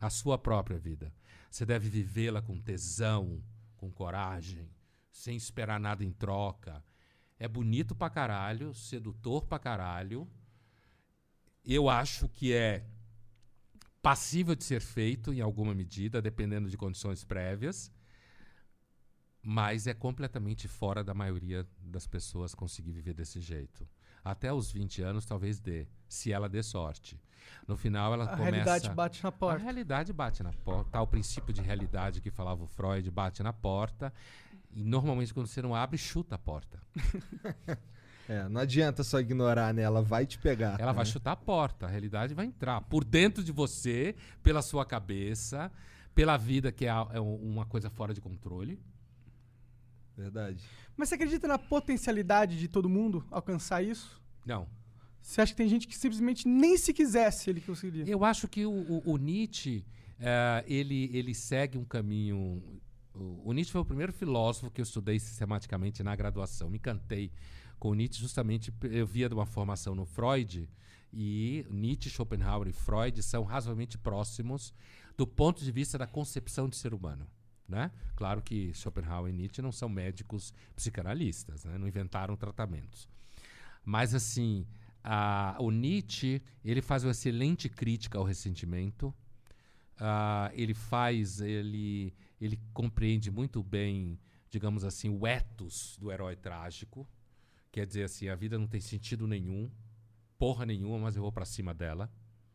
a 0.00 0.10
sua 0.10 0.36
própria 0.36 0.78
vida. 0.78 1.12
Você 1.50 1.64
deve 1.64 1.88
vivê-la 1.88 2.42
com 2.42 2.60
tesão, 2.60 3.42
com 3.86 3.92
coragem, 3.92 4.68
sem 5.10 5.36
esperar 5.36 5.78
nada 5.78 6.04
em 6.04 6.12
troca. 6.12 6.84
É 7.38 7.46
bonito 7.46 7.94
pra 7.94 8.10
caralho, 8.10 8.74
sedutor 8.74 9.46
pra 9.46 9.58
caralho, 9.58 10.28
eu 11.64 11.88
acho 11.88 12.28
que 12.28 12.52
é 12.52 12.84
passível 14.00 14.54
de 14.54 14.64
ser 14.64 14.80
feito 14.80 15.32
em 15.32 15.40
alguma 15.40 15.74
medida, 15.74 16.22
dependendo 16.22 16.70
de 16.70 16.76
condições 16.76 17.24
prévias, 17.24 17.90
mas 19.42 19.86
é 19.86 19.94
completamente 19.94 20.68
fora 20.68 21.02
da 21.02 21.12
maioria 21.12 21.66
das 21.80 22.06
pessoas 22.06 22.54
conseguir 22.54 22.92
viver 22.92 23.14
desse 23.14 23.40
jeito. 23.40 23.86
Até 24.26 24.52
os 24.52 24.72
20 24.72 25.02
anos 25.02 25.24
talvez 25.24 25.60
dê, 25.60 25.86
se 26.08 26.32
ela 26.32 26.48
dê 26.48 26.60
sorte. 26.60 27.16
No 27.66 27.76
final 27.76 28.12
ela 28.12 28.24
a 28.24 28.28
começa... 28.28 28.42
A 28.42 28.50
realidade 28.50 28.90
bate 28.90 29.22
na 29.22 29.30
porta. 29.30 29.60
A 29.60 29.62
realidade 29.62 30.12
bate 30.12 30.42
na 30.42 30.52
porta. 30.52 30.90
Tá 30.90 31.00
o 31.00 31.06
princípio 31.06 31.54
de 31.54 31.62
realidade 31.62 32.20
que 32.20 32.28
falava 32.28 32.64
o 32.64 32.66
Freud, 32.66 33.08
bate 33.08 33.40
na 33.44 33.52
porta. 33.52 34.12
E 34.72 34.82
normalmente 34.82 35.32
quando 35.32 35.46
você 35.46 35.62
não 35.62 35.76
abre, 35.76 35.96
chuta 35.96 36.34
a 36.34 36.38
porta. 36.38 36.82
É, 38.28 38.48
não 38.48 38.60
adianta 38.60 39.04
só 39.04 39.20
ignorar, 39.20 39.72
né? 39.72 39.82
Ela 39.82 40.02
vai 40.02 40.26
te 40.26 40.36
pegar. 40.36 40.80
Ela 40.80 40.90
né? 40.90 40.96
vai 40.96 41.06
chutar 41.06 41.30
a 41.30 41.36
porta, 41.36 41.86
a 41.86 41.88
realidade 41.88 42.34
vai 42.34 42.46
entrar 42.46 42.80
por 42.80 43.04
dentro 43.04 43.44
de 43.44 43.52
você, 43.52 44.16
pela 44.42 44.62
sua 44.62 44.84
cabeça, 44.84 45.70
pela 46.12 46.36
vida 46.36 46.72
que 46.72 46.86
é, 46.86 46.88
é 46.88 47.20
uma 47.20 47.64
coisa 47.64 47.88
fora 47.88 48.12
de 48.12 48.20
controle. 48.20 48.80
Verdade. 50.16 50.68
Mas 50.96 51.08
você 51.08 51.14
acredita 51.14 51.46
na 51.46 51.58
potencialidade 51.58 52.58
de 52.58 52.68
todo 52.68 52.88
mundo 52.88 53.24
alcançar 53.30 53.82
isso? 53.82 54.20
Não. 54.44 54.66
Você 55.20 55.40
acha 55.40 55.52
que 55.52 55.56
tem 55.56 55.68
gente 55.68 55.86
que 55.88 55.96
simplesmente 55.96 56.46
nem 56.46 56.76
se 56.78 56.92
quisesse 56.92 57.50
ele 57.50 57.60
conseguiria? 57.60 58.04
Eu 58.06 58.24
acho 58.24 58.46
que 58.46 58.64
o, 58.64 58.70
o, 58.70 59.12
o 59.12 59.16
Nietzsche 59.16 59.84
uh, 60.20 60.64
ele, 60.66 61.10
ele 61.12 61.34
segue 61.34 61.76
um 61.76 61.84
caminho. 61.84 62.62
O, 63.12 63.50
o 63.50 63.52
Nietzsche 63.52 63.72
foi 63.72 63.80
o 63.80 63.84
primeiro 63.84 64.12
filósofo 64.12 64.70
que 64.70 64.80
eu 64.80 64.84
estudei 64.84 65.18
sistematicamente 65.18 66.02
na 66.02 66.14
graduação. 66.14 66.70
Me 66.70 66.78
encantei 66.78 67.32
com 67.78 67.92
Nietzsche 67.92 68.20
justamente 68.20 68.72
eu 68.82 69.06
via 69.06 69.28
de 69.28 69.34
uma 69.34 69.46
formação 69.46 69.94
no 69.94 70.06
Freud 70.06 70.68
e 71.12 71.66
Nietzsche, 71.70 72.10
Schopenhauer 72.10 72.68
e 72.68 72.72
Freud 72.72 73.22
são 73.22 73.44
razoavelmente 73.44 73.98
próximos 73.98 74.72
do 75.16 75.26
ponto 75.26 75.64
de 75.64 75.72
vista 75.72 75.98
da 75.98 76.06
concepção 76.06 76.68
de 76.68 76.76
ser 76.76 76.94
humano. 76.94 77.26
Né? 77.68 77.90
Claro 78.14 78.40
que 78.42 78.72
Schopenhauer 78.74 79.32
e 79.32 79.36
Nietzsche 79.36 79.60
não 79.60 79.72
são 79.72 79.88
médicos 79.88 80.54
psicanalistas, 80.74 81.64
né? 81.64 81.76
não 81.76 81.88
inventaram 81.88 82.36
tratamentos. 82.36 83.08
Mas 83.84 84.14
assim, 84.14 84.66
a, 85.02 85.56
o 85.60 85.70
Nietzsche 85.70 86.42
ele 86.64 86.82
faz 86.82 87.04
uma 87.04 87.10
excelente 87.10 87.68
crítica 87.68 88.18
ao 88.18 88.24
ressentimento. 88.24 89.14
Uh, 89.96 90.52
ele 90.52 90.74
faz, 90.74 91.40
ele, 91.40 92.12
ele 92.40 92.60
compreende 92.74 93.30
muito 93.30 93.62
bem, 93.62 94.18
digamos 94.50 94.84
assim, 94.84 95.08
o 95.08 95.26
ethos 95.26 95.96
do 95.98 96.12
herói 96.12 96.36
trágico. 96.36 97.06
Quer 97.72 97.86
dizer 97.86 98.04
assim, 98.04 98.28
a 98.28 98.34
vida 98.34 98.58
não 98.58 98.66
tem 98.66 98.80
sentido 98.80 99.26
nenhum, 99.26 99.70
porra 100.38 100.66
nenhuma, 100.66 100.98
mas 100.98 101.16
eu 101.16 101.22
vou 101.22 101.32
para 101.32 101.44
cima 101.44 101.72
dela, 101.72 102.10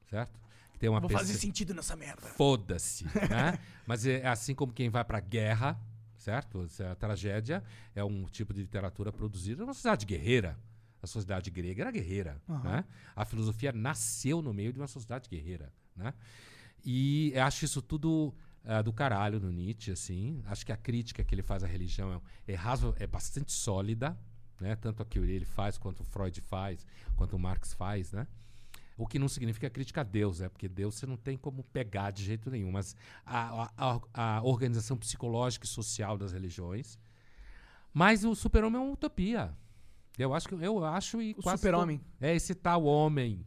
certo? 0.10 0.40
Tem 0.82 0.90
uma 0.90 1.00
vou 1.00 1.12
fazer 1.12 1.36
sentido 1.36 1.76
nessa 1.76 1.96
merda. 1.96 2.24
Foda-se, 2.24 3.06
né? 3.30 3.60
mas 3.86 4.04
é 4.04 4.26
assim 4.28 4.56
como 4.56 4.74
quem 4.74 4.90
vai 4.90 5.06
para 5.06 5.20
guerra, 5.20 5.80
certo? 6.18 6.68
A 6.92 6.96
tragédia 6.96 7.64
é 7.94 8.04
um 8.04 8.26
tipo 8.26 8.52
de 8.52 8.62
literatura 8.62 9.14
produzida 9.14 9.62
numa 9.62 9.76
sociedade 9.76 10.08
guerreira. 10.08 10.58
A 11.00 11.06
sociedade 11.06 11.52
grega 11.52 11.84
era 11.84 11.92
guerreira, 11.92 12.42
uhum. 12.48 12.64
né? 12.64 12.84
A 13.16 13.24
filosofia 13.26 13.72
nasceu 13.72 14.42
no 14.42 14.52
meio 14.52 14.74
de 14.74 14.80
uma 14.80 14.88
sociedade 14.88 15.30
guerreira, 15.30 15.72
né? 15.96 16.16
E 16.84 17.32
acho 17.38 17.64
isso 17.64 17.80
tudo 17.80 18.34
uh, 18.66 18.82
do 18.82 18.92
caralho 18.92 19.40
no 19.40 19.52
Nietzsche, 19.52 19.92
assim. 19.92 20.42
Acho 20.48 20.66
que 20.66 20.72
a 20.72 20.78
crítica 20.78 21.24
que 21.24 21.36
ele 21.36 21.44
faz 21.44 21.64
à 21.64 21.68
religião 21.68 22.20
é, 22.48 22.54
é, 22.54 22.58
é 22.98 23.06
bastante 23.06 23.52
sólida, 23.52 24.18
né? 24.60 24.76
Tanto 24.78 25.04
a 25.04 25.06
que 25.06 25.20
ele 25.20 25.46
faz, 25.46 25.78
quanto 25.78 26.00
o 26.00 26.04
Freud 26.04 26.42
faz, 26.42 26.88
quanto 27.16 27.36
o 27.36 27.40
Marx 27.40 27.72
faz, 27.72 28.12
né? 28.12 28.26
O 29.02 29.08
que 29.08 29.18
não 29.18 29.28
significa 29.28 29.68
crítica 29.68 30.02
a 30.02 30.04
Deus, 30.04 30.42
é 30.42 30.48
porque 30.48 30.70
Deus 30.70 30.94
você 30.94 31.08
não 31.08 31.18
tem 31.18 31.36
como 31.36 31.64
pegar 31.64 32.12
de 32.12 32.24
jeito 32.24 32.52
nenhum, 32.52 32.72
mas 32.72 32.96
a, 33.26 33.72
a, 33.76 34.00
a 34.14 34.44
organização 34.44 34.96
psicológica 34.96 35.66
e 35.66 35.68
social 35.68 36.20
das 36.20 36.32
religiões. 36.32 37.00
Mas 37.92 38.24
o 38.24 38.36
super-homem 38.36 38.80
é 38.80 38.84
uma 38.84 38.94
utopia. 38.94 39.58
Eu 40.20 40.36
acho 40.36 40.48
que 40.48 40.54
eu 40.54 40.86
acho 40.86 41.20
e 41.20 41.36
o 41.36 41.42
super-homem 41.42 42.00
é 42.22 42.36
esse 42.36 42.54
tal 42.54 42.84
homem 42.84 43.44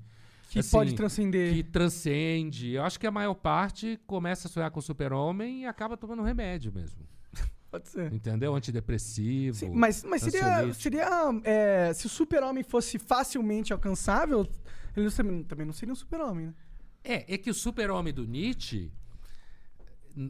que 0.51 0.59
assim, 0.59 0.73
pode 0.73 0.95
transcender, 0.97 1.55
que 1.55 1.63
transcende. 1.63 2.73
Eu 2.73 2.83
acho 2.83 2.99
que 2.99 3.07
a 3.07 3.13
maior 3.13 3.35
parte 3.35 4.01
começa 4.09 4.49
a 4.49 4.51
sonhar 4.51 4.73
com 4.73 4.81
o 4.81 4.83
super-homem 4.83 5.63
e 5.63 5.67
acaba 5.67 5.97
tomando 5.97 6.25
remédio 6.25 6.73
mesmo. 6.73 7.07
Pode 7.71 7.89
ser. 7.89 8.13
Entendeu? 8.13 8.57
Antidepressivo. 8.57 9.57
Sim, 9.57 9.71
mas, 9.71 10.03
mas 10.03 10.23
seria. 10.23 10.75
seria 10.75 11.09
é, 11.45 11.93
se 11.93 12.07
o 12.07 12.09
super-homem 12.09 12.65
fosse 12.65 12.99
facilmente 12.99 13.73
alcançável, 13.73 14.49
ele 14.97 15.11
também 15.45 15.67
não 15.67 15.73
seria 15.73 15.93
um 15.93 15.97
super-homem, 15.97 16.47
né? 16.47 16.55
É, 17.03 17.35
é 17.35 17.39
que 17.39 17.51
o 17.51 17.55
super-homem 17.55 18.13
do 18.13 18.25
Nietzsche. 18.27 18.91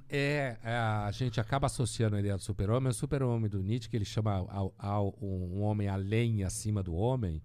É, 0.08 0.56
é, 0.62 0.76
a 0.76 1.10
gente 1.12 1.38
acaba 1.38 1.66
associando 1.66 2.16
a 2.16 2.20
ideia 2.20 2.36
do 2.36 2.42
super-homem 2.42 2.88
o 2.88 2.94
super-homem 2.94 3.50
do 3.50 3.62
Nietzsche, 3.62 3.88
que 3.88 3.96
ele 3.96 4.04
chama 4.04 4.32
ao, 4.32 4.74
ao, 4.78 5.14
um 5.20 5.60
homem 5.60 5.88
além 5.88 6.42
acima 6.42 6.82
do 6.82 6.94
homem. 6.94 7.42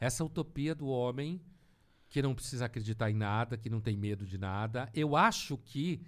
Essa 0.00 0.24
utopia 0.24 0.74
do 0.74 0.86
homem 0.86 1.40
que 2.08 2.22
não 2.22 2.34
precisa 2.34 2.64
acreditar 2.64 3.10
em 3.10 3.14
nada, 3.14 3.56
que 3.56 3.70
não 3.70 3.80
tem 3.80 3.96
medo 3.96 4.26
de 4.26 4.38
nada. 4.38 4.88
Eu 4.94 5.16
acho 5.16 5.56
que 5.58 6.00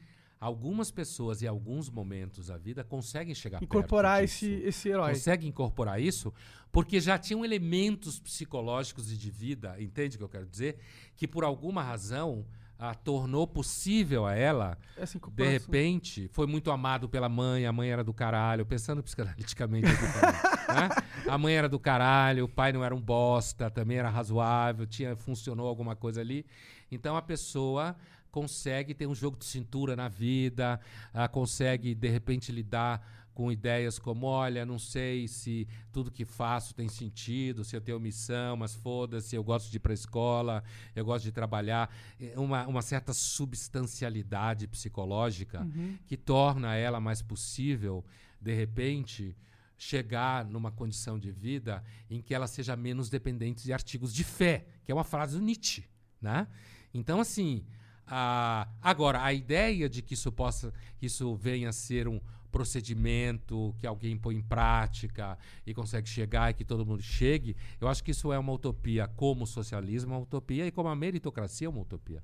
algumas 0.45 0.91
pessoas 0.91 1.43
em 1.43 1.47
alguns 1.47 1.89
momentos 1.89 2.49
da 2.49 2.59
vida 2.59 2.85
conseguem 2.85 3.35
chegar 3.35 3.63
incorporar 3.63 4.19
perto 4.19 4.31
esse 4.31 4.47
esse 4.63 4.91
herói 4.91 5.13
conseguem 5.15 5.49
incorporar 5.49 5.99
isso 5.99 6.35
porque 6.71 7.01
já 7.01 7.17
tinham 7.17 7.43
elementos 7.43 8.21
psicológicos 8.21 9.11
e 9.11 9.17
de 9.17 9.31
vida 9.31 9.75
entende 9.81 10.17
o 10.17 10.19
que 10.19 10.25
eu 10.25 10.29
quero 10.29 10.47
dizer 10.47 10.77
que 11.17 11.27
por 11.27 11.45
alguma 11.45 11.83
razão 11.83 12.45
ah, 12.79 12.95
tornou 12.95 13.47
possível 13.47 14.27
a 14.27 14.35
ela, 14.35 14.77
É 14.99 15.07
de 15.31 15.49
repente, 15.49 16.29
foi 16.33 16.45
muito 16.47 16.73
amado 16.73 17.09
pela 17.09 17.29
mãe, 17.29 17.65
a 17.67 17.73
mãe 17.73 17.89
era 17.89 18.03
do 18.03 18.13
caralho, 18.13 18.67
pensando 18.67 19.01
psicanaliticamente. 19.01 19.87
aqui 19.87 19.97
também, 19.97 20.33
né? 20.33 20.89
A 21.31 21.39
mãe 21.39 21.55
era 21.55 21.69
do 21.69 21.79
caralho, 21.79 22.45
o 22.45 22.49
pai 22.49 22.73
não 22.73 22.85
era 22.85 22.95
um 22.95 23.01
bosta, 23.01 23.71
também 23.71 23.97
era 23.97 24.11
razoável, 24.11 24.87
tinha, 24.87 25.17
funcionou 25.17 25.67
alguma 25.69 25.97
coisa 25.97 26.21
ali. 26.21 26.45
Então 26.91 27.17
a 27.17 27.23
pessoa 27.23 27.97
consegue 28.35 28.93
ter 28.95 29.07
um 29.07 29.14
jogo 29.14 29.37
de 29.37 29.45
cintura 29.45 29.95
na 29.95 30.09
vida, 30.09 30.80
ah, 31.12 31.28
consegue, 31.28 31.95
de 31.95 32.09
repente, 32.09 32.51
lidar 32.51 33.28
com 33.32 33.51
ideias 33.51 33.97
como, 33.97 34.26
olha, 34.26 34.66
não 34.66 34.76
sei 34.76 35.28
se 35.28 35.68
tudo 35.93 36.11
que 36.11 36.24
faço 36.24 36.74
tem 36.74 36.89
sentido, 36.89 37.62
se 37.62 37.76
eu 37.76 37.80
tenho 37.80 38.01
missão, 38.01 38.57
mas 38.57 38.74
foda-se, 38.74 39.37
eu 39.37 39.45
gosto 39.45 39.70
de 39.70 39.76
ir 39.76 39.80
para 39.80 39.93
a 39.93 39.95
escola, 39.95 40.64
eu 40.97 41.05
gosto 41.05 41.24
de 41.24 41.30
trabalhar. 41.30 41.89
É 42.20 42.37
Uma, 42.37 42.66
uma 42.66 42.82
certa 42.82 43.12
substancialidade 43.12 44.66
psicológica 44.66 45.64
que 46.05 46.16
torna 46.16 46.74
ela 46.74 46.99
mais 46.99 47.22
possível, 47.22 48.05
de 48.41 48.53
repente, 48.53 49.37
chegar 49.78 50.45
numa 50.45 50.72
condição 50.72 51.20
de 51.20 51.30
vida 51.30 51.85
em 52.11 52.20
que 52.20 52.35
ela 52.35 52.49
seja 52.49 52.74
menos 52.74 53.09
dependente 53.09 53.62
de 53.62 53.72
artigos 53.72 54.12
de 54.12 54.24
fé, 54.24 54.66
que 54.85 54.91
é 54.91 54.95
uma 54.95 55.05
frase 55.05 55.39
do 55.39 55.45
Nietzsche, 55.45 55.85
né? 56.20 56.49
Então, 56.93 57.20
assim, 57.20 57.64
a- 58.07 58.69
agora, 58.83 59.23
a 59.23 59.33
ideia 59.33 59.89
de 59.89 60.03
que 60.03 60.15
isso 60.15 60.31
possa, 60.33 60.73
que 60.99 61.07
isso 61.07 61.35
venha 61.37 61.69
a 61.69 61.73
ser 61.73 62.07
um 62.09 62.21
procedimento 62.51 63.75
que 63.79 63.87
alguém 63.87 64.17
põe 64.17 64.37
em 64.37 64.43
prática 64.43 65.37
e 65.67 65.75
consegue 65.75 66.09
chegar 66.09 66.51
e 66.51 66.55
que 66.55 66.65
todo 66.65 66.87
mundo 66.87 67.03
chegue, 67.03 67.57
eu 67.81 67.89
acho 67.89 68.03
que 68.05 68.11
isso 68.13 68.33
é 68.33 68.39
uma 68.39 68.53
utopia, 68.53 69.09
como 69.09 69.45
o 69.45 69.47
socialismo 69.47 70.13
é 70.13 70.17
uma 70.17 70.23
utopia 70.23 70.67
e 70.67 70.71
como 70.71 70.89
a 70.89 70.95
meritocracia 70.97 71.67
é 71.67 71.71
uma 71.71 71.81
utopia. 71.81 72.23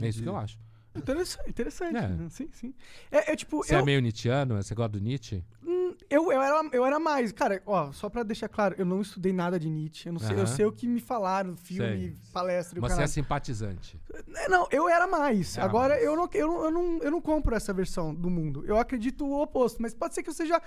É 0.00 0.08
isso 0.08 0.22
que 0.22 0.28
eu 0.28 0.36
acho. 0.36 0.58
Interessante, 0.94 1.48
interessante. 1.50 1.96
É. 1.96 2.08
né? 2.08 2.28
Sim, 2.28 2.48
sim. 2.52 2.74
É, 3.10 3.32
é 3.32 3.36
tipo, 3.36 3.58
Você 3.62 3.74
eu, 3.74 3.78
é 3.80 3.84
meio 3.84 4.00
Nietzscheano? 4.00 4.56
Você 4.60 4.74
gosta 4.74 4.98
do 4.98 5.00
Nietzsche? 5.00 5.44
hum, 5.62 5.77
eu, 6.10 6.30
eu, 6.32 6.40
era, 6.42 6.68
eu 6.72 6.84
era 6.84 6.98
mais. 6.98 7.32
Cara, 7.32 7.62
ó, 7.66 7.92
só 7.92 8.08
pra 8.08 8.22
deixar 8.22 8.48
claro, 8.48 8.74
eu 8.78 8.84
não 8.84 9.00
estudei 9.00 9.32
nada 9.32 9.58
de 9.58 9.68
Nietzsche. 9.68 10.08
Eu, 10.08 10.12
não 10.12 10.20
sei, 10.20 10.38
eu 10.38 10.46
sei 10.46 10.64
o 10.66 10.72
que 10.72 10.86
me 10.86 11.00
falaram, 11.00 11.56
filme, 11.56 12.08
Sei. 12.08 12.16
palestra 12.32 12.76
e 12.76 12.80
o 12.80 12.82
Mas 12.82 12.90
você 12.90 12.94
é 12.94 12.96
caralho. 12.96 13.12
simpatizante. 13.12 14.00
É, 14.36 14.48
Não, 14.48 14.66
eu 14.70 14.88
era 14.88 15.06
mais. 15.06 15.56
Era 15.56 15.66
Agora 15.66 15.94
mais. 15.94 16.04
Eu, 16.04 16.16
não, 16.16 16.28
eu, 16.32 16.46
não, 16.48 16.64
eu, 16.64 16.70
não, 16.70 16.98
eu 17.02 17.10
não 17.10 17.20
compro 17.20 17.54
essa 17.54 17.72
versão 17.72 18.14
do 18.14 18.28
mundo. 18.30 18.64
Eu 18.66 18.78
acredito 18.78 19.24
o 19.26 19.40
oposto. 19.42 19.80
Mas 19.82 19.94
pode 19.94 20.14
ser 20.14 20.22
que 20.22 20.30
eu 20.30 20.34
seja 20.34 20.60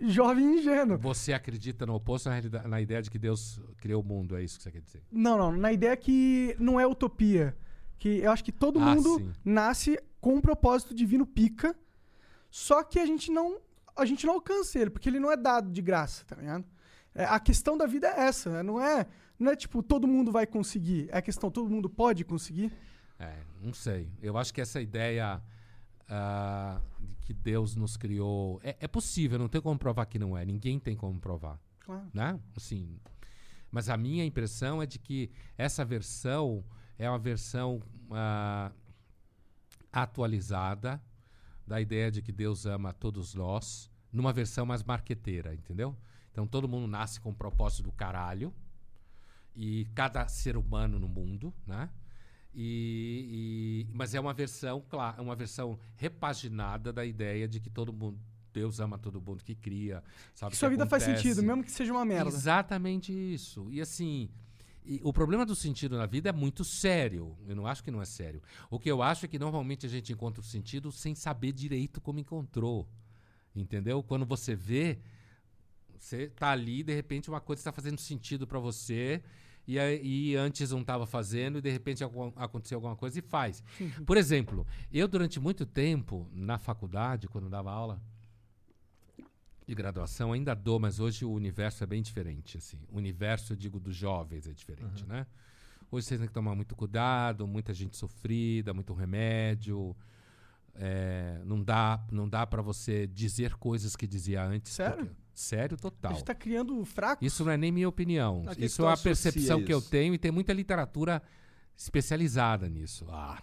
jovem 0.00 0.44
e 0.54 0.58
ingênuo. 0.60 0.98
Você 0.98 1.32
acredita 1.32 1.86
no 1.86 1.94
oposto 1.94 2.28
na, 2.28 2.68
na 2.68 2.80
ideia 2.80 3.00
de 3.02 3.10
que 3.10 3.18
Deus 3.18 3.60
criou 3.78 4.02
o 4.02 4.04
mundo, 4.04 4.36
é 4.36 4.42
isso 4.44 4.56
que 4.58 4.62
você 4.64 4.70
quer 4.70 4.80
dizer? 4.82 5.02
Não, 5.10 5.36
não. 5.38 5.52
Na 5.52 5.72
ideia 5.72 5.96
que 5.96 6.54
não 6.58 6.78
é 6.80 6.86
utopia. 6.86 7.56
Que 7.98 8.18
eu 8.18 8.30
acho 8.30 8.44
que 8.44 8.52
todo 8.52 8.78
Ah, 8.78 8.94
mundo 8.94 9.16
sim. 9.18 9.32
nasce 9.44 9.98
com 10.20 10.34
um 10.34 10.40
propósito 10.40 10.94
divino 10.94 11.24
pica. 11.26 11.74
Só 12.50 12.82
que 12.82 12.98
a 12.98 13.06
gente 13.06 13.30
não. 13.30 13.58
A 13.96 14.04
gente 14.04 14.26
não 14.26 14.34
alcança 14.34 14.78
ele, 14.78 14.90
porque 14.90 15.08
ele 15.08 15.18
não 15.18 15.30
é 15.30 15.36
dado 15.36 15.70
de 15.70 15.80
graça, 15.80 16.24
tá 16.24 16.36
ligado? 16.36 16.64
É, 17.14 17.24
a 17.24 17.40
questão 17.40 17.76
da 17.78 17.86
vida 17.86 18.06
é 18.08 18.26
essa. 18.26 18.50
né? 18.50 18.62
Não 18.62 18.80
é, 18.80 19.06
não 19.38 19.50
é 19.50 19.56
tipo, 19.56 19.82
todo 19.82 20.06
mundo 20.06 20.30
vai 20.30 20.46
conseguir. 20.46 21.08
É 21.10 21.18
a 21.18 21.22
questão, 21.22 21.50
todo 21.50 21.70
mundo 21.70 21.88
pode 21.88 22.24
conseguir. 22.24 22.70
É, 23.18 23.34
não 23.62 23.72
sei. 23.72 24.10
Eu 24.20 24.36
acho 24.36 24.52
que 24.52 24.60
essa 24.60 24.80
ideia 24.80 25.42
ah, 26.08 26.80
de 27.00 27.16
que 27.26 27.32
Deus 27.32 27.74
nos 27.74 27.96
criou. 27.96 28.60
É, 28.62 28.76
é 28.80 28.88
possível, 28.88 29.38
não 29.38 29.48
tem 29.48 29.60
como 29.60 29.78
provar 29.78 30.06
que 30.06 30.18
não 30.18 30.36
é. 30.36 30.44
Ninguém 30.44 30.78
tem 30.78 30.94
como 30.94 31.18
provar. 31.18 31.58
Claro. 31.80 32.06
Né? 32.12 32.38
Assim, 32.54 32.98
mas 33.70 33.88
a 33.88 33.96
minha 33.96 34.24
impressão 34.24 34.82
é 34.82 34.86
de 34.86 34.98
que 34.98 35.30
essa 35.56 35.84
versão 35.84 36.64
é 36.98 37.08
uma 37.08 37.18
versão 37.18 37.82
ah, 38.10 38.70
atualizada 39.92 41.00
da 41.66 41.80
ideia 41.80 42.10
de 42.10 42.22
que 42.22 42.32
Deus 42.32 42.64
ama 42.66 42.92
todos 42.92 43.34
nós, 43.34 43.90
numa 44.12 44.32
versão 44.32 44.64
mais 44.64 44.82
marqueteira, 44.82 45.54
entendeu? 45.54 45.96
Então 46.32 46.46
todo 46.46 46.68
mundo 46.68 46.86
nasce 46.86 47.20
com 47.20 47.30
o 47.30 47.34
propósito 47.34 47.82
do 47.84 47.92
caralho, 47.92 48.52
e 49.54 49.86
cada 49.94 50.26
ser 50.28 50.56
humano 50.56 50.98
no 50.98 51.08
mundo, 51.08 51.52
né? 51.66 51.88
E, 52.54 53.84
e- 53.88 53.94
mas 53.94 54.14
é 54.14 54.20
uma 54.20 54.32
versão, 54.34 54.82
claro, 54.88 55.22
uma 55.22 55.34
versão 55.36 55.78
repaginada 55.96 56.92
da 56.92 57.04
ideia 57.04 57.46
de 57.48 57.60
que 57.60 57.68
todo 57.70 57.92
mundo, 57.92 58.18
Deus 58.52 58.80
ama 58.80 58.98
todo 58.98 59.20
mundo 59.20 59.42
que 59.44 59.54
cria, 59.54 60.02
sabe? 60.34 60.50
Que 60.50 60.56
que 60.56 60.58
sua 60.60 60.68
vida 60.70 60.86
faz 60.86 61.02
sentido, 61.02 61.42
mesmo 61.42 61.62
que 61.64 61.70
seja 61.70 61.92
uma 61.92 62.04
merda. 62.04 62.28
Exatamente 62.30 63.12
isso. 63.12 63.66
E 63.70 63.80
assim, 63.80 64.30
e 64.86 65.00
o 65.02 65.12
problema 65.12 65.44
do 65.44 65.54
sentido 65.54 65.96
na 65.96 66.06
vida 66.06 66.28
é 66.28 66.32
muito 66.32 66.64
sério. 66.64 67.36
Eu 67.46 67.56
não 67.56 67.66
acho 67.66 67.82
que 67.82 67.90
não 67.90 68.00
é 68.00 68.04
sério. 68.04 68.42
O 68.70 68.78
que 68.78 68.90
eu 68.90 69.02
acho 69.02 69.24
é 69.24 69.28
que 69.28 69.38
normalmente 69.38 69.84
a 69.86 69.88
gente 69.88 70.12
encontra 70.12 70.40
o 70.40 70.44
sentido 70.44 70.92
sem 70.92 71.14
saber 71.14 71.52
direito 71.52 72.00
como 72.00 72.18
encontrou. 72.18 72.88
Entendeu? 73.54 74.02
Quando 74.02 74.24
você 74.26 74.54
vê, 74.54 74.98
você 75.98 76.28
tá 76.28 76.50
ali, 76.50 76.82
de 76.82 76.94
repente 76.94 77.28
uma 77.28 77.40
coisa 77.40 77.60
está 77.60 77.72
fazendo 77.72 77.98
sentido 78.00 78.46
para 78.46 78.58
você. 78.58 79.22
E, 79.68 79.76
e 79.76 80.36
antes 80.36 80.70
não 80.70 80.80
estava 80.82 81.06
fazendo, 81.06 81.58
e 81.58 81.60
de 81.60 81.70
repente 81.70 82.04
algum- 82.04 82.30
aconteceu 82.36 82.76
alguma 82.76 82.94
coisa 82.94 83.18
e 83.18 83.22
faz. 83.22 83.64
Por 84.06 84.16
exemplo, 84.16 84.64
eu 84.92 85.08
durante 85.08 85.40
muito 85.40 85.66
tempo, 85.66 86.28
na 86.32 86.56
faculdade, 86.56 87.26
quando 87.26 87.48
dava 87.50 87.72
aula, 87.72 88.00
de 89.66 89.74
graduação 89.74 90.32
ainda 90.32 90.54
dou, 90.54 90.78
mas 90.78 91.00
hoje 91.00 91.24
o 91.24 91.32
universo 91.32 91.82
é 91.82 91.86
bem 91.86 92.00
diferente, 92.00 92.56
assim. 92.56 92.78
O 92.88 92.96
universo, 92.98 93.52
eu 93.52 93.56
digo, 93.56 93.80
dos 93.80 93.96
jovens 93.96 94.46
é 94.46 94.52
diferente, 94.52 95.04
né? 95.04 95.26
Hoje 95.90 96.06
vocês 96.06 96.20
têm 96.20 96.28
que 96.28 96.34
tomar 96.34 96.54
muito 96.54 96.76
cuidado, 96.76 97.46
muita 97.46 97.74
gente 97.74 97.96
sofrida, 97.96 98.72
muito 98.72 98.94
remédio. 98.94 99.94
é, 100.78 101.40
não 101.46 101.62
dá, 101.64 102.04
não 102.12 102.28
dá 102.28 102.46
para 102.46 102.60
você 102.60 103.06
dizer 103.06 103.54
coisas 103.54 103.96
que 103.96 104.06
dizia 104.06 104.44
antes. 104.44 104.72
Sério? 104.72 105.06
porque- 105.06 105.14
sério, 105.32 105.74
A 105.74 105.78
total. 105.78 106.12
gente 106.12 106.24
tá 106.24 106.34
criando 106.34 106.84
fracos. 106.84 107.26
Isso 107.26 107.42
não 107.46 107.50
é 107.52 107.56
nem 107.56 107.72
minha 107.72 107.88
opinião. 107.88 108.44
A 108.46 108.52
isso 108.62 108.84
é 108.84 108.92
associa 108.92 108.96
percepção 109.10 109.64
que 109.64 109.72
eu 109.72 109.80
tenho 109.80 110.12
e 110.12 110.18
tem 110.18 110.30
muita 110.30 110.52
literatura 110.52 111.22
especializada 111.74 112.68
nisso. 112.68 113.06
Ah. 113.08 113.42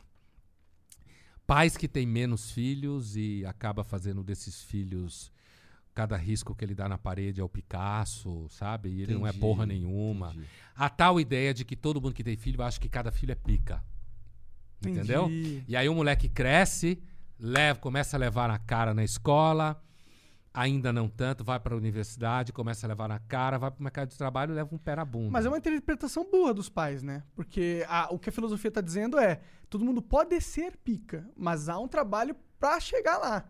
Pais 1.48 1.76
que 1.76 1.88
têm 1.88 2.06
menos 2.06 2.52
filhos 2.52 3.16
e 3.18 3.44
acaba 3.48 3.84
fazendo 3.84 4.24
desses 4.24 4.62
filhos 4.62 5.33
cada 5.94 6.18
risco 6.18 6.56
que 6.56 6.66
ele 6.66 6.74
dá 6.74 6.90
na 6.90 6.98
parede 6.98 7.40
é 7.40 7.44
o 7.44 7.50
Picasso, 7.50 8.48
sabe? 8.50 8.90
E 8.90 9.02
ele 9.02 9.14
não 9.14 9.26
é 9.26 9.30
Entendi, 9.30 9.40
porra 9.40 9.66
nenhuma. 9.66 10.30
entendi. 10.32 10.48
A 10.76 10.90
tal 10.90 11.20
ideia 11.20 11.54
de 11.54 11.64
que 11.64 11.76
todo 11.76 12.02
mundo 12.02 12.14
que 12.14 12.24
tem 12.24 12.36
filho 12.36 12.62
acha 12.64 12.80
que 12.80 12.90
cada 12.90 13.12
filho 13.12 13.32
é 13.32 13.36
pica. 13.36 13.84
Entendeu? 14.86 15.26
Entendi. 15.26 15.64
E 15.68 15.76
aí 15.78 15.88
o 15.88 15.94
moleque 15.96 16.28
cresce, 16.28 17.02
leva, 17.40 17.80
começa 17.80 18.18
a 18.18 18.20
levar 18.20 18.48
na 18.50 18.58
cara 18.60 18.94
na 18.94 19.04
escola, 19.04 19.82
ainda 20.54 20.92
não 20.92 21.08
tanto, 21.08 21.44
vai 21.44 21.60
para 21.60 21.74
a 21.74 21.78
universidade, 21.78 22.52
começa 22.52 22.86
a 22.86 22.90
levar 22.90 23.08
na 23.08 23.20
cara, 23.20 23.58
vai 23.58 23.72
para 23.72 23.80
o 23.80 23.84
mercado 23.84 24.10
de 24.10 24.18
trabalho 24.18 24.52
e 24.52 24.56
leva 24.56 24.74
um 24.74 24.78
pé 24.78 24.96
na 24.96 25.06
bunda. 25.06 25.32
Mas 25.32 25.46
é 25.46 25.50
uma 25.50 25.58
interpretação 25.58 26.30
burra 26.30 26.54
dos 26.54 26.70
pais, 26.70 27.02
né? 27.02 27.24
Porque 27.36 27.86
a- 27.88 28.10
o 28.12 28.20
que 28.20 28.30
a 28.30 28.32
filosofia 28.32 28.70
tá 28.72 28.82
dizendo 28.82 29.18
é: 29.18 29.40
todo 29.70 29.86
mundo 29.86 30.02
pode 30.02 30.40
ser 30.42 30.76
pica, 30.78 31.28
mas 31.36 31.70
há 31.70 31.80
um 31.80 31.88
trabalho 31.88 32.36
pra 32.60 32.80
chegar 32.80 33.18
lá. 33.18 33.46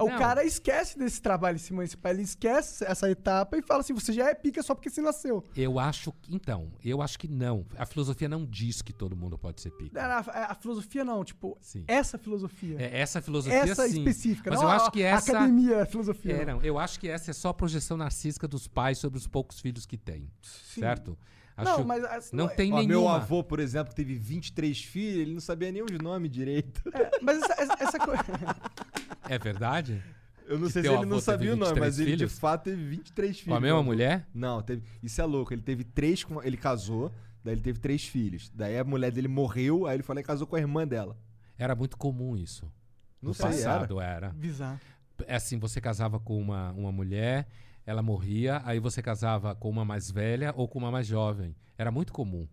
O 0.00 0.08
Não. 0.08 0.18
cara 0.18 0.44
esquece 0.44 0.98
desse 0.98 1.20
trabalho 1.20 1.56
em 1.56 1.58
cima 1.58 1.82
desse 1.82 1.96
pai, 1.96 2.12
ele 2.12 2.22
esquece 2.22 2.84
essa 2.84 3.10
etapa 3.10 3.56
e 3.56 3.62
fala 3.62 3.80
assim: 3.80 3.92
você 3.92 4.12
já 4.12 4.28
é 4.30 4.34
pica 4.34 4.62
só 4.62 4.74
porque 4.74 4.88
você 4.90 5.00
nasceu. 5.00 5.42
Eu 5.56 5.78
acho 5.78 6.12
que. 6.12 6.34
Então, 6.34 6.70
eu 6.84 7.02
acho 7.02 7.18
que 7.18 7.26
não. 7.26 7.66
A 7.76 7.84
filosofia 7.84 8.28
não 8.28 8.44
diz 8.46 8.80
que 8.82 8.92
todo 8.92 9.16
mundo 9.16 9.36
pode 9.38 9.60
ser 9.60 9.70
pica. 9.72 10.00
A, 10.00 10.18
a- 10.18 10.52
a 10.52 10.54
filosofia 10.54 11.04
não, 11.04 11.24
tipo, 11.24 11.56
Sim. 11.60 11.84
essa 11.88 12.16
filosofia. 12.18 12.76
É, 12.80 13.00
essa 13.00 13.20
filosofia 13.20 13.58
essa 13.58 13.88
sim. 13.88 13.98
específica, 13.98 14.50
Mas 14.50 14.60
não 14.60 14.68
eu 14.68 14.72
a- 14.72 14.76
acho 14.76 14.90
que 14.92 15.02
essa. 15.02 15.32
academia, 15.32 15.82
a 15.82 15.86
filosofia. 15.86 16.32
É, 16.34 16.44
não. 16.46 16.54
não, 16.58 16.62
eu 16.62 16.78
acho 16.78 17.00
que 17.00 17.08
essa 17.08 17.30
é 17.30 17.34
só 17.34 17.48
a 17.48 17.54
projeção 17.54 17.96
narcísica 17.96 18.46
dos 18.46 18.66
pais 18.68 18.98
sobre 18.98 19.18
os 19.18 19.26
poucos 19.26 19.58
filhos 19.60 19.84
que 19.86 19.96
têm. 19.96 20.30
Sim. 20.42 20.80
Certo? 20.80 21.18
Não, 21.56 21.72
Acho- 21.74 21.84
mas 21.84 22.04
as- 22.04 22.30
não 22.30 22.46
tem 22.46 22.72
Ó, 22.72 22.76
nenhuma. 22.76 22.88
meu 22.88 23.08
avô, 23.08 23.42
por 23.42 23.58
exemplo, 23.58 23.90
que 23.90 23.96
teve 23.96 24.14
23 24.14 24.80
filhos, 24.80 25.22
ele 25.22 25.32
não 25.32 25.40
sabia 25.40 25.72
nem 25.72 25.82
os 25.82 25.90
nomes 25.90 26.30
direito. 26.30 26.80
é, 26.94 27.10
mas 27.20 27.42
essa, 27.42 27.52
essa, 27.62 27.76
essa 27.80 27.98
coisa. 27.98 28.22
É 29.28 29.38
verdade? 29.38 30.02
Eu 30.46 30.58
não 30.58 30.66
Que 30.66 30.72
sei 30.72 30.82
se 30.82 30.88
ele 30.88 31.04
não 31.04 31.20
sabia 31.20 31.52
o 31.52 31.56
nome, 31.56 31.74
23 31.74 31.86
mas 31.86 31.98
ele 31.98 32.10
filhos? 32.12 32.32
de 32.32 32.40
fato 32.40 32.64
teve 32.64 32.82
23 32.82 33.36
filhos. 33.38 33.48
Com 33.48 33.54
a 33.54 33.60
mesma 33.60 33.82
mulher? 33.82 34.26
Não, 34.34 34.62
teve, 34.62 34.82
isso 35.02 35.20
é 35.20 35.24
louco. 35.24 35.52
Ele 35.52 35.60
teve 35.60 35.84
três 35.84 36.24
com. 36.24 36.42
Ele 36.42 36.56
casou, 36.56 37.12
daí 37.44 37.52
ele 37.54 37.60
teve 37.60 37.78
três 37.78 38.04
filhos. 38.06 38.50
Daí 38.54 38.78
a 38.78 38.84
mulher 38.84 39.12
dele 39.12 39.28
morreu, 39.28 39.86
aí 39.86 39.96
ele 39.96 40.02
foi 40.02 40.14
lá 40.14 40.20
e 40.22 40.24
casou 40.24 40.46
com 40.46 40.56
a 40.56 40.58
irmã 40.58 40.86
dela. 40.86 41.18
Era 41.58 41.74
muito 41.74 41.98
comum 41.98 42.34
isso. 42.36 42.64
Não 43.20 43.28
no 43.30 43.34
sei, 43.34 43.46
era. 43.46 43.54
passado 43.54 44.00
era. 44.00 44.30
Bizarro. 44.30 44.80
É 45.26 45.34
assim, 45.34 45.58
você 45.58 45.80
casava 45.80 46.18
com 46.20 46.40
uma, 46.40 46.70
uma 46.72 46.92
mulher, 46.92 47.46
ela 47.84 48.02
morria, 48.02 48.62
aí 48.64 48.78
você 48.78 49.02
casava 49.02 49.54
com 49.54 49.68
uma 49.68 49.84
mais 49.84 50.10
velha 50.10 50.54
ou 50.56 50.66
com 50.68 50.78
uma 50.78 50.90
mais 50.90 51.06
jovem. 51.06 51.54
Era 51.76 51.90
muito 51.90 52.12
comum. 52.12 52.46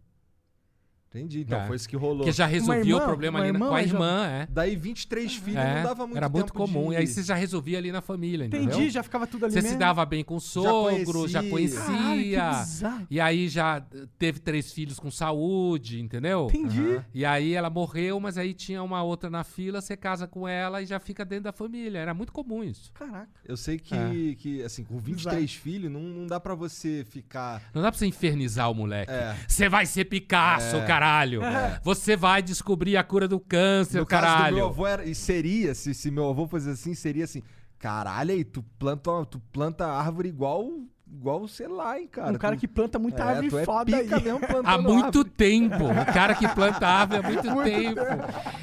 Entendi. 1.16 1.42
Então 1.42 1.60
É. 1.62 1.68
foi 1.68 1.76
isso 1.76 1.88
que 1.88 1.96
rolou. 1.96 2.18
Porque 2.18 2.32
já 2.32 2.46
resolvia 2.46 2.84
irmã? 2.94 2.98
o 3.04 3.06
problema 3.06 3.40
ali 3.40 3.48
na- 3.52 3.56
irmã, 3.58 3.68
com 3.68 3.74
a 3.74 3.78
mas 3.78 3.90
já- 3.90 3.94
irmã, 3.96 4.26
é. 4.28 4.48
Daí 4.50 4.76
23 4.76 5.36
filhos 5.36 5.60
É, 5.60 5.76
não 5.76 5.84
dava 5.84 6.06
muito 6.06 6.18
Era 6.18 6.30
muito 6.30 6.46
tempo 6.48 6.58
comum. 6.58 6.90
de- 6.90 6.94
E 6.96 6.98
aí 6.98 7.08
você 7.08 7.24
já 7.24 7.36
resolvia 7.36 7.78
ali 7.78 7.92
na 7.92 8.02
família, 8.02 8.46
entendeu? 8.46 8.68
Entendi, 8.76 8.90
já 8.90 9.02
ficava 9.02 9.26
tudo 9.26 9.46
ali 9.46 9.54
Você 9.54 9.62
mesmo. 9.62 9.74
se 9.74 9.78
dava 9.80 10.06
bem 10.06 10.24
com 10.24 10.36
o 10.36 10.42
sogro, 10.42 11.28
já 11.28 11.42
conhecia. 11.44 11.82
Que 11.82 12.36
conhecia. 12.36 13.06
e 13.10 13.20
aí 13.20 13.48
já 13.48 13.82
teve 14.18 14.40
três 14.40 14.72
filhos 14.72 15.00
com 15.00 15.10
saúde, 15.10 16.00
entendeu? 16.02 16.48
Entendi. 16.50 16.80
Aham. 16.82 17.06
E 17.14 17.26
aí 17.26 17.54
ela 17.54 17.70
morreu, 17.70 18.20
mas 18.20 18.38
aí 18.38 18.54
tinha 18.54 18.82
uma 18.84 19.02
outra 19.04 19.30
na 19.30 19.44
fila, 19.44 19.82
você 19.82 19.96
casa 19.96 20.28
com 20.28 20.48
ela 20.48 20.82
e 20.82 20.86
já 20.86 21.00
fica 21.00 21.24
dentro 21.24 21.46
da 21.46 21.52
família. 21.54 22.00
Era 22.00 22.14
muito 22.14 22.32
comum 22.34 22.64
isso. 22.64 22.92
Caraca. 22.94 23.30
Eu 23.46 23.58
sei 23.58 23.78
que, 23.80 23.94
É. 23.96 24.36
que 24.36 24.64
assim, 24.64 24.84
com 24.84 24.98
23 24.98 25.54
filhos, 25.54 25.92
não, 25.92 26.02
não 26.02 26.28
dá 26.28 26.40
pra 26.40 26.56
você 26.56 27.06
ficar. 27.10 27.62
Não 27.74 27.82
dá 27.82 27.92
pra 27.92 27.98
você 27.98 28.06
infernizar 28.06 28.70
o 28.70 28.74
moleque. 28.74 29.12
É. 29.12 29.36
Você 29.48 29.70
vai 29.70 29.86
ser 29.86 30.06
Picasso, 30.06 30.78
caralho. 31.06 31.42
Você 31.84 32.16
vai 32.16 32.42
descobrir 32.42 32.98
a 32.98 33.04
cura 33.04 33.28
do 33.28 33.40
câncer, 33.40 34.00
No 34.00 34.06
caso 34.06 34.22
do 34.26 34.28
caralho. 34.30 34.56
meu 34.58 34.66
avô, 34.68 34.88
era, 34.88 35.06
e 35.06 35.14
seria, 35.16 35.74
se, 35.76 35.94
se 35.94 36.10
meu 36.12 36.30
avô 36.30 36.48
fosse 36.48 36.70
assim, 36.70 36.94
seria 36.94 37.24
assim: 37.26 37.42
caralho, 37.80 38.32
aí 38.32 38.44
tu 38.44 38.64
planta, 38.80 39.12
tu 39.26 39.40
planta 39.52 39.86
árvore 39.88 40.30
igual, 40.30 40.68
igual 41.08 41.48
sei 41.48 41.68
lá, 41.68 42.00
hein, 42.00 42.08
cara. 42.08 42.32
um 42.32 42.38
cara 42.38 42.56
Tu- 42.56 42.60
que 42.62 42.68
planta 42.68 42.98
muita 43.00 43.24
é, 43.24 43.28
árvore 43.28 43.50
tu 43.50 43.58
é 43.60 43.66
foda 43.66 43.86
pica 44.02 44.16
aí. 44.18 44.24
mesmo 44.24 44.40
plantando 44.48 44.68
Há 44.68 44.78
muito 44.82 45.06
árvore. 45.20 45.30
tempo. 45.32 45.84
O 45.86 46.14
cara 46.14 46.36
que 46.36 46.48
planta 46.48 46.88
árvore 46.88 47.20
há 47.20 47.24
muito, 47.24 47.44
tempo. 47.64 48.02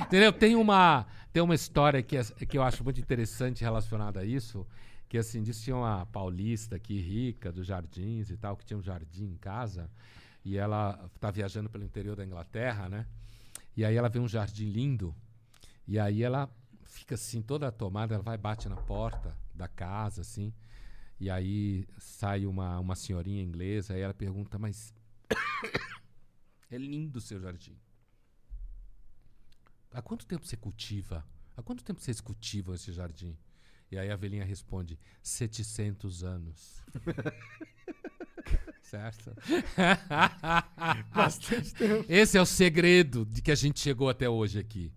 Entendeu? 0.02 0.32
Tem 0.32 0.54
uma, 0.56 1.06
tem 1.32 1.42
uma 1.42 1.54
história 1.54 2.02
que, 2.02 2.16
é- 2.16 2.24
que 2.24 2.58
eu 2.58 2.62
acho 2.62 2.82
muito 2.84 3.00
interessante 3.00 3.62
relacionada 3.62 4.20
a 4.20 4.24
isso. 4.24 4.66
Que 5.08 5.18
assim, 5.18 5.42
diz 5.42 5.58
que 5.58 5.64
tinha 5.64 5.76
uma 5.76 6.06
paulista 6.06 6.76
aqui, 6.76 6.98
rica, 6.98 7.52
dos 7.52 7.66
jardins 7.66 8.30
e 8.30 8.36
tal, 8.36 8.56
que 8.56 8.64
tinha 8.64 8.78
um 8.78 8.82
jardim 8.82 9.24
em 9.26 9.36
casa. 9.36 9.90
E 10.44 10.56
ela 10.56 11.10
tá 11.20 11.30
viajando 11.30 11.70
pelo 11.70 11.84
interior 11.84 12.16
da 12.16 12.24
Inglaterra, 12.24 12.88
né? 12.88 13.06
E 13.76 13.84
aí 13.84 13.96
ela 13.96 14.08
vê 14.08 14.18
um 14.18 14.28
jardim 14.28 14.70
lindo. 14.70 15.14
E 15.86 15.98
aí 15.98 16.22
ela 16.22 16.50
fica 16.84 17.14
assim, 17.14 17.40
toda 17.40 17.70
tomada, 17.72 18.14
ela 18.14 18.22
vai 18.22 18.36
bate 18.36 18.68
na 18.68 18.76
porta 18.76 19.36
da 19.54 19.68
casa, 19.68 20.20
assim. 20.20 20.52
E 21.18 21.30
aí 21.30 21.86
sai 21.98 22.46
uma, 22.46 22.78
uma 22.80 22.96
senhorinha 22.96 23.42
inglesa, 23.42 23.94
aí 23.94 24.00
ela 24.00 24.14
pergunta, 24.14 24.58
mas 24.58 24.94
é 26.70 26.76
lindo 26.76 27.18
o 27.18 27.22
seu 27.22 27.40
jardim. 27.40 27.78
Há 29.92 30.02
quanto 30.02 30.26
tempo 30.26 30.46
você 30.46 30.56
cultiva? 30.56 31.24
Há 31.56 31.62
quanto 31.62 31.84
tempo 31.84 32.00
vocês 32.00 32.20
cultivam 32.20 32.74
esse 32.74 32.92
jardim? 32.92 33.36
E 33.90 33.98
aí 33.98 34.10
a 34.10 34.16
velhinha 34.16 34.44
responde: 34.44 34.98
700 35.22 36.24
anos. 36.24 36.82
certo? 38.82 39.32
Bastante 41.14 41.74
tempo. 41.74 42.04
Esse 42.08 42.36
é 42.36 42.42
o 42.42 42.46
segredo 42.46 43.24
de 43.24 43.40
que 43.40 43.50
a 43.50 43.54
gente 43.54 43.80
chegou 43.80 44.08
até 44.08 44.28
hoje 44.28 44.58
aqui. 44.58 44.92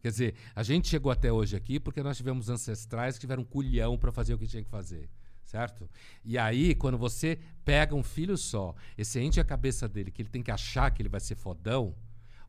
Quer 0.00 0.10
dizer, 0.10 0.34
a 0.54 0.62
gente 0.62 0.88
chegou 0.88 1.10
até 1.10 1.32
hoje 1.32 1.56
aqui 1.56 1.80
porque 1.80 2.02
nós 2.02 2.16
tivemos 2.16 2.48
ancestrais 2.48 3.14
que 3.14 3.20
tiveram 3.20 3.44
culhão 3.44 3.98
para 3.98 4.12
fazer 4.12 4.34
o 4.34 4.38
que 4.38 4.46
tinha 4.46 4.62
que 4.62 4.70
fazer. 4.70 5.08
Certo? 5.42 5.88
E 6.22 6.36
aí, 6.36 6.74
quando 6.74 6.98
você 6.98 7.38
pega 7.64 7.94
um 7.94 8.02
filho 8.02 8.36
só 8.36 8.74
e 8.98 9.04
você 9.04 9.22
enche 9.22 9.40
a 9.40 9.44
cabeça 9.44 9.88
dele 9.88 10.10
que 10.10 10.20
ele 10.20 10.28
tem 10.28 10.42
que 10.42 10.50
achar 10.50 10.90
que 10.90 11.00
ele 11.00 11.08
vai 11.08 11.20
ser 11.20 11.36
fodão, 11.36 11.94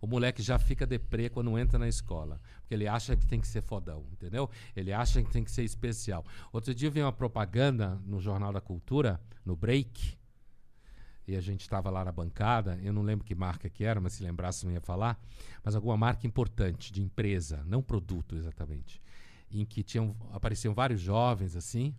o 0.01 0.07
moleque 0.07 0.41
já 0.41 0.59
fica 0.59 0.85
deprê 0.85 1.29
quando 1.29 1.57
entra 1.57 1.79
na 1.79 1.87
escola. 1.87 2.41
Porque 2.59 2.73
ele 2.73 2.87
acha 2.87 3.15
que 3.15 3.25
tem 3.25 3.39
que 3.39 3.47
ser 3.47 3.61
fodão, 3.61 4.05
entendeu? 4.11 4.49
Ele 4.75 4.91
acha 4.91 5.23
que 5.23 5.31
tem 5.31 5.45
que 5.45 5.51
ser 5.51 5.63
especial. 5.63 6.25
Outro 6.51 6.75
dia 6.75 6.89
eu 6.89 6.91
vi 6.91 7.01
uma 7.01 7.13
propaganda 7.13 7.97
no 8.05 8.19
Jornal 8.19 8.51
da 8.51 8.59
Cultura, 8.59 9.19
no 9.45 9.55
Break, 9.55 10.18
e 11.29 11.35
a 11.35 11.41
gente 11.41 11.61
estava 11.61 11.91
lá 11.91 12.03
na 12.03 12.11
bancada, 12.11 12.79
eu 12.81 12.91
não 12.91 13.03
lembro 13.03 13.23
que 13.23 13.35
marca 13.35 13.69
que 13.69 13.83
era, 13.83 14.01
mas 14.01 14.13
se 14.13 14.23
lembrasse 14.23 14.65
não 14.65 14.73
ia 14.73 14.81
falar, 14.81 15.21
mas 15.63 15.75
alguma 15.75 15.95
marca 15.95 16.25
importante 16.25 16.91
de 16.91 17.03
empresa, 17.03 17.63
não 17.67 17.83
produto 17.83 18.35
exatamente, 18.35 18.99
em 19.51 19.63
que 19.63 19.83
tinham 19.83 20.15
apareciam 20.31 20.73
vários 20.73 20.99
jovens 20.99 21.55
assim, 21.55 21.93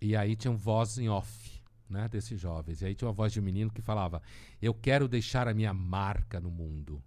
e 0.00 0.14
aí 0.14 0.36
tinha 0.36 0.52
um 0.52 0.56
voz 0.56 0.98
em 0.98 1.08
off, 1.08 1.60
né, 1.90 2.08
desses 2.08 2.40
jovens. 2.40 2.80
E 2.80 2.86
aí 2.86 2.94
tinha 2.94 3.08
uma 3.08 3.14
voz 3.14 3.32
de 3.32 3.40
um 3.40 3.42
menino 3.42 3.72
que 3.72 3.82
falava: 3.82 4.22
"Eu 4.62 4.72
quero 4.72 5.08
deixar 5.08 5.48
a 5.48 5.54
minha 5.54 5.74
marca 5.74 6.38
no 6.38 6.50
mundo". 6.50 7.02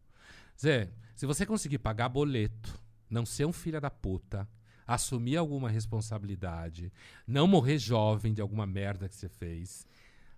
Zé, 0.59 0.91
se 1.15 1.25
você 1.25 1.45
conseguir 1.45 1.77
pagar 1.77 2.09
boleto, 2.09 2.77
não 3.09 3.25
ser 3.25 3.45
um 3.45 3.53
filho 3.53 3.79
da 3.79 3.89
puta, 3.89 4.47
assumir 4.85 5.37
alguma 5.37 5.69
responsabilidade, 5.69 6.91
não 7.25 7.47
morrer 7.47 7.77
jovem 7.77 8.33
de 8.33 8.41
alguma 8.41 8.65
merda 8.65 9.07
que 9.07 9.15
você 9.15 9.29
fez, 9.29 9.85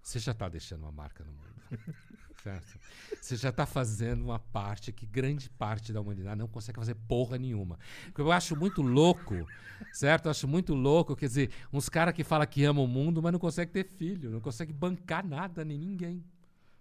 você 0.02 0.20
já 0.20 0.32
está 0.32 0.48
deixando 0.50 0.82
uma 0.84 0.92
marca 0.92 1.24
no 1.24 1.32
mundo. 1.32 1.96
certo? 2.44 2.80
Você 3.22 3.36
já 3.36 3.50
está 3.50 3.66
fazendo 3.66 4.24
uma 4.24 4.40
parte 4.40 4.92
que 4.94 5.06
grande 5.06 5.50
parte 5.50 5.92
da 5.92 6.00
humanidade 6.02 6.38
não 6.40 6.48
consegue 6.48 6.80
fazer 6.80 6.96
porra 6.96 7.38
nenhuma. 7.38 7.78
Eu 8.18 8.32
acho 8.32 8.56
muito 8.56 8.82
louco, 8.82 9.46
certo? 9.92 10.26
Eu 10.26 10.32
acho 10.32 10.48
muito 10.48 10.74
louco, 10.74 11.16
quer 11.16 11.28
dizer, 11.28 11.50
uns 11.72 11.90
caras 11.90 12.14
que 12.14 12.24
falam 12.24 12.48
que 12.48 12.64
amam 12.64 12.86
o 12.86 12.88
mundo, 12.88 13.22
mas 13.22 13.32
não 13.34 13.40
conseguem 13.40 13.72
ter 13.74 13.84
filho, 13.84 14.30
não 14.32 14.40
conseguem 14.40 14.74
bancar 14.74 15.26
nada, 15.26 15.66
nem 15.66 15.78
ninguém. 15.78 16.24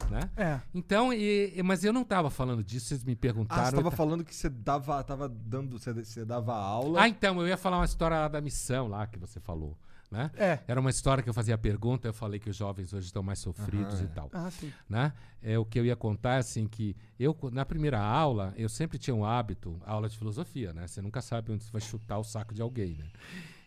Né? 0.08 0.20
É. 0.36 0.60
Então, 0.72 1.12
e- 1.12 1.60
mas 1.64 1.82
eu 1.82 1.92
não 1.92 2.02
estava 2.02 2.30
falando 2.30 2.62
disso, 2.62 2.86
vocês 2.86 3.02
me 3.02 3.16
perguntaram. 3.16 3.62
Ah, 3.62 3.64
você 3.66 3.72
eu 3.74 3.78
tava 3.78 3.90
ta- 3.90 3.96
falando 3.96 4.24
que 4.24 4.32
você 4.34 4.48
dava, 4.48 5.02
tava 5.02 5.28
dando, 5.28 5.76
você, 5.76 5.92
você 5.92 6.24
dava 6.24 6.54
aula. 6.54 7.02
Ah, 7.02 7.08
então, 7.08 7.40
eu 7.40 7.48
ia 7.48 7.56
falar 7.56 7.78
uma 7.78 7.84
história 7.84 8.16
lá 8.16 8.28
da 8.28 8.40
missão 8.40 8.86
lá 8.86 9.06
que 9.08 9.18
você 9.18 9.40
falou. 9.40 9.76
Né? 10.10 10.30
É. 10.36 10.58
Era 10.66 10.80
uma 10.80 10.88
história 10.88 11.22
que 11.22 11.28
eu 11.28 11.34
fazia 11.34 11.54
a 11.54 11.58
pergunta, 11.58 12.08
eu 12.08 12.14
falei 12.14 12.40
que 12.40 12.48
os 12.48 12.56
jovens 12.56 12.92
hoje 12.94 13.06
estão 13.06 13.22
mais 13.22 13.40
sofridos 13.40 13.96
Aham, 14.00 14.04
e 14.04 14.08
tal. 14.08 14.30
Ah, 14.32 14.50
sim. 14.50 14.72
Né? 14.88 15.12
É, 15.42 15.58
o 15.58 15.66
que 15.66 15.78
eu 15.78 15.84
ia 15.84 15.94
contar 15.94 16.36
é 16.36 16.38
assim 16.38 16.66
que 16.66 16.96
eu, 17.18 17.36
na 17.52 17.66
primeira 17.66 18.00
aula, 18.00 18.54
eu 18.56 18.70
sempre 18.70 18.98
tinha 18.98 19.14
um 19.14 19.22
hábito, 19.24 19.78
aula 19.84 20.08
de 20.08 20.16
filosofia, 20.16 20.72
né? 20.72 20.86
Você 20.86 21.02
nunca 21.02 21.20
sabe 21.20 21.52
onde 21.52 21.62
você 21.64 21.70
vai 21.70 21.82
chutar 21.82 22.18
o 22.18 22.24
saco 22.24 22.54
de 22.54 22.62
alguém, 22.62 22.94
né? 22.96 23.06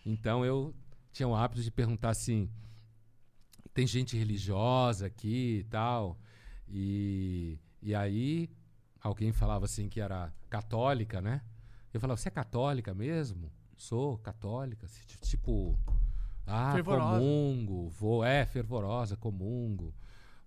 Então 0.03 0.43
eu 0.43 0.73
tinha 1.13 1.27
o 1.27 1.35
hábito 1.35 1.61
de 1.61 1.69
perguntar 1.69 2.09
assim: 2.09 2.49
tem 3.73 3.85
gente 3.87 4.17
religiosa 4.17 5.05
aqui 5.05 5.59
e 5.59 5.63
tal. 5.65 6.17
E, 6.67 7.59
e 7.81 7.93
aí 7.93 8.49
alguém 8.99 9.31
falava 9.31 9.65
assim 9.65 9.87
que 9.87 9.99
era 10.01 10.33
católica, 10.49 11.21
né? 11.21 11.41
Eu 11.93 11.99
falava, 11.99 12.19
você 12.19 12.29
é 12.29 12.31
católica 12.31 12.93
mesmo? 12.93 13.51
Sou 13.77 14.17
católica. 14.17 14.87
ti- 14.87 15.19
Tipo, 15.21 15.77
ah, 16.45 16.71
Fervorosa. 16.73 17.19
comungo, 17.19 17.89
vou, 17.89 18.23
é, 18.23 18.45
fervorosa, 18.45 19.15
comungo, 19.15 19.93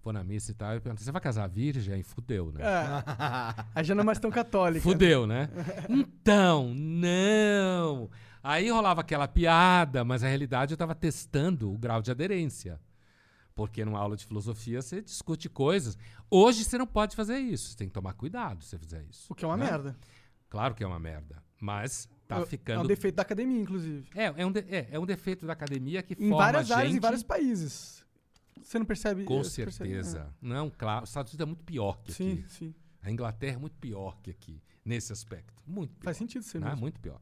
vou 0.02 0.12
na 0.12 0.22
missa 0.22 0.50
e 0.50 0.54
tal. 0.54 0.74
Eu 0.74 0.80
perguntei, 0.80 1.04
você 1.04 1.12
vai 1.12 1.20
casar 1.20 1.48
virgem? 1.48 1.94
Aí 1.94 2.02
fudeu, 2.02 2.52
né? 2.52 2.60
É. 2.62 3.64
Aí 3.74 3.84
já 3.84 3.94
não 3.94 4.02
é 4.02 4.04
mais 4.04 4.18
tão 4.18 4.30
católica. 4.30 4.82
Fudeu, 4.82 5.26
né? 5.26 5.48
Então, 5.88 6.74
não. 6.74 8.10
Aí 8.42 8.68
rolava 8.68 9.00
aquela 9.00 9.26
piada, 9.26 10.04
mas 10.04 10.22
na 10.22 10.28
realidade 10.28 10.72
eu 10.72 10.76
estava 10.76 10.94
testando 10.94 11.72
o 11.72 11.78
grau 11.78 12.02
de 12.02 12.10
aderência. 12.10 12.78
Porque 13.54 13.84
numa 13.84 13.98
aula 13.98 14.16
de 14.16 14.26
filosofia 14.26 14.82
você 14.82 15.00
discute 15.00 15.48
coisas. 15.48 15.96
Hoje 16.30 16.64
você 16.64 16.76
não 16.76 16.86
pode 16.86 17.14
fazer 17.14 17.38
isso. 17.38 17.70
Você 17.70 17.76
tem 17.76 17.88
que 17.88 17.94
tomar 17.94 18.12
cuidado 18.14 18.62
se 18.62 18.70
você 18.70 18.78
fizer 18.78 19.02
isso. 19.08 19.32
O 19.32 19.34
que 19.34 19.44
é 19.44 19.48
uma 19.48 19.56
né? 19.56 19.64
merda. 19.64 19.96
Claro 20.50 20.74
que 20.74 20.82
é 20.82 20.86
uma 20.86 20.98
merda. 20.98 21.42
Mas 21.60 22.08
tá 22.26 22.38
É- 22.38 22.42
É 22.42 22.46
ficando. 22.46 22.84
um 22.84 22.86
defeito 22.86 23.14
da 23.16 23.22
academia, 23.22 23.60
inclusive. 23.60 24.08
É, 24.14 24.24
é 24.42 24.46
um, 24.46 24.52
de- 24.52 24.60
é, 24.74 24.88
é 24.90 24.98
um 24.98 25.06
defeito 25.06 25.46
da 25.46 25.52
academia 25.52 26.02
que 26.02 26.14
Em 26.14 26.28
forma 26.30 26.36
várias 26.36 26.66
gente... 26.68 26.76
áreas, 26.78 26.94
em 26.94 27.00
vários 27.00 27.22
países. 27.22 28.04
Você 28.62 28.78
não 28.78 28.86
percebe 28.86 29.24
Com 29.24 29.42
você 29.42 29.64
percebe- 29.64 29.90
certeza. 29.90 30.34
Não, 30.40 30.70
claro. 30.70 31.04
Os 31.04 31.10
Estados 31.10 31.32
Unidos 31.32 31.44
é 31.44 31.46
muito 31.46 31.64
pior 31.64 31.98
é. 32.00 32.06
que 32.06 32.12
Sim, 32.12 32.32
aqui. 32.32 32.50
sim. 32.52 32.74
A 33.02 33.10
Inglaterra 33.10 33.56
é 33.56 33.58
muito 33.58 33.76
pior 33.76 34.18
que 34.22 34.30
aqui, 34.30 34.62
nesse 34.84 35.12
aspecto. 35.12 35.62
Muito 35.66 35.90
pior. 35.96 36.04
Faz 36.04 36.16
sentido 36.16 36.42
ser 36.42 36.58
né? 36.60 36.68
mesmo. 36.68 36.80
Muito 36.80 36.98
pior. 36.98 37.20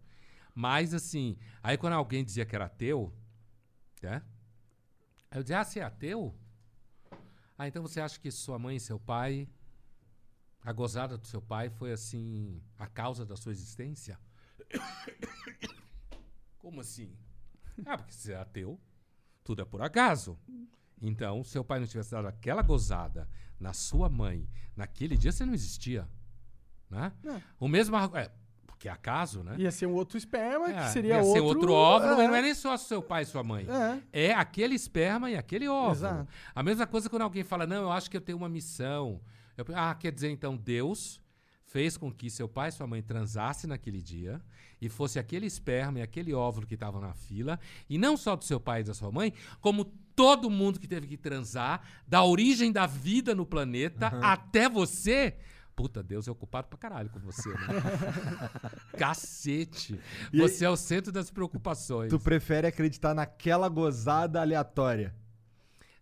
Mas, 0.54 0.94
assim, 0.94 1.36
aí 1.62 1.76
quando 1.76 1.94
alguém 1.94 2.24
dizia 2.24 2.44
que 2.46 2.54
era 2.54 2.66
ateu, 2.66 3.12
né? 4.00 4.22
Aí 5.30 5.38
eu 5.38 5.42
dizia, 5.42 5.58
ah, 5.60 5.64
você 5.64 5.80
é 5.80 5.82
ateu? 5.82 6.32
Ah, 7.58 7.66
então 7.66 7.82
você 7.82 8.00
acha 8.00 8.20
que 8.20 8.30
sua 8.30 8.58
mãe 8.58 8.76
e 8.76 8.80
seu 8.80 9.00
pai, 9.00 9.48
a 10.62 10.72
gozada 10.72 11.18
do 11.18 11.26
seu 11.26 11.40
pai 11.42 11.70
foi, 11.70 11.90
assim, 11.90 12.62
a 12.78 12.86
causa 12.86 13.24
da 13.26 13.36
sua 13.36 13.50
existência? 13.50 14.18
Como 16.58 16.80
assim? 16.80 17.12
Ah, 17.84 17.96
porque 17.96 18.12
você 18.12 18.32
é 18.32 18.36
ateu, 18.36 18.80
tudo 19.42 19.62
é 19.62 19.64
por 19.64 19.82
acaso. 19.82 20.38
Então, 21.00 21.42
se 21.42 21.50
seu 21.50 21.64
pai 21.64 21.80
não 21.80 21.86
tivesse 21.86 22.12
dado 22.12 22.28
aquela 22.28 22.62
gozada 22.62 23.28
na 23.58 23.72
sua 23.72 24.08
mãe, 24.08 24.48
naquele 24.76 25.16
dia 25.16 25.32
você 25.32 25.44
não 25.44 25.54
existia. 25.54 26.08
Né? 26.88 27.12
É. 27.24 27.40
O 27.58 27.66
mesmo. 27.66 27.96
É, 27.96 28.30
porque 28.66 28.88
é 28.88 28.92
acaso, 28.92 29.42
né? 29.42 29.56
Ia 29.58 29.70
ser 29.70 29.86
um 29.86 29.94
outro 29.94 30.18
esperma, 30.18 30.68
É, 30.70 30.84
que 30.84 30.90
seria 30.90 31.14
ia 31.14 31.22
outro... 31.22 31.32
ser 31.32 31.40
outro 31.40 31.72
óvulo, 31.72 32.12
é. 32.12 32.16
mas 32.16 32.28
não 32.28 32.34
é 32.34 32.42
nem 32.42 32.54
só 32.54 32.76
seu 32.76 33.02
pai 33.02 33.22
e 33.22 33.26
sua 33.26 33.42
mãe. 33.42 33.66
É. 34.12 34.28
É 34.30 34.34
aquele 34.34 34.74
esperma 34.74 35.30
e 35.30 35.36
aquele 35.36 35.68
óvulo. 35.68 35.92
Exato. 35.92 36.28
A 36.54 36.62
mesma 36.62 36.86
coisa 36.86 37.08
quando 37.08 37.22
alguém 37.22 37.44
fala, 37.44 37.66
não, 37.66 37.82
eu 37.82 37.92
acho 37.92 38.10
que 38.10 38.16
eu 38.16 38.20
tenho 38.20 38.38
uma 38.38 38.48
missão. 38.48 39.20
Eu, 39.56 39.64
ah, 39.74 39.94
quer 39.94 40.12
dizer, 40.12 40.30
então, 40.30 40.56
Deus 40.56 41.21
fez 41.72 41.96
com 41.96 42.12
que 42.12 42.28
seu 42.28 42.46
pai 42.46 42.68
e 42.68 42.72
sua 42.72 42.86
mãe 42.86 43.02
transassem 43.02 43.68
naquele 43.68 44.02
dia 44.02 44.40
e 44.80 44.88
fosse 44.88 45.18
aquele 45.18 45.46
esperma 45.46 46.00
e 46.00 46.02
aquele 46.02 46.34
óvulo 46.34 46.66
que 46.66 46.74
estavam 46.74 47.00
na 47.00 47.14
fila, 47.14 47.58
e 47.88 47.96
não 47.96 48.16
só 48.16 48.36
do 48.36 48.44
seu 48.44 48.60
pai 48.60 48.82
e 48.82 48.84
da 48.84 48.92
sua 48.92 49.10
mãe, 49.10 49.32
como 49.60 49.86
todo 50.14 50.50
mundo 50.50 50.78
que 50.78 50.86
teve 50.86 51.06
que 51.06 51.16
transar, 51.16 51.80
da 52.06 52.22
origem 52.22 52.70
da 52.70 52.86
vida 52.86 53.34
no 53.34 53.46
planeta 53.46 54.08
até 54.20 54.68
você, 54.68 55.34
Puta, 55.74 56.02
Deus 56.02 56.28
é 56.28 56.30
ocupado 56.30 56.68
pra 56.68 56.78
caralho 56.78 57.08
com 57.08 57.18
você, 57.18 57.48
né? 57.48 57.56
Cacete! 58.98 59.98
Você 60.34 60.66
é 60.66 60.68
o 60.68 60.76
centro 60.76 61.10
das 61.10 61.30
preocupações. 61.30 62.10
Tu 62.10 62.20
prefere 62.20 62.66
acreditar 62.66 63.14
naquela 63.14 63.70
gozada 63.70 64.42
aleatória. 64.42 65.14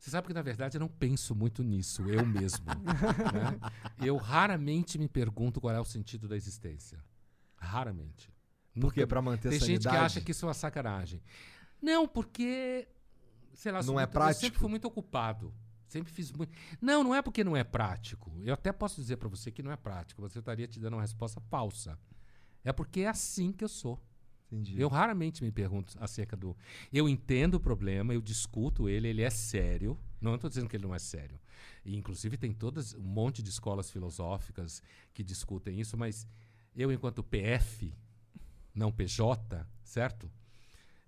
Você 0.01 0.11
sabe 0.11 0.27
que, 0.29 0.33
na 0.33 0.41
verdade, 0.41 0.79
eu 0.79 0.81
não 0.81 0.89
penso 0.89 1.35
muito 1.35 1.63
nisso, 1.63 2.03
eu 2.09 2.25
mesmo. 2.25 2.65
né? 3.35 3.71
Eu 3.99 4.17
raramente 4.17 4.97
me 4.99 5.07
pergunto 5.07 5.61
qual 5.61 5.75
é 5.75 5.79
o 5.79 5.85
sentido 5.85 6.27
da 6.27 6.35
existência. 6.37 6.99
Raramente. 7.57 8.33
Por 8.81 8.95
quê? 8.95 9.01
Nunca- 9.03 9.07
Pra 9.07 9.21
manter 9.21 9.49
a 9.49 9.51
Tem 9.51 9.61
gente 9.61 9.83
sanidade? 9.85 9.97
que 9.99 10.05
acha 10.05 10.21
que 10.23 10.31
isso 10.31 10.47
é 10.47 10.49
uma 10.49 10.55
sacanagem. 10.55 11.23
Não, 11.83 12.09
porque. 12.09 12.89
Sei 13.53 13.71
lá, 13.71 13.83
Não 13.83 14.01
é 14.01 14.05
muito- 14.05 14.09
Eu 14.09 14.13
prático? 14.13 14.41
sempre 14.41 14.59
fui 14.59 14.71
muito 14.71 14.87
ocupado. 14.87 15.53
Sempre 15.87 16.11
fiz 16.13 16.33
muito. 16.33 16.51
Não, 16.81 17.05
não 17.05 17.15
é 17.15 17.21
porque 17.21 17.45
não 17.45 17.55
é 17.57 17.63
prático. 17.65 18.33
Eu 18.43 18.55
até 18.55 18.73
posso 18.73 18.99
dizer 19.01 19.17
pra 19.19 19.29
você 19.29 19.51
que 19.51 19.63
não 19.63 19.71
é 19.73 19.77
prático. 19.77 20.23
Você 20.23 20.39
estaria 20.39 20.67
te 20.67 20.81
dando 20.81 20.95
uma 20.95 21.03
resposta 21.03 21.41
falsa. 21.51 21.99
É 22.65 22.73
porque 22.73 23.01
é 23.01 23.09
assim 23.09 23.53
que 23.53 23.63
eu 23.65 23.69
sou. 23.69 24.01
Entendi. 24.51 24.81
Eu 24.81 24.89
raramente 24.89 25.45
me 25.45 25.53
pergunto 25.53 25.97
acerca 26.01 26.37
do. 26.37 26.57
Eu 26.93 27.09
entendo 27.09 27.55
o 27.55 27.61
problema, 27.61 28.13
eu 28.13 28.21
discuto 28.21 28.89
ele, 28.89 29.09
ele 29.09 29.23
é 29.23 29.31
sério. 29.31 29.97
Não 30.21 30.35
estou 30.35 30.51
dizendo 30.51 30.69
que 30.69 30.77
ele 30.77 30.87
não 30.87 30.95
é 30.95 30.99
sério. 30.99 31.39
E, 31.85 31.97
inclusive, 31.97 32.37
tem 32.37 32.53
todas 32.53 32.95
um 32.95 33.03
monte 33.03 33.43
de 33.43 33.51
escolas 33.51 33.91
filosóficas 33.91 34.83
que 35.15 35.23
discutem 35.23 35.79
isso, 35.79 35.97
mas 35.97 36.27
eu, 36.75 36.91
enquanto 36.93 37.23
PF, 37.23 37.95
não 38.75 38.91
PJ, 38.91 39.67
certo? 39.85 40.31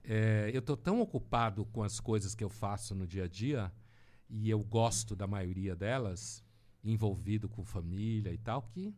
É, 0.04 0.50
eu 0.52 0.60
estou 0.60 0.76
tão 0.76 1.00
ocupado 1.00 1.64
com 1.66 1.82
as 1.82 1.98
coisas 1.98 2.34
que 2.34 2.44
eu 2.44 2.48
faço 2.48 2.94
no 2.94 3.06
dia 3.06 3.24
a 3.24 3.28
dia, 3.28 3.72
e 4.28 4.48
eu 4.48 4.60
gosto 4.60 5.14
da 5.14 5.26
maioria 5.26 5.76
delas, 5.76 6.44
envolvido 6.82 7.48
com 7.48 7.64
família 7.64 8.32
e 8.32 8.38
tal, 8.38 8.62
que 8.62 8.94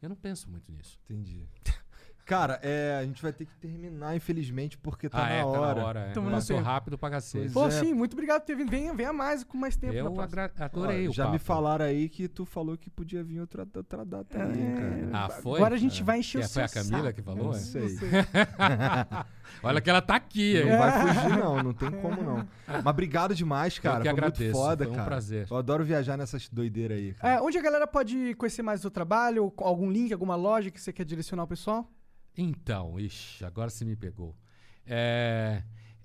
eu 0.00 0.08
não 0.08 0.16
penso 0.16 0.48
muito 0.50 0.70
nisso. 0.70 0.98
Entendi. 1.04 1.48
Cara, 2.24 2.58
é, 2.62 2.96
a 3.00 3.04
gente 3.04 3.20
vai 3.20 3.34
ter 3.34 3.44
que 3.44 3.54
terminar, 3.56 4.16
infelizmente, 4.16 4.78
porque 4.78 5.10
tá 5.10 5.18
ah, 5.18 5.28
na 5.28 5.30
é, 5.34 5.44
hora. 5.44 5.74
tá 5.74 5.80
na 5.80 5.86
hora. 5.86 6.00
É. 6.00 6.14
No 6.18 6.30
Passou 6.30 6.58
rápido 6.58 6.96
pra 6.96 7.10
cacete. 7.10 7.52
Pô, 7.52 7.66
é. 7.66 7.70
sim, 7.70 7.92
muito 7.92 8.14
obrigado 8.14 8.40
por 8.40 8.46
ter 8.46 8.56
vindo. 8.56 8.70
Venha, 8.70 8.94
venha 8.94 9.12
mais, 9.12 9.44
com 9.44 9.58
mais 9.58 9.76
tempo. 9.76 9.92
Eu 9.92 10.20
agra- 10.20 10.50
Ó, 10.58 10.64
adorei 10.64 11.06
o 11.06 11.12
já 11.12 11.26
me 11.26 11.32
papo. 11.32 11.44
falaram 11.44 11.84
aí 11.84 12.08
que 12.08 12.26
tu 12.26 12.46
falou 12.46 12.78
que 12.78 12.88
podia 12.88 13.22
vir 13.22 13.40
outra, 13.40 13.68
outra 13.76 14.04
data 14.06 14.42
aí, 14.42 14.62
É. 14.62 14.72
cara. 14.74 15.10
Ah, 15.12 15.28
foi? 15.28 15.56
Agora 15.58 15.74
a 15.74 15.78
gente 15.78 16.02
vai 16.02 16.20
encher 16.20 16.40
É, 16.42 16.46
o 16.46 16.48
foi 16.48 16.62
a 16.62 16.68
Camila 16.68 17.02
saco. 17.02 17.14
que 17.14 17.22
falou? 17.22 17.44
Não 17.44 17.52
é? 17.52 17.58
sei. 17.58 17.88
Olha 19.62 19.80
que 19.80 19.90
ela 19.90 20.00
tá 20.02 20.16
aqui, 20.16 20.56
hein? 20.56 20.70
Não 20.70 20.78
vai 20.78 21.14
fugir, 21.14 21.38
não, 21.38 21.62
não 21.62 21.72
tem 21.74 21.90
como 21.90 22.22
não. 22.22 22.48
Mas 22.66 22.86
obrigado 22.86 23.34
demais, 23.34 23.78
cara. 23.78 23.96
Eu 23.96 24.00
que 24.02 24.08
Foi 24.08 24.12
agradeço, 24.12 24.42
muito 24.44 24.56
foda, 24.56 24.84
foi 24.84 24.92
um 24.92 24.96
cara. 24.96 25.06
prazer. 25.08 25.46
Eu 25.50 25.56
adoro 25.56 25.84
viajar 25.84 26.16
nessas 26.16 26.48
doideiras 26.48 26.98
aí. 26.98 27.12
Cara. 27.14 27.34
É, 27.34 27.40
onde 27.42 27.58
a 27.58 27.62
galera 27.62 27.86
pode 27.86 28.34
conhecer 28.36 28.62
mais 28.62 28.80
o 28.80 28.82
seu 28.82 28.90
trabalho? 28.90 29.52
Algum 29.58 29.90
link, 29.90 30.12
alguma 30.12 30.34
loja 30.36 30.70
que 30.70 30.80
você 30.80 30.92
quer 30.92 31.04
direcionar 31.04 31.44
o 31.44 31.46
pessoal? 31.46 31.86
Então, 32.36 32.98
ixi, 32.98 33.44
agora 33.44 33.70
você 33.70 33.84
me 33.84 33.94
pegou. 33.96 34.34
É, 34.86 35.62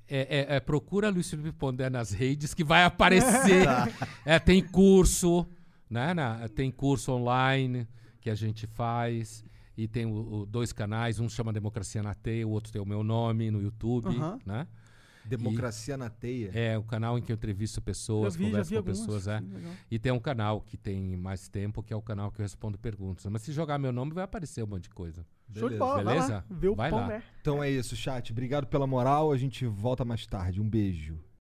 é- 0.08 0.38
é- 0.54 0.56
é, 0.56 0.60
procura 0.60 1.10
Luiz 1.10 1.30
Felipe 1.30 1.52
Pondé 1.52 1.90
nas 1.90 2.12
redes 2.12 2.54
que 2.54 2.64
vai 2.64 2.84
aparecer. 2.84 3.66
É, 4.26 4.38
tem 4.40 4.62
curso, 4.64 5.48
né? 5.90 6.14
na- 6.14 6.48
tem 6.50 6.70
curso 6.72 7.12
online 7.12 7.88
que 8.22 8.30
a 8.30 8.36
gente 8.36 8.68
faz. 8.68 9.44
E 9.78 9.88
tem 9.88 10.06
o- 10.06 10.42
o- 10.42 10.46
dois 10.46 10.74
canais, 10.74 11.20
um 11.20 11.30
chama 11.30 11.54
Democracia 11.54 12.04
na 12.04 12.14
Teia, 12.14 12.46
o 12.46 12.52
outro 12.52 12.72
tem 12.72 12.82
o 12.82 12.86
meu 12.86 13.02
nome 13.04 13.50
no 13.50 13.62
YouTube, 13.62 14.10
Aham. 14.10 14.40
né? 14.46 14.68
Democracia 15.38 15.98
na 15.98 16.10
teia. 16.10 16.52
É 16.54 16.78
o 16.78 16.84
canal 16.84 17.18
em 17.18 17.22
que 17.22 17.32
eu 17.32 17.36
entrevisto 17.36 17.82
pessoas, 17.82 18.34
já 18.34 18.40
vi, 18.40 18.46
converso 18.46 18.72
com 18.72 18.78
algumas. 18.78 19.00
pessoas, 19.00 19.28
é. 19.28 19.40
Sim. 19.40 19.52
E 19.92 20.00
tem 20.00 20.12
um 20.12 20.20
canal 20.20 20.62
que 20.62 20.78
tem 20.78 21.16
mais 21.16 21.48
tempo, 21.48 21.82
que 21.84 21.94
é 21.94 21.96
o 21.96 22.02
canal 22.02 22.32
que 22.32 22.40
eu 22.40 22.44
respondo 22.44 22.78
perguntas. 22.78 23.26
Mas 23.28 23.42
se 23.42 23.52
jogar 23.52 23.78
meu 23.78 23.92
nome, 23.92 24.14
vai 24.14 24.24
aparecer 24.24 24.64
um 24.64 24.68
monte 24.68 24.84
de 24.84 24.90
coisa. 24.90 25.26
Show 25.54 25.70
de 25.70 25.76
Beleza. 25.76 25.80
bola, 25.80 26.04
vai 26.04 26.04
lá. 26.04 26.12
Beleza? 26.22 26.46
Vê 26.50 26.68
o 26.68 26.76
Vai 26.76 26.90
pão, 26.90 27.00
lá. 27.00 27.08
né? 27.08 27.24
Então 27.42 27.64
é 27.64 27.70
isso, 27.72 27.96
chat. 27.96 28.32
Obrigado 28.32 28.68
pela 28.68 28.86
moral. 28.86 29.32
A 29.32 29.38
gente 29.38 29.66
volta 29.66 30.06
mais 30.06 30.26
tarde. 30.28 30.62
Um 30.62 30.70
beijo. 30.70 31.20